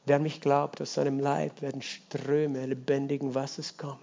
wer 0.06 0.18
mich 0.18 0.40
glaubt, 0.40 0.80
aus 0.82 0.94
seinem 0.94 1.20
Leib 1.20 1.62
werden 1.62 1.82
Ströme 1.82 2.66
lebendigen 2.66 3.34
Wassers 3.34 3.76
kommen. 3.76 4.00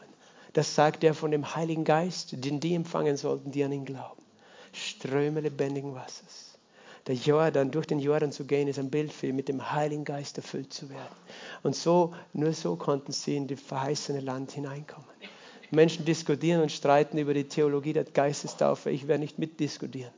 Das 0.53 0.75
sagt 0.75 1.03
er 1.03 1.13
von 1.13 1.31
dem 1.31 1.55
Heiligen 1.55 1.83
Geist, 1.83 2.31
den 2.45 2.59
die 2.59 2.75
empfangen 2.75 3.17
sollten, 3.17 3.51
die 3.51 3.63
an 3.63 3.71
ihn 3.71 3.85
glauben. 3.85 4.21
Ströme 4.71 5.41
lebendigen 5.41 5.93
Wassers. 5.95 6.52
Der 7.07 7.15
Jordan, 7.15 7.69
durch 7.69 7.85
den 7.85 7.99
Jordan 7.99 8.31
zu 8.31 8.45
gehen, 8.45 8.67
ist 8.67 8.79
ein 8.79 8.89
Bild 8.89 9.11
für 9.11 9.33
mit 9.33 9.49
dem 9.49 9.73
Heiligen 9.73 10.05
Geist 10.05 10.37
erfüllt 10.37 10.71
zu 10.71 10.89
werden. 10.89 11.15
Und 11.61 11.75
so, 11.75 12.13
nur 12.31 12.53
so 12.53 12.77
konnten 12.77 13.11
sie 13.11 13.35
in 13.35 13.47
das 13.47 13.59
verheißene 13.59 14.21
Land 14.21 14.53
hineinkommen. 14.53 15.09
Menschen 15.71 16.05
diskutieren 16.05 16.61
und 16.61 16.71
streiten 16.71 17.17
über 17.17 17.33
die 17.33 17.47
Theologie 17.47 17.93
der 17.93 18.05
Geistestaufe. 18.05 18.89
Ich 18.89 19.07
werde 19.07 19.21
nicht 19.21 19.37
mitdiskutieren. 19.37 20.13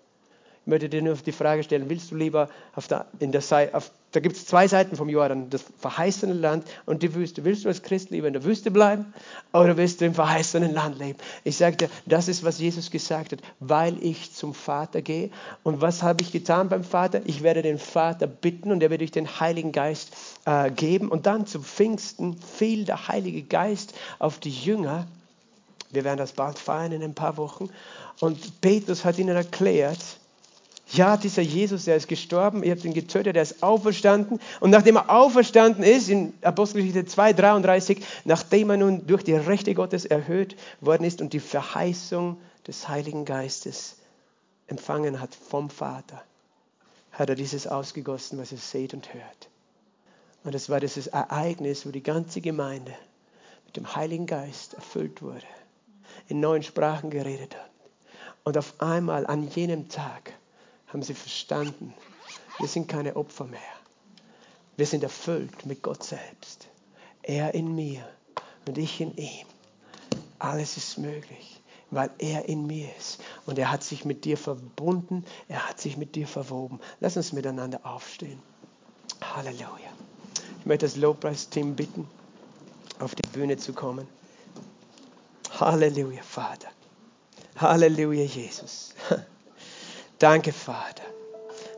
Möchte 0.66 0.90
dir 0.90 1.02
nur 1.02 1.16
die 1.16 1.32
Frage 1.32 1.64
stellen, 1.64 1.90
willst 1.90 2.12
du 2.12 2.16
lieber 2.16 2.50
auf 2.76 2.88
der, 2.88 3.06
in 3.20 3.32
der 3.32 3.42
Seite, 3.42 3.76
auf, 3.76 3.92
da 4.14 4.20
gibt 4.20 4.36
es 4.36 4.46
zwei 4.48 4.68
Seiten 4.68 4.96
vom 4.96 5.10
Jordan, 5.10 5.50
das 5.50 5.64
verheißene 5.80 6.34
Land 6.34 6.66
und 6.86 7.04
die 7.04 7.14
Wüste. 7.14 7.44
Willst 7.46 7.66
du 7.66 7.68
als 7.68 7.84
Christ 7.84 8.10
lieber 8.10 8.28
in 8.28 8.34
der 8.34 8.44
Wüste 8.44 8.72
bleiben 8.72 9.14
oder 9.54 9.78
willst 9.78 10.02
du 10.02 10.06
im 10.06 10.16
verheißenen 10.16 10.74
Land 10.74 10.98
leben? 10.98 11.20
Ich 11.44 11.58
sage 11.58 11.78
dir, 11.78 11.90
das 12.08 12.28
ist, 12.28 12.44
was 12.44 12.60
Jesus 12.60 12.90
gesagt 12.90 13.34
hat, 13.34 13.40
weil 13.60 14.02
ich 14.04 14.34
zum 14.34 14.56
Vater 14.56 15.02
gehe. 15.04 15.30
Und 15.64 15.82
was 15.82 16.02
habe 16.02 16.24
ich 16.24 16.32
getan 16.32 16.70
beim 16.70 16.84
Vater? 16.84 17.22
Ich 17.26 17.44
werde 17.44 17.62
den 17.62 17.78
Vater 17.78 18.26
bitten 18.26 18.72
und 18.72 18.82
er 18.82 18.90
wird 18.90 19.02
durch 19.02 19.12
den 19.12 19.40
Heiligen 19.40 19.72
Geist 19.72 20.16
äh, 20.46 20.72
geben. 20.72 21.10
Und 21.10 21.28
dann 21.28 21.46
zum 21.46 21.64
Pfingsten 21.64 22.38
fiel 22.38 22.86
der 22.86 23.08
Heilige 23.08 23.44
Geist 23.44 23.94
auf 24.18 24.40
die 24.40 24.50
Jünger 24.50 25.06
wir 25.92 26.04
werden 26.04 26.18
das 26.18 26.34
bald 26.34 26.60
feiern 26.60 26.92
in 26.92 27.02
ein 27.02 27.16
paar 27.16 27.38
Wochen. 27.38 27.70
Und 28.20 28.62
Petrus 28.62 29.06
hat 29.06 29.18
ihnen 29.18 29.36
erklärt, 29.36 30.00
ja, 30.88 31.18
dieser 31.18 31.42
Jesus, 31.42 31.86
der 31.86 31.96
ist 31.96 32.08
gestorben, 32.08 32.64
ihr 32.64 32.72
habt 32.72 32.86
ihn 32.86 32.94
getötet, 32.94 33.36
er 33.36 33.42
ist 33.42 33.64
auferstanden. 33.64 34.40
Und 34.60 34.70
nachdem 34.70 34.98
er 34.98 35.10
auferstanden 35.10 35.84
ist, 35.84 36.10
in 36.10 36.34
Apostelgeschichte 36.42 37.06
2, 37.06 37.34
33, 37.34 38.06
nachdem 38.24 38.70
er 38.70 38.78
nun 38.78 39.08
durch 39.08 39.24
die 39.24 39.34
Rechte 39.34 39.74
Gottes 39.74 40.06
erhöht 40.06 40.56
worden 40.82 41.04
ist 41.04 41.22
und 41.22 41.34
die 41.34 41.40
Verheißung 41.40 42.38
des 42.68 42.88
Heiligen 42.88 43.26
Geistes 43.26 43.98
empfangen 44.68 45.20
hat 45.20 45.34
vom 45.34 45.70
Vater, 45.70 46.22
hat 47.12 47.30
er 47.30 47.36
dieses 47.36 47.66
ausgegossen, 47.66 48.38
was 48.38 48.52
ihr 48.52 48.58
seht 48.60 48.94
und 48.94 49.14
hört. 49.14 49.50
Und 50.44 50.54
das 50.54 50.70
war 50.70 50.80
dieses 50.80 51.08
Ereignis, 51.08 51.86
wo 51.88 51.90
die 51.90 52.04
ganze 52.04 52.42
Gemeinde 52.42 52.94
mit 53.66 53.76
dem 53.76 53.96
Heiligen 53.96 54.28
Geist 54.28 54.76
erfüllt 54.76 55.24
wurde 55.24 55.46
in 56.28 56.40
neuen 56.40 56.64
Sprachen 56.64 57.10
geredet 57.10 57.56
hat. 57.56 57.70
Und 58.44 58.58
auf 58.58 58.76
einmal 58.80 59.26
an 59.26 59.48
jenem 59.50 59.90
Tag 59.90 60.34
haben 60.96 61.04
sie 61.04 61.14
verstanden, 61.14 61.94
wir 62.58 62.70
sind 62.70 62.88
keine 62.88 63.18
Opfer 63.18 63.44
mehr. 63.44 63.60
Wir 64.78 64.86
sind 64.86 65.04
erfüllt 65.04 65.66
mit 65.66 65.84
Gott 65.84 66.02
selbst. 66.02 66.70
Er 67.22 67.54
in 67.54 67.76
mir 67.76 68.08
und 68.66 68.78
ich 68.78 69.02
in 69.02 69.14
ihm. 69.18 69.46
Alles 70.40 70.78
ist 70.78 70.98
möglich, 70.98 71.62
weil 71.92 72.12
er 72.18 72.48
in 72.48 72.66
mir 72.66 72.88
ist. 72.98 73.22
Und 73.46 73.60
er 73.60 73.74
hat 73.74 73.84
sich 73.84 74.06
mit 74.06 74.24
dir 74.24 74.38
verbunden, 74.38 75.26
er 75.50 75.68
hat 75.68 75.82
sich 75.82 75.98
mit 75.98 76.16
dir 76.16 76.30
verwoben. 76.30 76.80
Lass 77.02 77.18
uns 77.18 77.34
miteinander 77.34 77.82
aufstehen. 77.84 78.42
Halleluja. 79.22 79.92
Ich 80.62 80.66
möchte 80.66 80.86
das 80.86 80.96
Lobpreisteam 80.96 81.76
bitten, 81.76 82.08
auf 83.00 83.16
die 83.16 83.28
Bühne 83.34 83.58
zu 83.58 83.74
kommen. 83.74 84.08
Halleluja, 85.60 86.24
Vater. 86.24 86.70
Halleluja, 87.58 88.24
Jesus. 88.24 88.94
Danke, 90.20 90.54
Vater. 90.54 91.04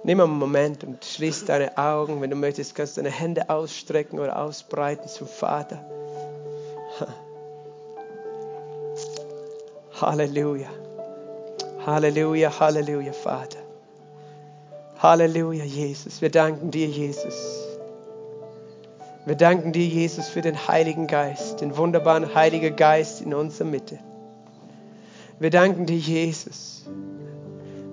Nimm 0.04 0.22
einen 0.22 0.38
Moment 0.38 0.84
und 0.84 1.04
schließ 1.04 1.46
deine 1.46 1.78
Augen. 1.78 2.22
Wenn 2.22 2.30
du 2.30 2.36
möchtest, 2.36 2.76
kannst 2.76 2.98
du 2.98 3.02
deine 3.02 3.14
Hände 3.14 3.50
ausstrecken 3.50 4.20
oder 4.20 4.40
ausbreiten 4.40 5.08
zum 5.08 5.28
Vater. 5.28 5.84
Halleluja. 10.02 10.70
Halleluja, 11.86 12.60
Halleluja, 12.60 13.14
Vater. 13.14 13.60
Halleluja, 15.00 15.64
Jesus. 15.64 16.22
Wir 16.22 16.30
danken 16.30 16.72
dir, 16.72 16.88
Jesus. 16.88 17.68
Wir 19.26 19.36
danken 19.36 19.74
dir, 19.74 19.86
Jesus, 19.86 20.30
für 20.30 20.42
den 20.42 20.68
Heiligen 20.68 21.08
Geist, 21.08 21.62
den 21.62 21.76
wunderbaren 21.76 22.34
Heiligen 22.34 22.76
Geist 22.76 23.22
in 23.22 23.34
unserer 23.34 23.68
Mitte. 23.68 24.00
Wir 25.40 25.50
danken 25.50 25.86
dir, 25.86 25.98
Jesus, 25.98 26.86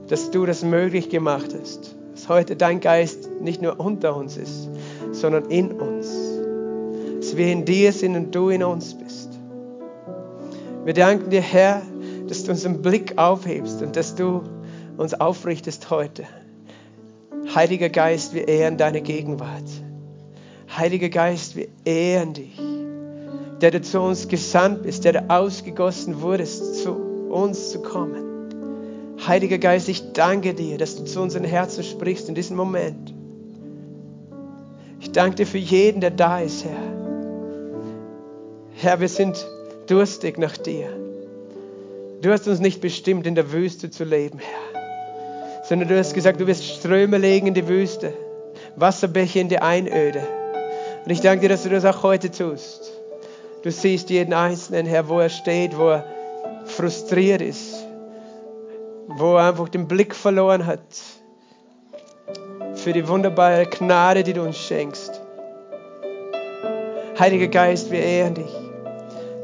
dass 0.08 0.30
du 0.30 0.46
das 0.46 0.62
möglich 0.62 1.08
gemacht 1.08 1.54
hast, 1.58 1.94
dass 2.12 2.28
heute 2.28 2.56
dein 2.56 2.80
Geist 2.80 3.30
nicht 3.40 3.62
nur 3.62 3.80
unter 3.80 4.16
uns 4.16 4.36
ist, 4.36 4.68
sondern 5.12 5.46
in 5.46 5.72
uns. 5.72 6.08
Dass 7.20 7.36
wir 7.36 7.50
in 7.50 7.64
dir 7.64 7.92
sind 7.92 8.16
und 8.16 8.34
du 8.34 8.50
in 8.50 8.62
uns 8.62 8.94
bist. 8.94 9.30
Wir 10.84 10.92
danken 10.92 11.30
dir, 11.30 11.40
Herr, 11.40 11.82
dass 12.28 12.44
du 12.44 12.50
unseren 12.50 12.82
Blick 12.82 13.16
aufhebst 13.16 13.82
und 13.82 13.96
dass 13.96 14.14
du 14.14 14.42
uns 14.96 15.14
aufrichtest 15.14 15.90
heute. 15.90 16.24
Heiliger 17.54 17.88
Geist, 17.88 18.34
wir 18.34 18.48
ehren 18.48 18.76
deine 18.76 19.00
Gegenwart. 19.00 19.64
Heiliger 20.76 21.08
Geist, 21.08 21.56
wir 21.56 21.68
ehren 21.84 22.34
dich, 22.34 22.58
der 23.60 23.70
du 23.70 23.80
zu 23.80 24.00
uns 24.00 24.28
gesandt 24.28 24.82
bist, 24.82 25.04
der 25.04 25.12
du 25.12 25.30
ausgegossen 25.30 26.20
wurdest, 26.20 26.82
zu 26.82 26.92
uns 27.30 27.70
zu 27.70 27.80
kommen. 27.80 28.33
Heiliger 29.26 29.58
Geist, 29.58 29.88
ich 29.88 30.12
danke 30.12 30.54
dir, 30.54 30.76
dass 30.76 30.96
du 30.96 31.04
zu 31.04 31.20
unseren 31.20 31.44
Herzen 31.44 31.82
sprichst 31.82 32.28
in 32.28 32.34
diesem 32.34 32.56
Moment. 32.56 33.14
Ich 35.00 35.12
danke 35.12 35.36
dir 35.36 35.46
für 35.46 35.58
jeden, 35.58 36.00
der 36.00 36.10
da 36.10 36.40
ist, 36.40 36.64
Herr. 36.64 36.94
Herr, 38.76 39.00
wir 39.00 39.08
sind 39.08 39.46
durstig 39.86 40.38
nach 40.38 40.56
dir. 40.56 40.88
Du 42.20 42.32
hast 42.32 42.48
uns 42.48 42.60
nicht 42.60 42.80
bestimmt, 42.80 43.26
in 43.26 43.34
der 43.34 43.52
Wüste 43.52 43.90
zu 43.90 44.04
leben, 44.04 44.38
Herr, 44.38 45.64
sondern 45.68 45.88
du 45.88 45.98
hast 45.98 46.14
gesagt, 46.14 46.40
du 46.40 46.46
wirst 46.46 46.64
Ströme 46.64 47.18
legen 47.18 47.46
in 47.46 47.54
die 47.54 47.68
Wüste, 47.68 48.12
Wasserbäche 48.76 49.40
in 49.40 49.48
die 49.48 49.58
Einöde. 49.58 50.22
Und 51.04 51.10
ich 51.10 51.20
danke 51.20 51.42
dir, 51.42 51.48
dass 51.50 51.62
du 51.62 51.68
das 51.68 51.84
auch 51.84 52.02
heute 52.02 52.30
tust. 52.30 52.92
Du 53.62 53.70
siehst 53.70 54.10
jeden 54.10 54.34
Einzelnen, 54.34 54.86
Herr, 54.86 55.08
wo 55.08 55.20
er 55.20 55.28
steht, 55.28 55.76
wo 55.76 55.90
er 55.90 56.04
frustriert 56.64 57.42
ist, 57.42 57.83
wo 59.08 59.36
er 59.36 59.48
einfach 59.50 59.68
den 59.68 59.86
Blick 59.88 60.14
verloren 60.14 60.66
hat 60.66 60.80
für 62.74 62.92
die 62.92 63.06
wunderbare 63.06 63.66
Gnade, 63.66 64.22
die 64.22 64.32
du 64.32 64.42
uns 64.42 64.58
schenkst. 64.58 65.20
Heiliger 67.18 67.48
Geist, 67.48 67.90
wir 67.90 68.00
ehren 68.00 68.34
dich. 68.34 68.50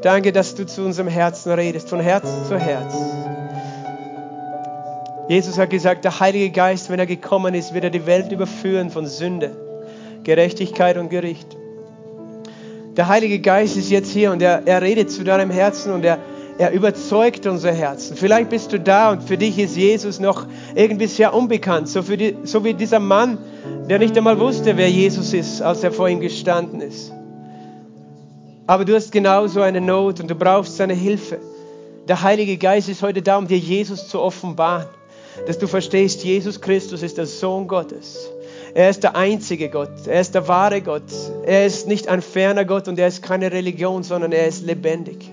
Danke, 0.01 0.31
dass 0.31 0.55
du 0.55 0.65
zu 0.65 0.83
unserem 0.83 1.07
Herzen 1.07 1.51
redest, 1.51 1.89
von 1.89 1.99
Herz 1.99 2.27
zu 2.47 2.57
Herz. 2.57 2.93
Jesus 5.27 5.57
hat 5.57 5.69
gesagt, 5.69 6.03
der 6.03 6.19
Heilige 6.19 6.49
Geist, 6.49 6.89
wenn 6.89 6.99
er 6.99 7.05
gekommen 7.05 7.53
ist, 7.53 7.73
wird 7.73 7.85
er 7.85 7.89
die 7.89 8.05
Welt 8.05 8.31
überführen 8.31 8.89
von 8.89 9.05
Sünde, 9.05 9.55
Gerechtigkeit 10.23 10.97
und 10.97 11.09
Gericht. 11.09 11.55
Der 12.97 13.07
Heilige 13.07 13.39
Geist 13.39 13.77
ist 13.77 13.89
jetzt 13.89 14.11
hier 14.11 14.31
und 14.31 14.41
er, 14.41 14.63
er 14.65 14.81
redet 14.81 15.09
zu 15.09 15.23
deinem 15.23 15.49
Herzen 15.49 15.93
und 15.93 16.03
er, 16.03 16.17
er 16.61 16.73
überzeugt 16.73 17.47
unser 17.47 17.71
Herzen. 17.71 18.15
Vielleicht 18.15 18.51
bist 18.51 18.71
du 18.71 18.79
da 18.79 19.09
und 19.09 19.23
für 19.23 19.35
dich 19.35 19.57
ist 19.57 19.75
Jesus 19.75 20.19
noch 20.19 20.45
irgendwie 20.75 21.07
sehr 21.07 21.33
unbekannt, 21.33 21.89
so, 21.89 22.03
die, 22.03 22.37
so 22.43 22.63
wie 22.63 22.75
dieser 22.75 22.99
Mann, 22.99 23.39
der 23.89 23.97
nicht 23.97 24.15
einmal 24.15 24.39
wusste, 24.39 24.77
wer 24.77 24.87
Jesus 24.87 25.33
ist, 25.33 25.63
als 25.63 25.83
er 25.83 25.91
vor 25.91 26.07
ihm 26.07 26.19
gestanden 26.19 26.79
ist. 26.79 27.11
Aber 28.67 28.85
du 28.85 28.93
hast 28.93 29.11
genauso 29.11 29.61
eine 29.61 29.81
Not 29.81 30.19
und 30.19 30.29
du 30.29 30.35
brauchst 30.35 30.77
seine 30.77 30.93
Hilfe. 30.93 31.39
Der 32.07 32.21
Heilige 32.21 32.57
Geist 32.57 32.89
ist 32.89 33.01
heute 33.01 33.23
da, 33.23 33.39
um 33.39 33.47
dir 33.47 33.57
Jesus 33.57 34.07
zu 34.07 34.21
offenbaren, 34.21 34.85
dass 35.47 35.57
du 35.57 35.65
verstehst, 35.65 36.23
Jesus 36.23 36.61
Christus 36.61 37.01
ist 37.01 37.17
der 37.17 37.25
Sohn 37.25 37.67
Gottes. 37.67 38.29
Er 38.75 38.91
ist 38.91 39.01
der 39.01 39.15
einzige 39.15 39.69
Gott. 39.69 40.05
Er 40.05 40.21
ist 40.21 40.35
der 40.35 40.47
wahre 40.47 40.83
Gott. 40.83 41.11
Er 41.43 41.65
ist 41.65 41.87
nicht 41.87 42.07
ein 42.07 42.21
ferner 42.21 42.65
Gott 42.65 42.87
und 42.87 42.99
er 42.99 43.07
ist 43.07 43.23
keine 43.23 43.51
Religion, 43.51 44.03
sondern 44.03 44.31
er 44.31 44.45
ist 44.45 44.63
lebendig. 44.63 45.30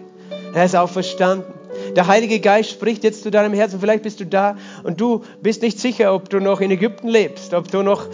Er 0.55 0.65
ist 0.65 0.77
auferstanden. 0.77 1.59
Der 1.95 2.07
Heilige 2.07 2.41
Geist 2.41 2.71
spricht 2.71 3.05
jetzt 3.05 3.23
zu 3.23 3.31
deinem 3.31 3.53
Herzen. 3.53 3.81
Vielleicht 3.81 4.03
bist 4.03 4.21
du 4.21 4.27
da 4.27 4.57
und 4.83 5.01
du 5.01 5.23
bist 5.43 5.63
nicht 5.63 5.79
sicher, 5.79 6.15
ob 6.15 6.29
du 6.29 6.41
noch 6.41 6.61
in 6.61 6.71
Ägypten 6.71 7.09
lebst, 7.09 7.55
ob 7.55 7.71
du 7.71 7.83
noch 7.83 8.07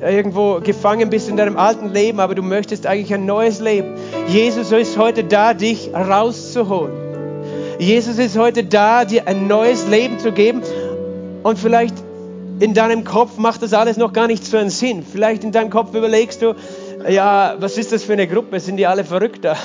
äh, 0.00 0.16
irgendwo 0.16 0.60
gefangen 0.60 1.10
bist 1.10 1.28
in 1.28 1.36
deinem 1.36 1.56
alten 1.56 1.92
Leben, 1.92 2.20
aber 2.20 2.34
du 2.34 2.42
möchtest 2.42 2.86
eigentlich 2.86 3.12
ein 3.14 3.26
neues 3.26 3.60
Leben. 3.60 3.94
Jesus 4.26 4.72
ist 4.72 4.98
heute 4.98 5.24
da, 5.24 5.54
dich 5.54 5.90
rauszuholen. 5.94 6.92
Jesus 7.78 8.18
ist 8.18 8.36
heute 8.36 8.64
da, 8.64 9.04
dir 9.04 9.28
ein 9.28 9.46
neues 9.46 9.86
Leben 9.86 10.18
zu 10.18 10.32
geben. 10.32 10.62
Und 11.42 11.58
vielleicht 11.58 11.94
in 12.60 12.74
deinem 12.74 13.04
Kopf 13.04 13.38
macht 13.38 13.62
das 13.62 13.72
alles 13.72 13.96
noch 13.96 14.12
gar 14.12 14.26
nicht 14.26 14.44
so 14.44 14.56
einen 14.56 14.70
Sinn. 14.70 15.04
Vielleicht 15.04 15.44
in 15.44 15.52
deinem 15.52 15.70
Kopf 15.70 15.94
überlegst 15.94 16.42
du, 16.42 16.54
ja, 17.08 17.54
was 17.60 17.78
ist 17.78 17.92
das 17.92 18.02
für 18.02 18.14
eine 18.14 18.26
Gruppe? 18.26 18.58
Sind 18.58 18.76
die 18.76 18.86
alle 18.86 19.04
verrückter? 19.04 19.56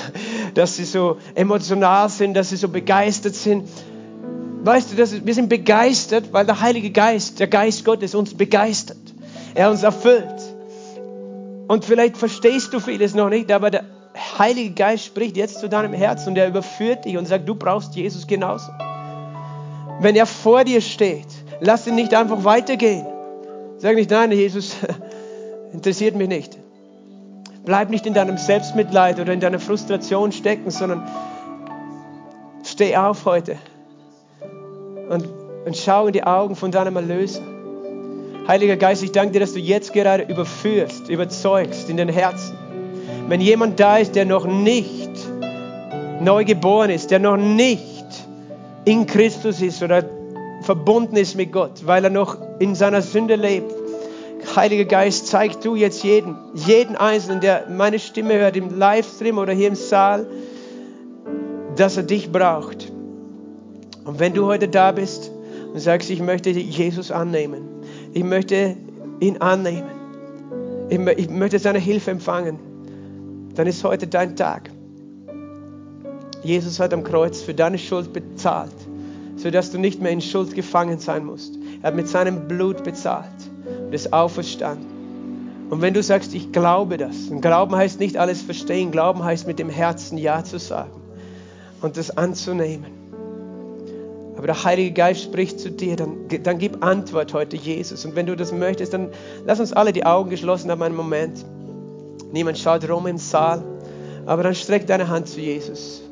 Dass 0.54 0.76
sie 0.76 0.84
so 0.84 1.18
emotional 1.34 2.08
sind, 2.08 2.34
dass 2.34 2.50
sie 2.50 2.56
so 2.56 2.68
begeistert 2.68 3.34
sind. 3.34 3.68
Weißt 4.62 4.92
du, 4.92 4.96
dass 4.96 5.24
wir 5.24 5.34
sind 5.34 5.48
begeistert, 5.48 6.32
weil 6.32 6.46
der 6.46 6.60
Heilige 6.60 6.90
Geist, 6.90 7.40
der 7.40 7.48
Geist 7.48 7.84
Gottes 7.84 8.14
uns 8.14 8.34
begeistert. 8.34 8.98
Er 9.54 9.70
uns 9.70 9.82
erfüllt. 9.82 10.54
Und 11.68 11.84
vielleicht 11.84 12.16
verstehst 12.16 12.72
du 12.72 12.80
vieles 12.80 13.14
noch 13.14 13.28
nicht, 13.28 13.50
aber 13.52 13.70
der 13.70 13.84
Heilige 14.38 14.74
Geist 14.74 15.04
spricht 15.06 15.36
jetzt 15.36 15.60
zu 15.60 15.68
deinem 15.68 15.92
Herz 15.92 16.26
und 16.26 16.36
er 16.36 16.48
überführt 16.48 17.04
dich 17.04 17.16
und 17.16 17.26
sagt, 17.26 17.48
du 17.48 17.54
brauchst 17.54 17.94
Jesus 17.94 18.26
genauso. 18.26 18.70
Wenn 20.00 20.16
er 20.16 20.26
vor 20.26 20.64
dir 20.64 20.80
steht, 20.80 21.26
lass 21.60 21.86
ihn 21.86 21.94
nicht 21.94 22.14
einfach 22.14 22.44
weitergehen. 22.44 23.06
Sag 23.78 23.96
nicht, 23.96 24.10
nein, 24.10 24.32
Jesus 24.32 24.76
interessiert 25.72 26.14
mich 26.16 26.28
nicht. 26.28 26.58
Bleib 27.64 27.88
nicht 27.88 28.04
in 28.04 28.12
deinem 28.12 28.36
Selbstmitleid 28.36 29.18
oder 29.20 29.32
in 29.32 29.40
deiner 29.40 29.58
Frustration 29.58 30.32
stecken, 30.32 30.70
sondern 30.70 31.02
steh 32.62 32.94
auf 32.94 33.24
heute 33.24 33.56
und, 35.08 35.26
und 35.64 35.76
schau 35.76 36.06
in 36.06 36.12
die 36.12 36.24
Augen 36.24 36.56
von 36.56 36.70
deinem 36.70 36.96
Erlöser. 36.96 37.40
Heiliger 38.46 38.76
Geist, 38.76 39.02
ich 39.02 39.12
danke 39.12 39.32
dir, 39.32 39.40
dass 39.40 39.54
du 39.54 39.60
jetzt 39.60 39.94
gerade 39.94 40.24
überführst, 40.24 41.08
überzeugst 41.08 41.88
in 41.88 41.96
den 41.96 42.10
Herzen. 42.10 42.54
Wenn 43.28 43.40
jemand 43.40 43.80
da 43.80 43.96
ist, 43.96 44.14
der 44.14 44.26
noch 44.26 44.44
nicht 44.44 45.10
neu 46.20 46.44
geboren 46.44 46.90
ist, 46.90 47.10
der 47.10 47.18
noch 47.18 47.38
nicht 47.38 48.04
in 48.84 49.06
Christus 49.06 49.62
ist 49.62 49.82
oder 49.82 50.04
verbunden 50.60 51.16
ist 51.16 51.34
mit 51.34 51.50
Gott, 51.50 51.86
weil 51.86 52.04
er 52.04 52.10
noch 52.10 52.36
in 52.58 52.74
seiner 52.74 53.00
Sünde 53.00 53.36
lebt, 53.36 53.72
Heiliger 54.56 54.84
Geist, 54.84 55.26
zeig 55.26 55.60
du 55.60 55.74
jetzt 55.74 56.02
jeden, 56.02 56.36
jeden 56.54 56.96
Einzelnen, 56.96 57.40
der 57.40 57.66
meine 57.68 57.98
Stimme 57.98 58.34
hört, 58.34 58.56
im 58.56 58.78
Livestream 58.78 59.38
oder 59.38 59.52
hier 59.52 59.68
im 59.68 59.74
Saal, 59.74 60.26
dass 61.76 61.96
er 61.96 62.02
dich 62.02 62.30
braucht. 62.30 62.92
Und 64.04 64.18
wenn 64.18 64.34
du 64.34 64.46
heute 64.46 64.68
da 64.68 64.92
bist 64.92 65.30
und 65.72 65.80
sagst, 65.80 66.10
ich 66.10 66.20
möchte 66.20 66.50
Jesus 66.50 67.10
annehmen, 67.10 67.62
ich 68.12 68.22
möchte 68.22 68.76
ihn 69.20 69.38
annehmen, 69.38 69.90
ich 70.88 71.30
möchte 71.30 71.58
seine 71.58 71.78
Hilfe 71.78 72.10
empfangen, 72.10 72.58
dann 73.54 73.66
ist 73.66 73.82
heute 73.82 74.06
dein 74.06 74.36
Tag. 74.36 74.70
Jesus 76.42 76.78
hat 76.78 76.92
am 76.92 77.02
Kreuz 77.02 77.40
für 77.40 77.54
deine 77.54 77.78
Schuld 77.78 78.12
bezahlt, 78.12 78.74
sodass 79.36 79.70
du 79.70 79.78
nicht 79.78 80.02
mehr 80.02 80.12
in 80.12 80.20
Schuld 80.20 80.54
gefangen 80.54 80.98
sein 80.98 81.24
musst. 81.24 81.58
Er 81.80 81.88
hat 81.88 81.96
mit 81.96 82.08
seinem 82.08 82.46
Blut 82.46 82.84
bezahlt 82.84 83.33
und 83.86 83.92
ist 83.92 84.12
auferstanden. 84.12 84.94
Und 85.70 85.82
wenn 85.82 85.94
du 85.94 86.02
sagst, 86.02 86.34
ich 86.34 86.52
glaube 86.52 86.98
das, 86.98 87.28
und 87.28 87.40
Glauben 87.40 87.74
heißt 87.74 87.98
nicht 87.98 88.16
alles 88.16 88.42
verstehen, 88.42 88.90
Glauben 88.90 89.24
heißt 89.24 89.46
mit 89.46 89.58
dem 89.58 89.68
Herzen 89.68 90.18
Ja 90.18 90.44
zu 90.44 90.58
sagen 90.58 90.92
und 91.80 91.96
das 91.96 92.16
anzunehmen. 92.16 92.86
Aber 94.36 94.46
der 94.46 94.64
Heilige 94.64 94.92
Geist 94.92 95.22
spricht 95.22 95.60
zu 95.60 95.70
dir, 95.70 95.96
dann, 95.96 96.28
dann 96.42 96.58
gib 96.58 96.84
Antwort 96.84 97.32
heute, 97.32 97.56
Jesus. 97.56 98.04
Und 98.04 98.16
wenn 98.16 98.26
du 98.26 98.36
das 98.36 98.52
möchtest, 98.52 98.92
dann 98.92 99.08
lass 99.46 99.60
uns 99.60 99.72
alle 99.72 99.92
die 99.92 100.04
Augen 100.04 100.28
geschlossen 100.30 100.70
haben, 100.70 100.82
einen 100.82 100.96
Moment. 100.96 101.44
Niemand 102.32 102.58
schaut 102.58 102.88
rum 102.88 103.06
im 103.06 103.18
Saal, 103.18 103.62
aber 104.26 104.42
dann 104.42 104.54
streck 104.54 104.86
deine 104.86 105.08
Hand 105.08 105.28
zu 105.28 105.40
Jesus. 105.40 106.02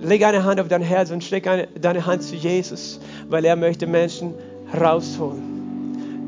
Leg 0.00 0.24
eine 0.24 0.44
Hand 0.44 0.60
auf 0.60 0.68
dein 0.68 0.82
Herz 0.82 1.10
und 1.10 1.24
streck 1.24 1.46
eine, 1.46 1.68
deine 1.80 2.04
Hand 2.04 2.22
zu 2.22 2.36
Jesus, 2.36 3.00
weil 3.28 3.44
er 3.44 3.56
möchte 3.56 3.86
Menschen 3.86 4.34
rausholen. 4.78 5.57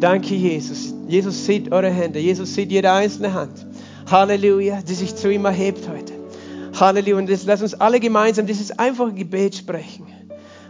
Danke, 0.00 0.34
Jesus. 0.34 0.94
Jesus 1.08 1.44
sieht 1.44 1.70
eure 1.70 1.90
Hände. 1.90 2.18
Jesus 2.18 2.54
sieht 2.54 2.72
jede 2.72 2.90
einzelne 2.90 3.34
Hand. 3.34 3.66
Halleluja, 4.10 4.80
die 4.82 4.94
sich 4.94 5.14
zu 5.14 5.30
ihm 5.30 5.44
erhebt 5.44 5.86
heute. 5.88 6.14
Halleluja. 6.78 7.18
Und 7.18 7.28
jetzt 7.28 7.46
lass 7.46 7.60
uns 7.60 7.74
alle 7.74 8.00
gemeinsam 8.00 8.46
dieses 8.46 8.76
einfache 8.78 9.12
Gebet 9.12 9.56
sprechen. 9.56 10.06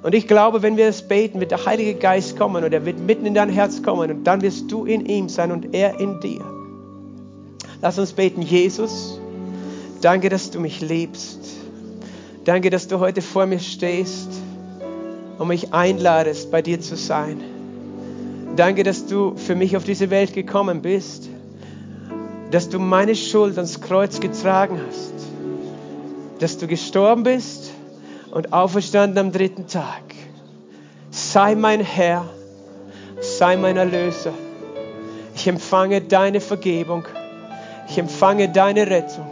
Und 0.03 0.14
ich 0.14 0.26
glaube, 0.26 0.62
wenn 0.62 0.76
wir 0.76 0.87
das 0.87 1.07
beten, 1.07 1.41
wird 1.41 1.51
der 1.51 1.64
Heilige 1.64 1.95
Geist 1.95 2.39
kommen 2.39 2.64
und 2.64 2.72
er 2.72 2.85
wird 2.87 2.99
mitten 2.99 3.26
in 3.26 3.35
dein 3.35 3.51
Herz 3.51 3.83
kommen 3.83 4.11
und 4.11 4.24
dann 4.24 4.41
wirst 4.41 4.70
du 4.72 4.85
in 4.87 5.07
ihm 5.07 5.28
sein 5.28 5.53
und 5.53 5.74
er 5.74 6.01
in 6.01 6.18
dir. 6.20 6.43
Lass 7.83 7.99
uns 7.99 8.12
beten, 8.12 8.43
Jesus. 8.43 9.20
Danke, 10.01 10.28
dass 10.31 10.51
du 10.51 10.59
mich 10.59 10.81
liebst. 10.81 11.39
Danke, 12.45 12.70
dass 12.70 12.89
du 12.89 12.99
heute 12.99 13.20
vor 13.20 13.47
mir 13.47 13.59
stehst 13.59 14.28
und 15.39 15.49
mich 15.49 15.72
einladest, 15.74 16.51
bei 16.51 16.62
dir 16.62 16.81
zu 16.81 16.97
sein. 16.97 17.60
Danke, 18.61 18.83
dass 18.83 19.07
du 19.07 19.37
für 19.37 19.55
mich 19.55 19.75
auf 19.75 19.85
diese 19.85 20.11
Welt 20.11 20.35
gekommen 20.35 20.83
bist, 20.83 21.31
dass 22.51 22.69
du 22.69 22.79
meine 22.79 23.17
Schuld 23.17 23.57
ans 23.57 23.81
Kreuz 23.81 24.21
getragen 24.21 24.79
hast, 24.87 25.15
dass 26.41 26.59
du 26.59 26.67
gestorben 26.67 27.23
bist 27.23 27.71
und 28.31 28.53
auferstanden 28.53 29.17
am 29.17 29.33
dritten 29.33 29.67
Tag. 29.67 30.03
Sei 31.11 31.55
mein 31.55 31.81
Herr, 31.81 32.29
sei 33.23 33.57
mein 33.57 33.79
Erlöser. 33.79 34.35
Ich 35.35 35.47
empfange 35.47 36.03
deine 36.03 36.43
Vergebung, 36.43 37.07
ich 37.89 37.97
empfange 37.97 38.51
deine 38.51 38.91
Rettung, 38.91 39.27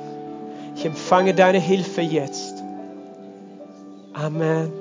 ich 0.75 0.87
empfange 0.87 1.35
deine 1.35 1.59
Hilfe 1.59 2.01
jetzt. 2.01 2.55
Amen. 4.15 4.73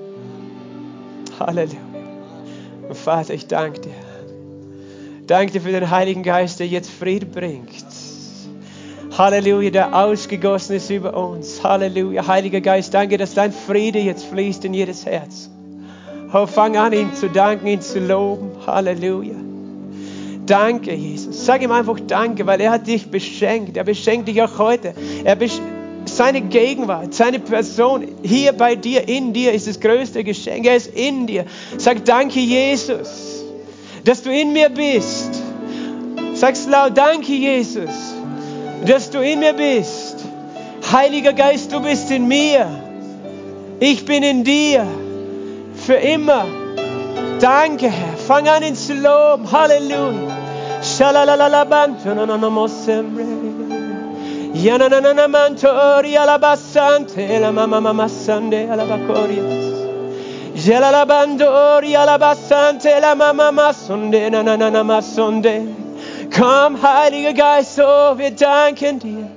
Halleluja. 1.38 1.82
Und 2.88 2.96
Vater, 2.96 3.34
ich 3.34 3.48
danke 3.48 3.82
dir. 3.82 4.07
Danke 5.28 5.52
dir 5.52 5.62
für 5.62 5.72
den 5.72 5.90
Heiligen 5.92 6.24
Geist, 6.24 6.62
der 6.62 6.68
jetzt 6.68 6.90
Frieden 6.90 7.30
bringt. 7.32 7.68
Halleluja, 9.18 9.72
der 9.72 9.94
ausgegossen 9.94 10.78
ist 10.78 10.90
über 10.90 11.18
uns. 11.18 11.62
Halleluja, 11.62 12.26
Heiliger 12.28 12.62
Geist, 12.62 12.94
danke, 12.94 13.18
dass 13.18 13.34
dein 13.34 13.52
Friede 13.52 14.00
jetzt 14.00 14.26
fließt 14.26 14.64
in 14.64 14.74
jedes 14.74 15.06
Herz. 15.06 15.50
Oh, 16.34 16.46
fang 16.46 16.78
an, 16.78 16.94
ihm 16.94 17.14
zu 17.14 17.30
danken, 17.30 17.68
ihn 17.68 17.82
zu 17.82 18.00
loben. 18.00 18.52
Halleluja. 18.66 19.36
Danke, 20.46 20.94
Jesus. 20.94 21.46
Sag 21.46 21.62
ihm 21.62 21.72
einfach 21.72 22.00
Danke, 22.08 22.46
weil 22.48 22.62
er 22.62 22.72
hat 22.72 22.88
dich 22.88 23.12
beschenkt. 23.12 23.76
Er 23.76 23.84
beschenkt 23.84 24.30
dich 24.30 24.42
auch 24.42 24.58
heute. 24.60 24.94
Er 25.26 25.38
seine 26.06 26.40
Gegenwart, 26.40 27.14
seine 27.14 27.40
Person 27.40 28.08
hier 28.24 28.54
bei 28.54 28.76
dir, 28.76 29.10
in 29.10 29.34
dir 29.34 29.52
ist 29.52 29.68
das 29.68 29.82
größte 29.82 30.24
Geschenk. 30.24 30.66
Er 30.66 30.78
ist 30.78 30.88
in 30.96 31.28
dir. 31.28 31.46
Sag 31.78 32.06
Danke, 32.06 32.40
Jesus 32.40 33.37
dass 34.08 34.24
du 34.24 34.32
in 34.32 34.54
mir 34.54 34.70
bist. 34.70 35.44
Sagst 36.34 36.70
laut, 36.70 36.98
danke 36.98 37.34
Jesus, 37.34 38.14
dass 38.86 39.10
du 39.10 39.20
in 39.20 39.40
mir 39.40 39.54
bist. 39.54 40.16
Heiliger 40.92 41.34
Geist, 41.34 41.72
du 41.72 41.82
bist 41.82 42.10
in 42.12 42.28
mir. 42.28 42.68
Ich 43.80 44.06
bin 44.06 44.24
in 44.24 44.44
dir. 44.44 44.88
für 45.88 45.94
immer. 45.94 46.46
Danke, 47.40 47.90
Herr. 47.90 48.18
Fang 48.18 48.48
an, 48.48 48.76
zu 48.76 48.94
loben. 48.94 49.50
Halleluja. 49.52 50.36
Yananana 54.54 55.28
mantori 55.28 56.18
alabasante 56.18 57.40
la 57.40 57.52
mama 57.52 57.80
mama 57.80 58.08
sande 58.10 58.68
alabacorias. 58.68 59.77
Jelalabandori. 60.58 61.96
Komm, 66.36 66.82
Heiliger 66.82 67.34
Geist, 67.34 67.80
oh, 67.80 68.18
wir 68.18 68.32
danken 68.32 69.00
dir. 69.00 69.30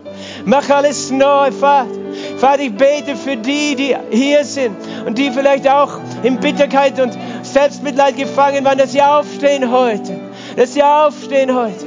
Mach 0.46 0.68
alles 0.70 1.10
neu, 1.10 1.52
Vater. 1.52 1.90
Vater, 2.38 2.62
ich 2.62 2.74
bete 2.74 3.16
für 3.16 3.36
die, 3.36 3.76
die 3.76 3.96
hier 4.10 4.44
sind 4.44 4.76
und 5.06 5.18
die 5.18 5.30
vielleicht 5.30 5.68
auch 5.68 6.00
in 6.22 6.40
Bitterkeit 6.40 6.98
und 6.98 7.16
Selbstmitleid 7.42 8.16
gefangen 8.16 8.64
waren, 8.64 8.78
dass 8.78 8.92
sie 8.92 9.02
aufstehen 9.02 9.70
heute. 9.70 10.18
Dass 10.56 10.72
sie 10.72 10.82
aufstehen 10.82 11.54
heute. 11.54 11.86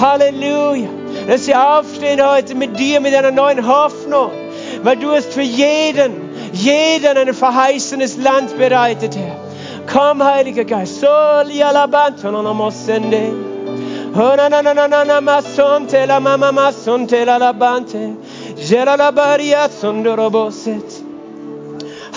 Halleluja. 0.00 0.88
Dass 1.28 1.44
sie 1.44 1.54
aufstehen 1.54 2.26
heute 2.26 2.54
mit 2.54 2.78
dir, 2.78 3.00
mit 3.00 3.14
einer 3.14 3.30
neuen 3.30 3.66
Hoffnung. 3.66 4.30
Weil 4.82 4.96
du 4.96 5.10
hast 5.10 5.34
für 5.34 5.42
jeden, 5.42 6.29
jeden 6.52 7.16
ein 7.16 7.34
verheißenes 7.34 8.16
Land 8.18 8.56
bereitet, 8.56 9.16
Herr. 9.16 9.36
Komm, 9.92 10.22
Heiliger 10.22 10.64
Geist. 10.64 11.00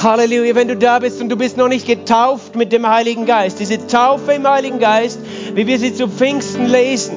Halleluja, 0.04 0.56
wenn 0.56 0.68
du 0.68 0.76
da 0.76 1.00
bist 1.00 1.22
und 1.22 1.30
du 1.30 1.38
bist 1.38 1.56
noch 1.56 1.68
nicht 1.68 1.86
getauft 1.86 2.56
mit 2.56 2.74
dem 2.74 2.88
Heiligen 2.90 3.26
Geist, 3.26 3.60
diese 3.60 3.86
Taufe 3.88 4.34
im 4.34 4.48
Heiligen 4.48 4.80
Geist, 4.80 5.20
wie 5.54 5.68
wir 5.68 5.80
sie 5.80 5.94
zu 5.94 6.08
Pfingsten 6.08 6.66
lesen, 6.66 7.16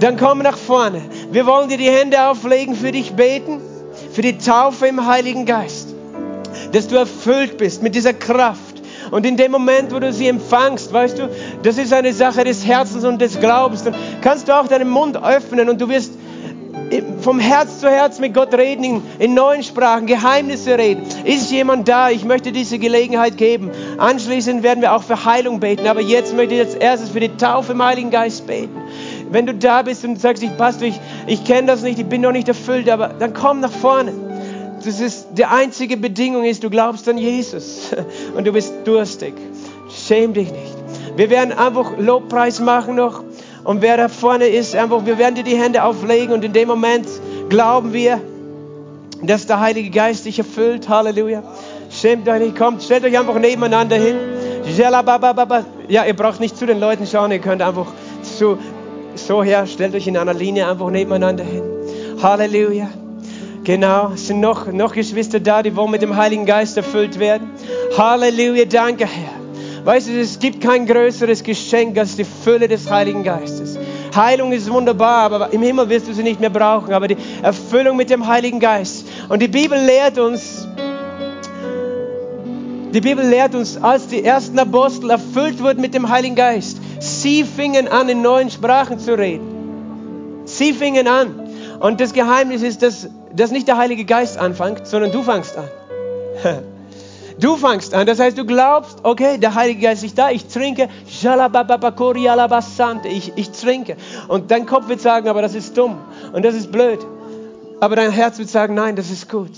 dann 0.00 0.16
komm 0.16 0.40
nach 0.40 0.58
vorne. 0.58 1.00
Wir 1.30 1.46
wollen 1.46 1.68
dir 1.68 1.78
die 1.78 1.90
Hände 1.90 2.28
auflegen, 2.28 2.74
für 2.74 2.92
dich 2.92 3.12
beten, 3.12 3.60
für 4.12 4.22
die 4.22 4.38
Taufe 4.38 4.86
im 4.86 5.06
Heiligen 5.06 5.46
Geist, 5.46 5.83
dass 6.74 6.88
du 6.88 6.96
erfüllt 6.96 7.56
bist 7.56 7.82
mit 7.82 7.94
dieser 7.94 8.12
Kraft. 8.12 8.82
Und 9.10 9.24
in 9.26 9.36
dem 9.36 9.52
Moment, 9.52 9.94
wo 9.94 9.98
du 9.98 10.12
sie 10.12 10.28
empfangst, 10.28 10.92
weißt 10.92 11.18
du, 11.18 11.28
das 11.62 11.78
ist 11.78 11.92
eine 11.92 12.12
Sache 12.12 12.42
des 12.42 12.66
Herzens 12.66 13.04
und 13.04 13.20
des 13.20 13.38
Glaubens, 13.38 13.84
dann 13.84 13.94
kannst 14.22 14.48
du 14.48 14.58
auch 14.58 14.66
deinen 14.66 14.88
Mund 14.88 15.16
öffnen 15.22 15.68
und 15.68 15.80
du 15.80 15.88
wirst 15.88 16.12
vom 17.20 17.38
Herz 17.38 17.80
zu 17.80 17.88
Herz 17.88 18.18
mit 18.18 18.34
Gott 18.34 18.54
reden, 18.54 19.02
in, 19.18 19.34
neuen 19.34 19.62
Sprachen, 19.62 20.06
Geheimnisse 20.06 20.76
reden. 20.78 21.02
Ist 21.24 21.50
jemand 21.50 21.88
da? 21.88 22.10
Ich 22.10 22.24
möchte 22.24 22.52
diese 22.52 22.78
Gelegenheit 22.78 23.36
geben. 23.36 23.70
Anschließend 23.98 24.62
werden 24.62 24.80
wir 24.80 24.92
auch 24.94 25.02
für 25.02 25.24
Heilung 25.24 25.60
beten, 25.60 25.86
aber 25.86 26.00
jetzt 26.00 26.34
möchte 26.34 26.54
ich 26.54 26.60
als 26.60 26.74
erstes 26.74 27.10
für 27.10 27.20
die 27.20 27.36
Taufe 27.36 27.72
im 27.72 27.84
Heiligen 27.84 28.10
Geist 28.10 28.46
beten. 28.46 28.82
Wenn 29.30 29.46
du 29.46 29.54
da 29.54 29.82
bist 29.82 30.04
und 30.04 30.20
sagst, 30.20 30.42
ich 30.42 30.56
Pastor, 30.56 30.88
ich, 30.88 31.00
ich 31.26 31.44
kenne 31.44 31.68
das 31.68 31.82
nicht, 31.82 31.98
ich 31.98 32.06
bin 32.06 32.20
noch 32.20 32.32
nicht 32.32 32.48
erfüllt, 32.48 32.88
aber 32.88 33.08
dann 33.08 33.32
komm 33.32 33.60
nach 33.60 33.72
vorne. 33.72 34.33
Das 34.84 35.00
ist 35.00 35.28
die 35.32 35.46
einzige 35.46 35.96
Bedingung 35.96 36.44
ist, 36.44 36.62
du 36.62 36.68
glaubst 36.68 37.08
an 37.08 37.16
Jesus 37.16 37.90
und 38.36 38.46
du 38.46 38.52
bist 38.52 38.72
durstig. 38.84 39.34
Schäm 39.88 40.34
dich 40.34 40.50
nicht. 40.50 40.74
Wir 41.16 41.30
werden 41.30 41.52
einfach 41.52 41.92
Lobpreis 41.98 42.60
machen 42.60 42.96
noch. 42.96 43.22
Und 43.62 43.80
wer 43.80 43.96
da 43.96 44.08
vorne 44.08 44.46
ist, 44.46 44.76
einfach, 44.76 45.06
wir 45.06 45.16
werden 45.16 45.36
dir 45.36 45.44
die 45.44 45.56
Hände 45.56 45.84
auflegen 45.84 46.34
und 46.34 46.44
in 46.44 46.52
dem 46.52 46.68
Moment 46.68 47.06
glauben 47.48 47.94
wir, 47.94 48.20
dass 49.22 49.46
der 49.46 49.60
Heilige 49.60 49.88
Geist 49.88 50.26
dich 50.26 50.38
erfüllt. 50.38 50.88
Halleluja. 50.88 51.42
Schämt 51.90 52.28
euch 52.28 52.40
nicht, 52.40 52.56
kommt, 52.56 52.82
stellt 52.82 53.04
euch 53.04 53.18
einfach 53.18 53.38
nebeneinander 53.38 53.96
hin. 53.96 54.16
Ja, 55.88 56.04
ihr 56.04 56.14
braucht 56.14 56.40
nicht 56.40 56.58
zu 56.58 56.66
den 56.66 56.80
Leuten 56.80 57.06
schauen, 57.06 57.30
ihr 57.30 57.38
könnt 57.38 57.62
einfach 57.62 57.86
so, 58.22 58.58
so 59.14 59.42
her, 59.42 59.66
stellt 59.66 59.94
euch 59.94 60.06
in 60.06 60.16
einer 60.18 60.34
Linie 60.34 60.68
einfach 60.68 60.90
nebeneinander 60.90 61.44
hin. 61.44 61.62
Halleluja. 62.22 62.88
Genau, 63.64 64.10
es 64.12 64.26
sind 64.26 64.40
noch, 64.40 64.70
noch 64.70 64.92
Geschwister 64.92 65.40
da, 65.40 65.62
die 65.62 65.74
wollen 65.74 65.90
mit 65.90 66.02
dem 66.02 66.14
Heiligen 66.14 66.44
Geist 66.44 66.76
erfüllt 66.76 67.18
werden. 67.18 67.50
Halleluja, 67.96 68.66
danke 68.66 69.06
Herr. 69.06 69.86
Weißt 69.86 70.08
du, 70.08 70.20
es 70.20 70.38
gibt 70.38 70.60
kein 70.60 70.84
größeres 70.84 71.42
Geschenk 71.42 71.96
als 71.96 72.16
die 72.16 72.24
Fülle 72.24 72.68
des 72.68 72.90
Heiligen 72.90 73.22
Geistes. 73.24 73.78
Heilung 74.14 74.52
ist 74.52 74.70
wunderbar, 74.70 75.32
aber 75.32 75.52
im 75.54 75.62
Himmel 75.62 75.88
wirst 75.88 76.08
du 76.08 76.12
sie 76.12 76.22
nicht 76.22 76.40
mehr 76.40 76.50
brauchen. 76.50 76.92
Aber 76.92 77.08
die 77.08 77.16
Erfüllung 77.42 77.96
mit 77.96 78.10
dem 78.10 78.26
Heiligen 78.26 78.60
Geist. 78.60 79.06
Und 79.30 79.40
die 79.40 79.48
Bibel 79.48 79.78
lehrt 79.78 80.18
uns, 80.18 80.68
die 82.92 83.00
Bibel 83.00 83.26
lehrt 83.26 83.54
uns, 83.54 83.82
als 83.82 84.08
die 84.08 84.22
ersten 84.22 84.58
Apostel 84.58 85.08
erfüllt 85.08 85.62
wurden 85.62 85.80
mit 85.80 85.94
dem 85.94 86.10
Heiligen 86.10 86.36
Geist, 86.36 86.78
sie 87.00 87.44
fingen 87.44 87.88
an, 87.88 88.10
in 88.10 88.20
neuen 88.20 88.50
Sprachen 88.50 88.98
zu 88.98 89.18
reden. 89.18 90.42
Sie 90.44 90.74
fingen 90.74 91.08
an. 91.08 91.40
Und 91.80 92.00
das 92.00 92.12
Geheimnis 92.12 92.62
ist, 92.62 92.82
dass, 92.82 93.08
dass 93.36 93.50
nicht 93.50 93.68
der 93.68 93.76
Heilige 93.76 94.04
Geist 94.04 94.38
anfängt, 94.38 94.86
sondern 94.86 95.12
du 95.12 95.22
fangst 95.22 95.56
an. 95.56 95.68
Du 97.36 97.56
fangst 97.56 97.94
an, 97.94 98.06
das 98.06 98.20
heißt, 98.20 98.38
du 98.38 98.46
glaubst, 98.46 98.98
okay, 99.02 99.38
der 99.38 99.56
Heilige 99.56 99.80
Geist 99.80 100.04
ist 100.04 100.16
da, 100.16 100.30
ich 100.30 100.46
trinke, 100.46 100.88
ich, 103.08 103.32
ich 103.34 103.50
trinke. 103.50 103.96
Und 104.28 104.52
dein 104.52 104.66
Kopf 104.66 104.86
wird 104.86 105.00
sagen, 105.00 105.28
aber 105.28 105.42
das 105.42 105.56
ist 105.56 105.76
dumm 105.76 105.98
und 106.32 106.44
das 106.44 106.54
ist 106.54 106.70
blöd. 106.70 107.00
Aber 107.80 107.96
dein 107.96 108.12
Herz 108.12 108.38
wird 108.38 108.48
sagen, 108.48 108.74
nein, 108.74 108.94
das 108.94 109.10
ist 109.10 109.28
gut. 109.28 109.50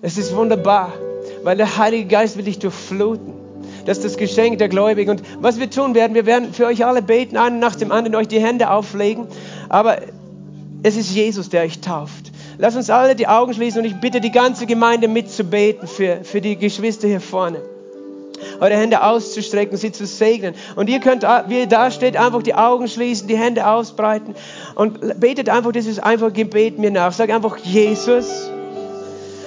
Es 0.00 0.16
ist 0.16 0.34
wunderbar, 0.34 0.94
weil 1.42 1.58
der 1.58 1.76
Heilige 1.76 2.06
Geist 2.06 2.38
will 2.38 2.44
dich 2.44 2.58
durchfluten. 2.58 3.34
Das 3.84 3.98
ist 3.98 4.04
das 4.04 4.16
Geschenk 4.16 4.58
der 4.58 4.68
Gläubigen. 4.68 5.10
Und 5.10 5.22
was 5.40 5.60
wir 5.60 5.68
tun 5.68 5.94
werden, 5.94 6.14
wir 6.14 6.24
werden 6.24 6.54
für 6.54 6.66
euch 6.66 6.86
alle 6.86 7.02
beten, 7.02 7.36
einen 7.36 7.58
nach 7.58 7.76
dem 7.76 7.92
anderen, 7.92 8.14
euch 8.14 8.28
die 8.28 8.40
Hände 8.40 8.70
auflegen. 8.70 9.26
Aber 9.68 9.98
es 10.82 10.96
ist 10.96 11.10
Jesus, 11.10 11.50
der 11.50 11.64
euch 11.64 11.80
tauft. 11.80 12.32
Lass 12.58 12.76
uns 12.76 12.90
alle 12.90 13.16
die 13.16 13.26
Augen 13.26 13.52
schließen 13.52 13.80
und 13.80 13.86
ich 13.86 14.00
bitte 14.00 14.20
die 14.20 14.30
ganze 14.30 14.66
Gemeinde 14.66 15.08
mitzubeten 15.08 15.88
für, 15.88 16.24
für 16.24 16.40
die 16.40 16.56
Geschwister 16.56 17.08
hier 17.08 17.20
vorne. 17.20 17.62
Eure 18.60 18.76
Hände 18.76 19.02
auszustrecken, 19.02 19.76
sie 19.76 19.92
zu 19.92 20.06
segnen. 20.06 20.54
Und 20.76 20.88
ihr 20.88 21.00
könnt, 21.00 21.22
wie 21.22 21.60
ihr 21.60 21.66
da 21.66 21.90
steht, 21.90 22.16
einfach 22.16 22.42
die 22.42 22.54
Augen 22.54 22.88
schließen, 22.88 23.26
die 23.26 23.36
Hände 23.36 23.66
ausbreiten 23.66 24.34
und 24.74 25.20
betet 25.20 25.48
einfach 25.48 25.72
dieses 25.72 25.98
einfache 25.98 26.32
Gebet 26.32 26.78
mir 26.78 26.90
nach. 26.90 27.12
Sag 27.12 27.30
einfach, 27.30 27.56
Jesus, 27.58 28.50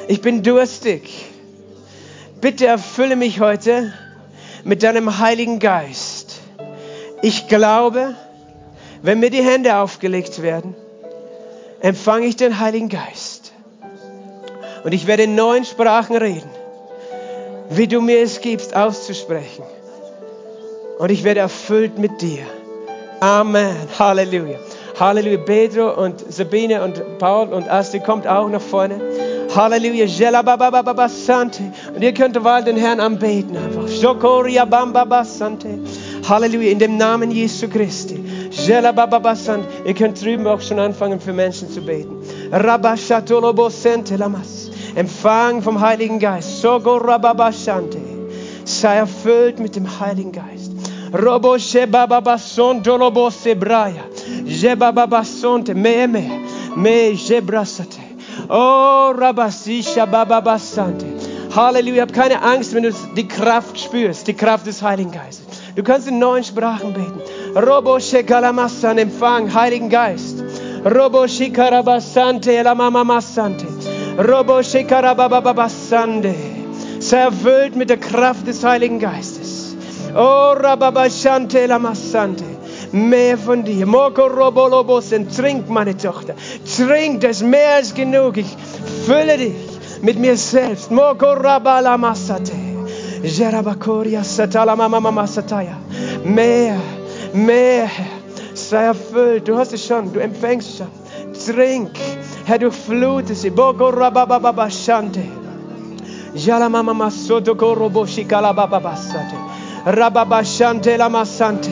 ich 0.07 0.21
bin 0.21 0.43
durstig. 0.43 1.25
Bitte 2.41 2.65
erfülle 2.67 3.15
mich 3.15 3.39
heute 3.39 3.93
mit 4.63 4.83
deinem 4.83 5.19
Heiligen 5.19 5.59
Geist. 5.59 6.39
Ich 7.21 7.47
glaube, 7.47 8.15
wenn 9.01 9.19
mir 9.19 9.29
die 9.29 9.43
Hände 9.43 9.77
aufgelegt 9.77 10.41
werden, 10.41 10.75
empfange 11.79 12.27
ich 12.27 12.35
den 12.35 12.59
Heiligen 12.59 12.89
Geist. 12.89 13.53
Und 14.83 14.93
ich 14.93 15.07
werde 15.07 15.23
in 15.23 15.35
neuen 15.35 15.65
Sprachen 15.65 16.15
reden, 16.15 16.49
wie 17.69 17.87
du 17.87 18.01
mir 18.01 18.21
es 18.21 18.41
gibst, 18.41 18.75
auszusprechen. 18.75 19.63
Und 20.99 21.11
ich 21.11 21.23
werde 21.23 21.41
erfüllt 21.41 21.97
mit 21.97 22.21
dir. 22.21 22.43
Amen. 23.19 23.75
Halleluja. 23.99 24.59
Halleluja. 24.99 25.37
Pedro 25.39 26.03
und 26.03 26.31
Sabine 26.31 26.83
und 26.83 27.19
Paul 27.19 27.49
und 27.49 27.69
Asti 27.69 27.99
kommt 27.99 28.27
auch 28.27 28.49
nach 28.49 28.61
vorne. 28.61 28.99
Halleluja. 29.53 30.05
Und 31.95 32.01
ihr 32.01 32.13
könnt 32.13 32.41
mal 32.41 32.63
den 32.63 32.77
Herrn 32.77 32.99
anbeten 32.99 33.57
einfach. 33.57 33.87
Halleluja. 36.29 36.71
In 36.71 36.79
dem 36.79 36.97
Namen 36.97 37.31
Jesu 37.31 37.67
Christi. 37.67 38.23
Ihr 38.69 39.93
könnt 39.93 40.21
drüben 40.21 40.47
auch 40.47 40.61
schon 40.61 40.79
anfangen, 40.79 41.19
für 41.19 41.33
Menschen 41.33 41.69
zu 41.69 41.81
beten. 41.81 42.17
Empfang 44.95 45.61
vom 45.61 45.79
Heiligen 45.79 46.19
Geist. 46.19 46.65
Sei 48.65 48.95
erfüllt 48.95 49.59
mit 49.59 49.75
dem 49.75 49.99
Heiligen 49.99 50.31
Geist. 50.31 50.71
Robo 51.13 51.57
shebababasonto 51.57 52.97
lobo 52.97 53.29
sebraya. 53.29 54.03
Jebababasonte 54.45 55.73
me 55.73 56.07
me. 56.07 56.41
Me 56.75 57.11
jebrasate. 57.11 58.01
Oh 58.49 59.13
rabasisha 59.17 60.05
bababasante. 60.05 61.05
Halleluja. 61.55 62.01
Hab 62.01 62.13
keine 62.13 62.41
Angst, 62.41 62.73
wenn 62.73 62.83
du 62.83 62.91
die 63.15 63.27
Kraft 63.27 63.79
spürst, 63.79 64.27
die 64.27 64.33
Kraft 64.33 64.67
des 64.67 64.81
Heiligen 64.81 65.11
Geistes. 65.11 65.45
Du 65.75 65.83
kannst 65.83 66.07
in 66.07 66.19
neuen 66.19 66.43
Sprachen 66.43 66.93
beten. 66.93 67.21
Robo 67.57 67.97
Shekalamassan, 67.97 68.99
Empfang, 68.99 69.51
Heiligen 69.51 69.89
Geist. 69.89 70.43
Robo 70.85 71.25
Shikarabasante, 71.27 72.63
la 72.63 72.75
Mama 72.75 73.03
Massante. 73.03 73.65
Robo 74.15 74.61
Shikarabababasande. 74.61 76.35
Sei 76.99 77.17
erfüllt 77.17 77.75
mit 77.75 77.89
der 77.89 77.97
Kraft 77.97 78.45
des 78.45 78.63
Heiligen 78.63 78.99
Geistes. 78.99 79.75
Oh, 80.15 80.53
Rababashante, 80.53 81.65
la 81.65 81.79
Massante. 81.79 82.43
Mehr 82.91 83.39
von 83.39 83.63
dir. 83.63 83.87
Moko 83.87 84.27
Robolobosen. 84.27 85.27
Trink, 85.27 85.67
meine 85.67 85.97
Tochter. 85.97 86.35
Trink, 86.77 87.21
das 87.21 87.37
ist 87.37 87.43
mehr 87.43 87.75
als 87.77 87.91
genug. 87.95 88.37
Ich 88.37 88.55
fülle 89.07 89.35
dich 89.35 89.55
mit 90.03 90.19
mir 90.19 90.37
selbst. 90.37 90.91
Moko 90.91 91.33
Rabala 91.33 91.97
Massate. 91.97 92.53
Jerabakoria 93.23 94.23
satala 94.23 94.75
mama 94.75 94.99
mama. 94.99 95.25
Mehr, 96.23 96.77
mehr, 97.33 97.85
Herr. 97.87 98.27
Sei 98.57 98.83
erfüllt. 98.85 99.47
Du 99.47 99.55
hast 99.57 99.71
es 99.73 99.85
schon, 99.85 100.11
du 100.11 100.19
empfängst 100.19 100.77
schon. 100.77 100.87
Trink, 101.45 101.91
Herr, 102.45 102.57
durchflute 102.57 103.35
sie. 103.35 103.51
Bogorabababa 103.51 104.69
shante. 104.69 105.23
Jala 106.33 106.67
mama 106.69 106.93
masoto 106.93 107.55
korobo 107.55 108.05
shikala 108.05 108.53
baba 108.53 108.79
basate. 108.79 109.37
Rababa 109.85 110.43
shante 110.43 110.97
la 110.97 111.07
masante. 111.09 111.71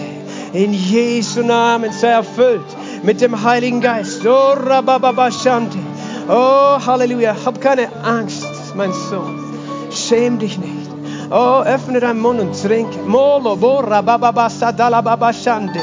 In 0.53 0.73
Jesu 0.73 1.43
Namen 1.43 1.91
sei 1.91 2.09
erfüllt 2.09 3.03
mit 3.03 3.19
dem 3.19 3.43
Heiligen 3.43 3.81
Geist. 3.81 4.25
Oh, 4.25 4.53
rabababa 4.53 5.31
shante. 5.31 5.79
Oh, 6.29 6.77
Halleluja. 6.85 7.35
Hab 7.45 7.59
keine 7.59 7.89
Angst, 8.03 8.45
mein 8.75 8.93
Sohn. 8.93 9.43
Schäm 9.91 10.39
dich 10.39 10.57
nicht. 10.57 10.84
Oh, 11.31 11.63
öffne 11.65 11.99
deinen 11.99 12.19
Mund 12.21 12.39
und 12.39 12.53
trink. 12.61 12.89
Molo, 13.07 13.55
bora, 13.55 14.01
bababa, 14.01 14.49
sadala, 14.49 15.01
baba, 15.01 15.33
shante. 15.33 15.81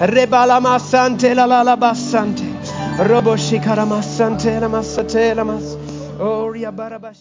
Rebala, 0.00 0.60
masante, 0.60 1.34
la, 1.34 1.44
la, 1.46 1.62
la, 1.62 1.76
basante. 1.76 2.44
Robo, 2.98 3.36
shikara, 3.36 3.84
masante, 3.84 4.60
la, 4.60 4.68
masate, 4.68 5.34
la, 5.34 5.44
mas. 5.44 5.76
Oh, 6.20 6.48
ria, 6.48 6.70
barabash. 6.70 7.18